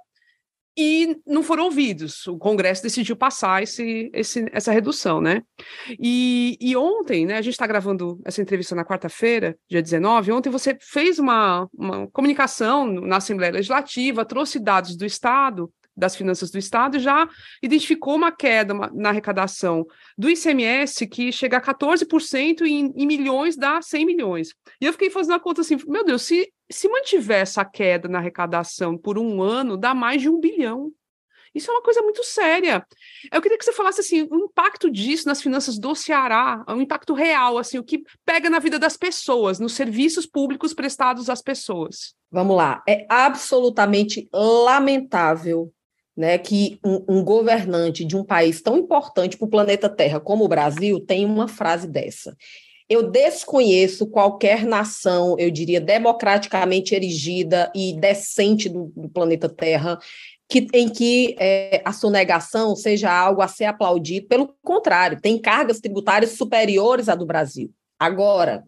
e 0.77 1.17
não 1.27 1.43
foram 1.43 1.65
ouvidos. 1.65 2.25
O 2.27 2.37
Congresso 2.37 2.83
decidiu 2.83 3.15
passar 3.15 3.61
esse, 3.61 4.09
esse, 4.13 4.45
essa 4.51 4.71
redução, 4.71 5.19
né? 5.19 5.41
E, 5.99 6.57
e 6.61 6.75
ontem, 6.77 7.25
né, 7.25 7.37
a 7.37 7.41
gente 7.41 7.53
está 7.53 7.67
gravando 7.67 8.19
essa 8.23 8.41
entrevista 8.41 8.75
na 8.75 8.85
quarta-feira, 8.85 9.57
dia 9.69 9.81
19, 9.81 10.31
ontem 10.31 10.49
você 10.49 10.77
fez 10.79 11.19
uma, 11.19 11.67
uma 11.73 12.07
comunicação 12.07 12.87
na 12.87 13.17
Assembleia 13.17 13.51
Legislativa, 13.51 14.25
trouxe 14.25 14.59
dados 14.59 14.95
do 14.95 15.05
Estado 15.05 15.71
das 15.95 16.15
finanças 16.15 16.51
do 16.51 16.57
Estado 16.57 16.99
já 16.99 17.27
identificou 17.61 18.15
uma 18.15 18.31
queda 18.31 18.73
na 18.93 19.09
arrecadação 19.09 19.85
do 20.17 20.29
ICMS 20.29 21.07
que 21.07 21.31
chega 21.31 21.57
a 21.57 21.61
14% 21.61 22.61
e 22.61 22.71
em, 22.71 22.93
em 22.95 23.05
milhões 23.05 23.55
dá 23.55 23.81
100 23.81 24.05
milhões. 24.05 24.53
E 24.79 24.85
eu 24.85 24.93
fiquei 24.93 25.09
fazendo 25.09 25.35
a 25.35 25.39
conta 25.39 25.61
assim, 25.61 25.77
meu 25.87 26.03
Deus, 26.03 26.21
se, 26.23 26.51
se 26.69 26.87
mantiver 26.87 27.41
essa 27.41 27.65
queda 27.65 28.07
na 28.07 28.19
arrecadação 28.19 28.97
por 28.97 29.17
um 29.17 29.41
ano, 29.41 29.77
dá 29.77 29.93
mais 29.93 30.21
de 30.21 30.29
um 30.29 30.39
bilhão. 30.39 30.91
Isso 31.53 31.69
é 31.69 31.73
uma 31.73 31.83
coisa 31.83 32.01
muito 32.01 32.23
séria. 32.23 32.85
Eu 33.31 33.41
queria 33.41 33.57
que 33.57 33.65
você 33.65 33.73
falasse 33.73 33.99
assim, 33.99 34.27
o 34.31 34.37
impacto 34.45 34.89
disso 34.89 35.27
nas 35.27 35.41
finanças 35.41 35.77
do 35.77 35.93
Ceará, 35.93 36.63
o 36.67 36.79
impacto 36.79 37.13
real, 37.13 37.57
assim, 37.57 37.77
o 37.77 37.83
que 37.83 38.03
pega 38.25 38.49
na 38.49 38.59
vida 38.59 38.79
das 38.79 38.95
pessoas, 38.95 39.59
nos 39.59 39.73
serviços 39.73 40.25
públicos 40.25 40.73
prestados 40.73 41.29
às 41.29 41.41
pessoas. 41.41 42.15
Vamos 42.31 42.55
lá, 42.55 42.81
é 42.87 43.05
absolutamente 43.09 44.29
lamentável 44.33 45.71
né, 46.15 46.37
que 46.37 46.79
um, 46.83 47.03
um, 47.07 47.23
governante 47.23 48.03
de 48.03 48.15
um 48.15 48.23
país 48.23 48.61
tão 48.61 48.77
importante 48.77 49.37
para 49.37 49.45
o 49.45 49.49
planeta 49.49 49.89
Terra 49.89 50.19
como 50.19 50.43
o 50.43 50.47
Brasil 50.47 50.99
tem 50.99 51.25
uma 51.25 51.47
frase 51.47 51.87
dessa. 51.87 52.35
Eu 52.89 53.09
desconheço 53.09 54.07
qualquer 54.07 54.65
nação, 54.65 55.37
eu 55.39 55.49
diria, 55.49 55.79
democraticamente 55.79 56.93
erigida 56.93 57.71
e 57.73 57.93
decente 57.93 58.67
do, 58.67 58.91
do 58.95 59.07
planeta 59.07 59.47
Terra 59.47 59.97
que, 60.51 60.67
em 60.73 60.89
que 60.89 61.33
é, 61.39 61.81
a 61.85 61.93
sonegação 61.93 62.75
seja 62.75 63.09
algo 63.09 63.41
a 63.41 63.47
ser 63.47 63.63
aplaudido. 63.63 64.27
Pelo 64.27 64.53
contrário, 64.61 65.21
tem 65.21 65.39
cargas 65.39 65.79
tributárias 65.79 66.31
superiores 66.31 67.07
à 67.07 67.15
do 67.15 67.25
Brasil. 67.25 67.71
Agora, 67.97 68.65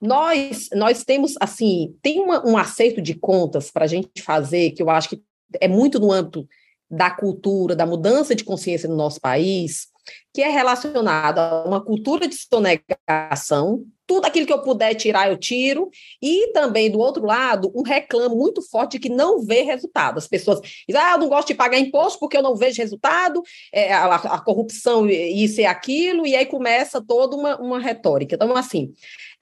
nós, 0.00 0.70
nós 0.72 1.04
temos, 1.04 1.34
assim, 1.38 1.94
tem 2.00 2.20
uma, 2.20 2.46
um 2.46 2.56
acerto 2.56 3.02
de 3.02 3.12
contas 3.12 3.70
para 3.70 3.84
a 3.84 3.88
gente 3.88 4.22
fazer, 4.22 4.70
que 4.70 4.82
eu 4.82 4.88
acho 4.88 5.10
que 5.10 5.22
é 5.60 5.68
muito 5.68 6.00
no 6.00 6.10
âmbito 6.10 6.48
da 6.90 7.10
cultura, 7.10 7.74
da 7.74 7.86
mudança 7.86 8.34
de 8.34 8.44
consciência 8.44 8.88
no 8.88 8.96
nosso 8.96 9.20
país, 9.20 9.88
que 10.32 10.42
é 10.42 10.48
relacionada 10.48 11.40
a 11.40 11.64
uma 11.64 11.82
cultura 11.82 12.28
de 12.28 12.36
sonegação, 12.36 13.84
tudo 14.06 14.26
aquilo 14.26 14.46
que 14.46 14.52
eu 14.52 14.62
puder 14.62 14.94
tirar, 14.94 15.28
eu 15.28 15.36
tiro, 15.36 15.90
e 16.22 16.52
também, 16.52 16.90
do 16.90 16.98
outro 16.98 17.24
lado, 17.24 17.72
um 17.74 17.82
reclamo 17.82 18.36
muito 18.36 18.62
forte 18.62 18.92
de 18.92 19.00
que 19.00 19.08
não 19.08 19.40
vê 19.40 19.62
resultado. 19.62 20.18
As 20.18 20.28
pessoas 20.28 20.60
dizem, 20.60 21.02
ah, 21.02 21.12
eu 21.14 21.18
não 21.18 21.28
gosto 21.28 21.48
de 21.48 21.54
pagar 21.54 21.78
imposto 21.78 22.20
porque 22.20 22.36
eu 22.36 22.42
não 22.42 22.54
vejo 22.54 22.80
resultado, 22.80 23.42
é, 23.72 23.92
a, 23.92 24.14
a, 24.14 24.40
corrupção, 24.40 25.08
isso 25.08 25.60
e 25.60 25.66
aquilo, 25.66 26.26
e 26.26 26.36
aí 26.36 26.46
começa 26.46 27.04
toda 27.04 27.34
uma, 27.34 27.60
uma 27.60 27.80
retórica. 27.80 28.36
Então, 28.36 28.56
assim, 28.56 28.92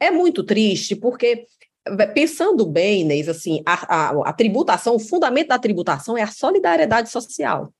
é 0.00 0.10
muito 0.10 0.42
triste, 0.42 0.96
porque 0.96 1.44
pensando 2.14 2.64
bem, 2.66 3.02
Inês, 3.02 3.28
assim, 3.28 3.62
a, 3.66 3.94
a, 3.94 4.30
a, 4.30 4.32
tributação, 4.32 4.96
o 4.96 5.00
fundamento 5.00 5.48
da 5.48 5.58
tributação 5.58 6.16
é 6.16 6.22
a 6.22 6.30
solidariedade 6.30 7.10
social. 7.10 7.72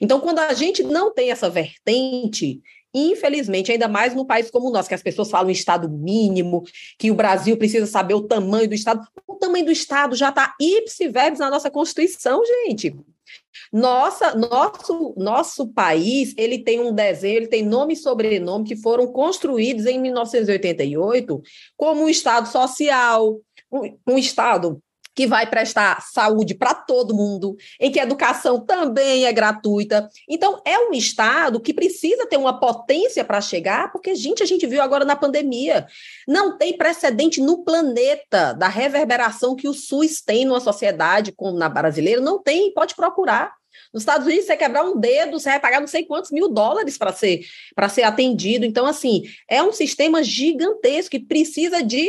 Então, 0.00 0.20
quando 0.20 0.38
a 0.38 0.52
gente 0.54 0.82
não 0.82 1.12
tem 1.12 1.30
essa 1.30 1.50
vertente, 1.50 2.60
infelizmente, 2.94 3.70
ainda 3.70 3.88
mais 3.88 4.14
num 4.14 4.24
país 4.24 4.50
como 4.50 4.68
o 4.68 4.70
nosso, 4.70 4.88
que 4.88 4.94
as 4.94 5.02
pessoas 5.02 5.30
falam 5.30 5.50
Estado 5.50 5.88
mínimo, 5.88 6.62
que 6.98 7.10
o 7.10 7.14
Brasil 7.14 7.56
precisa 7.56 7.86
saber 7.86 8.14
o 8.14 8.22
tamanho 8.22 8.68
do 8.68 8.74
Estado, 8.74 9.06
o 9.26 9.34
tamanho 9.34 9.66
do 9.66 9.72
Estado 9.72 10.14
já 10.14 10.30
está 10.30 10.54
ipsi 10.60 11.08
verbis 11.08 11.40
na 11.40 11.50
nossa 11.50 11.70
Constituição, 11.70 12.42
gente. 12.44 12.96
Nossa, 13.70 14.34
nosso, 14.34 15.14
nosso 15.16 15.68
país, 15.68 16.32
ele 16.38 16.58
tem 16.58 16.80
um 16.80 16.92
desenho, 16.92 17.36
ele 17.36 17.46
tem 17.46 17.62
nome 17.62 17.92
e 17.92 17.96
sobrenome 17.96 18.64
que 18.64 18.76
foram 18.76 19.06
construídos 19.06 19.84
em 19.84 20.00
1988 20.00 21.42
como 21.76 22.02
um 22.02 22.08
Estado 22.08 22.48
social, 22.48 23.38
um, 23.70 23.98
um 24.06 24.18
Estado 24.18 24.82
que 25.18 25.26
vai 25.26 25.50
prestar 25.50 26.00
saúde 26.00 26.54
para 26.54 26.72
todo 26.72 27.12
mundo, 27.12 27.56
em 27.80 27.90
que 27.90 27.98
a 27.98 28.04
educação 28.04 28.60
também 28.64 29.26
é 29.26 29.32
gratuita. 29.32 30.08
Então, 30.28 30.62
é 30.64 30.78
um 30.78 30.92
Estado 30.92 31.58
que 31.58 31.74
precisa 31.74 32.24
ter 32.24 32.36
uma 32.36 32.60
potência 32.60 33.24
para 33.24 33.40
chegar, 33.40 33.90
porque, 33.90 34.14
gente, 34.14 34.44
a 34.44 34.46
gente 34.46 34.64
viu 34.64 34.80
agora 34.80 35.04
na 35.04 35.16
pandemia, 35.16 35.88
não 36.28 36.56
tem 36.56 36.78
precedente 36.78 37.40
no 37.40 37.64
planeta 37.64 38.52
da 38.52 38.68
reverberação 38.68 39.56
que 39.56 39.66
o 39.66 39.74
SUS 39.74 40.22
tem 40.22 40.44
numa 40.44 40.60
sociedade 40.60 41.32
como 41.32 41.58
na 41.58 41.68
brasileira, 41.68 42.20
não 42.20 42.40
tem, 42.40 42.72
pode 42.72 42.94
procurar. 42.94 43.52
Nos 43.92 44.02
Estados 44.02 44.24
Unidos, 44.24 44.46
você 44.46 44.56
quebrar 44.56 44.84
um 44.84 45.00
dedo, 45.00 45.40
você 45.40 45.50
vai 45.50 45.58
pagar 45.58 45.80
não 45.80 45.88
sei 45.88 46.04
quantos 46.04 46.30
mil 46.30 46.48
dólares 46.48 46.96
para 46.96 47.12
ser, 47.12 47.40
ser 47.90 48.02
atendido. 48.04 48.64
Então, 48.64 48.86
assim, 48.86 49.24
é 49.48 49.60
um 49.64 49.72
sistema 49.72 50.22
gigantesco 50.22 51.10
que 51.10 51.18
precisa 51.18 51.82
de 51.82 52.08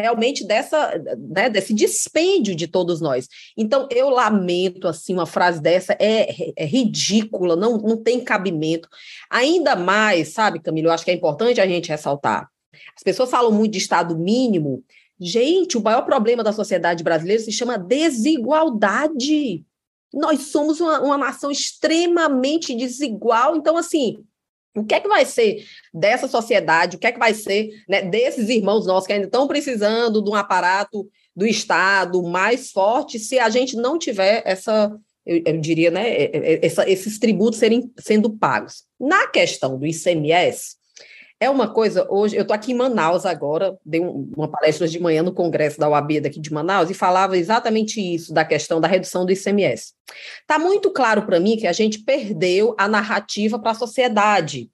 realmente 0.00 0.46
dessa, 0.46 0.98
né, 1.18 1.50
desse 1.50 1.74
dispêndio 1.74 2.54
de 2.54 2.66
todos 2.66 3.00
nós. 3.00 3.28
Então, 3.56 3.86
eu 3.90 4.08
lamento, 4.08 4.88
assim, 4.88 5.12
uma 5.12 5.26
frase 5.26 5.60
dessa 5.60 5.92
é, 5.98 6.52
é 6.56 6.64
ridícula, 6.64 7.56
não, 7.56 7.76
não 7.76 7.96
tem 7.96 8.24
cabimento. 8.24 8.88
Ainda 9.28 9.76
mais, 9.76 10.28
sabe, 10.28 10.60
Camilo, 10.60 10.88
eu 10.88 10.92
acho 10.92 11.04
que 11.04 11.10
é 11.10 11.14
importante 11.14 11.60
a 11.60 11.66
gente 11.66 11.90
ressaltar. 11.90 12.48
As 12.96 13.02
pessoas 13.02 13.30
falam 13.30 13.52
muito 13.52 13.72
de 13.72 13.78
Estado 13.78 14.16
mínimo. 14.16 14.82
Gente, 15.20 15.76
o 15.76 15.82
maior 15.82 16.02
problema 16.02 16.42
da 16.42 16.52
sociedade 16.52 17.04
brasileira 17.04 17.42
se 17.42 17.52
chama 17.52 17.78
desigualdade. 17.78 19.64
Nós 20.12 20.40
somos 20.46 20.80
uma, 20.80 21.00
uma 21.00 21.18
nação 21.18 21.50
extremamente 21.50 22.74
desigual. 22.74 23.56
Então, 23.56 23.76
assim, 23.76 24.24
o 24.74 24.84
que 24.84 24.94
é 24.94 25.00
que 25.00 25.08
vai 25.08 25.24
ser 25.24 25.64
dessa 25.92 26.26
sociedade? 26.26 26.96
O 26.96 26.98
que 26.98 27.06
é 27.06 27.12
que 27.12 27.18
vai 27.18 27.34
ser 27.34 27.70
né, 27.88 28.02
desses 28.02 28.48
irmãos 28.48 28.86
nossos 28.86 29.06
que 29.06 29.12
ainda 29.12 29.26
estão 29.26 29.46
precisando 29.46 30.22
de 30.22 30.30
um 30.30 30.34
aparato 30.34 31.08
do 31.34 31.46
Estado 31.46 32.22
mais 32.22 32.70
forte 32.70 33.18
se 33.18 33.38
a 33.38 33.48
gente 33.50 33.76
não 33.76 33.98
tiver 33.98 34.42
essa, 34.44 34.94
eu, 35.26 35.42
eu 35.44 35.60
diria, 35.60 35.90
né, 35.90 36.30
essa, 36.62 36.88
esses 36.88 37.18
tributos 37.18 37.58
serem, 37.58 37.90
sendo 37.98 38.30
pagos? 38.30 38.84
Na 38.98 39.26
questão 39.26 39.78
do 39.78 39.86
ICMS, 39.86 40.76
é 41.42 41.50
uma 41.50 41.66
coisa, 41.66 42.06
hoje, 42.08 42.36
eu 42.36 42.42
estou 42.42 42.54
aqui 42.54 42.70
em 42.70 42.76
Manaus 42.76 43.26
agora, 43.26 43.76
dei 43.84 43.98
uma 44.00 44.46
palestra 44.46 44.86
de 44.86 45.00
manhã 45.00 45.24
no 45.24 45.34
Congresso 45.34 45.76
da 45.76 45.88
UAB 45.88 46.20
daqui 46.20 46.38
de 46.38 46.52
Manaus 46.52 46.88
e 46.88 46.94
falava 46.94 47.36
exatamente 47.36 48.00
isso, 48.00 48.32
da 48.32 48.44
questão 48.44 48.80
da 48.80 48.86
redução 48.86 49.26
do 49.26 49.32
ICMS. 49.32 49.92
Está 50.40 50.56
muito 50.56 50.92
claro 50.92 51.22
para 51.22 51.40
mim 51.40 51.56
que 51.56 51.66
a 51.66 51.72
gente 51.72 51.98
perdeu 51.98 52.76
a 52.78 52.86
narrativa 52.86 53.58
para 53.58 53.72
a 53.72 53.74
sociedade. 53.74 54.70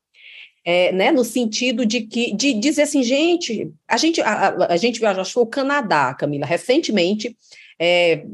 É, 0.62 0.92
né, 0.92 1.10
no 1.10 1.24
sentido 1.24 1.86
de 1.86 2.02
que 2.02 2.34
de 2.34 2.52
dizer 2.52 2.82
assim, 2.82 3.02
gente, 3.02 3.72
a 3.88 3.96
gente 3.96 4.20
a, 4.20 4.48
a, 4.48 4.72
a 4.74 4.76
gente 4.76 5.00
viajou, 5.00 5.22
acho 5.22 5.30
que 5.30 5.34
foi 5.34 5.42
o 5.44 5.46
Canadá, 5.46 6.12
Camila, 6.12 6.44
recentemente 6.44 7.34
é, 7.80 8.24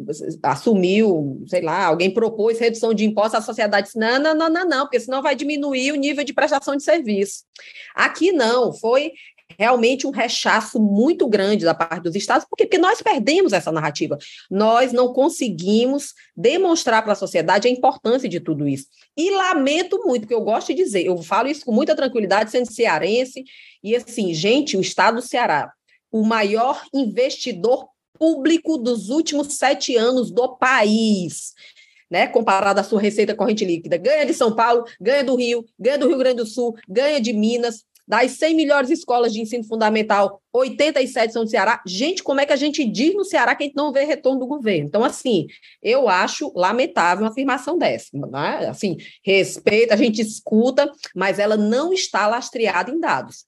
assumiu, 0.42 1.42
sei 1.46 1.60
lá, 1.60 1.84
alguém 1.84 2.10
propôs 2.10 2.58
redução 2.58 2.94
de 2.94 3.04
impostos, 3.04 3.34
a 3.34 3.42
sociedade 3.42 3.86
disse, 3.86 3.98
não, 3.98 4.18
não, 4.18 4.34
não, 4.34 4.48
não, 4.48 4.68
não, 4.68 4.80
porque 4.84 5.00
senão 5.00 5.22
vai 5.22 5.36
diminuir 5.36 5.92
o 5.92 5.96
nível 5.96 6.24
de 6.24 6.32
prestação 6.32 6.76
de 6.76 6.82
serviço. 6.82 7.44
Aqui 7.94 8.32
não, 8.32 8.72
foi 8.72 9.12
realmente 9.58 10.06
um 10.06 10.10
rechaço 10.10 10.80
muito 10.80 11.28
grande 11.28 11.64
da 11.64 11.74
parte 11.74 12.02
dos 12.02 12.14
estados, 12.14 12.46
porque, 12.48 12.64
porque 12.64 12.78
nós 12.78 13.02
perdemos 13.02 13.52
essa 13.52 13.70
narrativa. 13.70 14.16
Nós 14.50 14.92
não 14.92 15.12
conseguimos 15.12 16.14
demonstrar 16.36 17.02
para 17.02 17.12
a 17.12 17.16
sociedade 17.16 17.68
a 17.68 17.70
importância 17.70 18.28
de 18.28 18.40
tudo 18.40 18.66
isso. 18.66 18.86
E 19.16 19.30
lamento 19.30 20.02
muito, 20.04 20.22
porque 20.22 20.34
eu 20.34 20.40
gosto 20.40 20.68
de 20.68 20.82
dizer, 20.82 21.04
eu 21.04 21.16
falo 21.18 21.48
isso 21.48 21.64
com 21.64 21.72
muita 21.72 21.94
tranquilidade, 21.94 22.50
sendo 22.50 22.72
cearense, 22.72 23.44
e 23.82 23.94
assim, 23.94 24.32
gente, 24.32 24.76
o 24.76 24.80
estado 24.80 25.16
do 25.16 25.22
Ceará, 25.22 25.70
o 26.10 26.24
maior 26.24 26.82
investidor 26.92 27.88
público 28.18 28.78
dos 28.78 29.10
últimos 29.10 29.54
sete 29.54 29.96
anos 29.96 30.30
do 30.30 30.56
país. 30.56 31.52
Né, 32.10 32.28
comparado 32.28 32.78
à 32.78 32.84
sua 32.84 33.00
receita 33.00 33.34
corrente 33.34 33.64
líquida. 33.64 33.96
Ganha 33.96 34.24
de 34.24 34.34
São 34.34 34.54
Paulo, 34.54 34.84
ganha 35.00 35.24
do 35.24 35.34
Rio, 35.34 35.64
ganha 35.78 35.98
do 35.98 36.06
Rio 36.06 36.18
Grande 36.18 36.36
do 36.36 36.46
Sul, 36.46 36.76
ganha 36.88 37.20
de 37.20 37.32
Minas. 37.32 37.82
Das 38.06 38.32
100 38.32 38.54
melhores 38.54 38.90
escolas 38.90 39.32
de 39.32 39.40
ensino 39.40 39.64
fundamental, 39.64 40.42
87 40.52 41.32
são 41.32 41.44
do 41.44 41.50
Ceará. 41.50 41.82
Gente, 41.86 42.22
como 42.22 42.38
é 42.38 42.44
que 42.44 42.52
a 42.52 42.56
gente 42.56 42.84
diz 42.84 43.14
no 43.14 43.24
Ceará 43.24 43.54
que 43.54 43.64
a 43.64 43.66
gente 43.66 43.76
não 43.76 43.90
vê 43.90 44.04
retorno 44.04 44.40
do 44.40 44.46
governo? 44.46 44.86
Então, 44.86 45.02
assim, 45.02 45.46
eu 45.82 46.06
acho 46.06 46.52
lamentável 46.54 47.24
uma 47.24 47.30
afirmação 47.30 47.78
dessa. 47.78 48.10
Né? 48.12 48.66
Assim, 48.68 48.98
respeita, 49.24 49.94
a 49.94 49.96
gente 49.96 50.20
escuta, 50.20 50.92
mas 51.16 51.38
ela 51.38 51.56
não 51.56 51.94
está 51.94 52.26
lastreada 52.26 52.90
em 52.90 53.00
dados. 53.00 53.46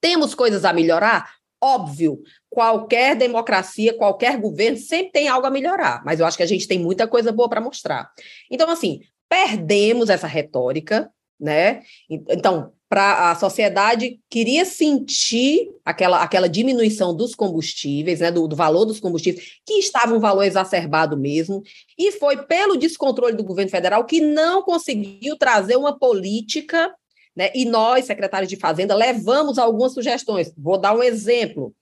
Temos 0.00 0.34
coisas 0.34 0.64
a 0.64 0.72
melhorar? 0.72 1.30
Óbvio, 1.66 2.22
qualquer 2.50 3.16
democracia, 3.16 3.96
qualquer 3.96 4.38
governo 4.38 4.76
sempre 4.76 5.12
tem 5.12 5.28
algo 5.28 5.46
a 5.46 5.50
melhorar, 5.50 6.04
mas 6.04 6.20
eu 6.20 6.26
acho 6.26 6.36
que 6.36 6.42
a 6.42 6.46
gente 6.46 6.68
tem 6.68 6.78
muita 6.78 7.08
coisa 7.08 7.32
boa 7.32 7.48
para 7.48 7.58
mostrar. 7.58 8.10
Então, 8.50 8.68
assim, 8.68 9.00
perdemos 9.30 10.10
essa 10.10 10.26
retórica, 10.26 11.10
né? 11.40 11.80
Então, 12.10 12.70
para 12.86 13.30
a 13.30 13.34
sociedade 13.34 14.20
queria 14.28 14.66
sentir 14.66 15.70
aquela, 15.86 16.22
aquela 16.22 16.50
diminuição 16.50 17.16
dos 17.16 17.34
combustíveis, 17.34 18.20
né, 18.20 18.30
do, 18.30 18.46
do, 18.46 18.54
valor 18.54 18.84
dos 18.84 19.00
combustíveis, 19.00 19.58
que 19.66 19.78
estava 19.78 20.14
um 20.14 20.20
valor 20.20 20.42
exacerbado 20.42 21.16
mesmo, 21.16 21.62
e 21.98 22.12
foi 22.12 22.44
pelo 22.44 22.76
descontrole 22.76 23.34
do 23.34 23.42
governo 23.42 23.70
federal 23.70 24.04
que 24.04 24.20
não 24.20 24.62
conseguiu 24.62 25.34
trazer 25.38 25.76
uma 25.76 25.98
política 25.98 26.94
né? 27.36 27.50
E 27.54 27.64
nós, 27.64 28.04
secretários 28.04 28.48
de 28.48 28.56
Fazenda, 28.56 28.94
levamos 28.94 29.58
algumas 29.58 29.92
sugestões. 29.92 30.52
Vou 30.56 30.78
dar 30.78 30.94
um 30.94 31.02
exemplo. 31.02 31.74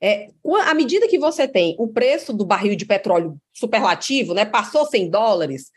É, 0.00 0.28
à 0.64 0.74
medida 0.74 1.08
que 1.08 1.18
você 1.18 1.48
tem 1.48 1.74
o 1.78 1.88
preço 1.88 2.32
do 2.32 2.44
barril 2.44 2.76
de 2.76 2.84
petróleo 2.84 3.36
superlativo, 3.52 4.34
né, 4.34 4.44
passou 4.44 4.84
100 4.84 5.08
dólares, 5.08 5.70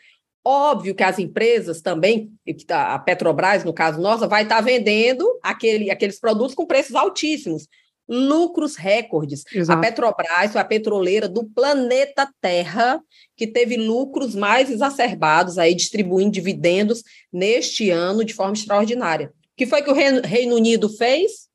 óbvio 0.44 0.94
que 0.94 1.04
as 1.04 1.20
empresas 1.20 1.82
também, 1.82 2.30
tá, 2.68 2.94
a 2.94 3.00
Petrobras, 3.00 3.64
no 3.64 3.74
caso 3.74 4.02
nossa, 4.02 4.28
vai 4.28 4.44
estar 4.44 4.58
tá 4.58 4.62
vendendo 4.62 5.26
aquele, 5.42 5.90
aqueles 5.90 6.20
produtos 6.20 6.54
com 6.54 6.66
preços 6.66 6.96
altíssimos 6.96 7.68
lucros 8.10 8.76
recordes. 8.76 9.44
Exato. 9.54 9.78
A 9.78 9.82
Petrobras 9.82 10.52
foi 10.52 10.60
a 10.60 10.66
petroleira 10.66 11.30
do 11.30 11.46
planeta 11.46 12.28
Terra 12.42 13.00
que 13.38 13.46
teve 13.46 13.78
lucros 13.78 14.34
mais 14.34 14.72
exacerbados 14.72 15.60
aí 15.60 15.76
distribuindo 15.76 16.32
dividendos 16.32 17.04
neste 17.32 17.92
ano 17.92 18.26
de 18.26 18.34
forma 18.34 18.54
extraordinária. 18.54 19.28
O 19.28 19.56
que 19.56 19.68
foi 19.68 19.84
que 19.84 19.92
o 19.92 19.94
Reino 19.94 20.56
Unido 20.56 20.90
fez? 20.90 21.48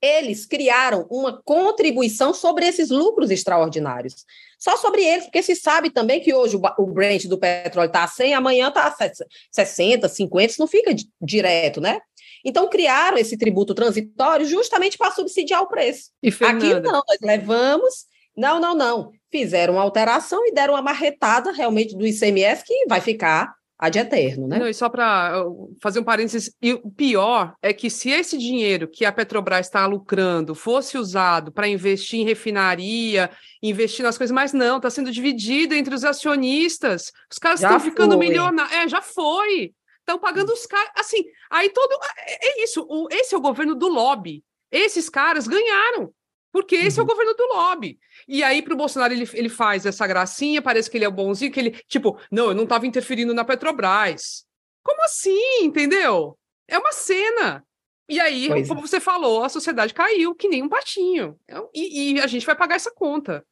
Eles 0.00 0.46
criaram 0.46 1.06
uma 1.10 1.42
contribuição 1.42 2.32
sobre 2.32 2.66
esses 2.66 2.90
lucros 2.90 3.30
extraordinários. 3.30 4.24
Só 4.58 4.76
sobre 4.76 5.02
eles, 5.02 5.24
porque 5.24 5.42
se 5.42 5.56
sabe 5.56 5.90
também 5.90 6.20
que 6.20 6.34
hoje 6.34 6.56
o 6.78 6.86
Brent 6.86 7.24
do 7.26 7.38
petróleo 7.38 7.88
está 7.88 8.04
a 8.04 8.08
100, 8.08 8.34
amanhã 8.34 8.68
está 8.68 8.86
a 8.86 9.12
60, 9.50 10.08
50, 10.08 10.50
isso 10.52 10.60
não 10.60 10.66
fica 10.66 10.94
direto, 11.20 11.80
né? 11.80 12.00
Então, 12.46 12.68
criaram 12.68 13.18
esse 13.18 13.36
tributo 13.36 13.74
transitório 13.74 14.46
justamente 14.46 14.96
para 14.96 15.10
subsidiar 15.10 15.62
o 15.62 15.66
preço. 15.66 16.12
E 16.22 16.28
Aqui 16.28 16.74
não, 16.74 16.92
nós 16.92 17.18
levamos. 17.20 18.06
Não, 18.36 18.60
não, 18.60 18.72
não. 18.72 19.10
Fizeram 19.32 19.74
uma 19.74 19.82
alteração 19.82 20.46
e 20.46 20.52
deram 20.52 20.74
uma 20.74 20.82
marretada 20.82 21.50
realmente 21.50 21.96
do 21.96 22.06
ICMS 22.06 22.62
que 22.64 22.86
vai 22.88 23.00
ficar 23.00 23.52
ad 23.76 23.98
eterno, 23.98 24.46
né? 24.46 24.60
Não, 24.60 24.68
e 24.68 24.72
só 24.72 24.88
para 24.88 25.44
fazer 25.82 25.98
um 25.98 26.04
parênteses, 26.04 26.54
e 26.62 26.72
o 26.74 26.90
pior 26.90 27.52
é 27.60 27.72
que 27.72 27.90
se 27.90 28.10
esse 28.10 28.38
dinheiro 28.38 28.86
que 28.88 29.04
a 29.04 29.10
Petrobras 29.10 29.66
está 29.66 29.84
lucrando 29.84 30.54
fosse 30.54 30.96
usado 30.96 31.50
para 31.50 31.66
investir 31.68 32.20
em 32.20 32.24
refinaria, 32.24 33.28
investir 33.60 34.04
nas 34.04 34.16
coisas, 34.16 34.32
mas 34.32 34.52
não, 34.52 34.76
está 34.76 34.88
sendo 34.88 35.10
dividido 35.10 35.74
entre 35.74 35.94
os 35.94 36.04
acionistas. 36.04 37.12
Os 37.30 37.38
caras 37.38 37.60
estão 37.60 37.80
ficando 37.80 38.16
milionários. 38.16 38.72
É, 38.72 38.88
já 38.88 39.02
foi. 39.02 39.72
Estão 40.06 40.20
pagando 40.20 40.52
os 40.52 40.64
caras. 40.66 40.92
Assim, 40.94 41.24
aí 41.50 41.68
todo. 41.70 41.98
É, 42.18 42.46
é 42.46 42.62
isso. 42.62 42.86
O, 42.88 43.08
esse 43.10 43.34
é 43.34 43.38
o 43.38 43.40
governo 43.40 43.74
do 43.74 43.88
lobby. 43.88 44.44
Esses 44.70 45.10
caras 45.10 45.48
ganharam. 45.48 46.14
Porque 46.52 46.76
esse 46.76 47.00
uhum. 47.00 47.02
é 47.02 47.06
o 47.06 47.10
uhum. 47.10 47.14
governo 47.14 47.34
do 47.34 47.46
lobby. 47.52 47.98
E 48.28 48.42
aí, 48.44 48.62
para 48.62 48.72
o 48.72 48.76
Bolsonaro, 48.76 49.12
ele, 49.12 49.28
ele 49.34 49.48
faz 49.48 49.84
essa 49.84 50.06
gracinha, 50.06 50.62
parece 50.62 50.88
que 50.88 50.96
ele 50.96 51.04
é 51.04 51.10
bonzinho, 51.10 51.50
que 51.50 51.58
ele, 51.58 51.70
tipo, 51.88 52.18
não, 52.30 52.46
eu 52.46 52.54
não 52.54 52.62
estava 52.62 52.86
interferindo 52.86 53.34
na 53.34 53.44
Petrobras. 53.44 54.46
Como 54.82 55.04
assim? 55.04 55.64
Entendeu? 55.64 56.38
É 56.68 56.78
uma 56.78 56.92
cena. 56.92 57.66
E 58.08 58.20
aí, 58.20 58.48
pois 58.48 58.68
como 58.68 58.80
é. 58.80 58.86
você 58.86 59.00
falou, 59.00 59.42
a 59.42 59.48
sociedade 59.48 59.92
caiu 59.92 60.36
que 60.36 60.48
nem 60.48 60.62
um 60.62 60.68
patinho. 60.68 61.36
Então, 61.44 61.68
e, 61.74 62.12
e, 62.12 62.20
a 62.20 62.28
gente 62.28 62.46
vai 62.46 62.54
pagar 62.54 62.76
essa 62.76 62.92
conta. 62.92 63.44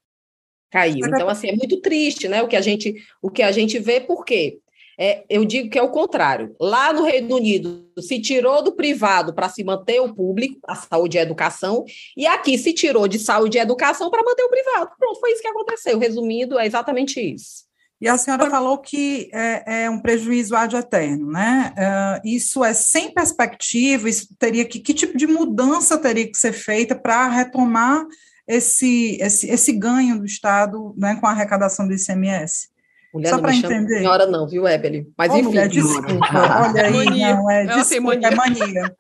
Caiu. 0.71 1.05
Então, 1.05 1.29
assim, 1.29 1.49
é 1.49 1.57
muito 1.57 1.81
triste, 1.81 2.29
né? 2.29 2.43
O 2.43 2.49
que 2.49 2.57
a 2.57 2.61
gente, 2.61 2.95
o 3.21 3.29
que 3.31 3.43
a 3.43 3.51
gente 3.51 3.79
vê, 3.81 4.01
por 4.01 4.25
quê? 4.25 4.61
É, 4.99 5.25
eu 5.29 5.45
digo 5.45 5.71
que 5.71 5.79
é 5.79 5.83
o 5.83 5.91
contrário. 5.91 6.55
Lá 6.61 6.93
no 6.93 7.05
Reino 7.05 7.37
Unido, 7.37 7.89
se 8.01 8.21
tirou 8.21 8.63
do 8.63 8.73
privado 8.73 9.35
para 9.35 9.49
se 9.49 9.65
manter 9.65 10.01
o 10.01 10.15
público, 10.15 10.59
a 10.67 10.75
saúde 10.75 11.17
e 11.17 11.21
a 11.21 11.23
educação, 11.23 11.85
e 12.17 12.27
aqui 12.27 12.57
se 12.59 12.73
tirou 12.73 13.09
de 13.09 13.19
saúde 13.19 13.59
e 13.59 13.61
educação 13.61 14.11
para 14.11 14.23
manter 14.23 14.43
o 14.43 14.51
privado. 14.51 14.91
Pronto, 14.99 15.21
foi 15.21 15.33
isso 15.33 15.43
que 15.43 15.49
aconteceu. 15.49 15.99
Resumindo, 15.99 16.59
é 16.59 16.67
exatamente 16.67 17.21
isso. 17.21 17.65
E 18.01 18.09
a 18.09 18.19
senhora 18.19 18.51
falou 18.51 18.79
que 18.79 19.31
é, 19.33 19.85
é 19.85 19.91
um 19.91 19.99
prejuízo 19.99 20.55
ad 20.55 20.77
eterno, 20.77 21.31
né? 21.31 21.73
É, 21.77 22.21
isso 22.25 22.65
é 22.65 22.75
sem 22.75 23.13
perspectiva, 23.13 24.09
isso 24.09 24.29
teria 24.39 24.65
que. 24.65 24.81
Que 24.81 24.93
tipo 24.93 25.17
de 25.17 25.27
mudança 25.27 25.97
teria 25.97 26.31
que 26.31 26.37
ser 26.37 26.53
feita 26.53 26.95
para 26.95 27.29
retomar 27.29 28.05
esse, 28.47 29.17
esse, 29.21 29.49
esse 29.49 29.73
ganho 29.73 30.19
do 30.19 30.27
Estado 30.27 30.95
né, 30.99 31.17
com 31.17 31.27
a 31.27 31.31
arrecadação 31.31 31.87
do 31.87 31.95
ICMS? 31.95 32.69
Mulher 33.15 33.31
Só 33.31 33.39
para 33.39 33.55
entender. 33.55 33.99
Senhora 33.99 34.27
não, 34.27 34.49
viu, 34.49 34.67
Evelyn? 34.67 35.07
Mas 35.17 35.33
oh, 35.33 35.37
enfim. 35.37 35.49
Mulher, 35.49 35.69
desculpa. 35.69 36.27
Olha 36.69 36.87
aí, 36.87 37.05
mania. 37.05 37.37
não, 37.37 37.51
é, 37.51 37.65
desculpa, 37.67 38.03
mania. 38.03 38.27
é 38.27 38.35
mania. 38.35 38.97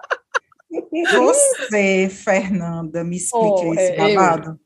Você, 1.18 2.08
Fernanda, 2.08 3.02
me 3.02 3.16
explica 3.16 3.46
oh, 3.46 3.74
esse 3.74 3.92
é, 3.92 3.96
babado. 3.96 4.60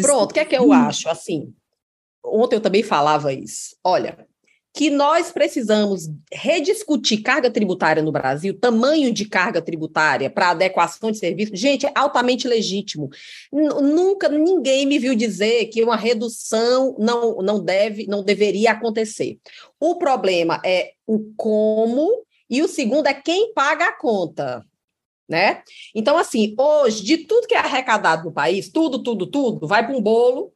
Pronto, 0.00 0.30
o 0.30 0.34
que 0.34 0.40
é 0.40 0.44
que 0.46 0.56
eu 0.56 0.72
acho? 0.72 1.10
Assim, 1.10 1.52
ontem 2.24 2.56
eu 2.56 2.60
também 2.62 2.82
falava 2.82 3.30
isso. 3.30 3.76
Olha, 3.84 4.26
que 4.74 4.90
nós 4.90 5.30
precisamos 5.30 6.10
rediscutir 6.32 7.22
carga 7.22 7.48
tributária 7.48 8.02
no 8.02 8.10
Brasil, 8.10 8.58
tamanho 8.58 9.12
de 9.12 9.24
carga 9.24 9.62
tributária 9.62 10.28
para 10.28 10.50
adequação 10.50 11.12
de 11.12 11.18
serviço, 11.18 11.54
gente, 11.54 11.86
é 11.86 11.92
altamente 11.94 12.48
legítimo. 12.48 13.08
Nunca 13.52 14.28
ninguém 14.28 14.84
me 14.84 14.98
viu 14.98 15.14
dizer 15.14 15.66
que 15.66 15.84
uma 15.84 15.96
redução 15.96 16.96
não, 16.98 17.36
não 17.36 17.62
deve, 17.62 18.08
não 18.08 18.24
deveria 18.24 18.72
acontecer. 18.72 19.38
O 19.78 19.94
problema 19.94 20.60
é 20.64 20.90
o 21.06 21.32
como 21.36 22.10
e 22.50 22.60
o 22.60 22.66
segundo 22.66 23.06
é 23.06 23.14
quem 23.14 23.54
paga 23.54 23.86
a 23.86 23.96
conta. 23.96 24.66
Né? 25.28 25.62
Então, 25.94 26.18
assim, 26.18 26.52
hoje, 26.58 27.04
de 27.04 27.18
tudo 27.18 27.46
que 27.46 27.54
é 27.54 27.58
arrecadado 27.58 28.24
no 28.24 28.32
país, 28.32 28.68
tudo, 28.68 29.00
tudo, 29.00 29.24
tudo, 29.26 29.68
vai 29.68 29.86
para 29.86 29.96
um 29.96 30.02
bolo, 30.02 30.52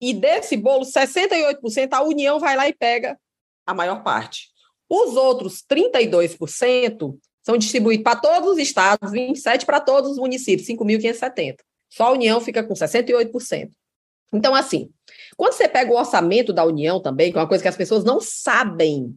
e 0.00 0.14
desse 0.14 0.56
bolo, 0.56 0.84
68% 0.84 1.92
a 1.92 2.02
União 2.02 2.40
vai 2.40 2.56
lá 2.56 2.66
e 2.66 2.72
pega 2.72 3.18
a 3.66 3.74
maior 3.74 4.02
parte. 4.02 4.48
Os 4.88 5.16
outros 5.16 5.62
32% 5.62 7.16
são 7.42 7.56
distribuídos 7.56 8.04
para 8.04 8.16
todos 8.16 8.50
os 8.50 8.58
estados, 8.58 9.12
27% 9.12 9.64
para 9.64 9.80
todos 9.80 10.12
os 10.12 10.18
municípios, 10.18 10.68
5.570. 10.68 11.56
Só 11.88 12.04
a 12.04 12.12
União 12.12 12.40
fica 12.40 12.62
com 12.62 12.74
68%. 12.74 13.70
Então, 14.32 14.54
assim, 14.54 14.90
quando 15.36 15.54
você 15.54 15.68
pega 15.68 15.90
o 15.92 15.96
orçamento 15.96 16.52
da 16.52 16.64
União 16.64 17.00
também, 17.00 17.32
que 17.32 17.38
é 17.38 17.40
uma 17.40 17.48
coisa 17.48 17.62
que 17.62 17.68
as 17.68 17.76
pessoas 17.76 18.04
não 18.04 18.20
sabem, 18.20 19.16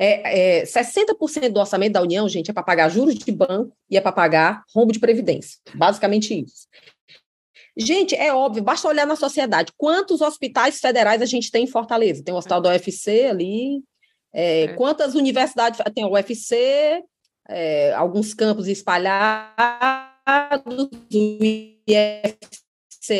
É, 0.00 0.60
é, 0.60 0.64
60% 0.64 1.50
do 1.52 1.58
orçamento 1.58 1.94
da 1.94 2.02
União, 2.02 2.28
gente, 2.28 2.50
é 2.50 2.54
para 2.54 2.62
pagar 2.62 2.88
juros 2.88 3.16
de 3.16 3.32
banco 3.32 3.76
e 3.90 3.96
é 3.96 4.00
para 4.00 4.12
pagar 4.12 4.62
rombo 4.72 4.92
de 4.92 5.00
previdência. 5.00 5.58
Basicamente 5.74 6.40
isso. 6.40 6.68
Gente, 7.80 8.16
é 8.16 8.34
óbvio, 8.34 8.62
basta 8.62 8.88
olhar 8.88 9.06
na 9.06 9.14
sociedade. 9.14 9.72
Quantos 9.76 10.20
hospitais 10.20 10.80
federais 10.80 11.22
a 11.22 11.26
gente 11.26 11.48
tem 11.48 11.62
em 11.62 11.68
Fortaleza? 11.68 12.24
Tem 12.24 12.34
o 12.34 12.36
hospital 12.36 12.60
da 12.60 12.70
UFC 12.70 13.26
ali. 13.26 13.84
É, 14.34 14.62
é. 14.62 14.68
Quantas 14.74 15.14
universidades 15.14 15.80
tem 15.94 16.04
o 16.04 16.10
UFC? 16.10 17.00
É, 17.48 17.94
alguns 17.94 18.34
campos 18.34 18.66
espalhados, 18.66 19.54
o 20.74 20.90
IFCE. 21.88 23.14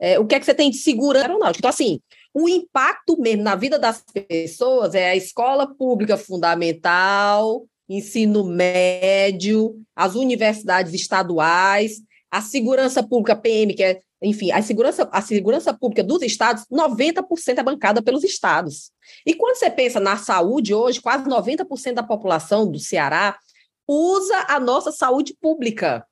É, 0.00 0.18
o 0.18 0.26
que 0.26 0.34
é 0.34 0.40
que 0.40 0.46
você 0.46 0.54
tem 0.54 0.70
de 0.70 0.78
segurança 0.78 1.26
aeronáutica? 1.26 1.60
Então, 1.60 1.70
assim, 1.70 2.00
o 2.32 2.48
impacto 2.48 3.20
mesmo 3.20 3.42
na 3.42 3.54
vida 3.54 3.78
das 3.78 4.02
pessoas 4.28 4.94
é 4.94 5.10
a 5.10 5.16
escola 5.16 5.66
pública 5.66 6.16
fundamental, 6.16 7.66
ensino 7.88 8.44
médio, 8.44 9.80
as 9.94 10.14
universidades 10.14 10.94
estaduais, 10.94 12.00
a 12.30 12.40
segurança 12.40 13.02
pública 13.02 13.36
PM, 13.36 13.74
que 13.74 13.82
é, 13.82 14.00
enfim, 14.22 14.50
a 14.50 14.60
segurança, 14.62 15.08
a 15.12 15.22
segurança 15.22 15.72
pública 15.72 16.02
dos 16.02 16.22
estados, 16.22 16.64
90% 16.70 17.58
é 17.58 17.62
bancada 17.62 18.02
pelos 18.02 18.24
estados. 18.24 18.90
E 19.24 19.34
quando 19.34 19.56
você 19.56 19.70
pensa 19.70 20.00
na 20.00 20.16
saúde 20.16 20.74
hoje, 20.74 21.00
quase 21.00 21.24
90% 21.24 21.94
da 21.94 22.02
população 22.02 22.70
do 22.70 22.78
Ceará 22.78 23.38
usa 23.86 24.44
a 24.48 24.60
nossa 24.60 24.92
saúde 24.92 25.34
pública. 25.40 26.04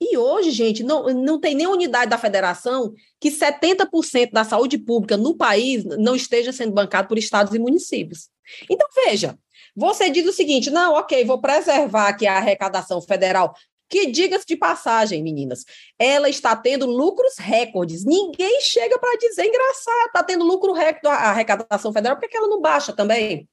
E 0.00 0.16
hoje, 0.16 0.50
gente, 0.50 0.82
não, 0.82 1.04
não 1.14 1.38
tem 1.38 1.54
nem 1.54 1.68
unidade 1.68 2.10
da 2.10 2.18
federação 2.18 2.92
que 3.20 3.30
70% 3.30 4.32
da 4.32 4.42
saúde 4.42 4.76
pública 4.76 5.16
no 5.16 5.36
país 5.36 5.84
não 5.84 6.16
esteja 6.16 6.52
sendo 6.52 6.72
bancado 6.72 7.06
por 7.06 7.16
estados 7.16 7.54
e 7.54 7.58
municípios. 7.60 8.28
Então, 8.68 8.88
veja, 9.06 9.38
você 9.76 10.10
diz 10.10 10.26
o 10.26 10.32
seguinte: 10.32 10.70
não, 10.70 10.94
ok, 10.94 11.24
vou 11.24 11.40
preservar 11.40 12.08
aqui 12.08 12.26
a 12.26 12.38
arrecadação 12.38 13.00
federal 13.00 13.54
que, 13.92 14.06
diga-se 14.06 14.46
de 14.46 14.56
passagem, 14.56 15.22
meninas, 15.22 15.66
ela 15.98 16.26
está 16.26 16.56
tendo 16.56 16.86
lucros 16.86 17.34
recordes. 17.36 18.06
Ninguém 18.06 18.58
chega 18.62 18.98
para 18.98 19.18
dizer, 19.18 19.44
engraçado, 19.44 20.06
está 20.06 20.22
tendo 20.22 20.46
lucro 20.46 20.72
recorde 20.72 21.08
a 21.08 21.28
arrecadação 21.30 21.92
federal, 21.92 22.18
por 22.18 22.26
que 22.26 22.34
ela 22.34 22.48
não 22.48 22.58
baixa 22.58 22.90
também? 22.94 23.46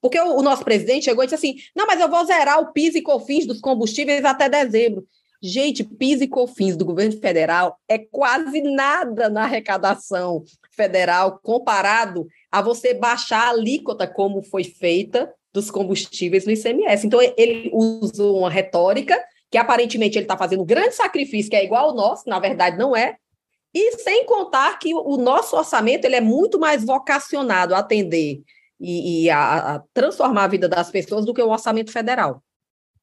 Porque 0.00 0.18
o, 0.20 0.36
o, 0.36 0.42
nosso 0.42 0.62
presidente 0.62 1.06
chegou 1.06 1.24
e 1.24 1.26
disse 1.26 1.34
assim: 1.34 1.56
não, 1.74 1.86
mas 1.86 2.00
eu 2.00 2.08
vou 2.08 2.24
zerar 2.24 2.60
o 2.60 2.72
PIS 2.72 2.94
e 2.94 3.02
COFINS 3.02 3.46
dos 3.46 3.60
combustíveis 3.60 4.24
até 4.24 4.48
dezembro. 4.48 5.04
Gente, 5.42 5.82
PIS 5.82 6.20
e 6.20 6.28
COFINS 6.28 6.76
do 6.76 6.84
governo 6.84 7.18
federal 7.18 7.76
é 7.88 7.98
quase 7.98 8.62
nada 8.62 9.28
na 9.28 9.42
arrecadação 9.42 10.44
federal 10.70 11.40
comparado 11.42 12.28
a 12.50 12.62
você 12.62 12.94
baixar 12.94 13.48
a 13.48 13.50
alíquota 13.50 14.06
como 14.06 14.40
foi 14.40 14.62
feita 14.62 15.34
dos 15.52 15.68
combustíveis 15.68 16.46
no 16.46 16.52
ICMS. 16.52 17.06
Então, 17.06 17.20
ele 17.36 17.70
usou 17.72 18.38
uma 18.38 18.50
retórica 18.50 19.20
que 19.50 19.58
aparentemente 19.58 20.16
ele 20.16 20.24
está 20.24 20.36
fazendo 20.36 20.62
um 20.62 20.66
grande 20.66 20.94
sacrifício, 20.94 21.50
que 21.50 21.56
é 21.56 21.64
igual 21.64 21.90
ao 21.90 21.94
nosso, 21.94 22.28
na 22.28 22.38
verdade 22.38 22.78
não 22.78 22.96
é, 22.96 23.16
e 23.74 23.98
sem 23.98 24.24
contar 24.26 24.78
que 24.78 24.94
o 24.94 25.16
nosso 25.16 25.56
orçamento 25.56 26.04
ele 26.04 26.16
é 26.16 26.20
muito 26.20 26.58
mais 26.58 26.84
vocacionado 26.84 27.74
a 27.74 27.78
atender 27.78 28.42
e, 28.80 29.24
e 29.24 29.30
a, 29.30 29.76
a, 29.76 29.82
transformar 29.92 30.44
a 30.44 30.48
vida 30.48 30.68
das 30.68 30.90
pessoas 30.90 31.24
do 31.24 31.34
que 31.34 31.42
o 31.42 31.50
orçamento 31.50 31.92
federal. 31.92 32.42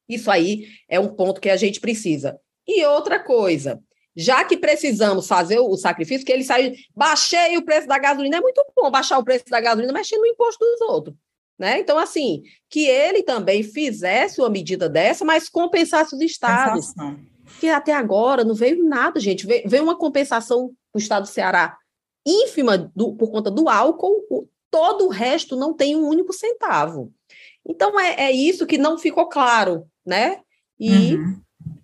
Isso 0.08 0.32
aí 0.32 0.68
é 0.90 1.00
um 1.00 1.08
ponto 1.08 1.40
que 1.40 1.50
a 1.50 1.58
gente 1.58 1.80
precisa. 1.80 2.40
E 2.68 2.86
outra 2.86 3.20
coisa, 3.20 3.82
já 4.16 4.44
que 4.44 4.58
precisamos 4.58 5.28
fazer 5.28 5.60
o 5.60 5.78
sacrifício, 5.78 6.26
que 6.26 6.32
ele 6.32 6.44
saiu, 6.44 6.74
baixei 6.96 7.58
o 7.58 7.64
preço 7.64 7.88
da 7.88 7.98
gasolina, 7.98 8.38
é 8.38 8.42
muito 8.42 8.66
bom 8.76 8.90
baixar 8.90 9.20
o 9.20 9.24
preço 9.24 9.46
da 9.50 9.62
gasolina 9.62 9.94
mexendo 9.94 10.22
no 10.22 10.28
imposto 10.28 10.64
dos 10.66 10.82
outros. 10.82 11.16
Né? 11.58 11.80
Então, 11.80 11.98
assim, 11.98 12.44
que 12.70 12.86
ele 12.86 13.24
também 13.24 13.64
fizesse 13.64 14.40
uma 14.40 14.50
medida 14.50 14.88
dessa, 14.88 15.26
mas 15.26 15.50
compensasse 15.50 16.16
os 16.16 16.22
estados. 16.22 16.94
Compensação. 16.94 17.20
Que 17.60 17.70
até 17.70 17.94
agora 17.94 18.44
não 18.44 18.54
veio 18.54 18.84
nada, 18.84 19.20
gente. 19.20 19.48
Veio, 19.48 19.68
veio 19.68 19.84
uma 19.84 19.98
compensação 19.98 20.68
para 20.92 21.00
o 21.00 21.02
estado 21.02 21.24
do 21.24 21.30
Ceará 21.30 21.78
ínfima 22.28 22.92
do, 22.94 23.14
por 23.14 23.32
conta 23.32 23.50
do 23.50 23.70
álcool, 23.70 24.26
o, 24.30 24.48
todo 24.70 25.06
o 25.06 25.10
resto 25.10 25.56
não 25.56 25.74
tem 25.74 25.96
um 25.96 26.08
único 26.08 26.34
centavo. 26.34 27.12
Então, 27.66 27.98
é, 27.98 28.26
é 28.26 28.32
isso 28.32 28.68
que 28.68 28.78
não 28.78 28.98
ficou 28.98 29.28
claro, 29.28 29.86
né? 30.06 30.40
E 30.78 31.16
uhum. 31.16 31.40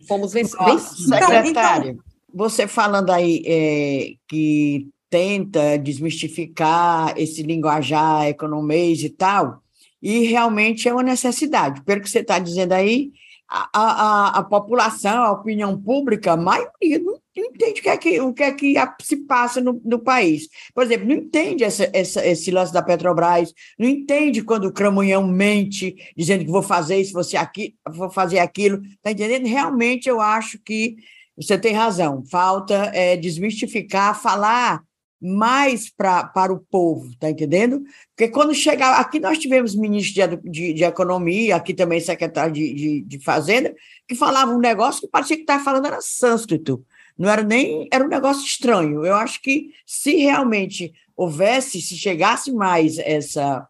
fomos 0.08 0.34
vencer. 0.34 0.60
Secretário, 0.80 1.92
então, 1.92 2.04
você 2.34 2.68
falando 2.68 3.12
aí 3.12 3.42
é, 3.46 4.14
que 4.28 4.88
tenta 5.10 5.78
desmistificar 5.78 7.14
esse 7.18 7.44
linguajar 7.44 8.28
economês 8.28 9.04
e 9.04 9.10
tal, 9.10 9.63
e 10.04 10.26
realmente 10.26 10.90
é 10.90 10.94
uma 10.94 11.02
necessidade. 11.02 11.82
Pelo 11.86 12.02
que 12.02 12.10
você 12.10 12.20
está 12.20 12.38
dizendo 12.38 12.74
aí, 12.74 13.14
a, 13.50 13.70
a, 13.74 14.40
a, 14.40 14.44
população, 14.44 15.24
a 15.24 15.32
opinião 15.32 15.82
pública, 15.82 16.34
a 16.34 16.38
maioria 16.38 17.00
não, 17.00 17.18
entende 17.38 17.80
o 17.80 17.84
que 17.84 17.90
é 17.90 17.98
que, 17.98 18.20
o 18.20 18.34
que, 18.34 18.44
é 18.44 18.52
que 18.52 18.76
se 19.02 19.18
passa 19.26 19.62
no, 19.62 19.80
no 19.86 20.00
país. 20.00 20.50
Por 20.74 20.84
exemplo, 20.84 21.08
não 21.08 21.16
entende 21.16 21.64
essa, 21.64 21.90
essa, 21.94 22.26
esse 22.26 22.52
lance 22.52 22.74
da 22.74 22.82
Petrobras, 22.82 23.54
não 23.80 23.88
entende 23.88 24.44
quando 24.44 24.66
o 24.66 24.74
Cramunhão 24.74 25.26
mente, 25.26 25.96
dizendo 26.18 26.44
que 26.44 26.52
vou 26.52 26.64
fazer 26.64 26.98
isso, 26.98 27.14
você 27.14 27.38
aqui, 27.38 27.76
vou 27.96 28.10
fazer 28.10 28.40
aquilo. 28.40 28.82
Está 28.84 29.12
entendendo? 29.12 29.48
Realmente 29.48 30.10
eu 30.10 30.20
acho 30.20 30.60
que 30.60 30.98
você 31.38 31.58
tem 31.58 31.74
razão. 31.74 32.24
Falta 32.26 32.92
é, 32.94 33.16
desmistificar, 33.16 34.22
falar 34.22 34.84
mais 35.24 35.90
pra, 35.90 36.26
para 36.26 36.52
o 36.52 36.60
povo, 36.60 37.10
tá 37.18 37.30
entendendo? 37.30 37.82
Porque 38.14 38.30
quando 38.30 38.54
chegar. 38.54 39.00
Aqui 39.00 39.22
nós 39.22 39.38
tivemos 39.38 39.74
ministro 39.74 40.38
de, 40.38 40.50
de, 40.52 40.74
de 40.74 40.84
Economia, 40.84 41.56
aqui 41.56 41.74
também 41.74 42.02
secretário 42.02 42.54
de, 42.54 42.74
de, 42.74 43.02
de, 43.02 43.20
Fazenda, 43.20 43.74
que 44.06 44.16
falava 44.16 44.52
um 44.52 44.60
negócio 44.60 45.02
que 45.02 45.08
parecia 45.08 45.38
que 45.38 45.44
estava 45.44 45.64
falando 45.64 45.88
era 45.88 46.02
sânscrito. 46.02 46.86
Não 47.18 47.30
era 47.30 47.42
nem. 47.42 47.88
Era 47.90 48.04
um 48.04 48.10
negócio 48.10 48.46
estranho. 48.46 49.06
Eu 49.06 49.16
acho 49.16 49.42
que 49.42 49.72
se 49.86 50.18
realmente 50.18 50.94
houvesse, 51.16 51.82
se 51.82 51.96
chegasse 51.96 52.52
mais 52.52 52.98
essa, 52.98 53.66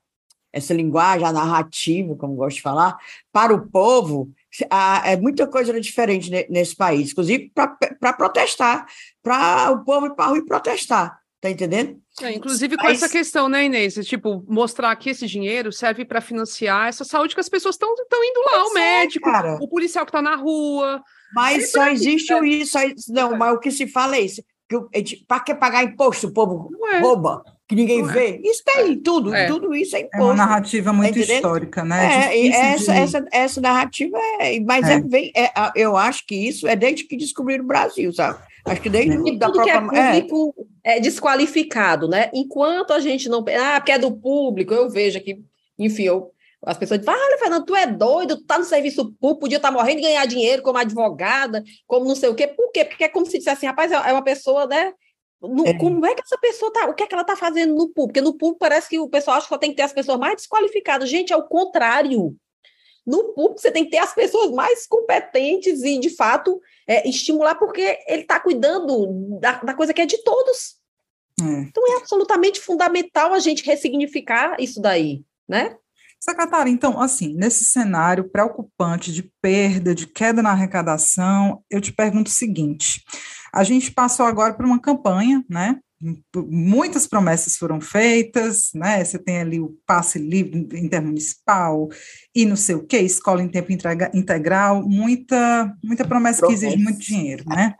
essa 0.52 0.74
linguagem, 0.74 1.28
a 1.28 1.32
narrativa, 1.32 2.16
como 2.16 2.36
gosto 2.36 2.56
de 2.56 2.64
falar, 2.64 2.98
para 3.32 3.54
o 3.54 3.68
povo, 3.70 4.32
é 5.06 5.18
muita 5.18 5.46
coisa 5.46 5.72
era 5.72 5.82
diferente 5.82 6.32
nesse 6.50 6.76
país, 6.76 7.12
inclusive 7.12 7.52
para 7.54 8.14
protestar, 8.14 8.88
para 9.22 9.72
o 9.72 9.84
povo 9.84 10.08
ir 10.08 10.16
para 10.16 10.26
a 10.26 10.28
rua 10.30 10.38
e 10.40 10.46
protestar. 10.46 11.23
Tá 11.44 11.50
entendendo? 11.50 11.98
É, 12.22 12.32
inclusive 12.32 12.78
com 12.78 12.86
Mas... 12.86 13.04
essa 13.04 13.12
questão, 13.12 13.50
né, 13.50 13.66
Inês? 13.66 13.96
Tipo, 14.08 14.46
mostrar 14.48 14.96
que 14.96 15.10
esse 15.10 15.28
dinheiro 15.28 15.74
serve 15.74 16.06
para 16.06 16.22
financiar 16.22 16.88
essa 16.88 17.04
saúde 17.04 17.34
que 17.34 17.42
as 17.42 17.50
pessoas 17.50 17.76
estão 17.76 17.92
indo 17.92 18.40
lá, 18.46 18.64
o 18.64 18.70
é, 18.70 18.74
médico, 18.74 19.28
é, 19.28 19.58
o 19.60 19.68
policial 19.68 20.06
que 20.06 20.10
está 20.10 20.22
na 20.22 20.38
rua. 20.38 21.04
Mas 21.36 21.70
só 21.74 21.90
existe 21.90 22.32
é. 22.32 22.48
isso. 22.48 22.78
Não, 23.10 23.36
mas 23.36 23.54
o 23.54 23.60
que 23.60 23.72
se 23.72 23.88
fala 23.88 24.16
é 24.16 24.22
isso. 24.22 24.42
Para 25.28 25.42
que 25.42 25.54
pagar 25.54 25.84
imposto? 25.84 26.28
O 26.28 26.34
povo 26.34 26.70
é. 26.94 27.00
rouba, 27.00 27.44
que 27.68 27.76
ninguém 27.76 28.04
vê. 28.04 28.40
Isso 28.42 28.64
tem, 28.64 28.98
tudo, 29.02 29.30
tudo 29.50 29.76
isso 29.76 29.98
é 29.98 30.00
imposto. 30.00 30.22
É 30.22 30.24
uma 30.24 30.34
narrativa 30.34 30.94
muito 30.94 31.14
tá 31.14 31.34
histórica, 31.34 31.84
né? 31.84 32.34
É, 32.34 32.48
essa, 32.48 32.94
de... 32.94 33.00
essa, 33.00 33.26
essa 33.34 33.60
narrativa 33.60 34.18
é. 34.40 34.62
Mas 34.62 34.88
é. 34.88 35.02
bem, 35.02 35.34
eu 35.76 35.98
acho 35.98 36.26
que 36.26 36.36
isso 36.36 36.66
é 36.70 36.76
desde 36.78 37.04
que 37.04 37.18
descobriram 37.18 37.66
o 37.66 37.68
Brasil, 37.68 38.14
sabe? 38.14 38.40
Acho 38.66 38.82
que 38.82 38.90
desde 38.90 39.16
e 39.28 39.38
da 39.38 39.48
tudo 39.48 39.64
própria... 39.64 39.90
que 39.90 39.96
é 39.96 40.22
público 40.22 40.68
é. 40.84 40.98
é. 40.98 41.00
desqualificado, 41.00 42.08
né? 42.08 42.30
Enquanto 42.34 42.92
a 42.92 43.00
gente 43.00 43.28
não... 43.28 43.44
Ah, 43.62 43.80
porque 43.80 43.92
é 43.92 44.00
do 44.00 44.12
público, 44.12 44.74
eu 44.74 44.90
vejo 44.90 45.18
aqui, 45.18 45.44
enfim, 45.78 46.04
eu, 46.04 46.32
as 46.66 46.78
pessoas 46.78 47.00
dizem, 47.00 47.14
olha, 47.14 47.38
Fernando, 47.38 47.66
tu 47.66 47.76
é 47.76 47.86
doido, 47.86 48.38
tu 48.38 48.46
tá 48.46 48.58
no 48.58 48.64
serviço 48.64 49.12
público, 49.20 49.42
podia 49.42 49.58
estar 49.58 49.70
tá 49.70 49.74
morrendo 49.74 49.98
de 49.98 50.04
ganhar 50.04 50.26
dinheiro 50.26 50.62
como 50.62 50.78
advogada, 50.78 51.64
como 51.86 52.06
não 52.06 52.16
sei 52.16 52.30
o 52.30 52.36
quê. 52.36 52.48
Por 52.48 52.72
quê? 52.72 52.86
Porque 52.86 53.04
é 53.04 53.10
como 53.10 53.26
se 53.26 53.38
dissesse 53.38 53.58
assim, 53.58 53.68
rapaz, 53.68 53.92
é, 53.92 53.96
é 53.96 54.14
uma 54.14 54.24
pessoa, 54.24 54.66
né? 54.66 54.94
No, 55.42 55.68
é. 55.68 55.78
Como 55.78 56.06
é 56.06 56.16
que 56.16 56.22
essa 56.22 56.38
pessoa 56.38 56.72
tá? 56.72 56.88
O 56.88 56.94
que 56.94 57.04
é 57.04 57.08
que 57.08 57.14
ela 57.14 57.26
tá 57.26 57.36
fazendo 57.36 57.76
no 57.76 57.90
público? 57.90 58.08
Porque 58.08 58.22
no 58.22 58.38
público 58.38 58.60
parece 58.60 58.88
que 58.88 58.98
o 58.98 59.10
pessoal 59.10 59.38
acha 59.38 59.46
que 59.46 59.54
só 59.54 59.58
tem 59.58 59.72
que 59.72 59.76
ter 59.76 59.82
as 59.84 59.92
pessoas 59.92 60.18
mais 60.18 60.38
desqualificadas. 60.38 61.10
Gente, 61.10 61.34
é 61.34 61.38
o 61.38 61.44
contrário. 61.44 62.34
No 63.06 63.34
público, 63.34 63.60
você 63.60 63.72
tem 63.72 63.84
que 63.86 63.92
ter 63.92 63.98
as 63.98 64.14
pessoas 64.14 64.52
mais 64.52 64.88
competentes 64.88 65.84
e, 65.84 66.00
de 66.00 66.10
fato, 66.10 66.62
é, 66.88 67.08
estimular, 67.08 67.56
porque 67.56 68.00
ele 68.08 68.22
está 68.22 68.40
cuidando 68.40 69.40
da, 69.40 69.60
da, 69.62 69.74
coisa 69.74 69.94
que 69.94 70.02
é 70.02 70.06
de 70.06 70.24
todos. 70.24 70.76
É. 71.42 71.44
Então, 71.44 71.84
é 71.94 71.98
absolutamente 71.98 72.62
fundamental 72.62 73.34
a 73.34 73.40
gente 73.40 73.66
ressignificar 73.66 74.56
isso 74.60 74.82
daí, 74.82 75.24
né? 75.48 75.76
Secretária, 76.24 76.70
então, 76.70 77.02
assim, 77.02 77.34
nesse 77.34 77.66
cenário 77.66 78.30
preocupante 78.30 79.12
de 79.12 79.30
perda, 79.42 79.94
de 79.94 80.08
queda 80.08 80.42
na 80.42 80.52
arrecadação, 80.52 81.62
eu 81.70 81.82
te 81.82 81.92
pergunto 81.92 82.32
o 82.32 82.34
seguinte: 82.34 83.04
a 83.54 83.62
gente 83.66 83.92
passou 83.92 84.26
agora 84.26 84.54
por 84.54 84.66
uma 84.66 84.80
campanha, 84.80 85.44
né, 85.50 85.82
muitas 86.36 87.08
promessas 87.08 87.56
foram 87.56 87.80
feitas, 87.80 88.72
né? 88.74 89.04
Você 89.04 89.18
tem 89.18 89.40
ali 89.40 89.60
o 89.60 89.78
passe 89.86 90.20
livre 90.20 90.68
intermunicipal 90.74 91.90
e 92.36 92.46
não 92.46 92.56
sei 92.56 92.76
o 92.76 92.84
que, 92.84 92.98
escola 92.98 93.42
em 93.42 93.48
tempo 93.48 93.72
integral, 94.14 94.82
muita, 94.88 95.74
muita 95.84 96.06
promessa 96.06 96.46
que 96.46 96.54
exige 96.54 96.78
muito 96.78 97.00
dinheiro, 97.00 97.44
né? 97.48 97.76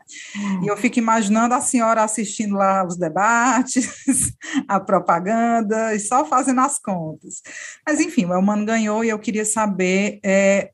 E 0.62 0.66
eu 0.66 0.76
fico 0.76 0.98
imaginando 0.98 1.54
a 1.54 1.60
senhora 1.60 2.02
assistindo 2.02 2.54
lá 2.54 2.86
os 2.86 2.96
debates, 2.96 3.88
a 4.68 4.80
propaganda, 4.80 5.94
e 5.94 6.00
só 6.00 6.24
fazendo 6.24 6.60
as 6.60 6.78
contas. 6.78 7.42
Mas, 7.86 8.00
enfim, 8.00 8.24
o 8.24 8.32
Elmano 8.32 8.64
ganhou 8.64 9.04
e 9.04 9.08
eu 9.08 9.18
queria 9.18 9.44
saber 9.44 10.20
é, 10.24 10.70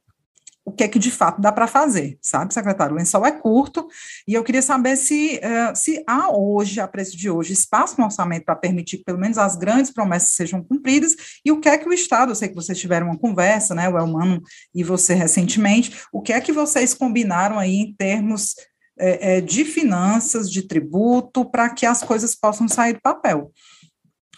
o 0.65 0.73
que 0.73 0.85
é 0.85 0.89
que 0.89 0.99
de 0.99 1.11
fato 1.11 1.41
dá 1.41 1.51
para 1.51 1.67
fazer, 1.67 2.19
sabe, 2.21 2.53
secretário? 2.53 2.95
O 2.95 2.99
lençol 2.99 3.27
é 3.27 3.33
curto 3.33 3.89
e 4.27 4.35
eu 4.35 4.45
queria 4.45 4.63
saber 4.63 4.97
se, 4.97 5.41
uh, 5.43 5.75
se 5.75 6.03
há 6.07 6.31
hoje, 6.31 6.81
a 6.81 6.87
preço 6.87 7.17
de 7.17 7.31
hoje, 7.31 7.53
espaço 7.53 7.97
no 7.99 8.05
orçamento 8.05 8.45
para 8.45 8.57
permitir 8.57 8.99
que 8.99 9.05
pelo 9.05 9.19
menos 9.19 9.39
as 9.39 9.57
grandes 9.57 9.91
promessas 9.91 10.31
sejam 10.31 10.63
cumpridas 10.63 11.17
e 11.45 11.51
o 11.51 11.61
que 11.61 11.69
é 11.69 11.79
que 11.79 11.89
o 11.89 11.93
Estado, 11.93 12.31
eu 12.31 12.37
sei 12.37 12.49
que 12.49 12.55
vocês 12.55 12.79
tiveram 12.79 13.07
uma 13.07 13.19
conversa, 13.19 13.75
né, 13.75 13.89
o 13.89 13.99
Elmano 13.99 14.41
e 14.75 14.85
você 14.85 15.15
recentemente, 15.15 16.03
o 16.13 16.21
que 16.21 16.33
é 16.33 16.41
que 16.41 16.53
vocês 16.53 16.95
combinaram 16.95 17.59
aí 17.59 17.77
em 17.77 17.95
termos 17.95 18.55
é, 18.99 19.37
é, 19.37 19.41
de 19.41 19.65
finanças, 19.65 20.51
de 20.51 20.63
tributo, 20.63 21.45
para 21.45 21.71
que 21.71 21.87
as 21.87 22.03
coisas 22.03 22.35
possam 22.35 22.69
sair 22.69 22.95
do 22.95 23.01
papel 23.01 23.51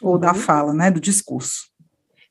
ou 0.01 0.19
da 0.19 0.33
uhum. 0.33 0.39
fala, 0.39 0.73
né, 0.73 0.91
do 0.91 1.01
discurso? 1.01 1.72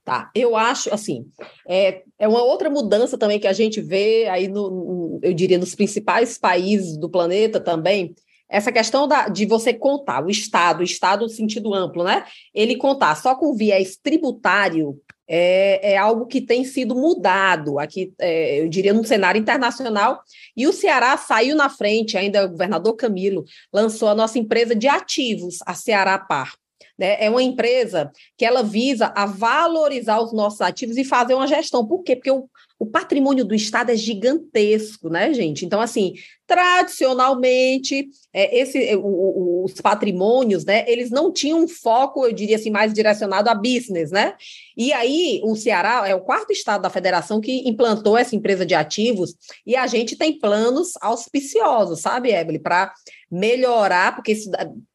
Tá, 0.04 0.32
eu 0.34 0.56
acho, 0.56 0.92
assim, 0.92 1.28
é, 1.68 2.02
é 2.18 2.28
uma 2.28 2.42
outra 2.42 2.72
mudança 2.72 3.20
também 3.20 3.40
que 3.40 3.46
a 3.46 3.54
gente 3.54 3.80
vê 3.80 4.28
aí, 4.28 4.48
no, 4.48 5.20
eu 5.22 5.32
diria, 5.32 5.60
nos 5.60 5.76
principais 5.76 6.40
países 6.40 6.98
do 6.98 7.08
planeta 7.08 7.60
também, 7.60 8.16
essa 8.50 8.72
questão 8.72 9.08
da, 9.08 9.30
de 9.30 9.46
você 9.46 9.74
contar, 9.74 10.26
o 10.26 10.30
Estado, 10.30 10.82
o 10.82 10.84
Estado 10.84 11.22
no 11.22 11.30
sentido 11.30 11.74
amplo, 11.74 12.04
né? 12.04 12.26
Ele 12.54 12.76
contar 12.76 13.16
só 13.16 13.36
com 13.36 13.54
viés 13.54 13.96
tributário 13.96 15.00
é, 15.28 15.94
é 15.94 15.98
algo 15.98 16.26
que 16.26 16.42
tem 16.42 16.66
sido 16.66 16.94
mudado 16.94 17.80
aqui, 17.80 18.14
é, 18.20 18.60
eu 18.60 18.68
diria, 18.68 18.94
no 18.94 19.06
cenário 19.06 19.40
internacional, 19.40 20.22
e 20.58 20.68
o 20.68 20.74
Ceará 20.74 21.16
saiu 21.16 21.56
na 21.56 21.70
frente, 21.70 22.18
ainda 22.18 22.44
o 22.44 22.50
governador 22.50 22.96
Camilo 22.96 23.46
lançou 23.72 24.10
a 24.10 24.16
nossa 24.16 24.38
empresa 24.38 24.76
de 24.76 24.90
ativos, 24.90 25.60
a 25.66 25.74
Ceará 25.74 26.20
Par. 26.20 26.54
Né? 27.02 27.18
É 27.20 27.32
uma 27.32 27.42
empresa 27.42 28.12
que 28.38 28.46
ela 28.46 28.62
visa 28.62 29.12
a 29.16 29.26
valorizar 29.26 30.22
os 30.22 30.32
nossos 30.32 30.62
ativos 30.62 30.98
e 30.98 31.04
fazer 31.04 31.34
uma 31.34 31.48
gestão. 31.48 31.84
Por 31.84 32.04
quê? 32.04 32.16
Porque 32.16 32.30
o, 32.30 32.48
o 32.78 32.86
patrimônio 32.86 33.44
do 33.44 33.56
Estado 33.56 33.90
é 33.90 33.96
gigantesco, 33.96 35.10
né, 35.10 35.34
gente? 35.34 35.66
Então, 35.66 35.82
assim, 35.82 36.14
tradicionalmente, 36.46 38.08
é, 38.32 38.56
esse, 38.56 38.88
é, 38.88 38.96
o, 38.96 39.64
os 39.66 39.74
patrimônios, 39.82 40.64
né, 40.64 40.86
eles 40.88 41.10
não 41.10 41.34
tinham 41.34 41.64
um 41.64 41.68
foco, 41.68 42.24
eu 42.24 42.32
diria 42.32 42.58
assim, 42.58 42.70
mais 42.70 42.94
direcionado 42.94 43.50
a 43.50 43.56
business, 43.56 44.12
né? 44.12 44.36
E 44.78 44.94
aí, 44.94 45.42
o 45.44 45.56
Ceará 45.56 46.08
é 46.08 46.14
o 46.14 46.22
quarto 46.22 46.54
estado 46.54 46.84
da 46.84 46.90
federação 46.92 47.42
que 47.42 47.68
implantou 47.68 48.16
essa 48.16 48.36
empresa 48.36 48.64
de 48.64 48.76
ativos 48.76 49.34
e 49.66 49.76
a 49.76 49.88
gente 49.88 50.16
tem 50.16 50.38
planos 50.38 50.92
auspiciosos, 51.02 52.02
sabe, 52.02 52.32
Evelyn, 52.32 52.62
para 52.62 52.94
melhorar, 53.32 54.14
porque 54.14 54.36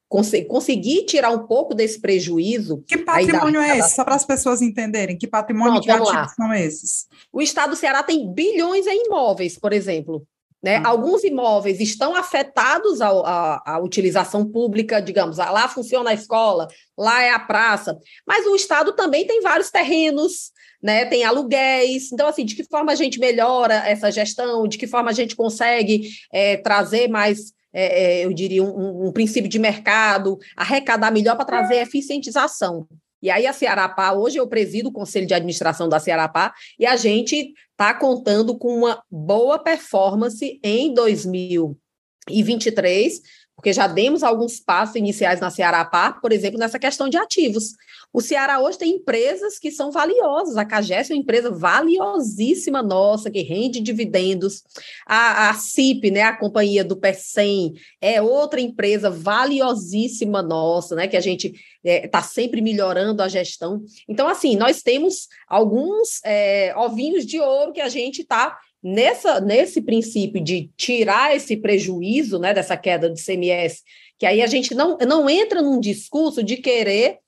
conseguir 0.09 1.05
tirar 1.05 1.31
um 1.31 1.47
pouco 1.47 1.75
desse 1.75 2.01
prejuízo. 2.01 2.83
Que 2.87 2.99
patrimônio 2.99 3.61
da... 3.61 3.69
é 3.69 3.79
esse? 3.79 3.95
Só 3.95 4.05
para 4.05 4.15
as 4.15 4.25
pessoas 4.25 4.63
entenderem, 4.63 5.19
que 5.19 5.27
patrimônio 5.27 5.81
de 5.81 5.91
ativos 5.91 6.13
lá. 6.13 6.29
são 6.29 6.55
esses? 6.55 7.07
O 7.33 7.43
Estado 7.43 7.71
do 7.71 7.77
Ceará 7.77 8.03
tem 8.03 8.33
bilhões 8.33 8.87
em 8.87 9.07
imóveis, 9.07 9.59
por 9.59 9.73
exemplo. 9.73 10.27
Né? 10.63 10.81
Hum. 10.81 10.83
Alguns 10.85 11.25
imóveis 11.25 11.81
estão 11.81 12.15
afetados 12.15 13.01
à, 13.01 13.79
utilização 13.83 14.45
pública, 14.45 15.01
digamos, 15.01 15.37
lá 15.37 15.69
funciona 15.69 16.11
a 16.11 16.15
escola, 16.15 16.67
lá 16.97 17.23
é 17.23 17.31
a 17.31 17.39
praça, 17.39 17.97
mas 18.27 18.47
o 18.47 18.57
Estado 18.57 18.93
também 18.93 19.27
tem 19.27 19.41
vários 19.43 19.71
terrenos, 19.71 20.51
né? 20.83 21.05
tem 21.05 21.25
aluguéis. 21.25 22.11
Então, 22.13 22.27
assim, 22.27 22.45
de 22.45 22.55
que 22.55 22.65
forma 22.65 22.93
a 22.93 22.97
gente 22.97 23.19
melhora 23.19 23.75
essa 23.75 24.11
gestão, 24.11 24.67
de 24.67 24.79
que 24.79 24.87
forma 24.87 25.11
a 25.11 25.15
gente 25.15 25.37
consegue 25.37 26.09
é, 26.33 26.57
trazer 26.57 27.09
mais 27.09 27.53
é, 27.79 28.21
é, 28.21 28.25
eu 28.25 28.33
diria, 28.33 28.65
um, 28.65 29.09
um, 29.09 29.13
princípio 29.13 29.51
de 29.51 29.59
mercado, 29.59 30.39
arrecadar 30.57 31.11
melhor 31.11 31.37
para 31.37 31.45
trazer 31.45 31.77
eficientização. 31.77 32.89
E 33.23 33.29
aí 33.29 33.47
a 33.47 33.53
Cearapá, 33.53 34.15
hoje 34.15 34.39
eu 34.39 34.49
presido 34.49 34.89
o 34.89 34.93
conselho 34.93 35.27
de 35.27 35.35
administração 35.35 35.87
da 35.87 36.01
Cearapá, 36.01 36.55
e 36.79 36.87
a 36.87 36.97
gente 36.97 37.53
está 37.73 37.93
contando 37.93 38.57
com 38.57 38.75
uma 38.75 39.03
boa 39.11 39.59
performance 39.59 40.59
em 40.63 40.95
2023, 40.95 43.21
porque 43.57 43.73
já 43.73 43.87
demos 43.87 44.23
alguns 44.23 44.61
passos 44.61 44.97
iniciais 44.97 45.41
na 45.41 45.51
Cearapá, 45.51 46.13
por 46.13 46.31
exemplo, 46.31 46.59
nessa 46.59 46.79
questão 46.79 47.09
de 47.09 47.17
ativos. 47.17 47.73
O 48.13 48.21
Ceará 48.21 48.61
hoje 48.61 48.79
tem 48.79 48.93
empresas 48.93 49.59
que 49.59 49.71
são 49.71 49.91
valiosas. 49.91 50.57
A 50.57 50.65
Cagés 50.65 51.11
é 51.11 51.15
uma 51.15 51.21
empresa 51.21 51.51
valiosíssima 51.51 52.83
nossa, 52.83 53.31
que 53.31 53.43
rende 53.43 53.81
dividendos. 53.81 54.63
A, 55.07 55.51
a 55.51 55.55
CIP, 55.55 56.11
né, 56.11 56.23
a 56.23 56.37
companhia 56.37 56.85
do 56.85 56.97
PECEM, 56.97 57.75
é 58.01 58.21
outra 58.21 58.61
empresa 58.61 59.11
valiosíssima 59.11 60.43
nossa, 60.43 60.95
né, 60.95 61.09
que 61.09 61.17
a 61.17 61.21
gente 61.21 61.55
está 61.83 62.19
é, 62.19 62.23
sempre 62.23 62.61
melhorando 62.61 63.23
a 63.23 63.29
gestão. 63.29 63.83
Então, 64.07 64.29
assim, 64.29 64.55
nós 64.55 64.83
temos 64.83 65.29
alguns 65.49 66.21
é, 66.25 66.75
ovinhos 66.77 67.25
de 67.25 67.41
ouro 67.41 67.73
que 67.73 67.81
a 67.81 67.89
gente 67.89 68.21
está 68.23 68.59
nessa, 68.87 69.41
nesse 69.41 69.83
princípio 69.83 70.41
de 70.43 70.71
tirar 70.77 71.35
esse 71.35 71.57
prejuízo 71.57 72.39
né, 72.39 72.55
dessa 72.55 72.77
queda 72.77 73.11
de 73.11 73.21
CMS, 73.21 73.83
que 74.17 74.25
aí 74.25 74.41
a 74.41 74.47
gente 74.47 74.77
não, 74.77 74.97
não 74.99 75.29
entra 75.29 75.61
num 75.61 75.81
discurso 75.81 76.41
de 76.41 76.57
querer 76.57 77.19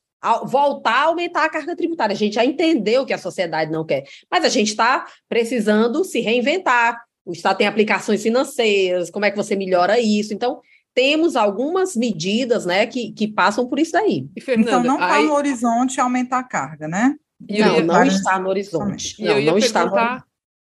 voltar 0.44 1.02
a 1.02 1.04
aumentar 1.06 1.44
a 1.44 1.50
carga 1.50 1.74
tributária. 1.74 2.14
A 2.14 2.16
gente 2.16 2.34
já 2.34 2.44
entendeu 2.44 3.04
que 3.04 3.12
a 3.12 3.18
sociedade 3.18 3.72
não 3.72 3.84
quer, 3.84 4.04
mas 4.30 4.44
a 4.44 4.48
gente 4.48 4.68
está 4.68 5.06
precisando 5.28 6.04
se 6.04 6.20
reinventar. 6.20 7.02
O 7.26 7.32
Estado 7.32 7.58
tem 7.58 7.66
aplicações 7.66 8.22
financeiras, 8.22 9.10
como 9.10 9.24
é 9.24 9.30
que 9.30 9.36
você 9.36 9.56
melhora 9.56 9.98
isso? 9.98 10.32
Então, 10.32 10.60
temos 10.94 11.34
algumas 11.34 11.96
medidas 11.96 12.64
né, 12.66 12.86
que, 12.86 13.12
que 13.12 13.26
passam 13.26 13.66
por 13.68 13.80
isso 13.80 13.92
daí. 13.92 14.28
Fernanda, 14.40 14.70
então, 14.70 14.84
não 14.84 14.94
está 14.94 15.16
aí... 15.16 15.26
no 15.26 15.34
horizonte 15.34 16.00
aumentar 16.00 16.38
a 16.38 16.44
carga, 16.44 16.86
né? 16.86 17.16
Não, 17.40 17.80
não 17.80 18.04
está 18.04 18.38
no 18.38 18.48
horizonte. 18.48 19.16
E 19.20 19.24
não, 19.24 19.32
eu 19.32 19.40
ia 19.40 19.52
não 19.52 19.60
perguntar 19.60 19.86
está 19.86 20.14
no... 20.14 20.27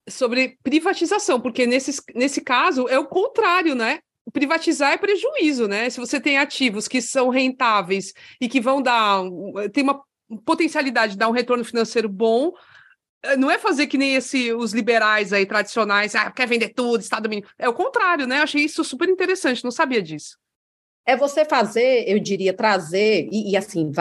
sobre 0.09 0.57
privatização, 0.63 1.39
porque 1.39 1.65
nesse, 1.65 2.01
nesse 2.13 2.41
caso 2.41 2.88
é 2.88 2.99
o 2.99 3.07
contrário, 3.07 3.75
né? 3.75 3.99
privatizar 4.31 4.93
é 4.93 4.97
prejuízo, 4.97 5.67
né? 5.67 5.89
Se 5.89 5.99
você 5.99 6.19
tem 6.19 6.38
ativos 6.38 6.88
que 6.88 7.01
são 7.01 7.30
rentáveis 7.30 8.13
e 8.39 8.47
que 8.47 8.61
vão 8.61 8.81
dar, 8.81 9.21
tem 9.73 9.84
uma 9.84 10.01
potencialidade 10.45 11.13
de 11.13 11.17
dar 11.17 11.27
um 11.27 11.34
retorno 11.34 11.65
financeiro 11.65 12.07
bom, 12.07 12.53
eh, 13.23 13.35
não 13.35 13.51
é 13.51 13.59
fazer 13.59 13.88
que 13.88 13.97
nem 13.97 14.15
esse, 14.15 14.53
os 14.53 14.73
liberais 14.73 15.34
aí 15.34 15.45
tradicionais, 15.45 16.15
ah, 16.15 16.31
quer 16.31 16.47
vender 16.47 16.69
tudo, 16.69 17.01
Estado 17.01 17.27
mínimo. 17.27 17.47
É 17.59 17.67
o 17.67 17.73
contrário, 17.73 18.25
né? 18.25 18.39
Eu 18.39 18.43
achei 18.43 18.63
isso 18.63 18.84
super 18.84 19.09
interessante, 19.09 19.63
não 19.63 19.71
sabia 19.71 20.01
disso. 20.01 20.38
É 21.05 21.17
você 21.17 21.43
fazer, 21.43 22.05
eu 22.07 22.17
diria, 22.17 22.53
trazer, 22.53 23.27
e, 23.30 23.51
e 23.51 23.57
assim, 23.57 23.91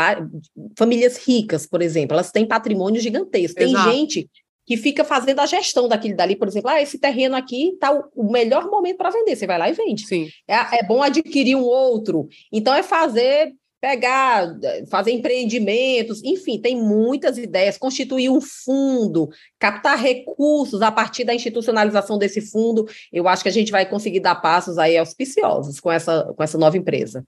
famílias 0.79 1.19
ricas, 1.19 1.67
por 1.67 1.83
exemplo, 1.83 2.15
elas 2.15 2.31
têm 2.31 2.47
patrimônio 2.47 3.01
gigantesco. 3.01 3.59
Tem 3.59 3.71
Exato. 3.71 3.91
gente 3.91 4.31
que 4.67 4.77
fica 4.77 5.05
fazendo 5.05 5.41
a 5.41 5.47
gestão 5.47 5.89
daquele 5.89 6.15
dali, 6.15 6.37
por 6.37 6.49
exemplo, 6.49 6.71
ah, 6.71 6.81
esse 6.81 6.99
terreno 6.99 7.37
aqui 7.37 7.71
está 7.71 7.93
o, 7.93 8.05
o, 8.15 8.31
melhor 8.31 8.71
momento 8.71 8.97
para 8.97 9.11
vender, 9.11 9.37
você 9.37 9.47
vai 9.47 9.59
lá 9.59 9.69
e 9.69 9.73
vende. 9.73 10.07
Sim. 10.07 10.29
É, 10.47 10.79
é 10.79 10.83
bom 10.87 11.03
adquirir 11.03 11.57
um 11.57 11.65
outro. 11.65 12.29
Então, 12.53 12.73
é 12.73 12.83
fazer, 12.83 13.53
pegar, 13.81 14.47
fazer 14.89 15.11
empreendimentos, 15.11 16.23
enfim, 16.23 16.61
tem 16.61 16.77
muitas 16.77 17.37
ideias, 17.37 17.77
constituir 17.77 18.31
um 18.31 18.41
fundo, 18.41 19.29
captar 19.59 19.99
recursos 19.99 20.81
a 20.83 20.93
partir 20.93 21.25
da 21.25 21.35
institucionalização 21.35 22.17
desse 22.17 22.41
fundo. 22.41 22.87
Eu 23.13 23.27
acho 23.27 23.43
que 23.43 23.49
a 23.49 23.53
gente 23.53 23.73
vai 23.73 23.85
conseguir 23.85 24.21
dar 24.21 24.37
passos 24.37 24.79
aí 24.79 24.97
auspiciosos 24.97 25.81
com 25.81 25.91
essa, 25.91 26.33
com 26.37 26.43
essa 26.43 26.57
nova 26.57 26.77
empresa. 26.77 27.25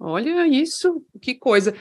Olha 0.00 0.48
isso, 0.48 1.00
que 1.20 1.36
coisa. 1.36 1.72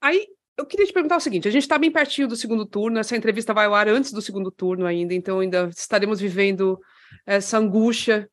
Aí 0.00 0.28
eu 0.56 0.66
queria 0.66 0.86
te 0.86 0.92
perguntar 0.92 1.16
o 1.16 1.20
seguinte: 1.20 1.48
a 1.48 1.50
gente 1.50 1.62
está 1.62 1.78
bem 1.78 1.90
pertinho 1.90 2.28
do 2.28 2.36
segundo 2.36 2.64
turno, 2.64 2.98
essa 2.98 3.16
entrevista 3.16 3.52
vai 3.52 3.66
ao 3.66 3.74
ar 3.74 3.88
antes 3.88 4.12
do 4.12 4.22
segundo 4.22 4.50
turno 4.50 4.86
ainda, 4.86 5.14
então 5.14 5.40
ainda 5.40 5.68
estaremos 5.76 6.20
vivendo 6.20 6.78
essa 7.26 7.58
angústia, 7.58 8.28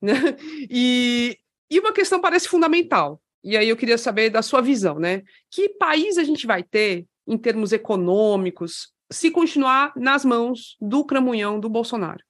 né? 0.00 0.14
E, 0.70 1.38
e 1.70 1.80
uma 1.80 1.92
questão 1.92 2.20
parece 2.20 2.48
fundamental, 2.48 3.20
e 3.42 3.56
aí 3.56 3.68
eu 3.68 3.76
queria 3.76 3.98
saber 3.98 4.30
da 4.30 4.42
sua 4.42 4.60
visão, 4.60 4.98
né? 4.98 5.22
Que 5.50 5.68
país 5.70 6.18
a 6.18 6.24
gente 6.24 6.46
vai 6.46 6.62
ter 6.62 7.06
em 7.26 7.36
termos 7.36 7.72
econômicos 7.72 8.92
se 9.10 9.30
continuar 9.30 9.92
nas 9.96 10.24
mãos 10.24 10.76
do 10.80 11.04
cramunhão 11.04 11.60
do 11.60 11.68
Bolsonaro? 11.68 12.22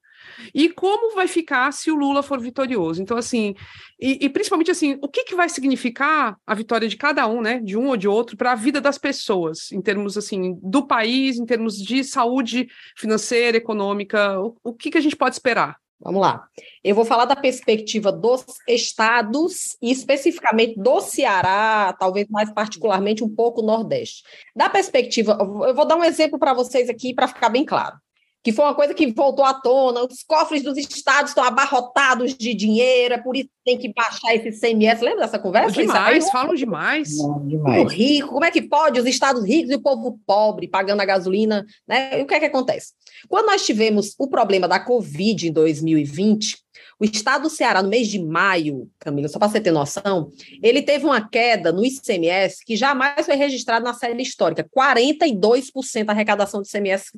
E 0.54 0.68
como 0.68 1.14
vai 1.14 1.26
ficar 1.26 1.72
se 1.72 1.90
o 1.90 1.96
Lula 1.96 2.22
for 2.22 2.40
vitorioso? 2.40 3.02
Então, 3.02 3.16
assim, 3.16 3.54
e, 4.00 4.24
e 4.24 4.28
principalmente 4.28 4.70
assim, 4.70 4.98
o 5.02 5.08
que, 5.08 5.24
que 5.24 5.34
vai 5.34 5.48
significar 5.48 6.36
a 6.46 6.54
vitória 6.54 6.88
de 6.88 6.96
cada 6.96 7.26
um, 7.26 7.40
né? 7.40 7.60
De 7.60 7.76
um 7.76 7.88
ou 7.88 7.96
de 7.96 8.08
outro, 8.08 8.36
para 8.36 8.52
a 8.52 8.56
vida 8.56 8.80
das 8.80 8.98
pessoas, 8.98 9.72
em 9.72 9.80
termos 9.80 10.16
assim, 10.16 10.58
do 10.62 10.86
país, 10.86 11.38
em 11.38 11.46
termos 11.46 11.76
de 11.76 12.04
saúde 12.04 12.68
financeira, 12.96 13.56
econômica, 13.56 14.40
o, 14.40 14.56
o 14.62 14.74
que, 14.74 14.90
que 14.90 14.98
a 14.98 15.00
gente 15.00 15.16
pode 15.16 15.34
esperar? 15.34 15.76
Vamos 16.00 16.20
lá. 16.20 16.46
Eu 16.82 16.94
vou 16.94 17.04
falar 17.04 17.24
da 17.24 17.34
perspectiva 17.34 18.12
dos 18.12 18.44
estados 18.68 19.76
e 19.80 19.90
especificamente 19.90 20.78
do 20.78 21.00
Ceará, 21.00 21.94
talvez 21.98 22.28
mais 22.28 22.52
particularmente 22.52 23.24
um 23.24 23.34
pouco 23.34 23.62
Nordeste. 23.62 24.22
Da 24.54 24.68
perspectiva, 24.68 25.38
eu 25.40 25.74
vou 25.74 25.86
dar 25.86 25.96
um 25.96 26.04
exemplo 26.04 26.38
para 26.38 26.52
vocês 26.52 26.90
aqui 26.90 27.14
para 27.14 27.28
ficar 27.28 27.48
bem 27.48 27.64
claro 27.64 27.96
que 28.44 28.52
foi 28.52 28.66
uma 28.66 28.74
coisa 28.74 28.92
que 28.92 29.10
voltou 29.10 29.42
à 29.42 29.54
tona, 29.54 30.04
os 30.04 30.22
cofres 30.22 30.62
dos 30.62 30.76
estados 30.76 31.30
estão 31.30 31.42
abarrotados 31.42 32.34
de 32.34 32.52
dinheiro, 32.52 33.14
é 33.14 33.18
por 33.18 33.34
isso 33.34 33.48
que 33.48 33.64
tem 33.64 33.78
que 33.78 33.90
baixar 33.94 34.36
esse 34.36 34.60
CMS. 34.60 35.00
Lembra 35.00 35.22
dessa 35.22 35.38
conversa? 35.38 35.72
Demais, 35.72 36.30
falam 36.30 36.54
demais. 36.54 37.16
Não, 37.16 37.48
demais. 37.48 37.82
O 37.82 37.86
rico, 37.86 38.28
como 38.28 38.44
é 38.44 38.50
que 38.50 38.60
pode 38.60 39.00
os 39.00 39.06
estados 39.06 39.42
ricos 39.42 39.70
e 39.70 39.76
o 39.76 39.80
povo 39.80 40.20
pobre 40.26 40.68
pagando 40.68 41.00
a 41.00 41.06
gasolina? 41.06 41.64
Né? 41.88 42.20
E 42.20 42.22
o 42.22 42.26
que 42.26 42.34
é 42.34 42.40
que 42.40 42.44
acontece? 42.44 42.92
Quando 43.30 43.46
nós 43.46 43.64
tivemos 43.64 44.14
o 44.18 44.28
problema 44.28 44.68
da 44.68 44.78
Covid 44.78 45.48
em 45.48 45.52
2020, 45.52 46.58
o 47.00 47.04
estado 47.06 47.44
do 47.44 47.50
Ceará, 47.50 47.82
no 47.82 47.88
mês 47.88 48.08
de 48.08 48.22
maio, 48.22 48.90
Camila, 48.98 49.26
só 49.26 49.38
para 49.38 49.48
você 49.48 49.60
ter 49.60 49.70
noção, 49.70 50.28
ele 50.62 50.82
teve 50.82 51.06
uma 51.06 51.26
queda 51.26 51.72
no 51.72 51.82
ICMS 51.82 52.62
que 52.62 52.76
jamais 52.76 53.24
foi 53.24 53.36
registrada 53.36 53.82
na 53.82 53.94
série 53.94 54.22
histórica. 54.22 54.68
42% 54.76 56.04
da 56.04 56.12
arrecadação 56.12 56.60
do 56.60 56.66
ICMS 56.66 57.10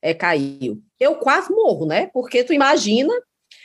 é, 0.00 0.14
caiu. 0.14 0.80
Eu 0.98 1.16
quase 1.16 1.52
morro, 1.52 1.86
né? 1.86 2.08
Porque 2.12 2.44
tu 2.44 2.52
imagina 2.52 3.12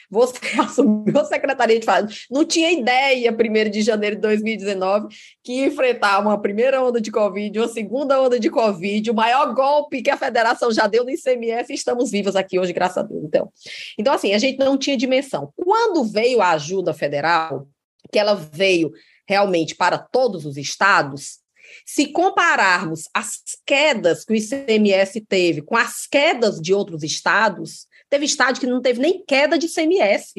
você 0.10 0.40
assumiu 0.60 1.20
a 1.20 1.26
Secretaria 1.26 1.80
de 1.80 1.86
Fazenda, 1.86 2.12
não 2.32 2.44
tinha 2.44 2.72
ideia, 2.72 3.32
1 3.32 3.70
de 3.70 3.82
janeiro 3.82 4.16
de 4.16 4.22
2019, 4.24 5.08
que 5.44 5.66
enfrentar 5.66 6.20
uma 6.20 6.42
primeira 6.42 6.84
onda 6.84 7.00
de 7.00 7.12
Covid, 7.12 7.60
uma 7.60 7.68
segunda 7.68 8.20
onda 8.20 8.40
de 8.40 8.50
Covid, 8.50 9.12
o 9.12 9.14
maior 9.14 9.54
golpe 9.54 10.02
que 10.02 10.10
a 10.10 10.18
federação 10.18 10.72
já 10.72 10.88
deu 10.88 11.04
no 11.04 11.12
ICMS, 11.12 11.72
e 11.72 11.76
estamos 11.76 12.10
vivos 12.10 12.36
aqui 12.36 12.60
hoje, 12.60 12.74
graças 12.74 12.98
a 12.98 13.04
Deus. 13.04 13.24
Então, 13.24 13.52
então, 13.98 14.14
assim, 14.14 14.34
a 14.34 14.40
gente 14.40 14.58
não 14.58 14.78
tinha 14.78 14.98
dimensão. 14.98 15.54
Quando 15.56 16.04
veio 16.04 16.42
a 16.42 16.52
ajuda 16.52 16.94
federal, 16.94 17.68
que 18.12 18.18
ela 18.18 18.34
veio 18.34 18.92
realmente 19.28 19.76
para 19.76 19.98
todos 19.98 20.46
os 20.46 20.58
estados, 20.58 21.40
se 21.92 22.06
compararmos 22.06 23.06
as 23.16 23.40
quedas 23.66 24.24
que 24.24 24.32
o 24.32 24.36
ICMS 24.36 25.22
teve 25.22 25.64
com 25.64 25.76
as 25.76 26.06
quedas 26.06 26.62
de 26.62 26.72
outros 26.72 27.02
estados, 27.02 27.88
teve 28.08 28.26
estado 28.26 28.60
que 28.60 28.68
não 28.68 28.80
teve 28.80 29.00
nem 29.00 29.26
queda 29.26 29.58
de 29.58 29.66
ICMS. 29.66 30.36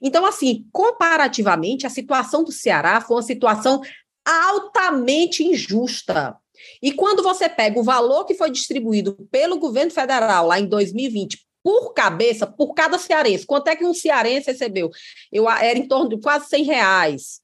Então, 0.00 0.24
assim, 0.24 0.64
comparativamente, 0.72 1.86
a 1.86 1.90
situação 1.90 2.42
do 2.42 2.50
Ceará 2.50 3.02
foi 3.02 3.16
uma 3.16 3.22
situação 3.22 3.82
altamente 4.24 5.44
injusta. 5.44 6.34
E 6.80 6.90
quando 6.90 7.22
você 7.22 7.50
pega 7.50 7.78
o 7.78 7.84
valor 7.84 8.24
que 8.24 8.32
foi 8.32 8.50
distribuído 8.50 9.14
pelo 9.30 9.58
governo 9.58 9.90
federal 9.90 10.46
lá 10.46 10.58
em 10.58 10.66
2020 10.66 11.38
por 11.62 11.92
cabeça, 11.92 12.46
por 12.46 12.72
cada 12.72 12.98
cearense, 12.98 13.44
quanto 13.44 13.68
é 13.68 13.76
que 13.76 13.84
um 13.84 13.92
cearense 13.92 14.50
recebeu? 14.50 14.90
Eu, 15.30 15.50
era 15.50 15.78
em 15.78 15.86
torno 15.86 16.08
de 16.08 16.18
quase 16.18 16.48
100 16.48 16.64
reais. 16.64 17.40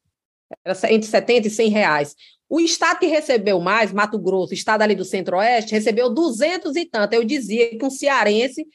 Era 0.64 0.94
entre 0.94 1.08
70 1.10 1.46
e 1.46 1.50
100 1.50 1.68
reais. 1.68 2.16
O 2.50 2.58
estado 2.58 2.98
que 2.98 3.06
recebeu 3.06 3.60
mais, 3.60 3.92
Mato 3.92 4.18
Grosso, 4.18 4.52
estado 4.52 4.82
ali 4.82 4.96
do 4.96 5.04
Centro-Oeste, 5.04 5.72
recebeu 5.72 6.10
200 6.10 6.74
e 6.74 6.84
tanto. 6.84 7.14
Eu 7.14 7.22
dizia 7.22 7.78
que 7.78 7.84
um 7.84 7.90
cearense, 7.90 8.66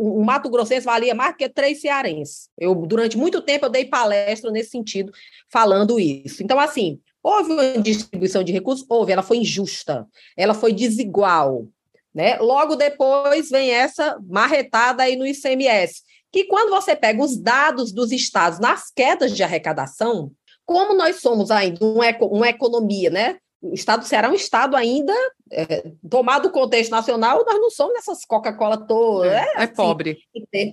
um 0.00 0.24
Mato 0.24 0.48
Grossense 0.48 0.86
valia 0.86 1.14
mais 1.14 1.36
que 1.36 1.46
três 1.46 1.82
cearenses. 1.82 2.48
Eu, 2.58 2.74
durante 2.74 3.18
muito 3.18 3.42
tempo, 3.42 3.66
eu 3.66 3.70
dei 3.70 3.84
palestra 3.84 4.50
nesse 4.50 4.70
sentido, 4.70 5.12
falando 5.52 6.00
isso. 6.00 6.42
Então, 6.42 6.58
assim, 6.58 6.98
houve 7.22 7.52
uma 7.52 7.78
distribuição 7.78 8.42
de 8.42 8.52
recursos? 8.52 8.86
Houve, 8.88 9.12
ela 9.12 9.22
foi 9.22 9.36
injusta, 9.36 10.06
ela 10.34 10.54
foi 10.54 10.72
desigual. 10.72 11.66
Né? 12.14 12.38
Logo 12.38 12.74
depois 12.74 13.50
vem 13.50 13.70
essa 13.70 14.18
marretada 14.26 15.02
aí 15.02 15.14
no 15.14 15.26
ICMS, 15.26 16.00
que 16.32 16.44
quando 16.44 16.70
você 16.70 16.96
pega 16.96 17.22
os 17.22 17.36
dados 17.36 17.92
dos 17.92 18.12
estados 18.12 18.58
nas 18.58 18.90
quedas 18.90 19.36
de 19.36 19.42
arrecadação, 19.42 20.32
como 20.64 20.94
nós 20.94 21.20
somos 21.20 21.50
ainda 21.50 21.84
uma, 21.84 22.04
uma 22.22 22.48
economia, 22.48 23.10
né? 23.10 23.36
O 23.60 23.72
estado 23.72 24.00
do 24.00 24.06
Ceará 24.06 24.28
é 24.28 24.30
um 24.30 24.34
estado 24.34 24.76
ainda, 24.76 25.14
é, 25.50 25.92
tomado 26.08 26.46
o 26.46 26.52
contexto 26.52 26.90
nacional, 26.90 27.44
nós 27.46 27.60
não 27.60 27.70
somos 27.70 27.94
essas 27.96 28.24
Coca-Cola 28.24 28.86
todas. 28.86 29.32
É, 29.32 29.36
é, 29.36 29.52
é 29.54 29.64
assim, 29.64 29.74
pobre. 29.74 30.18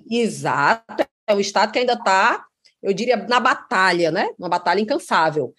Exato. 0.09 1.05
É 1.25 1.33
um 1.33 1.39
estado 1.39 1.71
que 1.71 1.79
ainda 1.79 1.93
está, 1.93 2.43
eu 2.83 2.93
diria, 2.93 3.15
na 3.15 3.39
batalha, 3.39 4.11
né? 4.11 4.29
Uma 4.37 4.49
batalha 4.49 4.81
incansável. 4.81 5.53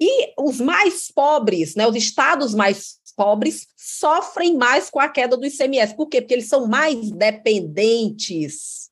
E 0.00 0.32
os 0.36 0.60
mais 0.60 1.12
pobres, 1.12 1.76
né, 1.76 1.86
os 1.86 1.94
estados 1.94 2.52
mais 2.54 2.96
pobres, 3.16 3.68
sofrem 3.76 4.56
mais 4.56 4.90
com 4.90 4.98
a 4.98 5.08
queda 5.08 5.36
do 5.36 5.46
ICMS. 5.46 5.94
Por 5.94 6.08
quê? 6.08 6.20
Porque 6.20 6.34
eles 6.34 6.48
são 6.48 6.66
mais 6.66 7.12
dependentes 7.12 8.90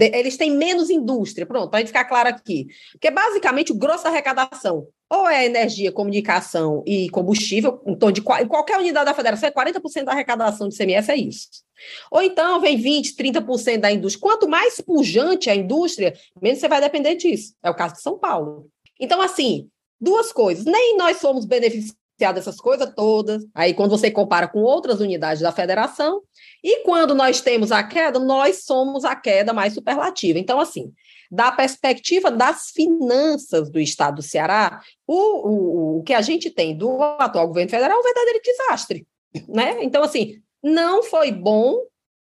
eles 0.00 0.36
têm 0.36 0.50
menos 0.50 0.90
indústria, 0.90 1.46
pronto, 1.46 1.70
para 1.70 1.86
ficar 1.86 2.04
claro 2.04 2.28
aqui. 2.28 2.66
Porque 2.92 3.10
basicamente 3.10 3.72
o 3.72 3.76
grosso 3.76 4.04
da 4.04 4.10
arrecadação 4.10 4.86
ou 5.10 5.28
é 5.28 5.44
energia, 5.44 5.92
comunicação 5.92 6.82
e 6.86 7.08
combustível, 7.10 7.80
em 7.86 7.94
torno 7.94 8.12
de 8.14 8.20
em 8.20 8.48
qualquer 8.48 8.78
unidade 8.78 9.06
da 9.06 9.14
federação, 9.14 9.48
é 9.48 9.52
40% 9.52 10.04
da 10.04 10.12
arrecadação 10.12 10.68
de 10.68 10.76
CMS, 10.76 11.08
é 11.08 11.16
isso. 11.16 11.48
Ou 12.10 12.22
então 12.22 12.60
vem 12.60 12.80
20%, 12.80 13.14
30% 13.16 13.78
da 13.78 13.92
indústria. 13.92 14.20
Quanto 14.20 14.48
mais 14.48 14.80
pujante 14.80 15.50
a 15.50 15.54
indústria, 15.54 16.14
menos 16.40 16.58
você 16.58 16.68
vai 16.68 16.80
depender 16.80 17.14
disso. 17.14 17.54
É 17.62 17.70
o 17.70 17.74
caso 17.74 17.94
de 17.94 18.02
São 18.02 18.18
Paulo. 18.18 18.68
Então, 18.98 19.20
assim, 19.20 19.68
duas 20.00 20.32
coisas. 20.32 20.64
Nem 20.64 20.96
nós 20.96 21.18
somos 21.18 21.44
beneficiados 21.44 22.03
dessas 22.18 22.56
coisas 22.56 22.92
todas. 22.94 23.44
Aí, 23.54 23.74
quando 23.74 23.90
você 23.90 24.10
compara 24.10 24.48
com 24.48 24.60
outras 24.60 25.00
unidades 25.00 25.42
da 25.42 25.52
federação, 25.52 26.22
e 26.62 26.82
quando 26.84 27.14
nós 27.14 27.40
temos 27.40 27.72
a 27.72 27.82
queda, 27.82 28.18
nós 28.18 28.64
somos 28.64 29.04
a 29.04 29.14
queda 29.14 29.52
mais 29.52 29.74
superlativa. 29.74 30.38
Então, 30.38 30.60
assim, 30.60 30.92
da 31.30 31.50
perspectiva 31.50 32.30
das 32.30 32.70
finanças 32.70 33.70
do 33.70 33.80
Estado 33.80 34.16
do 34.16 34.22
Ceará, 34.22 34.80
o, 35.06 35.16
o, 35.16 35.98
o 35.98 36.02
que 36.02 36.14
a 36.14 36.22
gente 36.22 36.50
tem 36.50 36.76
do 36.76 37.02
atual 37.02 37.48
governo 37.48 37.70
federal 37.70 37.96
é 37.96 38.00
um 38.00 38.04
verdadeiro 38.04 38.40
desastre. 38.42 39.06
Né? 39.48 39.82
Então, 39.82 40.02
assim, 40.02 40.36
não 40.62 41.02
foi 41.02 41.32
bom. 41.32 41.76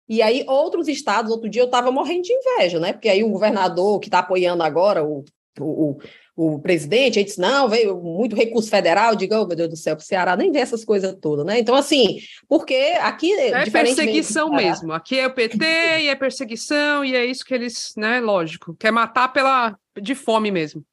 E 0.09 0.21
aí, 0.21 0.45
outros 0.49 0.89
estados, 0.89 1.31
outro 1.31 1.49
dia 1.49 1.63
eu 1.63 1.67
estava 1.67 1.91
morrendo 1.91 2.23
de 2.23 2.33
inveja, 2.33 2.79
né? 2.79 2.93
Porque 2.93 3.09
aí 3.09 3.25
o 3.25 3.31
governador 3.31 3.99
que 4.01 4.09
está 4.09 4.19
apoiando 4.19 4.63
agora, 4.63 5.03
o, 5.03 5.25
o, 5.59 5.97
o 6.37 6.59
presidente, 6.59 7.19
aí 7.19 7.25
disse, 7.25 7.41
não, 7.41 7.69
veio 7.69 8.01
muito 8.01 8.35
recurso 8.35 8.69
federal, 8.69 9.15
diga, 9.15 9.41
oh, 9.41 9.47
meu 9.47 9.57
Deus 9.57 9.71
do 9.71 9.77
céu, 9.77 9.95
para 9.95 10.03
o 10.03 10.07
Ceará 10.07 10.37
nem 10.37 10.51
vê 10.51 10.59
essas 10.59 10.85
coisas 10.85 11.15
todas, 11.21 11.47
né? 11.47 11.61
Então, 11.61 11.75
assim, 11.77 12.19
porque 12.49 12.75
aqui... 13.01 13.33
É 13.33 13.71
perseguição 13.71 14.51
mesmo, 14.51 14.93
aqui 14.93 15.19
é 15.19 15.27
o 15.27 15.33
PT 15.33 15.59
e 16.03 16.09
é 16.09 16.15
perseguição, 16.15 17.05
e 17.05 17.15
é 17.15 17.25
isso 17.25 17.45
que 17.45 17.55
eles, 17.55 17.93
né, 17.97 18.21
lógico, 18.21 18.75
quer 18.75 18.91
matar 18.91 19.33
pela 19.33 19.79
de 20.01 20.15
fome 20.15 20.51
mesmo. 20.51 20.85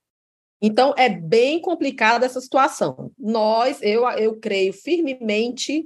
Então, 0.62 0.94
é 0.96 1.10
bem 1.10 1.60
complicada 1.60 2.24
essa 2.24 2.40
situação. 2.40 3.12
Nós, 3.18 3.80
eu, 3.82 4.08
eu 4.12 4.36
creio 4.36 4.72
firmemente 4.72 5.86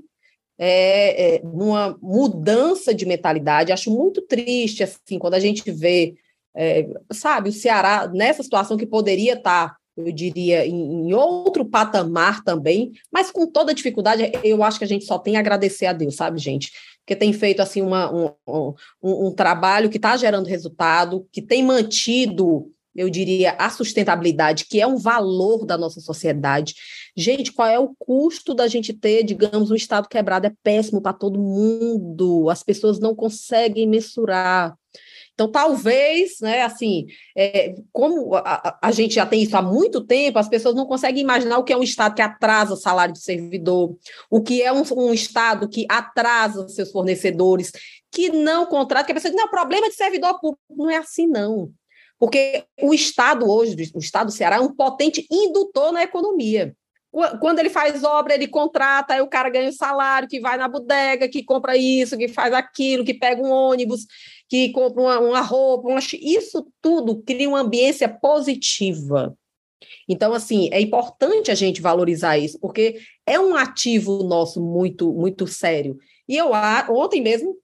é, 0.58 1.36
é, 1.36 1.42
numa 1.44 1.98
mudança 2.02 2.94
de 2.94 3.06
mentalidade, 3.06 3.72
acho 3.72 3.90
muito 3.90 4.22
triste, 4.22 4.84
assim, 4.84 5.18
quando 5.18 5.36
a 5.36 5.40
gente 5.40 5.70
vê 5.72 6.16
é, 6.56 6.88
sabe, 7.12 7.50
o 7.50 7.54
Ceará 7.54 8.10
nessa 8.14 8.44
situação 8.44 8.78
que 8.78 8.86
poderia 8.86 9.34
estar, 9.34 9.76
eu 9.98 10.12
diria, 10.12 10.66
em, 10.66 11.10
em, 11.10 11.14
outro 11.14 11.66
patamar 11.66 12.44
também, 12.44 12.92
mas 13.12 13.32
com 13.32 13.46
toda 13.46 13.74
dificuldade, 13.74 14.32
eu 14.44 14.64
acho 14.64 14.78
que 14.78 14.86
a 14.86 14.88
gente 14.88 15.06
só 15.06 15.18
tem 15.18 15.38
a 15.38 15.40
agradecer 15.40 15.86
a 15.86 15.94
Deus, 15.94 16.16
sabe, 16.16 16.40
gente? 16.40 16.72
Porque 17.00 17.16
tem 17.16 17.32
feito 17.32 17.62
assim 17.62 17.82
uma, 17.82 18.12
um, 18.14 18.32
um, 18.48 19.28
um 19.28 19.32
trabalho 19.32 19.90
que 19.90 19.98
está 19.98 20.18
gerando 20.18 20.48
resultado, 20.48 21.28
que 21.32 21.42
tem 21.42 21.64
mantido 21.64 22.72
eu 22.96 23.10
diria, 23.10 23.52
a 23.60 23.70
sustentabilidade, 23.70 24.66
que 24.70 24.80
é 24.80 24.88
um 24.88 24.98
valor 24.98 25.66
da 25.66 25.78
nossa 25.78 26.00
sociedade. 26.00 26.74
Gente, 27.16 27.52
qual 27.52 27.68
é 27.68 27.78
o 27.78 27.94
custo 28.00 28.54
da 28.54 28.68
gente 28.68 28.94
ter, 28.94 29.24
digamos, 29.24 29.70
um 29.70 29.76
Estado 29.76 30.08
quebrado? 30.08 30.48
É 30.48 30.54
péssimo 30.64 31.02
para 31.02 31.12
todo 31.12 31.38
mundo, 31.38 32.50
as 32.50 32.64
pessoas 32.64 32.98
não 32.98 33.14
conseguem 33.14 33.86
mensurar. 33.86 34.78
Então, 35.36 35.52
talvez, 35.52 36.40
né, 36.40 36.62
assim, 36.62 37.08
é, 37.38 37.76
como 37.92 38.36
a, 38.36 38.80
a, 38.82 38.92
gente 38.92 39.16
já 39.16 39.26
tem 39.26 39.44
isso 39.44 39.56
há 39.58 39.62
muito 39.62 40.02
tempo, 40.02 40.40
as 40.40 40.48
pessoas 40.48 40.74
não 40.74 40.86
conseguem 40.86 41.22
imaginar 41.22 41.58
o 41.58 41.64
que 41.64 41.74
é 41.74 41.78
um 41.78 41.84
Estado 41.84 42.16
que 42.16 42.22
atrasa 42.22 42.74
o 42.74 42.78
salário 42.78 43.14
do 43.14 43.20
servidor, 43.20 43.98
o 44.32 44.42
que 44.42 44.62
é 44.62 44.72
um, 44.72 44.84
um 44.96 45.14
Estado 45.14 45.68
que 45.68 45.86
atrasa 45.90 46.70
seus 46.70 46.90
fornecedores, 46.90 47.74
que 48.10 48.30
não 48.30 48.66
contrata, 48.66 49.08
que 49.08 49.12
a 49.12 49.16
pessoa 49.16 49.30
diz, 49.32 49.42
não, 49.42 49.50
problema 49.50 49.90
de 49.90 49.96
servidor 49.96 50.40
público. 50.40 50.64
Não 50.70 50.90
é 50.90 50.96
assim, 50.96 51.28
não. 51.28 51.70
Porque 52.18 52.64
o 52.82 52.94
Estado 52.94 53.46
hoje, 53.50 53.76
o 53.94 54.00
Estado 54.00 54.28
do 54.28 54.32
Ceará, 54.32 54.56
é 54.56 54.62
um 54.62 54.74
potente 54.74 55.28
indutor 55.30 55.92
na 55.92 56.02
economia. 56.02 56.74
Quando 57.40 57.60
ele 57.60 57.70
faz 57.70 58.04
obra, 58.04 58.34
ele 58.34 58.48
contrata, 58.48 59.14
aí 59.14 59.22
o 59.22 59.28
cara 59.28 59.50
ganha 59.50 59.70
o 59.70 59.74
salário, 59.74 60.28
que 60.28 60.42
vai 60.42 60.58
na 60.58 60.68
bodega, 60.68 61.30
que 61.30 61.44
compra 61.44 61.78
isso, 61.78 62.18
que 62.18 62.28
faz 62.28 62.54
aquilo, 62.54 63.06
que 63.06 63.14
pega 63.14 63.42
um 63.42 63.50
ônibus, 63.50 64.06
que 64.48 64.70
compra 64.70 65.02
uma, 65.02 65.20
uma 65.20 65.42
roupa, 65.42 65.88
uma... 65.88 66.00
isso 66.14 66.68
tudo 66.82 67.22
cria 67.24 67.50
uma 67.50 67.62
ambiência 67.62 68.08
positiva. 68.08 69.36
Então, 70.08 70.34
assim, 70.34 70.70
é 70.72 70.80
importante 70.80 71.52
a 71.52 71.56
gente 71.56 71.82
valorizar 71.82 72.38
isso, 72.38 72.60
porque 72.60 73.00
é 73.26 73.40
um 73.40 73.56
ativo 73.56 74.24
nosso 74.24 74.62
muito, 74.62 75.12
muito 75.14 75.48
sério. 75.48 75.98
E 76.28 76.38
eu, 76.38 76.52
ontem 76.90 77.22
mesmo, 77.22 77.56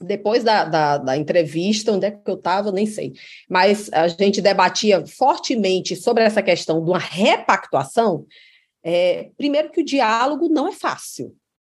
depois 0.00 0.42
da, 0.42 0.64
da, 0.64 0.98
da, 0.98 1.16
entrevista, 1.16 1.92
onde 1.92 2.06
é 2.06 2.10
que 2.10 2.30
eu 2.30 2.34
estava, 2.34 2.72
nem 2.72 2.86
sei, 2.86 3.12
mas 3.48 3.90
a 3.92 4.08
gente 4.08 4.42
debatia 4.42 5.06
fortemente 5.06 5.94
sobre 5.96 6.24
essa 6.24 6.42
questão 6.42 6.82
de 6.82 6.90
uma 6.90 6.98
repactuação. 6.98 8.26
É, 8.82 9.30
primeiro, 9.36 9.70
que 9.70 9.80
o 9.80 9.84
diálogo 9.84 10.48
não 10.48 10.68
é 10.68 10.72
fácil. 10.72 11.34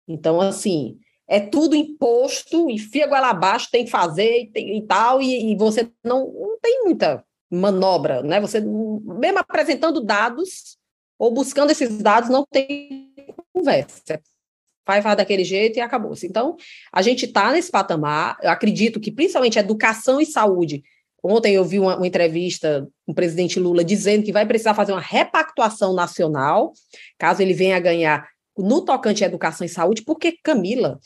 Então, 0.07 0.41
assim, 0.41 0.97
é 1.27 1.39
tudo 1.39 1.75
imposto, 1.75 2.69
enfia 2.69 3.07
goela 3.07 3.29
abaixo, 3.29 3.69
tem 3.69 3.83
que 3.83 3.91
fazer 3.91 4.43
e, 4.43 4.51
tem, 4.51 4.77
e 4.77 4.81
tal, 4.87 5.21
e, 5.21 5.51
e, 5.51 5.55
você 5.57 5.91
não, 6.03 6.31
não 6.31 6.57
tem 6.61 6.83
muita 6.83 7.23
manobra, 7.51 8.23
né? 8.23 8.39
Você, 8.39 8.61
mesmo 8.61 9.39
apresentando 9.39 10.01
dados 10.01 10.77
ou 11.19 11.31
buscando 11.31 11.71
esses 11.71 11.97
dados, 11.97 12.29
não 12.29 12.45
tem 12.49 13.13
conversa. 13.53 14.21
Vai, 14.85 15.01
vai 15.01 15.15
daquele 15.17 15.43
jeito 15.43 15.77
e 15.77 15.81
acabou-se. 15.81 16.25
Então, 16.25 16.55
a 16.93 17.01
gente 17.01 17.25
está 17.25 17.51
nesse 17.51 17.69
patamar, 17.69 18.37
eu 18.41 18.49
acredito 18.49 18.99
que 18.99 19.11
principalmente 19.11 19.59
educação 19.59 20.21
e 20.21 20.25
saúde. 20.25 20.81
Ontem 21.21 21.55
eu 21.55 21.65
vi 21.65 21.77
uma, 21.77 21.97
uma 21.97 22.07
entrevista 22.07 22.87
com 23.05 23.11
o 23.11 23.15
presidente 23.15 23.59
Lula 23.59 23.83
dizendo 23.83 24.23
que 24.23 24.31
vai 24.31 24.45
precisar 24.45 24.73
fazer 24.73 24.93
uma 24.93 25.01
repactuação 25.01 25.93
nacional, 25.93 26.71
caso 27.17 27.41
ele 27.41 27.53
venha 27.53 27.75
a 27.75 27.81
ganhar 27.81 28.29
no 28.57 28.81
tocante 28.83 29.23
à 29.23 29.27
educação 29.27 29.65
e 29.65 29.69
saúde, 29.69 30.03
porque, 30.03 30.37
Camila, 30.43 30.99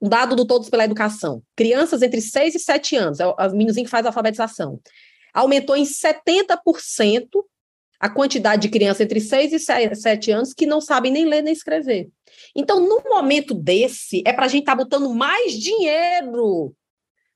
um 0.00 0.08
dado 0.08 0.36
do 0.36 0.46
Todos 0.46 0.68
pela 0.68 0.84
Educação, 0.84 1.42
crianças 1.54 2.02
entre 2.02 2.20
6 2.20 2.54
e 2.54 2.58
7 2.58 2.96
anos, 2.96 3.20
é 3.20 3.26
o 3.26 3.50
meninozinho 3.52 3.84
que 3.84 3.90
faz 3.90 4.04
a 4.04 4.10
alfabetização, 4.10 4.80
aumentou 5.32 5.76
em 5.76 5.84
70% 5.84 7.28
a 7.98 8.10
quantidade 8.10 8.62
de 8.62 8.68
crianças 8.68 9.00
entre 9.00 9.20
6 9.20 9.52
e 9.52 9.58
7 9.58 10.30
anos 10.30 10.52
que 10.52 10.66
não 10.66 10.80
sabem 10.80 11.10
nem 11.10 11.24
ler 11.24 11.42
nem 11.42 11.52
escrever. 11.52 12.10
Então, 12.54 12.80
num 12.80 13.08
momento 13.08 13.54
desse, 13.54 14.22
é 14.26 14.32
para 14.32 14.44
a 14.44 14.48
gente 14.48 14.62
estar 14.62 14.76
tá 14.76 14.82
botando 14.82 15.12
mais 15.14 15.52
dinheiro. 15.52 16.74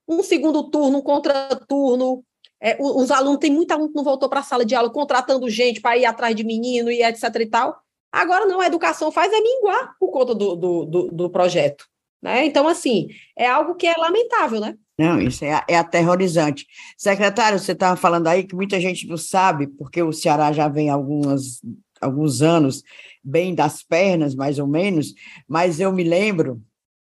Um 0.07 0.23
segundo 0.23 0.69
turno, 0.71 0.99
um 0.99 1.03
contraturno. 1.03 2.23
É, 2.63 2.77
os 2.79 3.11
alunos, 3.11 3.39
tem 3.39 3.51
muita 3.51 3.73
aluno 3.75 3.89
que 3.89 3.97
não 3.97 4.05
voltou 4.05 4.29
para 4.29 4.41
a 4.41 4.43
sala 4.43 4.67
de 4.67 4.75
aula, 4.75 4.91
contratando 4.91 5.49
gente 5.49 5.81
para 5.81 5.97
ir 5.97 6.05
atrás 6.05 6.37
de 6.37 6.45
menino 6.45 6.91
e 6.91 7.03
etc 7.03 7.35
e 7.41 7.47
tal. 7.47 7.81
Agora 8.13 8.47
não, 8.47 8.61
a 8.61 8.67
educação 8.67 9.13
faz 9.13 9.33
é 9.33 9.41
minguar 9.41 9.95
por 9.99 10.11
conta 10.11 10.35
do, 10.35 10.57
do, 10.57 10.85
do, 10.85 11.09
do 11.11 11.31
projeto. 11.31 11.87
Né? 12.23 12.45
Então, 12.45 12.69
assim, 12.69 13.09
é 13.37 13.47
algo 13.47 13.75
que 13.75 13.87
é 13.87 13.95
lamentável, 13.97 14.61
né? 14.61 14.77
Não, 14.99 15.19
isso 15.19 15.45
é, 15.45 15.65
é 15.67 15.79
aterrorizante. 15.79 16.67
Secretário, 16.99 17.59
você 17.59 17.73
estava 17.73 17.97
falando 17.97 18.27
aí 18.27 18.45
que 18.45 18.55
muita 18.55 18.79
gente 18.79 19.07
não 19.07 19.17
sabe, 19.17 19.67
porque 19.67 20.03
o 20.03 20.13
Ceará 20.13 20.53
já 20.53 20.69
vem 20.69 20.91
algumas, 20.91 21.63
alguns 22.01 22.43
anos 22.43 22.83
bem 23.25 23.55
das 23.55 23.83
pernas, 23.83 24.35
mais 24.35 24.59
ou 24.59 24.67
menos, 24.67 25.15
mas 25.49 25.81
eu 25.81 25.91
me 25.93 26.05
lembro 26.05 26.63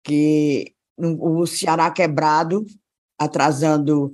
que 0.04 0.74
o 0.98 1.46
Ceará 1.46 1.92
quebrado, 1.92 2.66
atrasando 3.20 4.14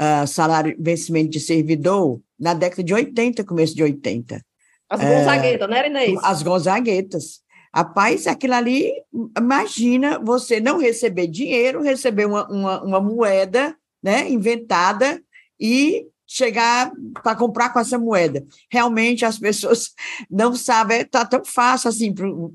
uh, 0.00 0.26
salário, 0.26 0.76
vencimento 0.78 1.30
de 1.30 1.40
servidor, 1.40 2.20
na 2.38 2.54
década 2.54 2.84
de 2.84 2.94
80, 2.94 3.42
começo 3.44 3.74
de 3.74 3.82
80. 3.82 4.40
As 4.88 5.00
Gonzaguetas, 5.00 5.68
é, 5.68 5.70
né, 5.70 5.86
Inês? 5.88 6.20
As 6.22 6.42
Gonzaguetas. 6.42 7.40
Rapaz, 7.74 8.26
aquilo 8.26 8.54
ali, 8.54 8.92
imagina 9.36 10.18
você 10.18 10.60
não 10.60 10.78
receber 10.78 11.26
dinheiro, 11.26 11.82
receber 11.82 12.24
uma, 12.24 12.48
uma, 12.48 12.82
uma 12.82 13.00
moeda 13.00 13.76
né, 14.02 14.30
inventada 14.30 15.20
e 15.60 16.06
chegar 16.26 16.90
para 17.22 17.36
comprar 17.36 17.70
com 17.70 17.78
essa 17.78 17.98
moeda. 17.98 18.44
Realmente 18.70 19.24
as 19.24 19.38
pessoas 19.38 19.90
não 20.30 20.54
sabem, 20.54 21.02
está 21.02 21.24
tão 21.24 21.44
fácil 21.44 21.88
assim, 21.88 22.14
pro, 22.14 22.54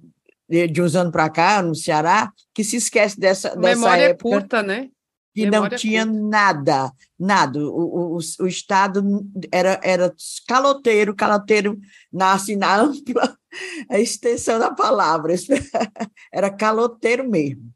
de 0.50 0.82
uns 0.82 0.96
anos 0.96 1.12
para 1.12 1.30
cá, 1.30 1.62
no 1.62 1.76
Ceará, 1.76 2.32
que 2.54 2.64
se 2.64 2.78
esquece 2.78 3.20
dessa, 3.20 3.50
dessa 3.50 3.60
Memória 3.60 4.10
época. 4.10 4.30
curta, 4.30 4.64
né? 4.64 4.90
Que 5.34 5.50
não 5.50 5.70
tinha 5.70 6.06
curta. 6.06 6.22
nada, 6.22 6.92
nada. 7.18 7.60
O, 7.60 8.18
o, 8.18 8.20
o, 8.40 8.48
Estado 8.48 9.04
era, 9.52 9.80
era 9.84 10.14
caloteiro, 10.48 11.16
caloteiro 11.16 11.80
nasce 12.12 12.56
na 12.56 12.82
ampla 12.82 13.38
extensão 13.92 14.60
da 14.60 14.72
palavra, 14.72 15.34
era 16.32 16.50
caloteiro 16.50 17.30
mesmo. 17.30 17.72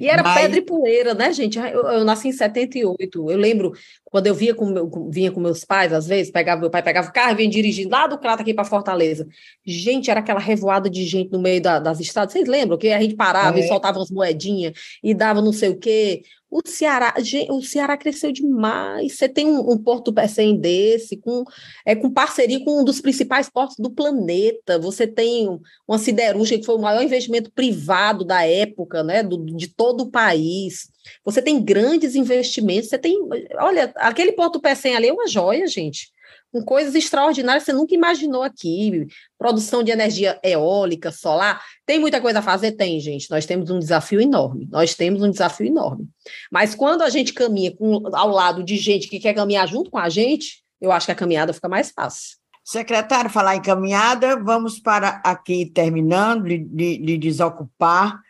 E 0.00 0.08
era 0.08 0.22
Mas... 0.22 0.40
pedra 0.40 0.58
e 0.58 0.62
poeira, 0.62 1.12
né, 1.12 1.32
gente? 1.32 1.58
Eu, 1.58 1.82
eu, 1.86 2.04
nasci 2.04 2.28
em 2.28 2.32
78. 2.32 3.30
Eu 3.30 3.36
lembro 3.36 3.72
quando 4.10 4.26
eu 4.26 4.34
via 4.34 4.54
com 4.54 4.66
meu, 4.66 4.90
vinha 5.08 5.30
com 5.30 5.40
meus 5.40 5.64
pais, 5.64 5.92
às 5.92 6.06
vezes, 6.06 6.32
pegava 6.32 6.60
meu 6.60 6.68
pai 6.68 6.82
pegava 6.82 7.08
o 7.08 7.12
carro 7.12 7.32
e 7.32 7.36
vinha 7.36 7.48
dirigindo 7.48 7.90
lá 7.90 8.08
do 8.08 8.18
Crato 8.18 8.42
aqui 8.42 8.52
para 8.52 8.64
Fortaleza. 8.64 9.26
Gente, 9.64 10.10
era 10.10 10.18
aquela 10.18 10.40
revoada 10.40 10.90
de 10.90 11.04
gente 11.04 11.30
no 11.30 11.38
meio 11.38 11.62
da, 11.62 11.78
das 11.78 12.00
estradas. 12.00 12.32
Vocês 12.32 12.48
lembram 12.48 12.76
que 12.76 12.88
a 12.88 13.00
gente 13.00 13.14
parava 13.14 13.58
é. 13.58 13.64
e 13.64 13.68
soltava 13.68 13.98
umas 13.98 14.10
moedinhas 14.10 14.72
e 15.02 15.14
dava 15.14 15.40
não 15.40 15.52
sei 15.52 15.68
o 15.68 15.78
quê. 15.78 16.22
O 16.50 16.60
Ceará, 16.66 17.14
o 17.50 17.62
Ceará 17.62 17.96
cresceu 17.96 18.32
demais. 18.32 19.16
Você 19.16 19.28
tem 19.28 19.46
um, 19.46 19.70
um 19.70 19.78
porto 19.78 20.12
Pecém 20.12 20.58
desse, 20.58 21.16
com, 21.16 21.44
é, 21.86 21.94
com 21.94 22.10
parceria 22.10 22.64
com 22.64 22.80
um 22.80 22.84
dos 22.84 23.00
principais 23.00 23.48
portos 23.48 23.76
do 23.78 23.88
planeta. 23.88 24.76
Você 24.80 25.06
tem 25.06 25.48
uma 25.86 25.98
siderúrgica 25.98 26.58
que 26.58 26.66
foi 26.66 26.74
o 26.74 26.80
maior 26.80 27.04
investimento 27.04 27.52
privado 27.52 28.24
da 28.24 28.44
época, 28.44 29.04
né, 29.04 29.22
do, 29.22 29.38
de 29.38 29.68
todo 29.68 30.00
o 30.00 30.10
país. 30.10 30.90
Você 31.24 31.40
tem 31.42 31.62
grandes 31.62 32.14
investimentos. 32.14 32.88
Você 32.88 32.98
tem, 32.98 33.18
olha, 33.58 33.92
aquele 33.96 34.32
porto 34.32 34.60
Pecém 34.60 34.96
ali 34.96 35.08
é 35.08 35.12
uma 35.12 35.28
joia, 35.28 35.66
gente 35.66 36.10
com 36.52 36.62
coisas 36.62 36.94
extraordinárias 36.94 37.64
você 37.64 37.72
nunca 37.72 37.94
imaginou 37.94 38.42
aqui. 38.42 39.06
Produção 39.38 39.82
de 39.82 39.90
energia 39.90 40.38
eólica, 40.42 41.12
solar. 41.12 41.62
Tem 41.86 41.98
muita 41.98 42.20
coisa 42.20 42.40
a 42.40 42.42
fazer? 42.42 42.72
Tem, 42.72 42.98
gente. 43.00 43.30
Nós 43.30 43.46
temos 43.46 43.70
um 43.70 43.78
desafio 43.78 44.20
enorme. 44.20 44.68
Nós 44.70 44.94
temos 44.94 45.22
um 45.22 45.30
desafio 45.30 45.66
enorme. 45.66 46.08
Mas 46.50 46.74
quando 46.74 47.02
a 47.02 47.08
gente 47.08 47.32
caminha 47.32 47.74
com, 47.74 48.02
ao 48.14 48.28
lado 48.28 48.62
de 48.62 48.76
gente 48.76 49.08
que 49.08 49.20
quer 49.20 49.34
caminhar 49.34 49.66
junto 49.68 49.90
com 49.90 49.98
a 49.98 50.08
gente, 50.08 50.62
eu 50.80 50.90
acho 50.90 51.06
que 51.06 51.12
a 51.12 51.16
caminhada 51.16 51.52
fica 51.52 51.68
mais 51.68 51.90
fácil. 51.90 52.38
Secretário, 52.64 53.30
falar 53.30 53.56
em 53.56 53.62
caminhada, 53.62 54.36
vamos 54.36 54.78
para 54.78 55.20
aqui 55.24 55.66
terminando 55.66 56.44
de, 56.44 56.98
de 56.98 57.18
desocupar, 57.18 58.20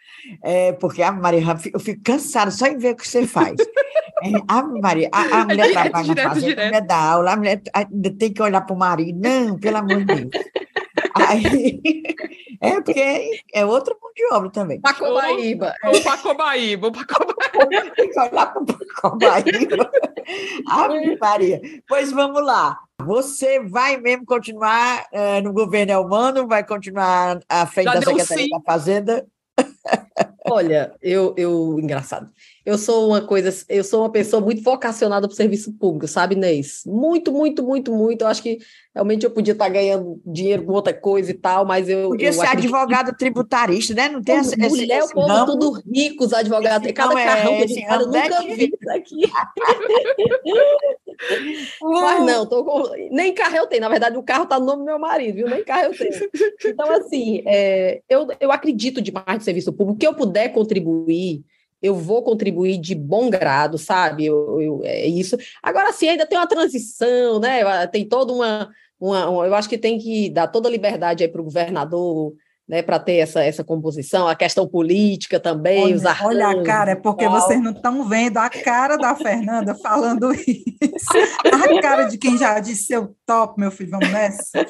é, 0.42 0.72
porque 0.72 1.02
a 1.02 1.12
Maria, 1.12 1.42
eu 1.72 1.80
fico 1.80 2.02
cansada 2.02 2.50
só 2.50 2.66
em 2.66 2.78
ver 2.78 2.92
o 2.92 2.96
que 2.96 3.06
você 3.06 3.26
faz. 3.26 3.56
É, 4.22 4.30
Ave 4.48 4.80
Maria, 4.80 5.08
a, 5.12 5.40
a 5.40 5.44
mulher 5.46 5.68
direto, 5.68 5.82
trabalha 5.82 6.04
direto, 6.04 6.28
na 6.28 6.34
fazenda, 6.34 6.46
direto. 6.46 6.60
a 6.60 6.66
mulher 6.66 6.86
dá 6.86 6.96
aula, 6.96 7.32
a 7.32 7.36
mulher 7.36 7.62
tem 8.18 8.32
que 8.32 8.42
olhar 8.42 8.60
para 8.60 8.74
o 8.74 8.78
marido. 8.78 9.18
Não, 9.18 9.58
pelo 9.58 9.76
amor 9.78 10.04
de 10.04 10.04
Deus. 10.04 10.30
Aí, 11.14 11.80
é 12.60 12.80
porque 12.80 13.42
é 13.52 13.64
outro 13.64 13.96
mundo 14.00 14.12
de 14.14 14.34
obra 14.34 14.50
também. 14.50 14.80
Pacobaíba. 14.80 15.74
O 15.84 16.02
Pacobaíba, 16.02 16.86
o 16.88 16.92
Pacobaíba. 16.92 17.94
Tem 17.96 18.10
que 18.10 18.20
olhar 18.20 18.46
para 18.52 18.62
o 18.62 18.66
Pacobaíba. 18.66 19.90
Ave 20.68 21.16
Maria. 21.18 21.60
Pois 21.88 22.12
vamos 22.12 22.44
lá. 22.44 22.78
Você 23.02 23.60
vai 23.60 23.96
mesmo 23.96 24.26
continuar 24.26 25.06
uh, 25.12 25.42
no 25.42 25.52
governo 25.52 25.92
Elmano? 25.92 26.46
Vai 26.46 26.64
continuar 26.64 27.40
à 27.48 27.66
frente 27.66 27.86
Já 27.86 27.94
da 27.94 28.02
Secretaria 28.02 28.44
sim. 28.44 28.50
da 28.50 28.60
Fazenda? 28.60 29.26
Olha, 30.44 30.94
eu, 31.02 31.34
eu, 31.36 31.78
engraçado. 31.78 32.30
Eu 32.70 32.78
sou 32.78 33.08
uma 33.08 33.20
coisa, 33.20 33.52
eu 33.68 33.82
sou 33.82 34.02
uma 34.02 34.12
pessoa 34.12 34.40
muito 34.40 34.62
vocacionada 34.62 35.26
para 35.26 35.32
o 35.32 35.36
serviço 35.36 35.72
público, 35.72 36.06
sabe, 36.06 36.36
Inês? 36.36 36.82
Muito, 36.86 37.32
muito, 37.32 37.64
muito, 37.64 37.92
muito. 37.92 38.22
Eu 38.22 38.28
acho 38.28 38.40
que 38.40 38.58
realmente 38.94 39.24
eu 39.24 39.30
podia 39.32 39.54
estar 39.54 39.68
ganhando 39.68 40.22
dinheiro 40.24 40.64
com 40.64 40.74
outra 40.74 40.94
coisa 40.94 41.32
e 41.32 41.34
tal, 41.34 41.66
mas 41.66 41.88
eu. 41.88 42.10
Podia 42.10 42.28
eu 42.28 42.32
ser 42.32 42.46
advogado 42.46 43.12
tributarista, 43.16 43.92
né? 43.92 44.08
Não 44.08 44.22
tem 44.22 44.36
essa. 44.36 44.56
Mulher, 44.56 45.00
esse, 45.00 45.10
o 45.10 45.14
povo 45.14 45.26
ramo. 45.26 45.46
tudo 45.46 45.82
rico, 45.92 46.24
os 46.24 46.32
advogados. 46.32 46.86
Tem 46.86 46.94
cada 46.94 47.20
é, 47.20 47.24
carrão 47.24 47.56
que 47.56 47.72
eu, 47.72 47.82
cara, 47.88 48.02
eu 48.02 48.06
nunca 48.06 48.40
vi 48.42 48.72
isso 48.72 48.90
aqui. 48.90 49.22
mas 51.82 52.24
não, 52.24 52.46
tô 52.46 52.64
com... 52.64 52.84
nem 53.10 53.34
carro 53.34 53.56
eu 53.56 53.66
tenho. 53.66 53.82
Na 53.82 53.88
verdade, 53.88 54.16
o 54.16 54.22
carro 54.22 54.44
está 54.44 54.60
no 54.60 54.66
nome 54.66 54.82
do 54.82 54.84
meu 54.84 55.00
marido, 55.00 55.34
viu? 55.34 55.48
Nem 55.48 55.64
carro 55.64 55.86
eu 55.86 55.98
tenho. 55.98 56.30
Então, 56.66 56.88
assim, 56.92 57.42
é, 57.46 58.00
eu, 58.08 58.28
eu 58.38 58.52
acredito 58.52 59.02
demais 59.02 59.38
no 59.38 59.40
serviço 59.40 59.72
público. 59.72 59.96
O 59.96 59.98
que 59.98 60.06
eu 60.06 60.14
puder 60.14 60.50
contribuir 60.50 61.42
eu 61.82 61.94
vou 61.94 62.22
contribuir 62.22 62.78
de 62.78 62.94
bom 62.94 63.30
grado, 63.30 63.78
sabe? 63.78 64.26
Eu, 64.26 64.60
eu, 64.60 64.80
é 64.84 65.06
isso. 65.06 65.36
Agora 65.62 65.92
sim, 65.92 66.08
ainda 66.08 66.26
tem 66.26 66.38
uma 66.38 66.46
transição, 66.46 67.40
né? 67.40 67.86
Tem 67.86 68.06
toda 68.06 68.32
uma, 68.32 68.70
uma, 68.98 69.28
uma 69.28 69.46
Eu 69.46 69.54
acho 69.54 69.68
que 69.68 69.78
tem 69.78 69.98
que 69.98 70.30
dar 70.30 70.48
toda 70.48 70.68
a 70.68 70.72
liberdade 70.72 71.22
aí 71.22 71.28
para 71.28 71.40
o 71.40 71.44
governador 71.44 72.34
né, 72.70 72.82
para 72.82 73.00
ter 73.00 73.16
essa, 73.16 73.42
essa 73.42 73.64
composição, 73.64 74.28
a 74.28 74.36
questão 74.36 74.64
política 74.64 75.40
também, 75.40 75.82
olha, 75.82 75.96
os 75.96 76.06
arranjos. 76.06 76.36
Olha 76.36 76.48
a 76.50 76.62
cara, 76.62 76.92
é 76.92 76.94
porque 76.94 77.28
vocês 77.28 77.60
não 77.60 77.72
estão 77.72 78.08
vendo 78.08 78.36
a 78.36 78.48
cara 78.48 78.96
da 78.96 79.12
Fernanda 79.16 79.74
falando 79.74 80.32
isso. 80.32 80.70
A 81.44 81.82
cara 81.82 82.04
de 82.04 82.16
quem 82.16 82.38
já 82.38 82.60
disse 82.60 82.84
seu 82.84 83.16
top, 83.26 83.58
meu 83.58 83.72
filho, 83.72 83.90
vamos 83.90 84.08
nessa. 84.12 84.64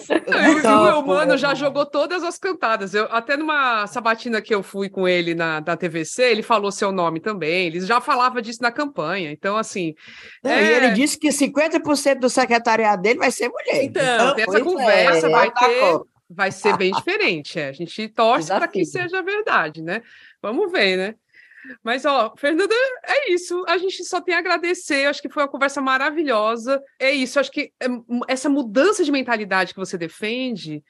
o 0.65 0.85
meu 0.85 1.03
mano 1.03 1.37
já 1.37 1.55
jogou 1.55 1.85
todas 1.85 2.25
as 2.25 2.39
cantadas. 2.39 2.95
Eu, 2.95 3.05
até 3.11 3.37
numa 3.37 3.87
sabatina 3.87 4.41
que 4.41 4.55
eu 4.55 4.63
fui 4.63 4.89
com 4.89 5.07
ele 5.07 5.35
na, 5.35 5.61
na 5.61 5.77
TVC, 5.77 6.23
ele 6.23 6.43
falou 6.43 6.73
seu 6.73 6.91
nome 6.91 7.21
também. 7.21 7.67
Ele 7.67 7.81
já 7.83 8.01
falava 8.01 8.41
disso 8.41 8.63
na 8.63 8.73
campanha. 8.73 9.31
Então, 9.31 9.59
assim. 9.59 9.95
Não, 10.43 10.51
é... 10.51 10.65
E 10.65 10.73
ele 10.73 10.91
disse 10.93 11.19
que 11.19 11.29
50% 11.29 12.19
do 12.19 12.31
secretariado 12.31 13.03
dele 13.03 13.19
vai 13.19 13.31
ser 13.31 13.51
mulher. 13.51 13.85
Então, 13.85 14.03
então 14.03 14.35
tem 14.35 14.45
essa 14.45 14.61
conversa, 14.61 15.27
é, 15.27 15.31
vai 15.31 15.51
ter 15.51 16.01
vai 16.31 16.53
ser 16.53 16.77
bem 16.77 16.93
diferente. 16.93 17.59
É. 17.59 17.69
A 17.69 17.73
gente 17.73 18.09
torce 18.09 18.49
para 18.49 18.69
que 18.69 18.85
seja 18.85 19.21
verdade, 19.21 19.83
né? 19.83 20.01
Vamos 20.41 20.71
ver, 20.71 20.97
né? 20.97 21.15
Mas, 21.83 22.05
ó, 22.05 22.33
Fernanda, 22.37 22.75
é 23.05 23.33
isso. 23.33 23.65
A 23.69 23.77
gente 23.77 24.05
só 24.05 24.21
tem 24.21 24.35
a 24.35 24.39
agradecer. 24.39 25.07
Acho 25.07 25.21
que 25.21 25.29
foi 25.29 25.43
uma 25.43 25.49
conversa 25.49 25.81
maravilhosa. 25.81 26.83
É 26.99 27.11
isso. 27.11 27.39
Acho 27.39 27.51
que 27.51 27.73
é, 27.81 27.87
essa 28.29 28.49
mudança 28.49 29.05
de 29.05 29.13
mentalidade 29.13 29.75
que 29.75 29.81
você 29.81 29.99
defende 29.99 30.83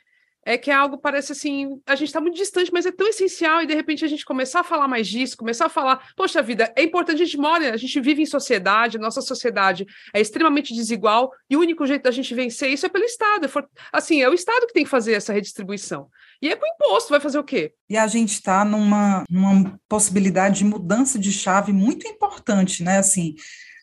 é 0.44 0.56
que 0.56 0.70
é 0.70 0.74
algo 0.74 0.98
parece 0.98 1.32
assim, 1.32 1.80
a 1.86 1.94
gente 1.94 2.08
está 2.08 2.20
muito 2.20 2.36
distante, 2.36 2.72
mas 2.72 2.86
é 2.86 2.92
tão 2.92 3.06
essencial, 3.06 3.62
e 3.62 3.66
de 3.66 3.74
repente 3.74 4.04
a 4.04 4.08
gente 4.08 4.24
começar 4.24 4.60
a 4.60 4.64
falar 4.64 4.88
mais 4.88 5.06
disso, 5.06 5.36
começar 5.36 5.66
a 5.66 5.68
falar, 5.70 6.10
poxa 6.16 6.42
vida, 6.42 6.72
é 6.76 6.82
importante, 6.82 7.22
a 7.22 7.24
gente 7.24 7.38
mora, 7.38 7.72
a 7.72 7.76
gente 7.76 8.00
vive 8.00 8.22
em 8.22 8.26
sociedade, 8.26 8.98
nossa 8.98 9.20
sociedade 9.20 9.86
é 10.14 10.20
extremamente 10.20 10.74
desigual, 10.74 11.30
e 11.48 11.56
o 11.56 11.60
único 11.60 11.86
jeito 11.86 12.02
da 12.02 12.10
gente 12.10 12.34
vencer 12.34 12.70
isso 12.70 12.86
é 12.86 12.88
pelo 12.88 13.04
Estado. 13.04 13.44
É 13.44 13.48
for, 13.48 13.68
assim, 13.92 14.22
é 14.22 14.28
o 14.28 14.34
Estado 14.34 14.66
que 14.66 14.72
tem 14.72 14.84
que 14.84 14.90
fazer 14.90 15.12
essa 15.12 15.32
redistribuição. 15.32 16.08
E 16.40 16.48
é 16.48 16.56
com 16.56 16.66
imposto, 16.66 17.10
vai 17.10 17.20
fazer 17.20 17.38
o 17.38 17.44
quê? 17.44 17.72
E 17.88 17.96
a 17.96 18.06
gente 18.06 18.32
está 18.32 18.64
numa, 18.64 19.24
numa 19.28 19.78
possibilidade 19.88 20.58
de 20.58 20.64
mudança 20.64 21.18
de 21.18 21.32
chave 21.32 21.72
muito 21.72 22.06
importante, 22.08 22.82
né? 22.82 22.98
Assim, 22.98 23.34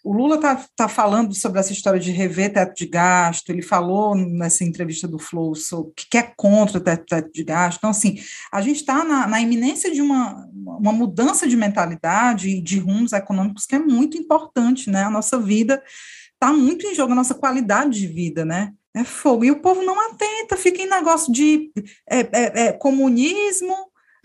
o 0.07 0.13
Lula 0.13 0.35
está 0.35 0.65
tá 0.73 0.88
falando 0.88 1.35
sobre 1.35 1.59
essa 1.59 1.73
história 1.73 1.99
de 1.99 2.11
rever 2.11 2.53
teto 2.53 2.73
de 2.73 2.88
gasto, 2.88 3.49
ele 3.49 3.61
falou 3.61 4.15
nessa 4.15 4.63
entrevista 4.63 5.05
do 5.05 5.19
Flow 5.19 5.51
que 6.09 6.17
é 6.17 6.23
contra 6.38 6.77
o 6.77 6.81
teto, 6.81 7.05
teto 7.05 7.29
de 7.34 7.43
gasto. 7.43 7.79
Então, 7.79 7.89
assim, 7.89 8.17
a 8.49 8.61
gente 8.61 8.77
está 8.77 9.03
na, 9.03 9.27
na, 9.27 9.41
iminência 9.41 9.91
de 9.91 10.01
uma, 10.01 10.47
uma 10.53 10.93
mudança 10.93 11.45
de 11.45 11.57
mentalidade 11.57 12.47
e 12.47 12.61
de 12.61 12.79
rumos 12.79 13.11
econômicos 13.11 13.65
que 13.65 13.75
é 13.75 13.79
muito 13.79 14.17
importante, 14.17 14.89
né? 14.89 15.03
A 15.03 15.09
nossa 15.09 15.38
vida 15.38 15.84
está 16.34 16.53
muito 16.53 16.88
em 16.88 16.95
jogo, 16.95 17.11
a 17.11 17.15
nossa 17.15 17.35
qualidade 17.35 17.99
de 17.99 18.07
vida, 18.07 18.45
né? 18.45 18.71
É 18.95 19.03
fogo. 19.03 19.43
E 19.43 19.51
o 19.51 19.61
povo 19.61 19.84
não 19.84 19.99
atenta, 20.09 20.55
fica 20.55 20.81
em 20.81 20.89
negócio 20.89 21.34
de 21.34 21.69
é, 22.09 22.19
é, 22.19 22.67
é 22.67 22.71
comunismo, 22.71 23.75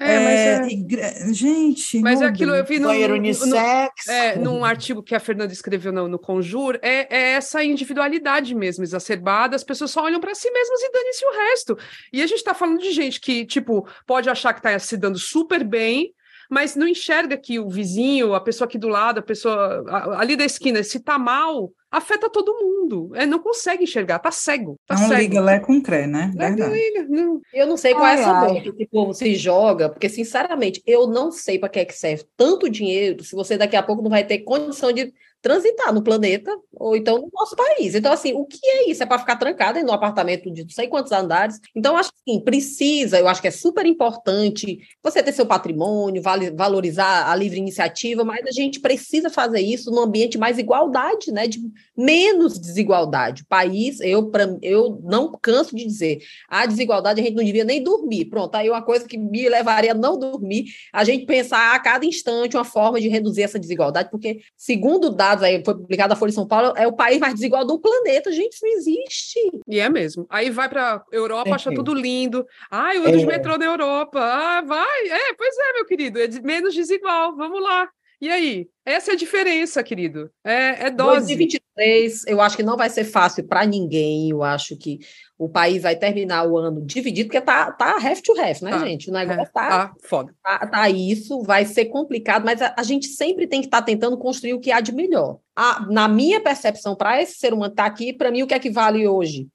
é, 0.03 0.19
mas 0.19 0.97
é, 0.99 1.31
é... 1.31 1.33
gente. 1.33 2.01
Mas 2.01 2.21
é 2.21 2.27
aquilo 2.27 2.55
eu 2.55 2.65
vi 2.65 2.79
no, 2.79 2.89
banheiro 2.89 3.15
unissex. 3.15 4.07
No, 4.07 4.13
é, 4.13 4.37
num 4.37 4.65
artigo 4.65 5.03
que 5.03 5.15
a 5.15 5.21
Fernanda 5.21 5.53
escreveu 5.53 5.93
no, 5.93 6.09
no 6.09 6.19
Conjur, 6.19 6.79
é, 6.83 7.15
é 7.15 7.33
essa 7.33 7.63
individualidade 7.65 8.55
mesmo 8.55 8.85
exacerbada, 8.85 9.57
as 9.57 9.65
pessoas 9.65 9.91
só 9.91 10.05
olham 10.05 10.21
para 10.21 10.35
si 10.35 10.51
mesmas 10.51 10.81
e 10.81 10.93
dane-se 10.93 11.25
o 11.25 11.33
resto. 11.33 11.79
E 12.13 12.23
a 12.23 12.27
gente 12.27 12.39
está 12.39 12.55
falando 12.55 12.81
de 12.81 12.93
gente 12.93 13.21
que, 13.21 13.45
tipo, 13.45 13.89
pode 14.07 14.29
achar 14.29 14.53
que 14.53 14.61
está 14.61 14.79
se 14.79 14.97
dando 14.97 15.19
super 15.19 15.65
bem, 15.65 16.13
mas 16.53 16.77
não 16.77 16.87
enxerga 16.87 17.35
que 17.35 17.59
o 17.59 17.67
vizinho, 17.67 18.35
a 18.35 18.41
pessoa 18.41 18.69
aqui 18.69 18.77
do 18.77 18.87
lado, 18.87 19.21
a 19.21 19.23
pessoa 19.23 19.83
ali 20.19 20.37
da 20.37 20.45
esquina, 20.45 20.83
se 20.83 21.01
tá 21.01 21.19
mal, 21.19 21.73
afeta 21.91 22.29
todo 22.29 22.59
mundo. 22.61 23.11
É, 23.15 23.25
não 23.25 23.39
consegue 23.39 23.85
enxergar, 23.85 24.19
tá 24.19 24.31
cego. 24.31 24.79
Tá 24.87 24.95
não 24.95 25.09
cego. 25.09 25.21
liga 25.23 25.41
lé 25.41 25.59
com 25.61 25.81
cré, 25.81 26.07
né? 26.07 26.31
Não 26.35 26.71
liga, 26.71 27.07
não. 27.09 27.41
Eu 27.55 27.67
não 27.67 27.79
sei 27.79 27.95
qual 27.95 28.05
ai, 28.05 28.19
é 28.19 28.21
essa 28.21 28.45
dor 28.45 28.63
que 28.63 28.69
esse 28.69 28.87
povo 28.87 29.15
se 29.15 29.35
joga, 29.35 29.89
porque, 29.89 30.11
sinceramente, 30.11 30.83
eu 30.87 31.07
não 31.07 31.33
sei 31.33 31.59
para 31.59 31.71
que 31.71 31.79
é 31.79 31.85
que 31.87 31.95
serve 31.95 32.27
tanto 32.37 32.69
dinheiro 32.69 33.25
se 33.25 33.35
você 33.35 33.57
daqui 33.57 33.75
a 33.75 33.83
pouco 33.83 34.03
não 34.03 34.11
vai 34.11 34.23
ter 34.23 34.41
condição 34.41 34.93
de 34.93 35.11
transitar 35.43 35.93
no 35.93 36.03
planeta 36.03 36.57
ou 36.73 36.97
então 36.97 37.19
no 37.19 37.29
nosso 37.35 37.57
país. 37.57 37.97
Então, 37.97 38.13
assim, 38.13 38.33
o 38.33 38.47
que 38.47 38.65
é 38.65 38.89
isso? 38.89 39.03
É 39.03 39.07
para 39.07 39.19
ficar 39.19 39.37
trancada 39.37 39.79
em 39.81 39.85
um 39.85 39.93
apartamento 39.93 40.51
de 40.53 40.63
não 40.63 40.71
sei 40.71 40.87
quantos 40.87 41.11
andares. 41.11 41.61
Então, 41.75 41.97
acho 41.97 42.13
que 42.13 42.33
sim, 42.33 42.41
precisa, 42.41 43.19
eu 43.19 43.27
acho 43.27 43.43
que 43.43 43.49
é 43.49 43.51
super 43.51 43.85
importante 43.85 44.79
você 45.03 45.21
ter 45.23 45.33
seu 45.33 45.45
patrimônio, 45.45 46.23
valorizar 46.55 47.29
a 47.29 47.35
livre 47.35 47.59
iniciativa, 47.59 48.25
mas 48.25 48.47
a 48.47 48.53
gente 48.53 48.79
precisa 48.79 49.29
fazer 49.29 49.61
isso 49.61 49.91
num 49.91 50.01
ambiente 50.01 50.39
mais 50.39 50.59
igualdade, 50.59 51.33
né? 51.33 51.49
De 51.49 51.61
menos 51.97 52.59
desigualdade. 52.59 53.43
O 53.43 53.47
país, 53.47 54.01
eu, 54.01 54.31
pra, 54.31 54.57
eu 54.63 55.01
não 55.03 55.33
canso 55.33 55.75
de 55.75 55.85
dizer, 55.85 56.21
a 56.49 56.65
desigualdade 56.67 57.21
a 57.21 57.25
gente 57.25 57.35
não 57.35 57.45
devia 57.45 57.65
nem 57.65 57.83
dormir. 57.83 58.27
Pronto, 58.27 58.55
aí 58.55 58.71
uma 58.71 58.83
coisa 58.83 59.09
que 59.09 59.19
me 59.19 59.49
levaria 59.49 59.91
a 59.91 59.95
não 59.95 60.17
dormir, 60.17 60.67
a 60.93 61.03
gente 61.03 61.27
pensar 61.27 61.75
a 61.75 61.81
cada 61.81 62.07
instante 62.07 62.57
uma 62.57 62.65
forma 62.65 63.01
de 63.01 63.09
reduzir 63.09 63.43
essa 63.43 63.59
desigualdade, 63.59 64.09
porque, 64.09 64.41
segundo 64.57 65.11
dados 65.11 65.32
dados 65.33 65.45
aí, 65.45 65.63
foi 65.65 65.75
publicado 65.75 66.11
na 66.11 66.17
Folha 66.17 66.31
de 66.31 66.35
São 66.35 66.47
Paulo, 66.47 66.75
é 66.77 66.87
o 66.87 66.93
país 66.93 67.19
mais 67.19 67.35
desigual 67.35 67.67
do 67.67 67.79
planeta. 67.79 68.31
Gente, 68.31 68.55
isso 68.55 68.65
não 68.65 68.73
existe. 68.73 69.39
E 69.67 69.81
é 69.81 69.89
mesmo. 69.89 70.27
Aí 70.29 70.51
vai 70.51 70.69
para 70.69 71.03
Europa, 71.11 71.51
é, 71.51 71.53
acha 71.55 71.75
tudo 71.75 71.95
lindo. 71.95 72.47
Ai, 72.71 72.99
o 72.99 73.09
é. 73.09 73.13
de 73.13 73.27
metrô 73.27 73.57
na 73.57 73.67
Europa. 73.67 74.21
Ah, 74.21 74.63
vai. 74.63 75.09
É, 75.09 75.35
pois 75.35 75.55
é, 75.57 75.73
meu 75.75 75.87
querido. 75.87 76.21
É 76.21 76.29
menos 76.43 76.75
desigual. 76.75 77.37
Vamos 77.37 77.63
lá. 77.63 77.89
E 78.21 78.31
aí? 78.31 78.69
Essa 78.85 79.13
é 79.13 79.15
a 79.15 79.17
diferença, 79.17 79.83
querido. 79.83 80.31
É, 80.45 80.87
é 80.87 80.91
dose. 80.91 81.27
2023, 81.27 82.27
eu 82.27 82.41
acho 82.41 82.57
que 82.57 82.63
não 82.63 82.77
vai 82.77 82.89
ser 82.89 83.05
fácil 83.05 83.47
para 83.47 83.67
ninguém. 83.67 84.31
Eu 84.31 84.43
acho 84.43 84.77
que 84.77 85.01
o 85.45 85.49
país 85.49 85.83
vai 85.83 85.97
terminar 85.97 86.47
o 86.47 86.57
ano 86.57 86.81
dividido, 86.87 87.29
porque 87.29 87.41
tá, 87.41 87.73
tá 87.73 87.97
half 87.97 88.21
to 88.21 88.33
half, 88.41 88.63
né, 88.63 88.71
tá, 88.71 88.79
gente? 88.79 89.11
O 89.11 89.13
negócio 89.13 89.43
é, 89.43 89.47
tá, 89.47 89.69
tá 89.69 89.95
foda. 90.01 90.33
Tá, 90.41 90.67
tá, 90.67 90.91
isso, 90.91 91.43
vai 91.43 91.65
ser 91.65 91.87
complicado, 91.87 92.45
mas 92.45 92.63
a, 92.63 92.73
a 92.79 92.83
gente 92.85 93.09
sempre 93.09 93.49
tem 93.49 93.61
que 93.61 93.67
estar 93.67 93.81
tá 93.81 93.87
tentando 93.87 94.17
construir 94.17 94.55
o 94.55 94.61
que 94.61 94.71
há 94.71 94.81
de 94.81 94.93
melhor. 94.93 95.39
A, 95.57 95.85
na 95.91 96.07
minha 96.07 96.41
percepção, 96.41 96.95
para 96.95 97.21
esse 97.21 97.39
ser 97.39 97.53
humano 97.53 97.73
estar 97.73 97.85
tá 97.85 97.89
aqui, 97.89 98.13
para 98.13 98.31
mim, 98.31 98.43
o 98.43 98.47
que 98.47 98.55
é 98.55 98.59
que 98.61 98.71
vale 98.71 99.07
hoje? 99.09 99.49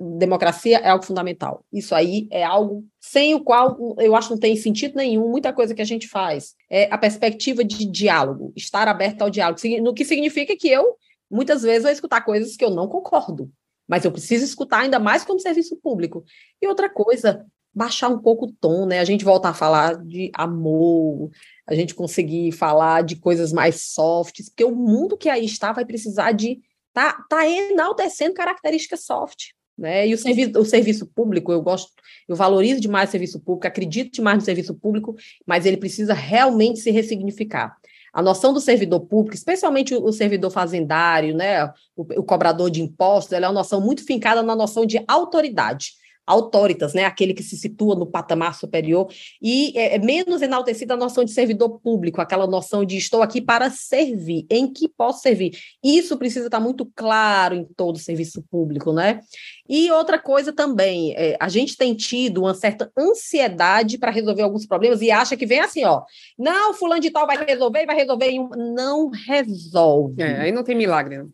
democracia 0.00 0.78
é 0.78 0.88
algo 0.88 1.04
fundamental. 1.04 1.64
Isso 1.72 1.94
aí 1.94 2.26
é 2.32 2.42
algo 2.42 2.84
sem 2.98 3.36
o 3.36 3.40
qual 3.40 3.96
eu 4.00 4.16
acho 4.16 4.26
que 4.26 4.34
não 4.34 4.40
tem 4.40 4.56
sentido 4.56 4.96
nenhum 4.96 5.30
muita 5.30 5.52
coisa 5.52 5.72
que 5.72 5.80
a 5.80 5.84
gente 5.84 6.08
faz. 6.08 6.56
É 6.68 6.92
a 6.92 6.98
perspectiva 6.98 7.62
de 7.62 7.86
diálogo, 7.86 8.52
estar 8.56 8.88
aberto 8.88 9.22
ao 9.22 9.30
diálogo, 9.30 9.60
no 9.80 9.94
que 9.94 10.04
significa 10.04 10.56
que 10.56 10.68
eu 10.68 10.96
muitas 11.30 11.62
vezes 11.62 11.84
vou 11.84 11.92
escutar 11.92 12.22
coisas 12.22 12.56
que 12.56 12.64
eu 12.64 12.70
não 12.70 12.88
concordo, 12.88 13.48
mas 13.88 14.04
eu 14.04 14.12
preciso 14.12 14.44
escutar 14.44 14.80
ainda 14.80 14.98
mais 14.98 15.24
como 15.24 15.40
serviço 15.40 15.76
público. 15.76 16.24
E 16.60 16.68
outra 16.68 16.90
coisa, 16.90 17.46
baixar 17.74 18.08
um 18.08 18.18
pouco 18.18 18.46
o 18.46 18.52
tom, 18.52 18.86
né? 18.86 18.98
A 18.98 19.04
gente 19.04 19.24
volta 19.24 19.48
a 19.48 19.54
falar 19.54 19.96
de 20.04 20.30
amor, 20.34 21.30
a 21.66 21.74
gente 21.74 21.94
conseguir 21.94 22.52
falar 22.52 23.02
de 23.02 23.16
coisas 23.16 23.52
mais 23.52 23.82
softs, 23.82 24.48
porque 24.48 24.64
o 24.64 24.74
mundo 24.74 25.16
que 25.16 25.28
aí 25.28 25.44
está 25.44 25.72
vai 25.72 25.84
precisar 25.84 26.32
de 26.32 26.60
tá, 26.92 27.24
tá 27.28 27.48
enaltecendo 27.48 28.34
características 28.34 29.04
soft. 29.04 29.50
Né? 29.78 30.08
E 30.08 30.14
o 30.14 30.18
serviço, 30.18 30.58
o 30.58 30.64
serviço 30.64 31.06
público, 31.06 31.52
eu 31.52 31.62
gosto, 31.62 31.92
eu 32.28 32.34
valorizo 32.34 32.80
demais 32.80 33.08
o 33.08 33.12
serviço 33.12 33.38
público, 33.38 33.68
acredito 33.68 34.12
demais 34.12 34.38
no 34.38 34.44
serviço 34.44 34.74
público, 34.74 35.14
mas 35.46 35.64
ele 35.64 35.76
precisa 35.76 36.12
realmente 36.12 36.80
se 36.80 36.90
ressignificar. 36.90 37.76
A 38.12 38.22
noção 38.22 38.52
do 38.52 38.60
servidor 38.60 39.00
público, 39.00 39.36
especialmente 39.36 39.94
o, 39.94 40.12
servidor 40.12 40.50
fazendário, 40.50 41.34
né, 41.34 41.66
o, 41.96 42.20
o 42.20 42.22
cobrador 42.22 42.70
de 42.70 42.82
impostos, 42.82 43.32
ela 43.32 43.46
é 43.46 43.48
uma 43.48 43.54
noção 43.54 43.80
muito 43.80 44.04
fincada 44.04 44.42
na 44.42 44.56
noção 44.56 44.86
de 44.86 45.02
autoridade 45.06 45.92
autoritas, 46.28 46.92
né, 46.92 47.04
aquele 47.04 47.32
que 47.32 47.42
se 47.42 47.56
situa 47.56 47.94
no 47.94 48.06
patamar 48.06 48.54
superior, 48.54 49.10
e 49.40 49.72
é, 49.76 49.96
é 49.96 49.98
menos 49.98 50.42
enaltecida 50.42 50.94
a 50.94 50.96
noção 50.96 51.24
de 51.24 51.32
servidor 51.32 51.80
público, 51.80 52.20
aquela 52.20 52.46
noção 52.46 52.84
de 52.84 52.96
estou 52.96 53.22
aqui 53.22 53.40
para 53.40 53.70
servir, 53.70 54.46
em 54.50 54.70
que 54.70 54.88
posso 54.88 55.22
servir. 55.22 55.58
Isso 55.82 56.16
precisa 56.18 56.46
estar 56.46 56.60
muito 56.60 56.86
claro 56.94 57.54
em 57.54 57.64
todo 57.64 57.96
o 57.96 57.98
serviço 57.98 58.44
público, 58.50 58.92
né? 58.92 59.20
E 59.68 59.90
outra 59.90 60.18
coisa 60.18 60.52
também, 60.52 61.14
é, 61.16 61.36
a 61.40 61.48
gente 61.48 61.76
tem 61.76 61.94
tido 61.94 62.42
uma 62.42 62.54
certa 62.54 62.90
ansiedade 62.96 63.98
para 63.98 64.10
resolver 64.10 64.42
alguns 64.42 64.66
problemas 64.66 65.00
e 65.00 65.10
acha 65.10 65.36
que 65.36 65.46
vem 65.46 65.60
assim, 65.60 65.84
ó, 65.84 66.02
não, 66.38 66.74
fulano 66.74 67.00
de 67.00 67.10
tal 67.10 67.26
vai 67.26 67.42
resolver, 67.44 67.86
vai 67.86 67.96
resolver 67.96 68.26
em 68.26 68.40
um... 68.40 68.48
Não 68.74 69.08
resolve. 69.08 70.22
É, 70.22 70.40
aí 70.40 70.52
não 70.52 70.62
tem 70.62 70.74
milagre. 70.74 71.18
Né? 71.18 71.26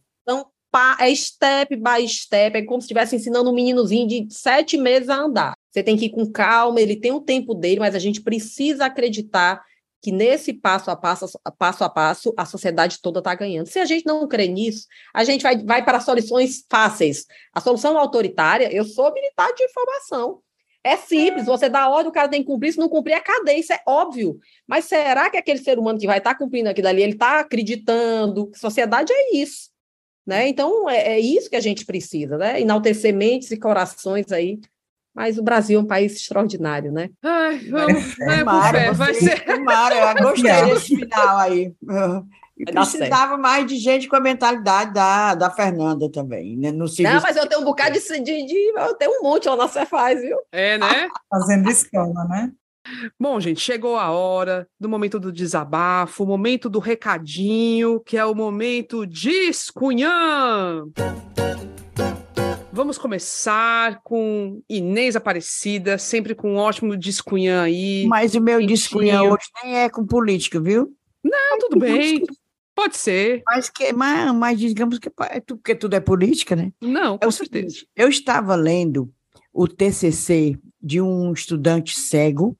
É 0.98 1.14
step 1.14 1.76
by 1.76 2.08
step, 2.08 2.56
é 2.56 2.62
como 2.62 2.80
se 2.80 2.86
estivesse 2.86 3.16
ensinando 3.16 3.50
um 3.50 3.54
meninozinho 3.54 4.06
de 4.06 4.26
sete 4.30 4.76
meses 4.76 5.08
a 5.08 5.16
andar. 5.16 5.54
Você 5.70 5.82
tem 5.82 5.96
que 5.96 6.06
ir 6.06 6.10
com 6.10 6.30
calma, 6.30 6.80
ele 6.80 6.96
tem 6.96 7.12
o 7.12 7.20
tempo 7.20 7.54
dele, 7.54 7.80
mas 7.80 7.94
a 7.94 7.98
gente 7.98 8.20
precisa 8.20 8.86
acreditar 8.86 9.62
que 10.04 10.12
nesse 10.12 10.52
passo 10.52 10.90
a 10.90 10.96
passo, 10.96 11.26
passo 11.58 11.82
a 11.82 11.88
passo, 11.88 12.34
a 12.36 12.44
sociedade 12.44 13.00
toda 13.00 13.20
está 13.20 13.34
ganhando. 13.34 13.66
Se 13.66 13.78
a 13.78 13.86
gente 13.86 14.04
não 14.04 14.28
crê 14.28 14.46
nisso, 14.46 14.86
a 15.14 15.24
gente 15.24 15.42
vai, 15.42 15.56
vai 15.64 15.82
para 15.82 15.98
soluções 15.98 16.62
fáceis. 16.70 17.24
A 17.54 17.60
solução 17.60 17.96
autoritária, 17.96 18.70
eu 18.70 18.84
sou 18.84 19.10
militar 19.14 19.50
de 19.54 19.64
informação. 19.64 20.40
É 20.84 20.98
simples, 20.98 21.46
você 21.46 21.70
dá 21.70 21.88
ordem, 21.88 22.10
o 22.10 22.12
cara 22.12 22.28
tem 22.28 22.42
que 22.42 22.46
cumprir, 22.46 22.74
se 22.74 22.78
não 22.78 22.90
cumprir, 22.90 23.14
é 23.14 23.20
cadeia, 23.20 23.58
isso 23.58 23.72
é 23.72 23.80
óbvio. 23.88 24.38
Mas 24.66 24.84
será 24.84 25.30
que 25.30 25.38
aquele 25.38 25.58
ser 25.58 25.78
humano 25.78 25.98
que 25.98 26.06
vai 26.06 26.18
estar 26.18 26.34
tá 26.34 26.38
cumprindo 26.38 26.68
aquilo 26.68 26.88
ali, 26.88 27.02
ele 27.02 27.12
está 27.14 27.40
acreditando? 27.40 28.50
Sociedade 28.54 29.10
é 29.10 29.36
isso. 29.36 29.73
Né? 30.26 30.48
Então, 30.48 30.88
é, 30.88 31.14
é, 31.14 31.20
isso 31.20 31.50
que 31.50 31.56
a 31.56 31.60
gente 31.60 31.84
precisa, 31.84 32.38
né? 32.38 32.60
enaltecer 32.60 33.14
mentes 33.14 33.50
e 33.50 33.56
corações 33.58 34.32
aí. 34.32 34.58
Mas 35.14 35.38
o 35.38 35.42
Brasil 35.44 35.78
é 35.78 35.82
um 35.82 35.86
país 35.86 36.16
extraordinário, 36.16 36.90
né? 36.90 37.08
Ai, 37.22 37.58
vamos, 37.70 38.18
é, 38.18 38.40
é, 38.40 38.44
Mara, 38.44 38.92
vai 38.92 39.14
ser. 39.14 39.60
Mara, 39.60 39.94
eu 40.18 40.24
gostei 40.24 40.50
desse 40.66 40.96
final 40.96 41.36
aí. 41.36 41.72
E 42.58 42.64
precisava 42.64 43.36
mais 43.36 43.64
de 43.66 43.76
gente 43.76 44.08
com 44.08 44.16
a 44.16 44.20
mentalidade 44.20 44.92
da, 44.92 45.36
da 45.36 45.50
Fernanda 45.50 46.10
também, 46.10 46.56
né? 46.56 46.72
No 46.72 46.88
serviço. 46.88 47.14
Não, 47.14 47.22
mas 47.22 47.36
eu 47.36 47.48
tenho 47.48 47.60
um 47.60 47.64
bocado 47.64 47.92
de, 47.92 48.00
de, 48.00 48.46
de 48.46 48.72
Eu 48.76 48.94
tenho 48.94 49.20
um 49.20 49.22
monte 49.22 49.48
lá 49.48 49.54
na 49.56 49.68
Cefaz, 49.68 50.20
viu? 50.20 50.38
É, 50.50 50.78
né? 50.78 51.08
Fazendo 51.30 51.70
escola, 51.70 52.24
né? 52.24 52.52
Bom, 53.18 53.40
gente, 53.40 53.60
chegou 53.60 53.96
a 53.96 54.10
hora 54.10 54.68
do 54.78 54.88
momento 54.88 55.18
do 55.18 55.32
desabafo, 55.32 56.24
o 56.24 56.26
momento 56.26 56.68
do 56.68 56.78
recadinho, 56.78 58.00
que 58.00 58.16
é 58.16 58.24
o 58.24 58.34
momento 58.34 59.06
Discunhã. 59.06 60.84
Vamos 62.72 62.98
começar 62.98 64.02
com 64.02 64.60
Inês 64.68 65.14
Aparecida, 65.14 65.96
sempre 65.96 66.34
com 66.34 66.54
um 66.54 66.56
ótimo 66.56 66.96
discunhã 66.96 67.62
aí. 67.62 68.04
Mas 68.08 68.34
o 68.34 68.40
meu 68.40 68.64
discunhã 68.66 69.22
hoje 69.22 69.46
nem 69.62 69.78
é 69.78 69.88
com 69.88 70.04
política, 70.04 70.60
viu? 70.60 70.92
Não, 71.22 71.58
tudo 71.60 71.78
bem. 71.78 72.22
Pode 72.74 72.96
ser. 72.96 73.42
Mas, 73.46 73.70
que, 73.70 73.92
mas, 73.92 74.34
mas 74.34 74.58
digamos 74.58 74.98
que 74.98 75.08
é 75.08 75.40
porque 75.40 75.74
tudo 75.76 75.94
é 75.94 76.00
política, 76.00 76.56
né? 76.56 76.72
Não, 76.82 77.16
com 77.16 77.28
é 77.28 77.30
certeza. 77.30 77.68
Seguinte, 77.68 77.88
eu 77.94 78.08
estava 78.08 78.56
lendo 78.56 79.08
o 79.52 79.68
TCC 79.68 80.58
de 80.82 81.00
um 81.00 81.32
estudante 81.32 81.98
cego 81.98 82.58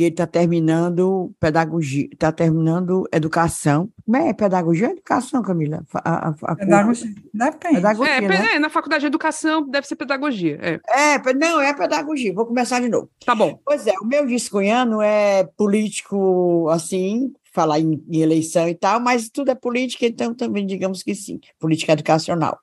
que 0.00 0.06
está 0.06 0.26
terminando 0.26 1.30
pedagogia, 1.38 2.08
está 2.10 2.32
terminando 2.32 3.06
educação. 3.12 3.90
Como 4.04 4.16
é 4.16 4.32
pedagogia 4.32 4.86
ou 4.86 4.92
educação, 4.92 5.42
Camila? 5.42 5.84
A, 5.92 6.28
a, 6.28 6.34
a 6.42 6.56
pedagogia. 6.56 7.14
Depende. 7.34 7.74
Pedagogia, 7.74 8.14
é, 8.14 8.20
né? 8.22 8.54
é, 8.54 8.58
na 8.58 8.70
faculdade 8.70 9.02
de 9.02 9.06
educação 9.08 9.68
deve 9.68 9.86
ser 9.86 9.96
pedagogia. 9.96 10.58
É. 10.62 10.80
é, 11.14 11.34
não, 11.34 11.60
é 11.60 11.74
pedagogia. 11.74 12.32
Vou 12.32 12.46
começar 12.46 12.80
de 12.80 12.88
novo. 12.88 13.10
Tá 13.26 13.34
bom. 13.34 13.60
Pois 13.64 13.86
é, 13.86 13.92
o 14.00 14.06
meu 14.06 14.26
discunhano 14.26 15.02
é 15.02 15.44
político, 15.56 16.68
assim, 16.70 17.32
falar 17.52 17.80
em, 17.80 18.02
em, 18.08 18.20
eleição 18.20 18.68
e 18.68 18.74
tal, 18.74 19.00
mas 19.00 19.28
tudo 19.28 19.50
é 19.50 19.54
política, 19.54 20.06
então 20.06 20.34
também 20.34 20.64
digamos 20.64 21.02
que 21.02 21.14
sim, 21.14 21.40
política 21.58 21.92
educacional. 21.92 22.58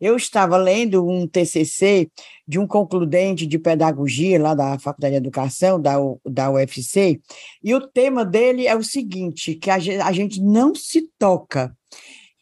Eu 0.00 0.16
estava 0.16 0.56
lendo 0.56 1.06
um 1.08 1.26
TCC 1.26 2.10
de 2.46 2.58
um 2.58 2.66
concludente 2.66 3.46
de 3.46 3.58
pedagogia 3.58 4.40
lá 4.40 4.54
da 4.54 4.78
Faculdade 4.78 5.12
de 5.12 5.18
Educação, 5.18 5.80
da, 5.80 5.94
da 6.24 6.50
UFC, 6.50 7.20
e 7.62 7.74
o 7.74 7.80
tema 7.80 8.24
dele 8.24 8.66
é 8.66 8.76
o 8.76 8.82
seguinte, 8.82 9.54
que 9.54 9.70
a 9.70 9.78
gente, 9.78 10.00
a 10.00 10.12
gente 10.12 10.40
não 10.40 10.74
se 10.74 11.08
toca. 11.18 11.76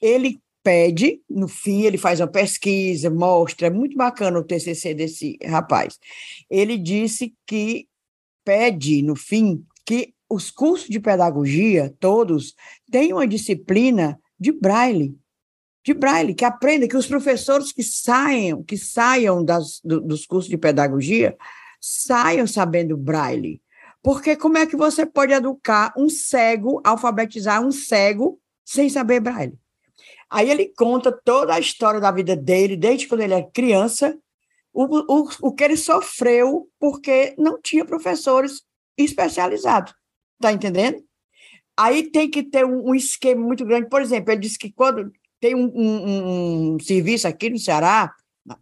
Ele 0.00 0.40
pede, 0.62 1.20
no 1.28 1.48
fim, 1.48 1.82
ele 1.82 1.98
faz 1.98 2.20
uma 2.20 2.26
pesquisa, 2.26 3.10
mostra, 3.10 3.66
é 3.66 3.70
muito 3.70 3.96
bacana 3.96 4.38
o 4.38 4.44
TCC 4.44 4.94
desse 4.94 5.38
rapaz. 5.44 5.98
Ele 6.50 6.76
disse 6.76 7.34
que 7.46 7.86
pede, 8.44 9.02
no 9.02 9.16
fim, 9.16 9.64
que 9.84 10.14
os 10.30 10.48
cursos 10.50 10.88
de 10.88 11.00
pedagogia, 11.00 11.92
todos, 11.98 12.54
têm 12.90 13.12
uma 13.12 13.26
disciplina 13.26 14.18
de 14.38 14.52
braille, 14.52 15.18
de 15.84 15.92
braille, 15.92 16.34
que 16.34 16.44
aprenda, 16.44 16.86
que 16.86 16.96
os 16.96 17.06
professores 17.06 17.72
que 17.72 17.82
saiam, 17.82 18.62
que 18.62 18.78
saiam 18.78 19.44
das, 19.44 19.80
do, 19.82 20.00
dos 20.00 20.24
cursos 20.24 20.48
de 20.48 20.56
pedagogia, 20.56 21.36
saiam 21.80 22.46
sabendo 22.46 22.96
braille. 22.96 23.60
Porque 24.02 24.36
como 24.36 24.56
é 24.56 24.66
que 24.66 24.76
você 24.76 25.04
pode 25.04 25.32
educar 25.32 25.92
um 25.96 26.08
cego, 26.08 26.80
alfabetizar 26.84 27.60
um 27.60 27.72
cego 27.72 28.40
sem 28.64 28.88
saber 28.88 29.20
braille? 29.20 29.58
Aí 30.30 30.48
ele 30.48 30.72
conta 30.76 31.10
toda 31.10 31.54
a 31.54 31.58
história 31.58 32.00
da 32.00 32.12
vida 32.12 32.36
dele, 32.36 32.76
desde 32.76 33.08
quando 33.08 33.22
ele 33.22 33.34
é 33.34 33.42
criança, 33.42 34.16
o, 34.72 34.84
o, 34.84 35.28
o 35.42 35.52
que 35.52 35.64
ele 35.64 35.76
sofreu 35.76 36.68
porque 36.78 37.34
não 37.36 37.60
tinha 37.60 37.84
professores 37.84 38.62
especializados. 38.96 39.92
Tá 40.40 40.52
entendendo? 40.52 41.02
Aí 41.76 42.10
tem 42.10 42.28
que 42.28 42.42
ter 42.42 42.64
um, 42.64 42.90
um, 42.90 42.94
esquema 42.94 43.40
muito 43.40 43.64
grande. 43.64 43.88
Por 43.88 44.02
exemplo, 44.02 44.32
ele 44.32 44.40
disse 44.40 44.58
que 44.58 44.72
quando 44.72 45.12
tem 45.40 45.54
um, 45.54 45.70
um, 45.74 46.74
um 46.74 46.80
serviço 46.80 47.28
aqui 47.28 47.50
no 47.50 47.58
Ceará, 47.58 48.12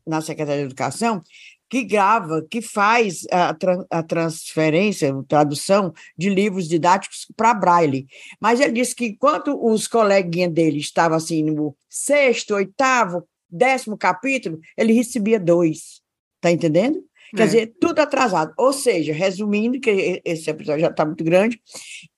na, 0.07 0.21
Secretaria 0.21 0.63
de 0.63 0.67
Educação, 0.67 1.23
que 1.69 1.85
grava, 1.85 2.47
que 2.51 2.63
faz 2.63 3.27
a, 3.31 3.57
a 3.91 4.03
transferência, 4.03 5.13
a 5.13 5.23
tradução 5.23 5.93
de 6.17 6.31
livros 6.31 6.69
didáticos 6.69 7.27
para 7.37 7.55
Braille. 7.55 8.07
Mas 8.41 8.61
ele 8.61 8.73
disse 8.73 8.95
que 8.95 9.07
enquanto 9.07 9.59
os 9.61 9.87
coleguinhas 9.87 10.53
dele 10.53 10.79
estavam 10.79 11.17
assim 11.17 11.43
no 11.43 11.77
sexto, 11.89 12.55
oitavo, 12.55 13.27
décimo 13.51 13.99
capítulo, 13.99 14.59
ele 14.77 14.93
recebia 14.93 15.39
dois. 15.39 16.01
Tá 16.41 16.51
entendendo? 16.51 17.08
Quer 17.35 17.43
é. 17.43 17.47
dizer, 17.47 17.75
tudo 17.81 18.01
atrasado. 18.01 18.53
Ou 18.57 18.73
seja, 18.73 19.13
resumindo, 19.13 19.81
que 19.81 20.23
esse 20.25 20.49
episódio 20.51 20.83
já 20.83 20.91
está 20.91 21.05
muito 21.05 21.25
grande, 21.25 21.61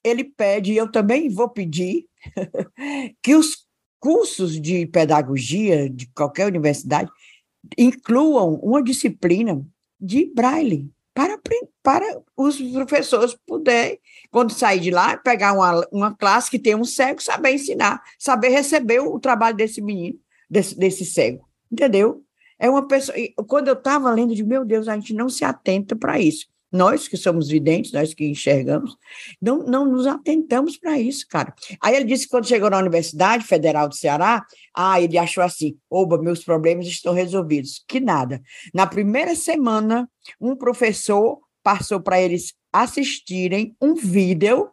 ele 0.04 0.24
pede, 0.24 0.72
e 0.72 0.76
eu 0.76 0.90
também 0.90 1.28
vou 1.28 1.48
pedir, 1.48 2.06
que 3.22 3.34
os 3.34 3.66
cursos 3.98 4.60
de 4.60 4.86
pedagogia 4.86 5.88
de 5.90 6.06
qualquer 6.14 6.46
universidade 6.46 7.10
incluam 7.76 8.54
uma 8.62 8.82
disciplina 8.82 9.62
de 10.00 10.32
braille 10.34 10.90
para, 11.12 11.38
para 11.82 12.22
os 12.36 12.58
professores 12.60 13.36
poderem, 13.46 13.98
quando 14.30 14.52
sair 14.52 14.80
de 14.80 14.90
lá, 14.90 15.16
pegar 15.16 15.52
uma, 15.52 15.86
uma 15.92 16.14
classe 16.14 16.50
que 16.50 16.58
tem 16.58 16.74
um 16.74 16.84
cego, 16.84 17.22
saber 17.22 17.52
ensinar, 17.52 18.02
saber 18.18 18.48
receber 18.48 19.00
o, 19.00 19.20
trabalho 19.20 19.56
desse 19.56 19.82
menino, 19.82 20.18
desse, 20.48 20.78
desse 20.78 21.04
cego. 21.04 21.46
Entendeu? 21.70 22.24
É 22.60 22.68
uma 22.68 22.86
pessoa. 22.86 23.16
Quando 23.48 23.68
eu 23.68 23.74
estava 23.74 24.12
lendo, 24.12 24.34
de 24.34 24.44
meu 24.44 24.64
Deus, 24.64 24.86
a 24.86 24.94
gente 24.94 25.14
não 25.14 25.30
se 25.30 25.44
atenta 25.44 25.96
para 25.96 26.20
isso. 26.20 26.46
Nós 26.70 27.08
que 27.08 27.16
somos 27.16 27.48
videntes, 27.48 27.90
nós 27.90 28.14
que 28.14 28.24
enxergamos, 28.24 28.96
não, 29.42 29.64
não 29.64 29.84
nos 29.84 30.06
atentamos 30.06 30.76
para 30.76 31.00
isso, 31.00 31.26
cara. 31.28 31.52
Aí 31.82 31.96
ele 31.96 32.04
disse 32.04 32.24
que 32.24 32.30
quando 32.30 32.46
chegou 32.46 32.70
na 32.70 32.78
Universidade 32.78 33.44
Federal 33.44 33.88
do 33.88 33.96
Ceará, 33.96 34.46
ah, 34.76 35.00
ele 35.00 35.18
achou 35.18 35.42
assim: 35.42 35.76
oba, 35.90 36.22
meus 36.22 36.44
problemas 36.44 36.86
estão 36.86 37.12
resolvidos. 37.12 37.82
Que 37.88 37.98
nada. 37.98 38.40
Na 38.72 38.86
primeira 38.86 39.34
semana, 39.34 40.08
um 40.40 40.54
professor 40.54 41.40
passou 41.62 42.00
para 42.00 42.20
eles 42.20 42.54
assistirem 42.72 43.74
um 43.80 43.94
vídeo, 43.94 44.70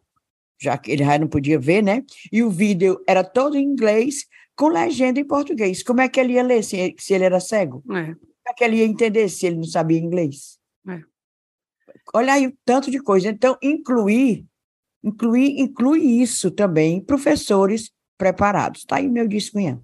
já 0.59 0.77
que 0.77 0.91
ele 0.91 1.03
já 1.03 1.17
não 1.17 1.27
podia 1.27 1.57
ver, 1.57 1.81
né? 1.81 2.03
E 2.31 2.43
o 2.43 2.49
vídeo 2.49 3.01
era 3.07 3.23
todo 3.23 3.57
em 3.57 3.63
inglês, 3.63 4.25
com 4.57 4.67
legenda 4.67 5.19
em 5.19 5.25
português. 5.25 5.83
Como 5.83 6.01
é 6.01 6.09
que 6.09 6.19
ele 6.19 6.33
ia 6.33 6.43
ler 6.43 6.63
se, 6.63 6.95
se 6.97 7.13
ele 7.13 7.23
era 7.23 7.39
cego? 7.39 7.83
É. 7.91 8.05
Como 8.05 8.49
é 8.49 8.53
que 8.53 8.63
ele 8.63 8.77
ia 8.77 8.85
entender 8.85 9.29
se 9.29 9.45
ele 9.45 9.57
não 9.57 9.63
sabia 9.63 9.99
inglês? 9.99 10.57
É. 10.89 11.01
Olha 12.13 12.33
aí 12.33 12.47
o 12.47 12.57
tanto 12.65 12.89
de 12.89 12.99
coisa. 12.99 13.29
Então, 13.29 13.55
incluir, 13.61 14.45
incluir, 15.03 15.59
inclui 15.59 15.99
isso 15.99 16.49
também, 16.49 16.99
professores 16.99 17.91
preparados. 18.17 18.81
Está 18.81 18.95
aí 18.95 19.07
meu 19.07 19.27
discunhã. 19.27 19.79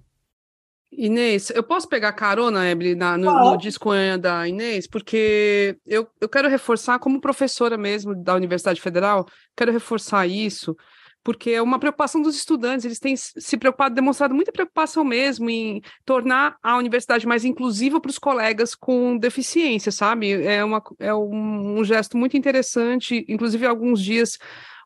Inês, 0.96 1.50
eu 1.50 1.62
posso 1.62 1.88
pegar 1.88 2.12
carona, 2.12 2.62
na, 2.96 3.18
no, 3.18 3.32
no 3.32 3.56
discunha 3.56 4.16
da 4.16 4.46
Inês? 4.46 4.86
Porque 4.86 5.76
eu, 5.84 6.08
eu 6.20 6.28
quero 6.28 6.48
reforçar, 6.48 6.98
como 6.98 7.20
professora 7.20 7.76
mesmo 7.76 8.14
da 8.14 8.34
Universidade 8.34 8.80
Federal, 8.80 9.26
quero 9.56 9.72
reforçar 9.72 10.26
isso, 10.26 10.76
porque 11.24 11.50
é 11.50 11.62
uma 11.62 11.78
preocupação 11.78 12.20
dos 12.20 12.36
estudantes, 12.36 12.84
eles 12.84 13.00
têm 13.00 13.16
se 13.16 13.56
preocupado, 13.56 13.94
demonstrado 13.94 14.34
muita 14.34 14.52
preocupação 14.52 15.02
mesmo 15.02 15.48
em 15.48 15.80
tornar 16.04 16.56
a 16.62 16.76
universidade 16.76 17.26
mais 17.26 17.46
inclusiva 17.46 17.98
para 17.98 18.10
os 18.10 18.18
colegas 18.18 18.74
com 18.74 19.16
deficiência, 19.16 19.90
sabe? 19.90 20.44
É, 20.44 20.62
uma, 20.62 20.82
é 21.00 21.14
um, 21.14 21.78
um 21.78 21.84
gesto 21.84 22.18
muito 22.18 22.36
interessante, 22.36 23.24
inclusive 23.26 23.66
alguns 23.66 24.02
dias 24.02 24.38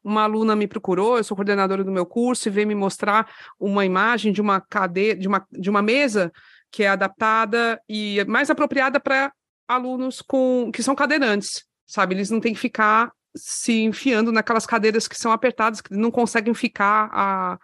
uma 0.03 0.23
aluna 0.23 0.55
me 0.55 0.69
procurou, 0.69 1.19
eu 1.19 1.25
sou 1.25 1.37
coordenadora 1.37 1.83
do 1.83 1.91
meu 1.91 2.07
curso, 2.07 2.49
e 2.49 2.53
veio 2.53 2.69
me 2.69 2.75
mostrar 2.75 3.29
uma 3.59 3.85
imagem 3.85 4.33
de 4.33 4.41
uma 4.41 4.61
cadeira, 4.61 5.19
de 5.19 5.27
uma, 5.27 5.45
de 5.51 5.69
uma 5.69 5.83
mesa 5.83 6.33
que 6.71 6.85
é 6.85 6.89
adaptada 6.89 7.81
e 7.89 8.25
mais 8.27 8.49
apropriada 8.49 9.01
para 9.01 9.33
alunos 9.67 10.23
com 10.23 10.71
que 10.73 10.85
são 10.85 10.95
cadeirantes, 10.95 11.65
sabe? 11.85 12.15
Eles 12.15 12.31
não 12.31 12.41
têm 12.41 12.55
que 12.55 12.61
ficar 12.61 13.11
se 13.37 13.83
enfiando 13.83 14.33
naquelas 14.33 14.67
cadeiras 14.67 15.07
que 15.07 15.17
são 15.17 15.33
apertadas, 15.33 15.81
que 15.81 15.95
não 15.95 16.11
conseguem 16.11 16.55
ficar 16.55 17.09
a, 17.13 17.59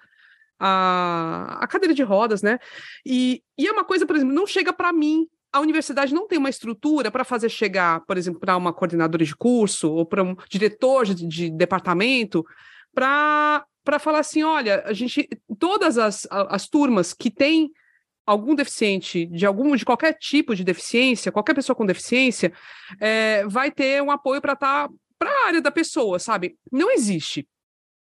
a, 0.59 1.59
a 1.61 1.67
cadeira 1.67 1.95
de 1.95 2.03
rodas, 2.03 2.43
né? 2.43 2.59
E, 3.05 3.43
e 3.59 3.67
é 3.67 3.73
uma 3.73 3.85
coisa, 3.85 4.07
por 4.07 4.17
exemplo, 4.17 4.35
não 4.35 4.47
chega 4.47 4.73
para 4.73 4.93
mim. 4.93 5.27
A 5.53 5.61
universidade 5.61 6.13
não 6.13 6.27
tem 6.27 6.39
uma 6.39 6.51
estrutura 6.51 7.11
para 7.11 7.25
fazer 7.25 7.49
chegar, 7.49 8.01
por 8.07 8.17
exemplo, 8.17 8.41
para 8.41 8.57
uma 8.57 8.73
coordenadora 8.73 9.25
de 9.25 9.37
curso 9.37 9.93
ou 9.93 10.05
para 10.05 10.23
um 10.23 10.35
diretor 10.49 11.05
de, 11.05 11.27
de 11.27 11.51
departamento, 11.51 12.45
para 12.95 13.65
para 13.85 13.99
falar 13.99 14.21
assim, 14.21 14.43
olha, 14.43 14.83
a 14.87 14.95
gente, 14.95 15.29
todas 15.59 15.99
as, 15.99 16.27
as 16.31 16.67
turmas 16.67 17.13
que 17.13 17.31
têm 17.31 17.71
algum 18.27 18.55
deficiente 18.55 19.27
de 19.27 19.45
algum 19.45 19.77
de 19.77 19.85
qualquer 19.85 20.15
tipo 20.15 20.55
de 20.55 20.65
deficiência, 20.65 21.31
qualquer 21.31 21.55
pessoa 21.55 21.77
com 21.77 21.85
deficiência, 21.85 22.53
é, 22.99 23.47
vai 23.47 23.71
ter 23.71 24.03
um 24.03 24.11
apoio 24.11 24.41
para 24.41 24.55
estar 24.55 24.89
tá 24.89 24.95
para 25.19 25.31
a 25.31 25.47
área 25.47 25.61
da 25.61 25.71
pessoa, 25.71 26.19
sabe? 26.19 26.59
Não 26.71 26.91
existe. 26.91 27.49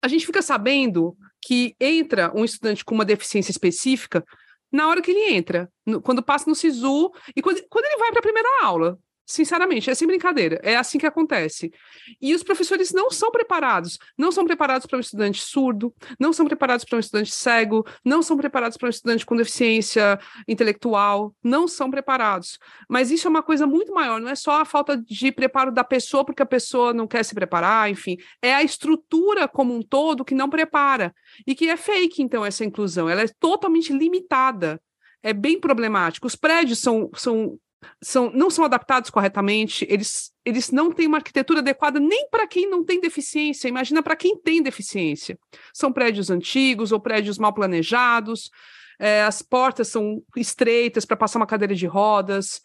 A 0.02 0.08
gente 0.08 0.26
fica 0.26 0.42
sabendo 0.42 1.16
que 1.42 1.74
entra 1.80 2.32
um 2.34 2.44
estudante 2.44 2.84
com 2.84 2.94
uma 2.94 3.04
deficiência 3.04 3.50
específica 3.50 4.24
na 4.70 4.86
hora 4.88 5.00
que 5.00 5.10
ele 5.10 5.34
entra, 5.34 5.70
no, 5.84 6.00
quando 6.00 6.22
passa 6.22 6.48
no 6.48 6.54
SISU 6.54 7.10
e 7.34 7.42
quando, 7.42 7.62
quando 7.68 7.84
ele 7.86 7.98
vai 7.98 8.10
para 8.10 8.20
a 8.20 8.22
primeira 8.22 8.64
aula. 8.64 8.98
Sinceramente, 9.30 9.90
é 9.90 9.94
sem 9.94 10.08
brincadeira, 10.08 10.58
é 10.62 10.74
assim 10.74 10.96
que 10.96 11.04
acontece. 11.04 11.70
E 12.18 12.34
os 12.34 12.42
professores 12.42 12.94
não 12.94 13.10
são 13.10 13.30
preparados, 13.30 13.98
não 14.16 14.32
são 14.32 14.46
preparados 14.46 14.86
para 14.86 14.96
um 14.96 15.00
estudante 15.00 15.42
surdo, 15.42 15.94
não 16.18 16.32
são 16.32 16.46
preparados 16.46 16.82
para 16.82 16.96
um 16.96 16.98
estudante 16.98 17.30
cego, 17.30 17.86
não 18.02 18.22
são 18.22 18.38
preparados 18.38 18.78
para 18.78 18.86
um 18.86 18.90
estudante 18.90 19.26
com 19.26 19.36
deficiência 19.36 20.18
intelectual, 20.48 21.34
não 21.44 21.68
são 21.68 21.90
preparados. 21.90 22.58
Mas 22.88 23.10
isso 23.10 23.28
é 23.28 23.30
uma 23.30 23.42
coisa 23.42 23.66
muito 23.66 23.92
maior, 23.92 24.18
não 24.18 24.30
é 24.30 24.34
só 24.34 24.62
a 24.62 24.64
falta 24.64 24.96
de 24.96 25.30
preparo 25.30 25.70
da 25.70 25.84
pessoa 25.84 26.24
porque 26.24 26.42
a 26.42 26.46
pessoa 26.46 26.94
não 26.94 27.06
quer 27.06 27.22
se 27.22 27.34
preparar, 27.34 27.90
enfim, 27.90 28.16
é 28.40 28.54
a 28.54 28.62
estrutura 28.62 29.46
como 29.46 29.74
um 29.74 29.82
todo 29.82 30.24
que 30.24 30.34
não 30.34 30.48
prepara 30.48 31.14
e 31.46 31.54
que 31.54 31.68
é 31.68 31.76
fake, 31.76 32.22
então, 32.22 32.46
essa 32.46 32.64
inclusão, 32.64 33.10
ela 33.10 33.20
é 33.20 33.28
totalmente 33.38 33.92
limitada 33.92 34.80
é 35.22 35.32
bem 35.32 35.58
problemático. 35.60 36.26
Os 36.26 36.36
prédios 36.36 36.78
são, 36.78 37.10
são 37.14 37.58
são, 38.02 38.30
não 38.30 38.50
são 38.50 38.64
adaptados 38.64 39.10
corretamente, 39.10 39.86
eles, 39.88 40.32
eles 40.44 40.70
não 40.70 40.90
têm 40.90 41.06
uma 41.06 41.18
arquitetura 41.18 41.60
adequada 41.60 42.00
nem 42.00 42.28
para 42.28 42.46
quem 42.46 42.68
não 42.68 42.84
tem 42.84 43.00
deficiência, 43.00 43.68
imagina 43.68 44.02
para 44.02 44.16
quem 44.16 44.36
tem 44.36 44.62
deficiência. 44.62 45.38
São 45.72 45.92
prédios 45.92 46.30
antigos 46.30 46.92
ou 46.92 47.00
prédios 47.00 47.38
mal 47.38 47.52
planejados, 47.52 48.50
é, 48.98 49.22
as 49.22 49.42
portas 49.42 49.88
são 49.88 50.22
estreitas 50.36 51.04
para 51.04 51.16
passar 51.16 51.38
uma 51.38 51.46
cadeira 51.46 51.74
de 51.74 51.86
rodas. 51.86 52.60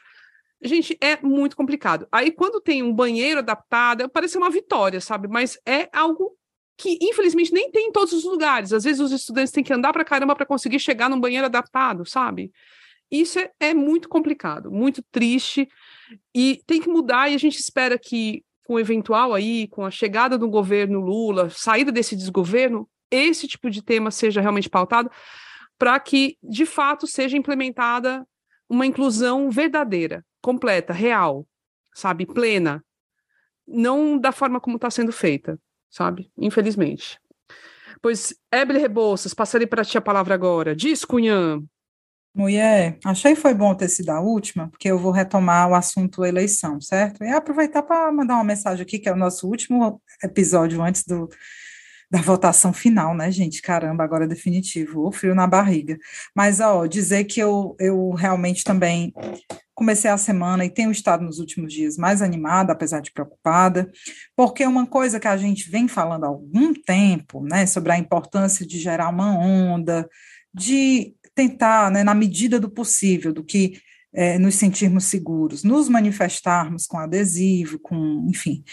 Gente, 0.62 0.98
é 1.00 1.22
muito 1.22 1.56
complicado. 1.56 2.08
Aí, 2.12 2.32
quando 2.32 2.62
tem 2.62 2.82
um 2.82 2.94
banheiro 2.94 3.40
adaptado, 3.40 4.10
parece 4.10 4.38
uma 4.38 4.50
vitória, 4.50 5.00
sabe? 5.00 5.28
Mas 5.28 5.60
é 5.66 5.90
algo 5.94 6.36
que, 6.78 6.98
infelizmente, 7.02 7.54
nem 7.54 7.70
tem 7.70 7.90
em 7.90 7.92
todos 7.92 8.14
os 8.14 8.24
lugares. 8.24 8.74
Às 8.74 8.84
vezes, 8.84 9.00
os 9.00 9.12
estudantes 9.12 9.52
têm 9.52 9.64
que 9.64 9.74
andar 9.74 9.94
para 9.94 10.06
caramba 10.06 10.36
para 10.36 10.46
conseguir 10.46 10.80
chegar 10.80 11.10
num 11.10 11.20
banheiro 11.20 11.46
adaptado, 11.46 12.06
sabe? 12.06 12.52
Isso 13.12 13.40
é, 13.40 13.52
é 13.60 13.74
muito 13.74 14.10
complicado, 14.10 14.72
muito 14.72 15.04
triste, 15.12 15.68
e 16.34 16.62
tem 16.66 16.82
que 16.82 16.90
mudar, 16.90 17.30
e 17.30 17.36
a 17.36 17.38
gente 17.38 17.60
espera 17.60 17.98
que, 17.98 18.44
com 18.66 18.74
o 18.74 18.80
eventual 18.80 19.34
aí, 19.34 19.68
com 19.68 19.86
a 19.86 19.92
chegada 19.92 20.38
do 20.38 20.50
governo 20.50 21.00
Lula, 21.00 21.50
saída 21.50 21.92
desse 21.92 22.16
desgoverno, 22.16 22.90
esse 23.12 23.48
tipo 23.48 23.70
de 23.70 23.84
tema 23.84 24.10
seja 24.10 24.42
realmente 24.42 24.70
pautado, 24.70 25.12
para 25.78 26.00
que, 26.00 26.38
de 26.42 26.66
fato, 26.66 27.06
seja 27.06 27.38
implementada 27.38 28.26
uma 28.70 28.86
inclusão 28.86 29.50
verdadeira, 29.52 30.26
completa, 30.42 30.94
real, 30.94 31.46
sabe, 31.94 32.26
plena, 32.26 32.84
não 33.68 34.18
da 34.18 34.32
forma 34.32 34.60
como 34.60 34.78
está 34.78 34.90
sendo 34.90 35.12
feita, 35.12 35.60
sabe, 35.90 36.32
infelizmente. 36.38 37.20
Pois, 38.02 38.36
Eble 38.52 38.80
Rebouças, 38.80 39.34
passarei 39.34 39.66
para 39.66 39.86
ti 39.86 39.98
a 39.98 40.02
palavra 40.02 40.34
agora. 40.34 40.76
Diz, 40.76 41.06
Cunhã. 41.06 41.64
Mulher, 42.36 42.98
achei 43.06 43.36
foi 43.36 43.54
bom 43.54 43.76
ter 43.76 43.88
sido 43.88 44.10
a 44.10 44.20
última, 44.20 44.68
porque 44.70 44.90
eu 44.90 44.98
vou 44.98 45.12
retomar 45.12 45.70
o 45.70 45.76
assunto 45.76 46.26
eleição, 46.26 46.82
certo? 46.82 47.24
E 47.24 47.30
aproveitar 47.30 47.84
para 47.84 48.12
mandar 48.12 48.36
uma 48.36 48.44
mensagem 48.44 48.82
aqui, 48.82 48.98
que 48.98 49.08
é 49.08 49.14
o 49.14 49.16
nosso 49.16 49.48
último 49.48 50.02
episódio 50.24 50.82
antes 50.82 51.04
do, 51.04 51.30
da 52.10 52.22
votação 52.22 52.74
final, 52.74 53.16
né, 53.16 53.32
gente? 53.32 53.62
Caramba, 53.62 54.04
agora 54.04 54.26
é 54.26 54.28
definitivo, 54.28 55.08
o 55.08 55.12
frio 55.12 55.36
na 55.36 55.46
barriga. 55.46 55.96
Mas, 56.36 56.60
ó, 56.60 56.88
dizer 56.88 57.26
que 57.26 57.40
eu, 57.40 57.76
eu 57.80 58.12
realmente 58.12 58.64
também 58.64 59.14
comecei 59.76 60.10
a 60.10 60.18
semana 60.18 60.66
e 60.66 60.72
tenho 60.72 60.92
estado 60.92 61.24
nos 61.24 61.38
últimos 61.38 61.72
dias 61.72 61.98
mais 61.98 62.22
animada, 62.22 62.74
apesar 62.74 63.00
de 63.00 63.12
preocupada, 63.12 63.92
porque 64.36 64.66
uma 64.66 64.88
coisa 64.88 65.20
que 65.20 65.28
a 65.28 65.38
gente 65.38 65.70
vem 65.70 65.88
falando 65.88 66.24
há 66.24 66.28
algum 66.28 66.74
tempo, 66.74 67.44
né, 67.44 67.66
sobre 67.68 67.92
a 67.92 67.98
importância 67.98 68.66
de 68.66 68.80
gerar 68.80 69.10
uma 69.10 69.38
onda, 69.38 70.08
de 70.54 71.16
tentar, 71.36 71.92
né, 71.92 72.04
na 72.04 72.14
medida 72.14 72.60
do 72.60 72.70
possível, 72.70 73.34
do 73.34 73.44
que 73.44 73.80
é, 74.14 74.38
nos 74.38 74.56
sentirmos 74.56 75.06
seguros, 75.06 75.64
nos 75.64 75.90
manifestarmos 75.90 76.86
com 76.86 77.00
adesivo, 77.00 77.80
com, 77.80 78.28
enfim. 78.30 78.64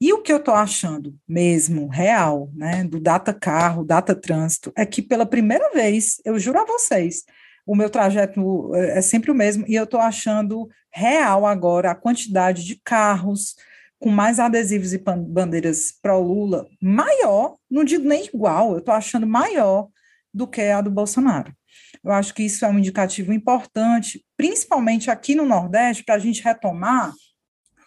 E 0.00 0.12
o 0.12 0.20
que 0.22 0.32
eu 0.32 0.38
estou 0.38 0.54
achando 0.54 1.14
mesmo 1.26 1.86
real, 1.86 2.50
né, 2.52 2.82
do 2.84 2.98
data 2.98 3.32
carro, 3.32 3.84
data 3.84 4.14
trânsito, 4.14 4.72
é 4.76 4.84
que 4.84 5.00
pela 5.00 5.24
primeira 5.24 5.70
vez, 5.72 6.20
eu 6.24 6.38
juro 6.38 6.58
a 6.58 6.66
vocês, 6.66 7.22
o 7.64 7.76
meu 7.76 7.88
trajeto 7.88 8.74
é, 8.74 8.98
é 8.98 9.02
sempre 9.02 9.30
o 9.30 9.34
mesmo, 9.34 9.64
e 9.68 9.74
eu 9.74 9.84
estou 9.84 10.00
achando 10.00 10.68
real 10.92 11.46
agora 11.46 11.90
a 11.90 11.94
quantidade 11.94 12.64
de 12.64 12.80
carros 12.82 13.54
com 14.00 14.10
mais 14.10 14.38
adesivos 14.38 14.92
e 14.92 14.98
bandeiras 14.98 15.92
pró-Lula 16.00 16.66
maior, 16.80 17.56
não 17.70 17.84
digo 17.84 18.08
nem 18.08 18.26
igual, 18.26 18.72
eu 18.72 18.78
estou 18.78 18.94
achando 18.94 19.26
maior 19.26 19.88
do 20.32 20.46
que 20.46 20.60
a 20.60 20.80
do 20.80 20.90
Bolsonaro. 20.90 21.52
Eu 22.04 22.12
acho 22.12 22.34
que 22.34 22.42
isso 22.42 22.64
é 22.64 22.68
um 22.68 22.78
indicativo 22.78 23.32
importante, 23.32 24.24
principalmente 24.36 25.10
aqui 25.10 25.34
no 25.34 25.44
Nordeste, 25.44 26.04
para 26.04 26.14
a 26.14 26.18
gente 26.18 26.42
retomar 26.42 27.12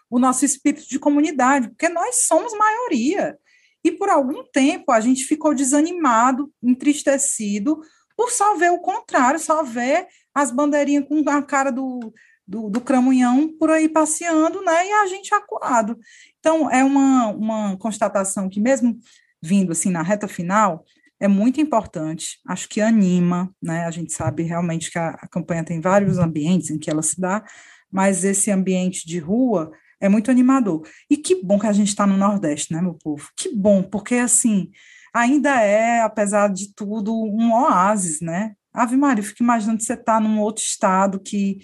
o 0.09 0.19
nosso 0.19 0.43
espírito 0.43 0.87
de 0.89 0.99
comunidade, 0.99 1.69
porque 1.69 1.87
nós 1.87 2.27
somos 2.27 2.53
maioria. 2.53 3.37
E 3.83 3.91
por 3.91 4.09
algum 4.09 4.43
tempo 4.43 4.91
a 4.91 4.99
gente 4.99 5.23
ficou 5.23 5.55
desanimado, 5.55 6.51
entristecido, 6.61 7.81
por 8.15 8.29
só 8.29 8.55
ver 8.55 8.71
o 8.71 8.79
contrário, 8.79 9.39
só 9.39 9.63
ver 9.63 10.07
as 10.33 10.51
bandeirinhas 10.51 11.07
com 11.07 11.27
a 11.29 11.41
cara 11.41 11.71
do, 11.71 12.13
do, 12.45 12.69
do 12.69 12.81
cramunhão 12.81 13.47
por 13.57 13.71
aí 13.71 13.87
passeando, 13.87 14.61
né? 14.61 14.87
E 14.87 14.91
a 14.91 15.07
gente 15.07 15.33
acuado. 15.33 15.97
Então, 16.39 16.69
é 16.69 16.83
uma, 16.83 17.27
uma 17.29 17.77
constatação 17.77 18.49
que, 18.49 18.59
mesmo 18.59 18.99
vindo 19.41 19.71
assim 19.71 19.89
na 19.89 20.03
reta 20.03 20.27
final, 20.27 20.85
é 21.21 21.27
muito 21.27 21.61
importante, 21.61 22.39
acho 22.47 22.67
que 22.67 22.81
anima, 22.81 23.53
né? 23.61 23.85
A 23.85 23.91
gente 23.91 24.11
sabe 24.11 24.41
realmente 24.41 24.89
que 24.89 24.97
a, 24.97 25.09
a, 25.09 25.27
campanha 25.27 25.63
tem 25.63 25.79
vários 25.79 26.17
ambientes 26.17 26.71
em 26.71 26.79
que 26.79 26.89
ela 26.89 27.03
se 27.03 27.21
dá, 27.21 27.45
mas 27.91 28.23
esse 28.23 28.49
ambiente 28.49 29.05
de 29.05 29.19
rua 29.19 29.71
é 29.99 30.09
muito 30.09 30.31
animador. 30.31 30.81
E 31.07 31.15
que 31.15 31.43
bom 31.43 31.59
que 31.59 31.67
a 31.67 31.73
gente 31.73 31.89
está 31.89 32.07
no 32.07 32.17
Nordeste, 32.17 32.73
né, 32.73 32.81
meu 32.81 32.95
povo? 32.95 33.29
Que 33.37 33.55
bom, 33.55 33.83
porque 33.83 34.15
assim, 34.15 34.71
ainda 35.13 35.61
é, 35.61 36.01
apesar 36.01 36.51
de 36.51 36.73
tudo, 36.73 37.13
um 37.13 37.53
oásis, 37.53 38.19
né? 38.19 38.55
Ave 38.73 38.97
Maria, 38.97 39.23
fico 39.23 39.43
imaginando 39.43 39.83
você 39.83 39.93
estar 39.93 40.15
tá 40.15 40.19
num 40.19 40.39
outro 40.39 40.63
estado 40.63 41.19
que 41.19 41.59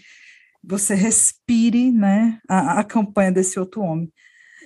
você 0.64 0.94
respire, 0.94 1.92
né, 1.92 2.40
a, 2.48 2.82
a 2.82 2.84
campanha 2.84 3.32
desse 3.32 3.60
outro 3.60 3.82
homem. 3.82 4.14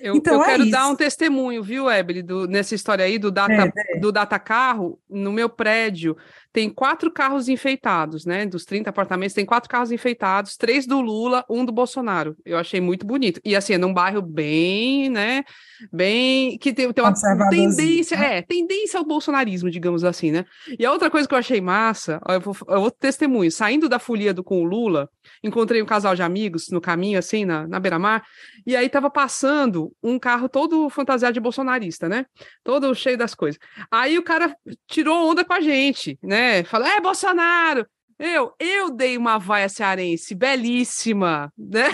Eu, 0.02 0.16
então, 0.16 0.34
eu 0.34 0.42
é 0.42 0.46
quero 0.46 0.62
isso. 0.64 0.72
dar 0.72 0.88
um 0.88 0.96
testemunho, 0.96 1.62
viu, 1.62 1.88
Ebele, 1.88 2.24
nessa 2.48 2.74
história 2.74 3.04
aí 3.04 3.18
do 3.18 3.30
data, 3.30 3.52
é, 3.52 3.96
é. 3.96 4.00
do 4.00 4.10
data 4.10 4.36
carro. 4.36 4.98
No 5.08 5.32
meu 5.32 5.48
prédio 5.48 6.16
tem 6.52 6.68
quatro 6.68 7.10
carros 7.10 7.48
enfeitados, 7.48 8.26
né? 8.26 8.44
Dos 8.44 8.64
30 8.64 8.90
apartamentos, 8.90 9.34
tem 9.34 9.46
quatro 9.46 9.70
carros 9.70 9.90
enfeitados, 9.90 10.56
três 10.56 10.86
do 10.86 11.00
Lula, 11.00 11.44
um 11.48 11.64
do 11.64 11.72
Bolsonaro. 11.72 12.36
Eu 12.44 12.58
achei 12.58 12.80
muito 12.80 13.06
bonito. 13.06 13.40
E 13.44 13.56
assim, 13.56 13.72
é 13.72 13.78
num 13.78 13.94
bairro 13.94 14.20
bem, 14.20 15.08
né? 15.08 15.44
Bem. 15.90 16.58
que 16.58 16.72
tem, 16.72 16.92
tem 16.92 17.02
uma 17.02 17.14
tendência, 17.50 18.16
né? 18.18 18.38
é, 18.38 18.42
tendência 18.42 18.98
ao 18.98 19.04
bolsonarismo, 19.04 19.70
digamos 19.70 20.04
assim, 20.04 20.30
né? 20.30 20.44
E 20.78 20.84
a 20.84 20.92
outra 20.92 21.10
coisa 21.10 21.26
que 21.26 21.34
eu 21.34 21.38
achei 21.38 21.60
massa, 21.60 22.20
eu 22.28 22.40
vou, 22.40 22.56
eu 22.68 22.80
vou 22.82 22.90
testemunho, 22.90 23.50
saindo 23.50 23.88
da 23.88 23.98
folia 23.98 24.34
do 24.34 24.44
com 24.44 24.60
o 24.60 24.64
Lula, 24.64 25.08
encontrei 25.42 25.82
um 25.82 25.86
casal 25.86 26.14
de 26.14 26.22
amigos 26.22 26.68
no 26.70 26.80
caminho, 26.80 27.18
assim, 27.18 27.44
na, 27.44 27.66
na 27.66 27.80
beira-mar, 27.80 28.24
e 28.66 28.76
aí 28.76 28.88
tava 28.88 29.08
passando 29.08 29.92
um 30.02 30.18
carro 30.18 30.48
todo 30.48 30.90
fantasiado 30.90 31.32
de 31.32 31.40
bolsonarista, 31.40 32.08
né? 32.08 32.26
Todo 32.62 32.94
cheio 32.94 33.16
das 33.16 33.34
coisas. 33.34 33.58
Aí 33.90 34.18
o 34.18 34.22
cara 34.22 34.54
tirou 34.86 35.30
onda 35.30 35.44
com 35.44 35.54
a 35.54 35.60
gente, 35.60 36.18
né? 36.22 36.41
Falou, 36.64 36.86
é 36.86 37.00
Bolsonaro! 37.00 37.86
Eu, 38.18 38.52
eu 38.58 38.90
dei 38.90 39.16
uma 39.16 39.38
vaia 39.38 39.68
cearense 39.68 40.34
belíssima, 40.34 41.52
né? 41.58 41.86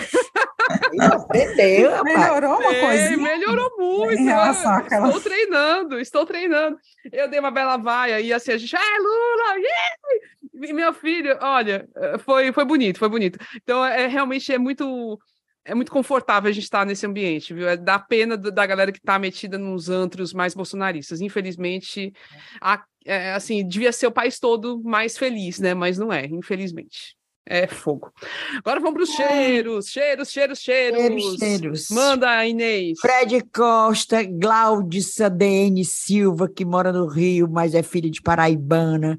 Aprendeu, 1.01 1.91
melhorou 2.05 2.59
uma 2.59 2.75
coisa. 2.75 3.17
Melhorou 3.17 3.71
muito. 3.77 4.21
Estou 4.21 5.21
treinando, 5.21 5.99
estou 5.99 6.25
treinando. 6.25 6.77
Eu 7.11 7.27
dei 7.27 7.39
uma 7.39 7.49
bela 7.49 7.77
vaia 7.77 8.21
e 8.21 8.31
assim 8.31 8.51
a 8.51 8.57
gente, 8.57 8.75
ah, 8.75 8.97
Lula! 8.99 9.57
Yeah! 9.57 10.69
E 10.69 10.73
meu 10.73 10.93
filho, 10.93 11.37
olha, 11.41 11.87
foi, 12.19 12.51
foi 12.51 12.65
bonito, 12.65 12.99
foi 12.99 13.09
bonito. 13.09 13.39
Então, 13.55 13.83
é 13.83 14.07
realmente 14.07 14.53
é 14.53 14.57
muito 14.57 15.19
é 15.65 15.75
muito 15.75 15.91
confortável 15.91 16.49
a 16.49 16.53
gente 16.53 16.63
estar 16.63 16.85
nesse 16.85 17.05
ambiente, 17.05 17.53
viu? 17.53 17.67
É 17.67 17.77
da 17.77 17.99
pena 17.99 18.37
da 18.37 18.65
galera 18.65 18.91
que 18.91 18.97
está 18.97 19.19
metida 19.19 19.57
nos 19.57 19.89
antros 19.89 20.33
mais 20.33 20.53
bolsonaristas. 20.53 21.21
Infelizmente, 21.21 22.13
a, 22.61 22.83
é, 23.05 23.33
assim, 23.33 23.67
devia 23.67 23.91
ser 23.91 24.07
o 24.07 24.11
país 24.11 24.39
todo 24.39 24.81
mais 24.83 25.17
feliz, 25.17 25.59
né? 25.59 25.73
Mas 25.73 25.97
não 25.97 26.11
é, 26.11 26.25
infelizmente. 26.25 27.17
É 27.51 27.65
fogo. 27.65 28.13
Agora 28.59 28.79
vamos 28.79 28.93
para 28.93 29.03
os 29.03 29.09
cheiros, 29.09 29.87
cheiros, 29.87 30.29
cheiros, 30.29 30.59
cheiros. 30.59 30.99
Cheiros, 30.99 31.39
cheiros. 31.39 31.89
Manda, 31.89 32.45
Inês. 32.45 32.99
Fred 32.99 33.43
Costa, 33.51 34.23
Glaudice 34.23 35.27
DN 35.31 35.83
Silva, 35.83 36.47
que 36.47 36.63
mora 36.63 36.93
no 36.93 37.07
Rio, 37.07 37.49
mas 37.49 37.73
é 37.73 37.81
filha 37.81 38.09
de 38.09 38.21
paraibana. 38.21 39.17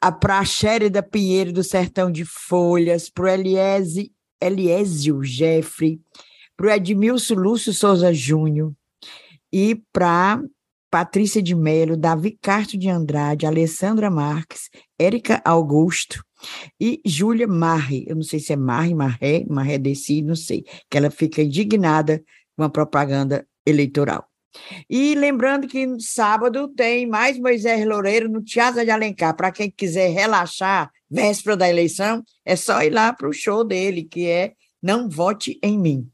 A 0.00 0.10
Praxérida 0.10 1.02
Pinheiro, 1.02 1.52
do 1.52 1.62
Sertão 1.62 2.10
de 2.10 2.24
Folhas. 2.24 3.10
Para 3.10 3.24
o 3.24 3.28
Eliese, 3.28 4.10
Eliésio 4.40 5.22
Jeffrey. 5.22 6.00
Para 6.56 6.66
o 6.66 6.70
Edmilson 6.70 7.34
Lúcio 7.34 7.72
Souza 7.72 8.12
Júnior. 8.12 8.72
E 9.52 9.80
para 9.92 10.42
Patrícia 10.90 11.42
de 11.42 11.54
Melo, 11.54 11.96
Davi 11.96 12.38
Carto 12.40 12.78
de 12.78 12.88
Andrade, 12.88 13.46
Alessandra 13.46 14.10
Marques, 14.10 14.70
Érica 14.98 15.42
Augusto, 15.44 16.24
e 16.80 17.00
Júlia 17.04 17.46
Marre, 17.46 18.04
eu 18.06 18.16
não 18.16 18.22
sei 18.22 18.38
se 18.40 18.52
é 18.52 18.56
Marre, 18.56 18.94
Marré, 18.94 19.44
Marré 19.48 19.78
Desi, 19.78 20.22
não 20.22 20.36
sei, 20.36 20.64
que 20.88 20.96
ela 20.96 21.10
fica 21.10 21.42
indignada 21.42 22.22
com 22.56 22.62
a 22.62 22.70
propaganda 22.70 23.46
eleitoral. 23.64 24.26
E 24.88 25.14
lembrando 25.14 25.66
que 25.66 25.86
no 25.86 26.00
sábado 26.00 26.68
tem 26.68 27.06
mais 27.06 27.38
Moisés 27.38 27.84
Loureiro 27.86 28.28
no 28.28 28.42
Teatro 28.42 28.82
de 28.82 28.90
Alencar. 28.90 29.36
Para 29.36 29.52
quem 29.52 29.70
quiser 29.70 30.08
relaxar, 30.08 30.90
véspera 31.10 31.56
da 31.56 31.68
eleição, 31.68 32.22
é 32.44 32.56
só 32.56 32.82
ir 32.82 32.90
lá 32.90 33.12
para 33.12 33.28
o 33.28 33.32
show 33.32 33.64
dele, 33.64 34.04
que 34.04 34.26
é 34.26 34.52
Não 34.82 35.08
Vote 35.08 35.58
em 35.62 35.78
Mim. 35.78 36.10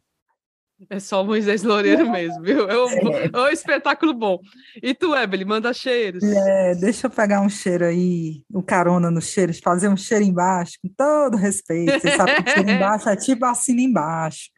É 0.91 0.99
só 0.99 1.23
o 1.23 1.27
Moisés 1.27 1.63
Loureiro 1.63 2.09
mesmo, 2.11 2.43
viu? 2.43 2.69
É 2.69 2.77
um, 2.77 2.89
é. 3.15 3.31
é 3.33 3.39
um, 3.39 3.49
espetáculo 3.49 4.13
bom. 4.13 4.39
E 4.83 4.95
tu, 4.95 5.15
Ebele, 5.15 5.45
manda 5.45 5.73
cheiros. 5.73 6.23
É, 6.23 6.75
deixa 6.75 7.07
eu 7.07 7.11
pegar 7.11 7.41
um 7.41 7.49
cheiro 7.49 7.85
aí, 7.85 8.43
o 8.53 8.59
um 8.59 8.63
carona 8.63 9.11
no 9.11 9.21
cheiro, 9.21 9.53
fazer 9.63 9.89
um 9.89 9.97
cheiro 9.97 10.25
embaixo, 10.25 10.79
com 10.83 10.89
todo 10.89 11.37
respeito. 11.37 12.01
Você 12.01 12.17
sabe 12.17 12.43
que 12.43 12.51
cheiro 12.51 12.71
embaixo 12.71 13.09
é 13.09 13.17
tipo 13.17 13.45
assina 13.45 13.81
embaixo. 13.81 14.51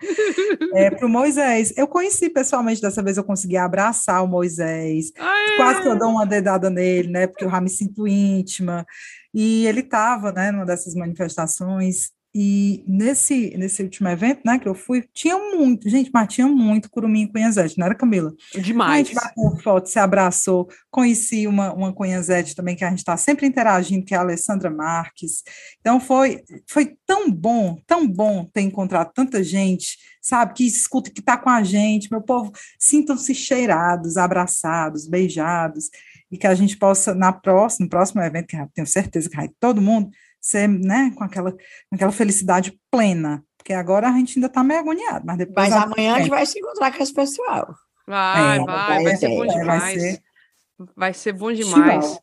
É, 0.75 0.91
para 0.91 1.07
o 1.07 1.11
Moisés. 1.11 1.73
Eu 1.77 1.87
conheci 1.87 2.29
pessoalmente, 2.31 2.81
dessa 2.81 3.03
vez 3.03 3.17
eu 3.17 3.25
consegui 3.25 3.57
abraçar 3.57 4.23
o 4.23 4.29
Moisés. 4.29 5.13
Ai, 5.19 5.57
Quase 5.57 5.83
que 5.83 5.89
eu 5.89 5.99
dou 5.99 6.11
uma 6.11 6.27
dedada 6.27 6.71
nele, 6.71 7.09
né? 7.09 7.27
Porque 7.27 7.45
eu 7.45 7.51
já 7.51 7.61
me 7.61 7.69
sinto 7.69 8.07
íntima. 8.07 8.85
E 9.33 9.67
ele 9.67 9.81
estava, 9.81 10.31
né, 10.31 10.53
numa 10.53 10.65
dessas 10.65 10.95
manifestações 10.95 12.14
e 12.37 12.83
nesse, 12.89 13.57
nesse 13.57 13.81
último 13.81 14.09
evento, 14.09 14.41
né, 14.45 14.59
que 14.59 14.67
eu 14.67 14.75
fui, 14.75 15.05
tinha 15.15 15.39
muito, 15.39 15.89
gente, 15.89 16.11
mas 16.13 16.35
tinha 16.35 16.49
muito 16.49 16.91
curumim 16.91 17.29
cunhazete, 17.29 17.79
não 17.79 17.87
era, 17.87 17.95
Camila? 17.95 18.35
Demais. 18.53 18.93
A 18.93 18.97
gente 18.97 19.15
bateu 19.15 19.57
foto, 19.63 19.89
se 19.89 20.01
abraçou, 20.01 20.69
conheci 20.91 21.47
uma, 21.47 21.73
uma 21.73 21.93
cunhazete 21.93 22.57
também, 22.57 22.75
que 22.75 22.85
a 22.85 22.91
gente 22.91 22.99
está 22.99 23.17
sempre 23.17 23.47
interagindo, 23.47 24.05
que 24.05 24.15
é 24.15 24.17
a 24.17 24.21
Alessandra 24.23 24.69
Marques. 24.69 25.45
Então, 25.79 26.01
foi, 26.01 26.43
foi 26.69 26.97
tão 27.07 27.31
bom, 27.31 27.79
tão 27.87 28.05
bom 28.05 28.51
ter 28.53 28.63
encontrado 28.63 29.13
tanta 29.15 29.41
gente, 29.45 29.97
sabe, 30.21 30.55
que 30.55 30.67
escuta, 30.67 31.13
que 31.13 31.21
está 31.21 31.37
com 31.37 31.51
a 31.51 31.63
gente, 31.63 32.11
meu 32.11 32.21
povo, 32.21 32.51
sintam-se 32.81 33.33
cheirados, 33.33 34.17
abraçados, 34.17 35.07
beijados, 35.07 35.89
e 36.33 36.37
que 36.37 36.49
a 36.49 36.55
gente 36.55 36.77
possa, 36.77 37.15
na 37.15 37.33
próxima, 37.33 37.85
no 37.85 37.91
próximo 37.91 38.21
evento, 38.23 38.49
que 38.49 38.57
tenho 38.75 38.87
certeza 38.89 39.31
que 39.31 39.37
vai 39.37 39.49
todo 39.61 39.81
mundo, 39.81 40.11
ser, 40.45 40.69
né, 40.69 41.11
com 41.17 41.25
aquela, 41.25 41.53
com 41.53 41.95
aquela 41.95 42.13
felicidade 42.13 42.79
plena. 42.91 43.43
Porque 43.57 43.73
agora 43.73 44.11
a 44.11 44.13
gente 44.13 44.37
ainda 44.37 44.47
está 44.47 44.63
meio 44.63 44.81
agoniado, 44.81 45.25
mas 45.25 45.39
depois. 45.39 45.71
Mas 45.71 45.83
amanhã 45.83 46.17
a 46.17 46.19
gente 46.19 46.29
vai 46.29 46.45
se 46.45 46.59
encontrar 46.59 46.95
com 46.95 47.03
esse 47.03 47.15
pessoal. 47.15 47.75
Vai, 48.07 48.59
é, 48.59 48.65
vai, 48.65 49.05
vai, 49.05 49.17
ser 49.17 49.29
bom 49.29 49.47
demais. 49.47 49.67
Vai 49.67 49.99
ser, 49.99 50.23
vai 50.95 51.15
ser 51.15 51.33
bom 51.33 51.51
demais. 51.51 52.21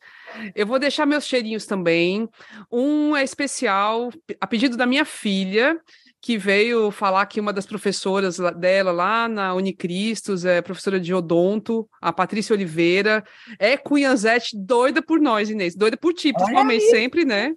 Eu 0.54 0.68
vou 0.68 0.78
deixar 0.78 1.08
meus 1.08 1.26
cheirinhos 1.26 1.66
também. 1.66 2.30
Um 2.72 3.16
é 3.16 3.24
especial, 3.24 4.12
a 4.40 4.46
pedido 4.46 4.78
da 4.78 4.86
minha 4.86 5.04
filha, 5.04 5.82
que 6.22 6.38
veio 6.38 6.92
falar 6.92 7.26
que 7.26 7.40
uma 7.40 7.52
das 7.52 7.66
professoras 7.66 8.38
dela 8.56 8.92
lá 8.92 9.28
na 9.28 9.56
Unicristos, 9.56 10.46
é 10.46 10.62
professora 10.62 11.00
de 11.00 11.12
odonto, 11.12 11.90
a 12.00 12.14
Patrícia 12.14 12.54
Oliveira, 12.54 13.24
é 13.58 13.76
cunhazete 13.76 14.56
doida 14.56 15.02
por 15.02 15.20
nós, 15.20 15.50
Inês, 15.50 15.76
doida 15.76 15.98
por 15.98 16.14
ti, 16.14 16.32
principalmente 16.32 16.86
sempre, 16.92 17.26
né? 17.26 17.56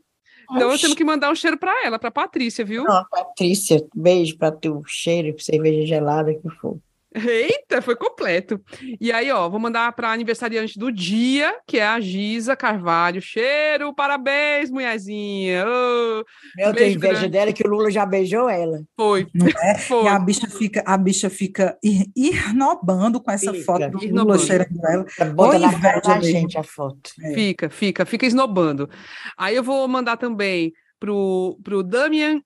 Então 0.50 0.70
eu 0.70 0.78
tenho 0.78 0.94
que 0.94 1.04
mandar 1.04 1.30
um 1.30 1.34
cheiro 1.34 1.58
para 1.58 1.86
ela, 1.86 1.98
para 1.98 2.10
Patrícia, 2.10 2.64
viu? 2.64 2.84
Não, 2.84 3.04
Patrícia, 3.10 3.84
beijo 3.94 4.36
para 4.36 4.52
tu, 4.52 4.82
cheiro, 4.86 5.34
cerveja 5.40 5.86
gelada 5.86 6.34
que 6.34 6.48
for. 6.60 6.78
Eita, 7.14 7.80
foi 7.80 7.94
completo. 7.94 8.60
E 9.00 9.12
aí, 9.12 9.30
ó, 9.30 9.48
vou 9.48 9.60
mandar 9.60 9.92
para 9.92 10.10
aniversariante 10.10 10.76
do 10.76 10.90
dia, 10.90 11.54
que 11.66 11.78
é 11.78 11.86
a 11.86 12.00
Gisa 12.00 12.56
Carvalho. 12.56 13.22
Cheiro, 13.22 13.94
parabéns, 13.94 14.68
mulherzinha. 14.68 15.64
Oh, 15.64 16.24
Meu, 16.56 16.74
tenho 16.74 16.96
inveja 16.96 17.12
grande. 17.14 17.28
dela 17.28 17.52
que 17.52 17.64
o 17.64 17.70
Lula 17.70 17.88
já 17.90 18.04
beijou 18.04 18.48
ela. 18.48 18.82
Foi. 18.96 19.28
É? 19.62 19.78
Foi. 19.78 20.04
E 20.04 20.08
a 20.08 20.18
bicha 20.18 20.48
fica, 20.48 20.82
a 20.84 20.96
bicha 20.96 21.30
fica 21.30 21.78
irnobando 22.16 23.20
com 23.22 23.30
essa 23.30 23.52
fica. 23.52 23.64
foto 23.64 23.90
do 23.90 24.24
Lula 24.24 24.38
cheirando 24.38 24.84
ela. 24.84 25.06
Bota 25.34 25.58
na 25.58 25.80
cara 25.80 26.00
da 26.00 26.20
gente 26.20 26.58
a 26.58 26.64
foto. 26.64 27.10
É. 27.22 27.34
Fica, 27.34 27.70
fica, 27.70 28.04
fica 28.04 28.26
esnobando. 28.26 28.90
Aí 29.38 29.54
eu 29.54 29.62
vou 29.62 29.86
mandar 29.86 30.16
também 30.16 30.72
pro, 30.98 31.58
pro 31.62 31.82
Damian 31.82 32.40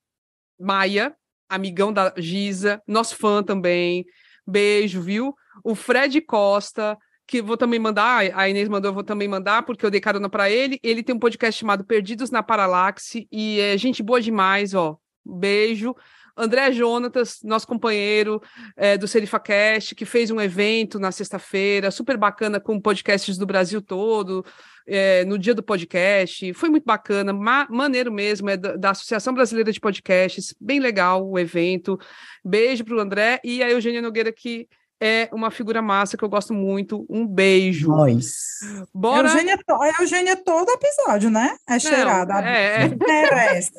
Maia, 0.60 1.14
amigão 1.48 1.92
da 1.92 2.12
Gisa, 2.18 2.82
nosso 2.86 3.16
fã 3.16 3.42
também. 3.42 4.04
Beijo, 4.48 5.02
viu? 5.02 5.34
O 5.62 5.74
Fred 5.74 6.22
Costa, 6.22 6.96
que 7.26 7.42
vou 7.42 7.54
também 7.54 7.78
mandar, 7.78 8.30
a 8.34 8.48
Inês 8.48 8.66
mandou, 8.66 8.88
eu 8.88 8.94
vou 8.94 9.04
também 9.04 9.28
mandar, 9.28 9.62
porque 9.62 9.84
eu 9.84 9.90
dei 9.90 10.00
carona 10.00 10.30
para 10.30 10.48
ele. 10.48 10.80
Ele 10.82 11.02
tem 11.02 11.14
um 11.14 11.18
podcast 11.18 11.60
chamado 11.60 11.84
Perdidos 11.84 12.30
na 12.30 12.42
Paralaxe 12.42 13.28
e 13.30 13.60
é 13.60 13.76
gente 13.76 14.02
boa 14.02 14.22
demais, 14.22 14.72
ó. 14.72 14.96
Beijo. 15.22 15.94
André 16.34 16.72
Jonatas, 16.72 17.40
nosso 17.42 17.66
companheiro 17.66 18.40
é, 18.74 18.96
do 18.96 19.06
SerifaCast, 19.06 19.94
que 19.94 20.06
fez 20.06 20.30
um 20.30 20.40
evento 20.40 20.98
na 20.98 21.12
sexta-feira, 21.12 21.90
super 21.90 22.16
bacana, 22.16 22.58
com 22.58 22.80
podcasts 22.80 23.36
do 23.36 23.44
Brasil 23.44 23.82
todo, 23.82 24.46
é, 24.88 25.24
no 25.24 25.38
dia 25.38 25.54
do 25.54 25.62
podcast. 25.62 26.52
Foi 26.54 26.68
muito 26.68 26.84
bacana, 26.84 27.32
ma 27.32 27.66
maneiro 27.70 28.10
mesmo, 28.10 28.48
é 28.48 28.56
da, 28.56 28.76
da, 28.76 28.90
Associação 28.90 29.34
Brasileira 29.34 29.70
de 29.70 29.80
Podcasts, 29.80 30.54
bem 30.60 30.80
legal 30.80 31.28
o 31.28 31.38
evento. 31.38 31.98
Beijo 32.44 32.84
para 32.84 32.96
o 32.96 33.00
André 33.00 33.40
e 33.44 33.62
a 33.62 33.70
Eugênia 33.70 34.02
Nogueira, 34.02 34.32
que 34.32 34.66
é 35.00 35.28
uma 35.32 35.50
figura 35.50 35.80
massa 35.80 36.16
que 36.16 36.24
eu 36.24 36.28
gosto 36.28 36.52
muito. 36.52 37.06
Um 37.08 37.26
beijo. 37.26 37.88
Nós. 37.88 38.58
Bora. 38.92 39.28
Eugênia, 39.28 39.58
a 39.68 40.02
Eugênia 40.02 40.36
todo 40.36 40.70
episódio, 40.70 41.30
né? 41.30 41.56
É 41.68 41.78
cheirada. 41.78 42.40
é, 42.40 42.84
é. 42.84 42.88
Merece. 42.88 43.72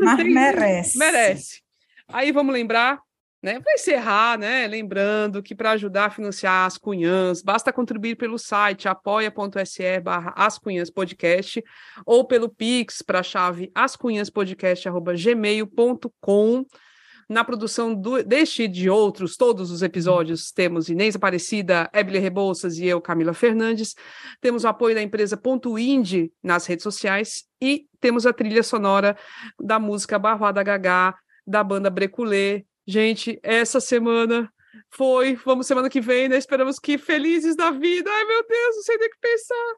Mas 0.00 0.24
merece. 0.24 0.98
Merece. 0.98 1.62
Aí 2.08 2.30
vamos 2.30 2.52
lembrar, 2.52 3.00
né? 3.42 3.58
Para 3.58 3.72
encerrar, 3.74 4.38
né? 4.38 4.68
Lembrando 4.68 5.42
que 5.42 5.54
para 5.54 5.72
ajudar 5.72 6.06
a 6.06 6.10
financiar 6.10 6.66
as 6.66 6.78
cunhãs, 6.78 7.42
basta 7.42 7.70
contribuir 7.72 8.16
pelo 8.16 8.38
site 8.38 8.88
apoia.se 8.88 10.00
barra 10.00 10.32
ascunhãspodcast 10.36 11.62
ou 12.06 12.24
pelo 12.24 12.48
Pix 12.48 13.02
para 13.02 13.18
a 13.18 13.22
chave 13.22 13.70
ascunhãspodcast.gmail.com. 13.74 16.66
Na 17.28 17.44
produção 17.44 17.94
do, 17.94 18.20
deste 18.22 18.62
e 18.64 18.68
de 18.68 18.90
outros, 18.90 19.36
todos 19.36 19.70
os 19.70 19.80
episódios, 19.82 20.50
temos 20.52 20.90
Inês 20.90 21.16
Aparecida, 21.16 21.88
Ebele 21.92 22.18
Rebouças 22.18 22.78
e 22.78 22.86
eu, 22.86 23.00
Camila 23.00 23.32
Fernandes. 23.32 23.94
Temos 24.40 24.64
o 24.64 24.68
apoio 24.68 24.94
da 24.94 25.02
empresa 25.02 25.36
Ponto 25.36 25.78
Indie 25.78 26.32
nas 26.42 26.66
redes 26.66 26.82
sociais 26.82 27.44
e 27.60 27.86
temos 28.00 28.26
a 28.26 28.32
trilha 28.32 28.62
sonora 28.62 29.16
da 29.58 29.78
música 29.78 30.18
Barroada 30.18 30.62
Gagá, 30.62 31.16
da 31.46 31.64
banda 31.64 31.88
Breculê. 31.88 32.66
Gente, 32.86 33.38
essa 33.42 33.80
semana 33.80 34.50
foi, 34.90 35.34
vamos 35.44 35.66
semana 35.66 35.88
que 35.88 36.00
vem, 36.00 36.28
né? 36.28 36.36
Esperamos 36.36 36.78
que 36.78 36.98
felizes 36.98 37.56
da 37.56 37.70
vida. 37.70 38.10
Ai, 38.10 38.24
meu 38.24 38.46
Deus, 38.46 38.76
não 38.76 38.82
sei 38.82 38.96
nem 38.98 39.08
o 39.08 39.10
que 39.10 39.18
pensar. 39.20 39.74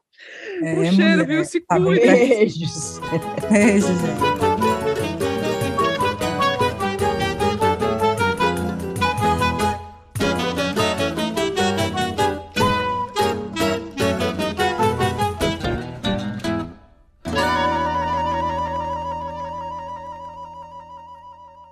É, 0.61 0.73
um 0.73 0.95
cheiro, 0.95 1.11
mulher, 1.11 1.27
viu? 1.27 1.45
Se 1.45 1.61
tá 1.61 1.79
cuida. 1.79 2.01
Beijos. 2.01 2.99
Beijos, 3.49 3.87
gente. 3.87 4.44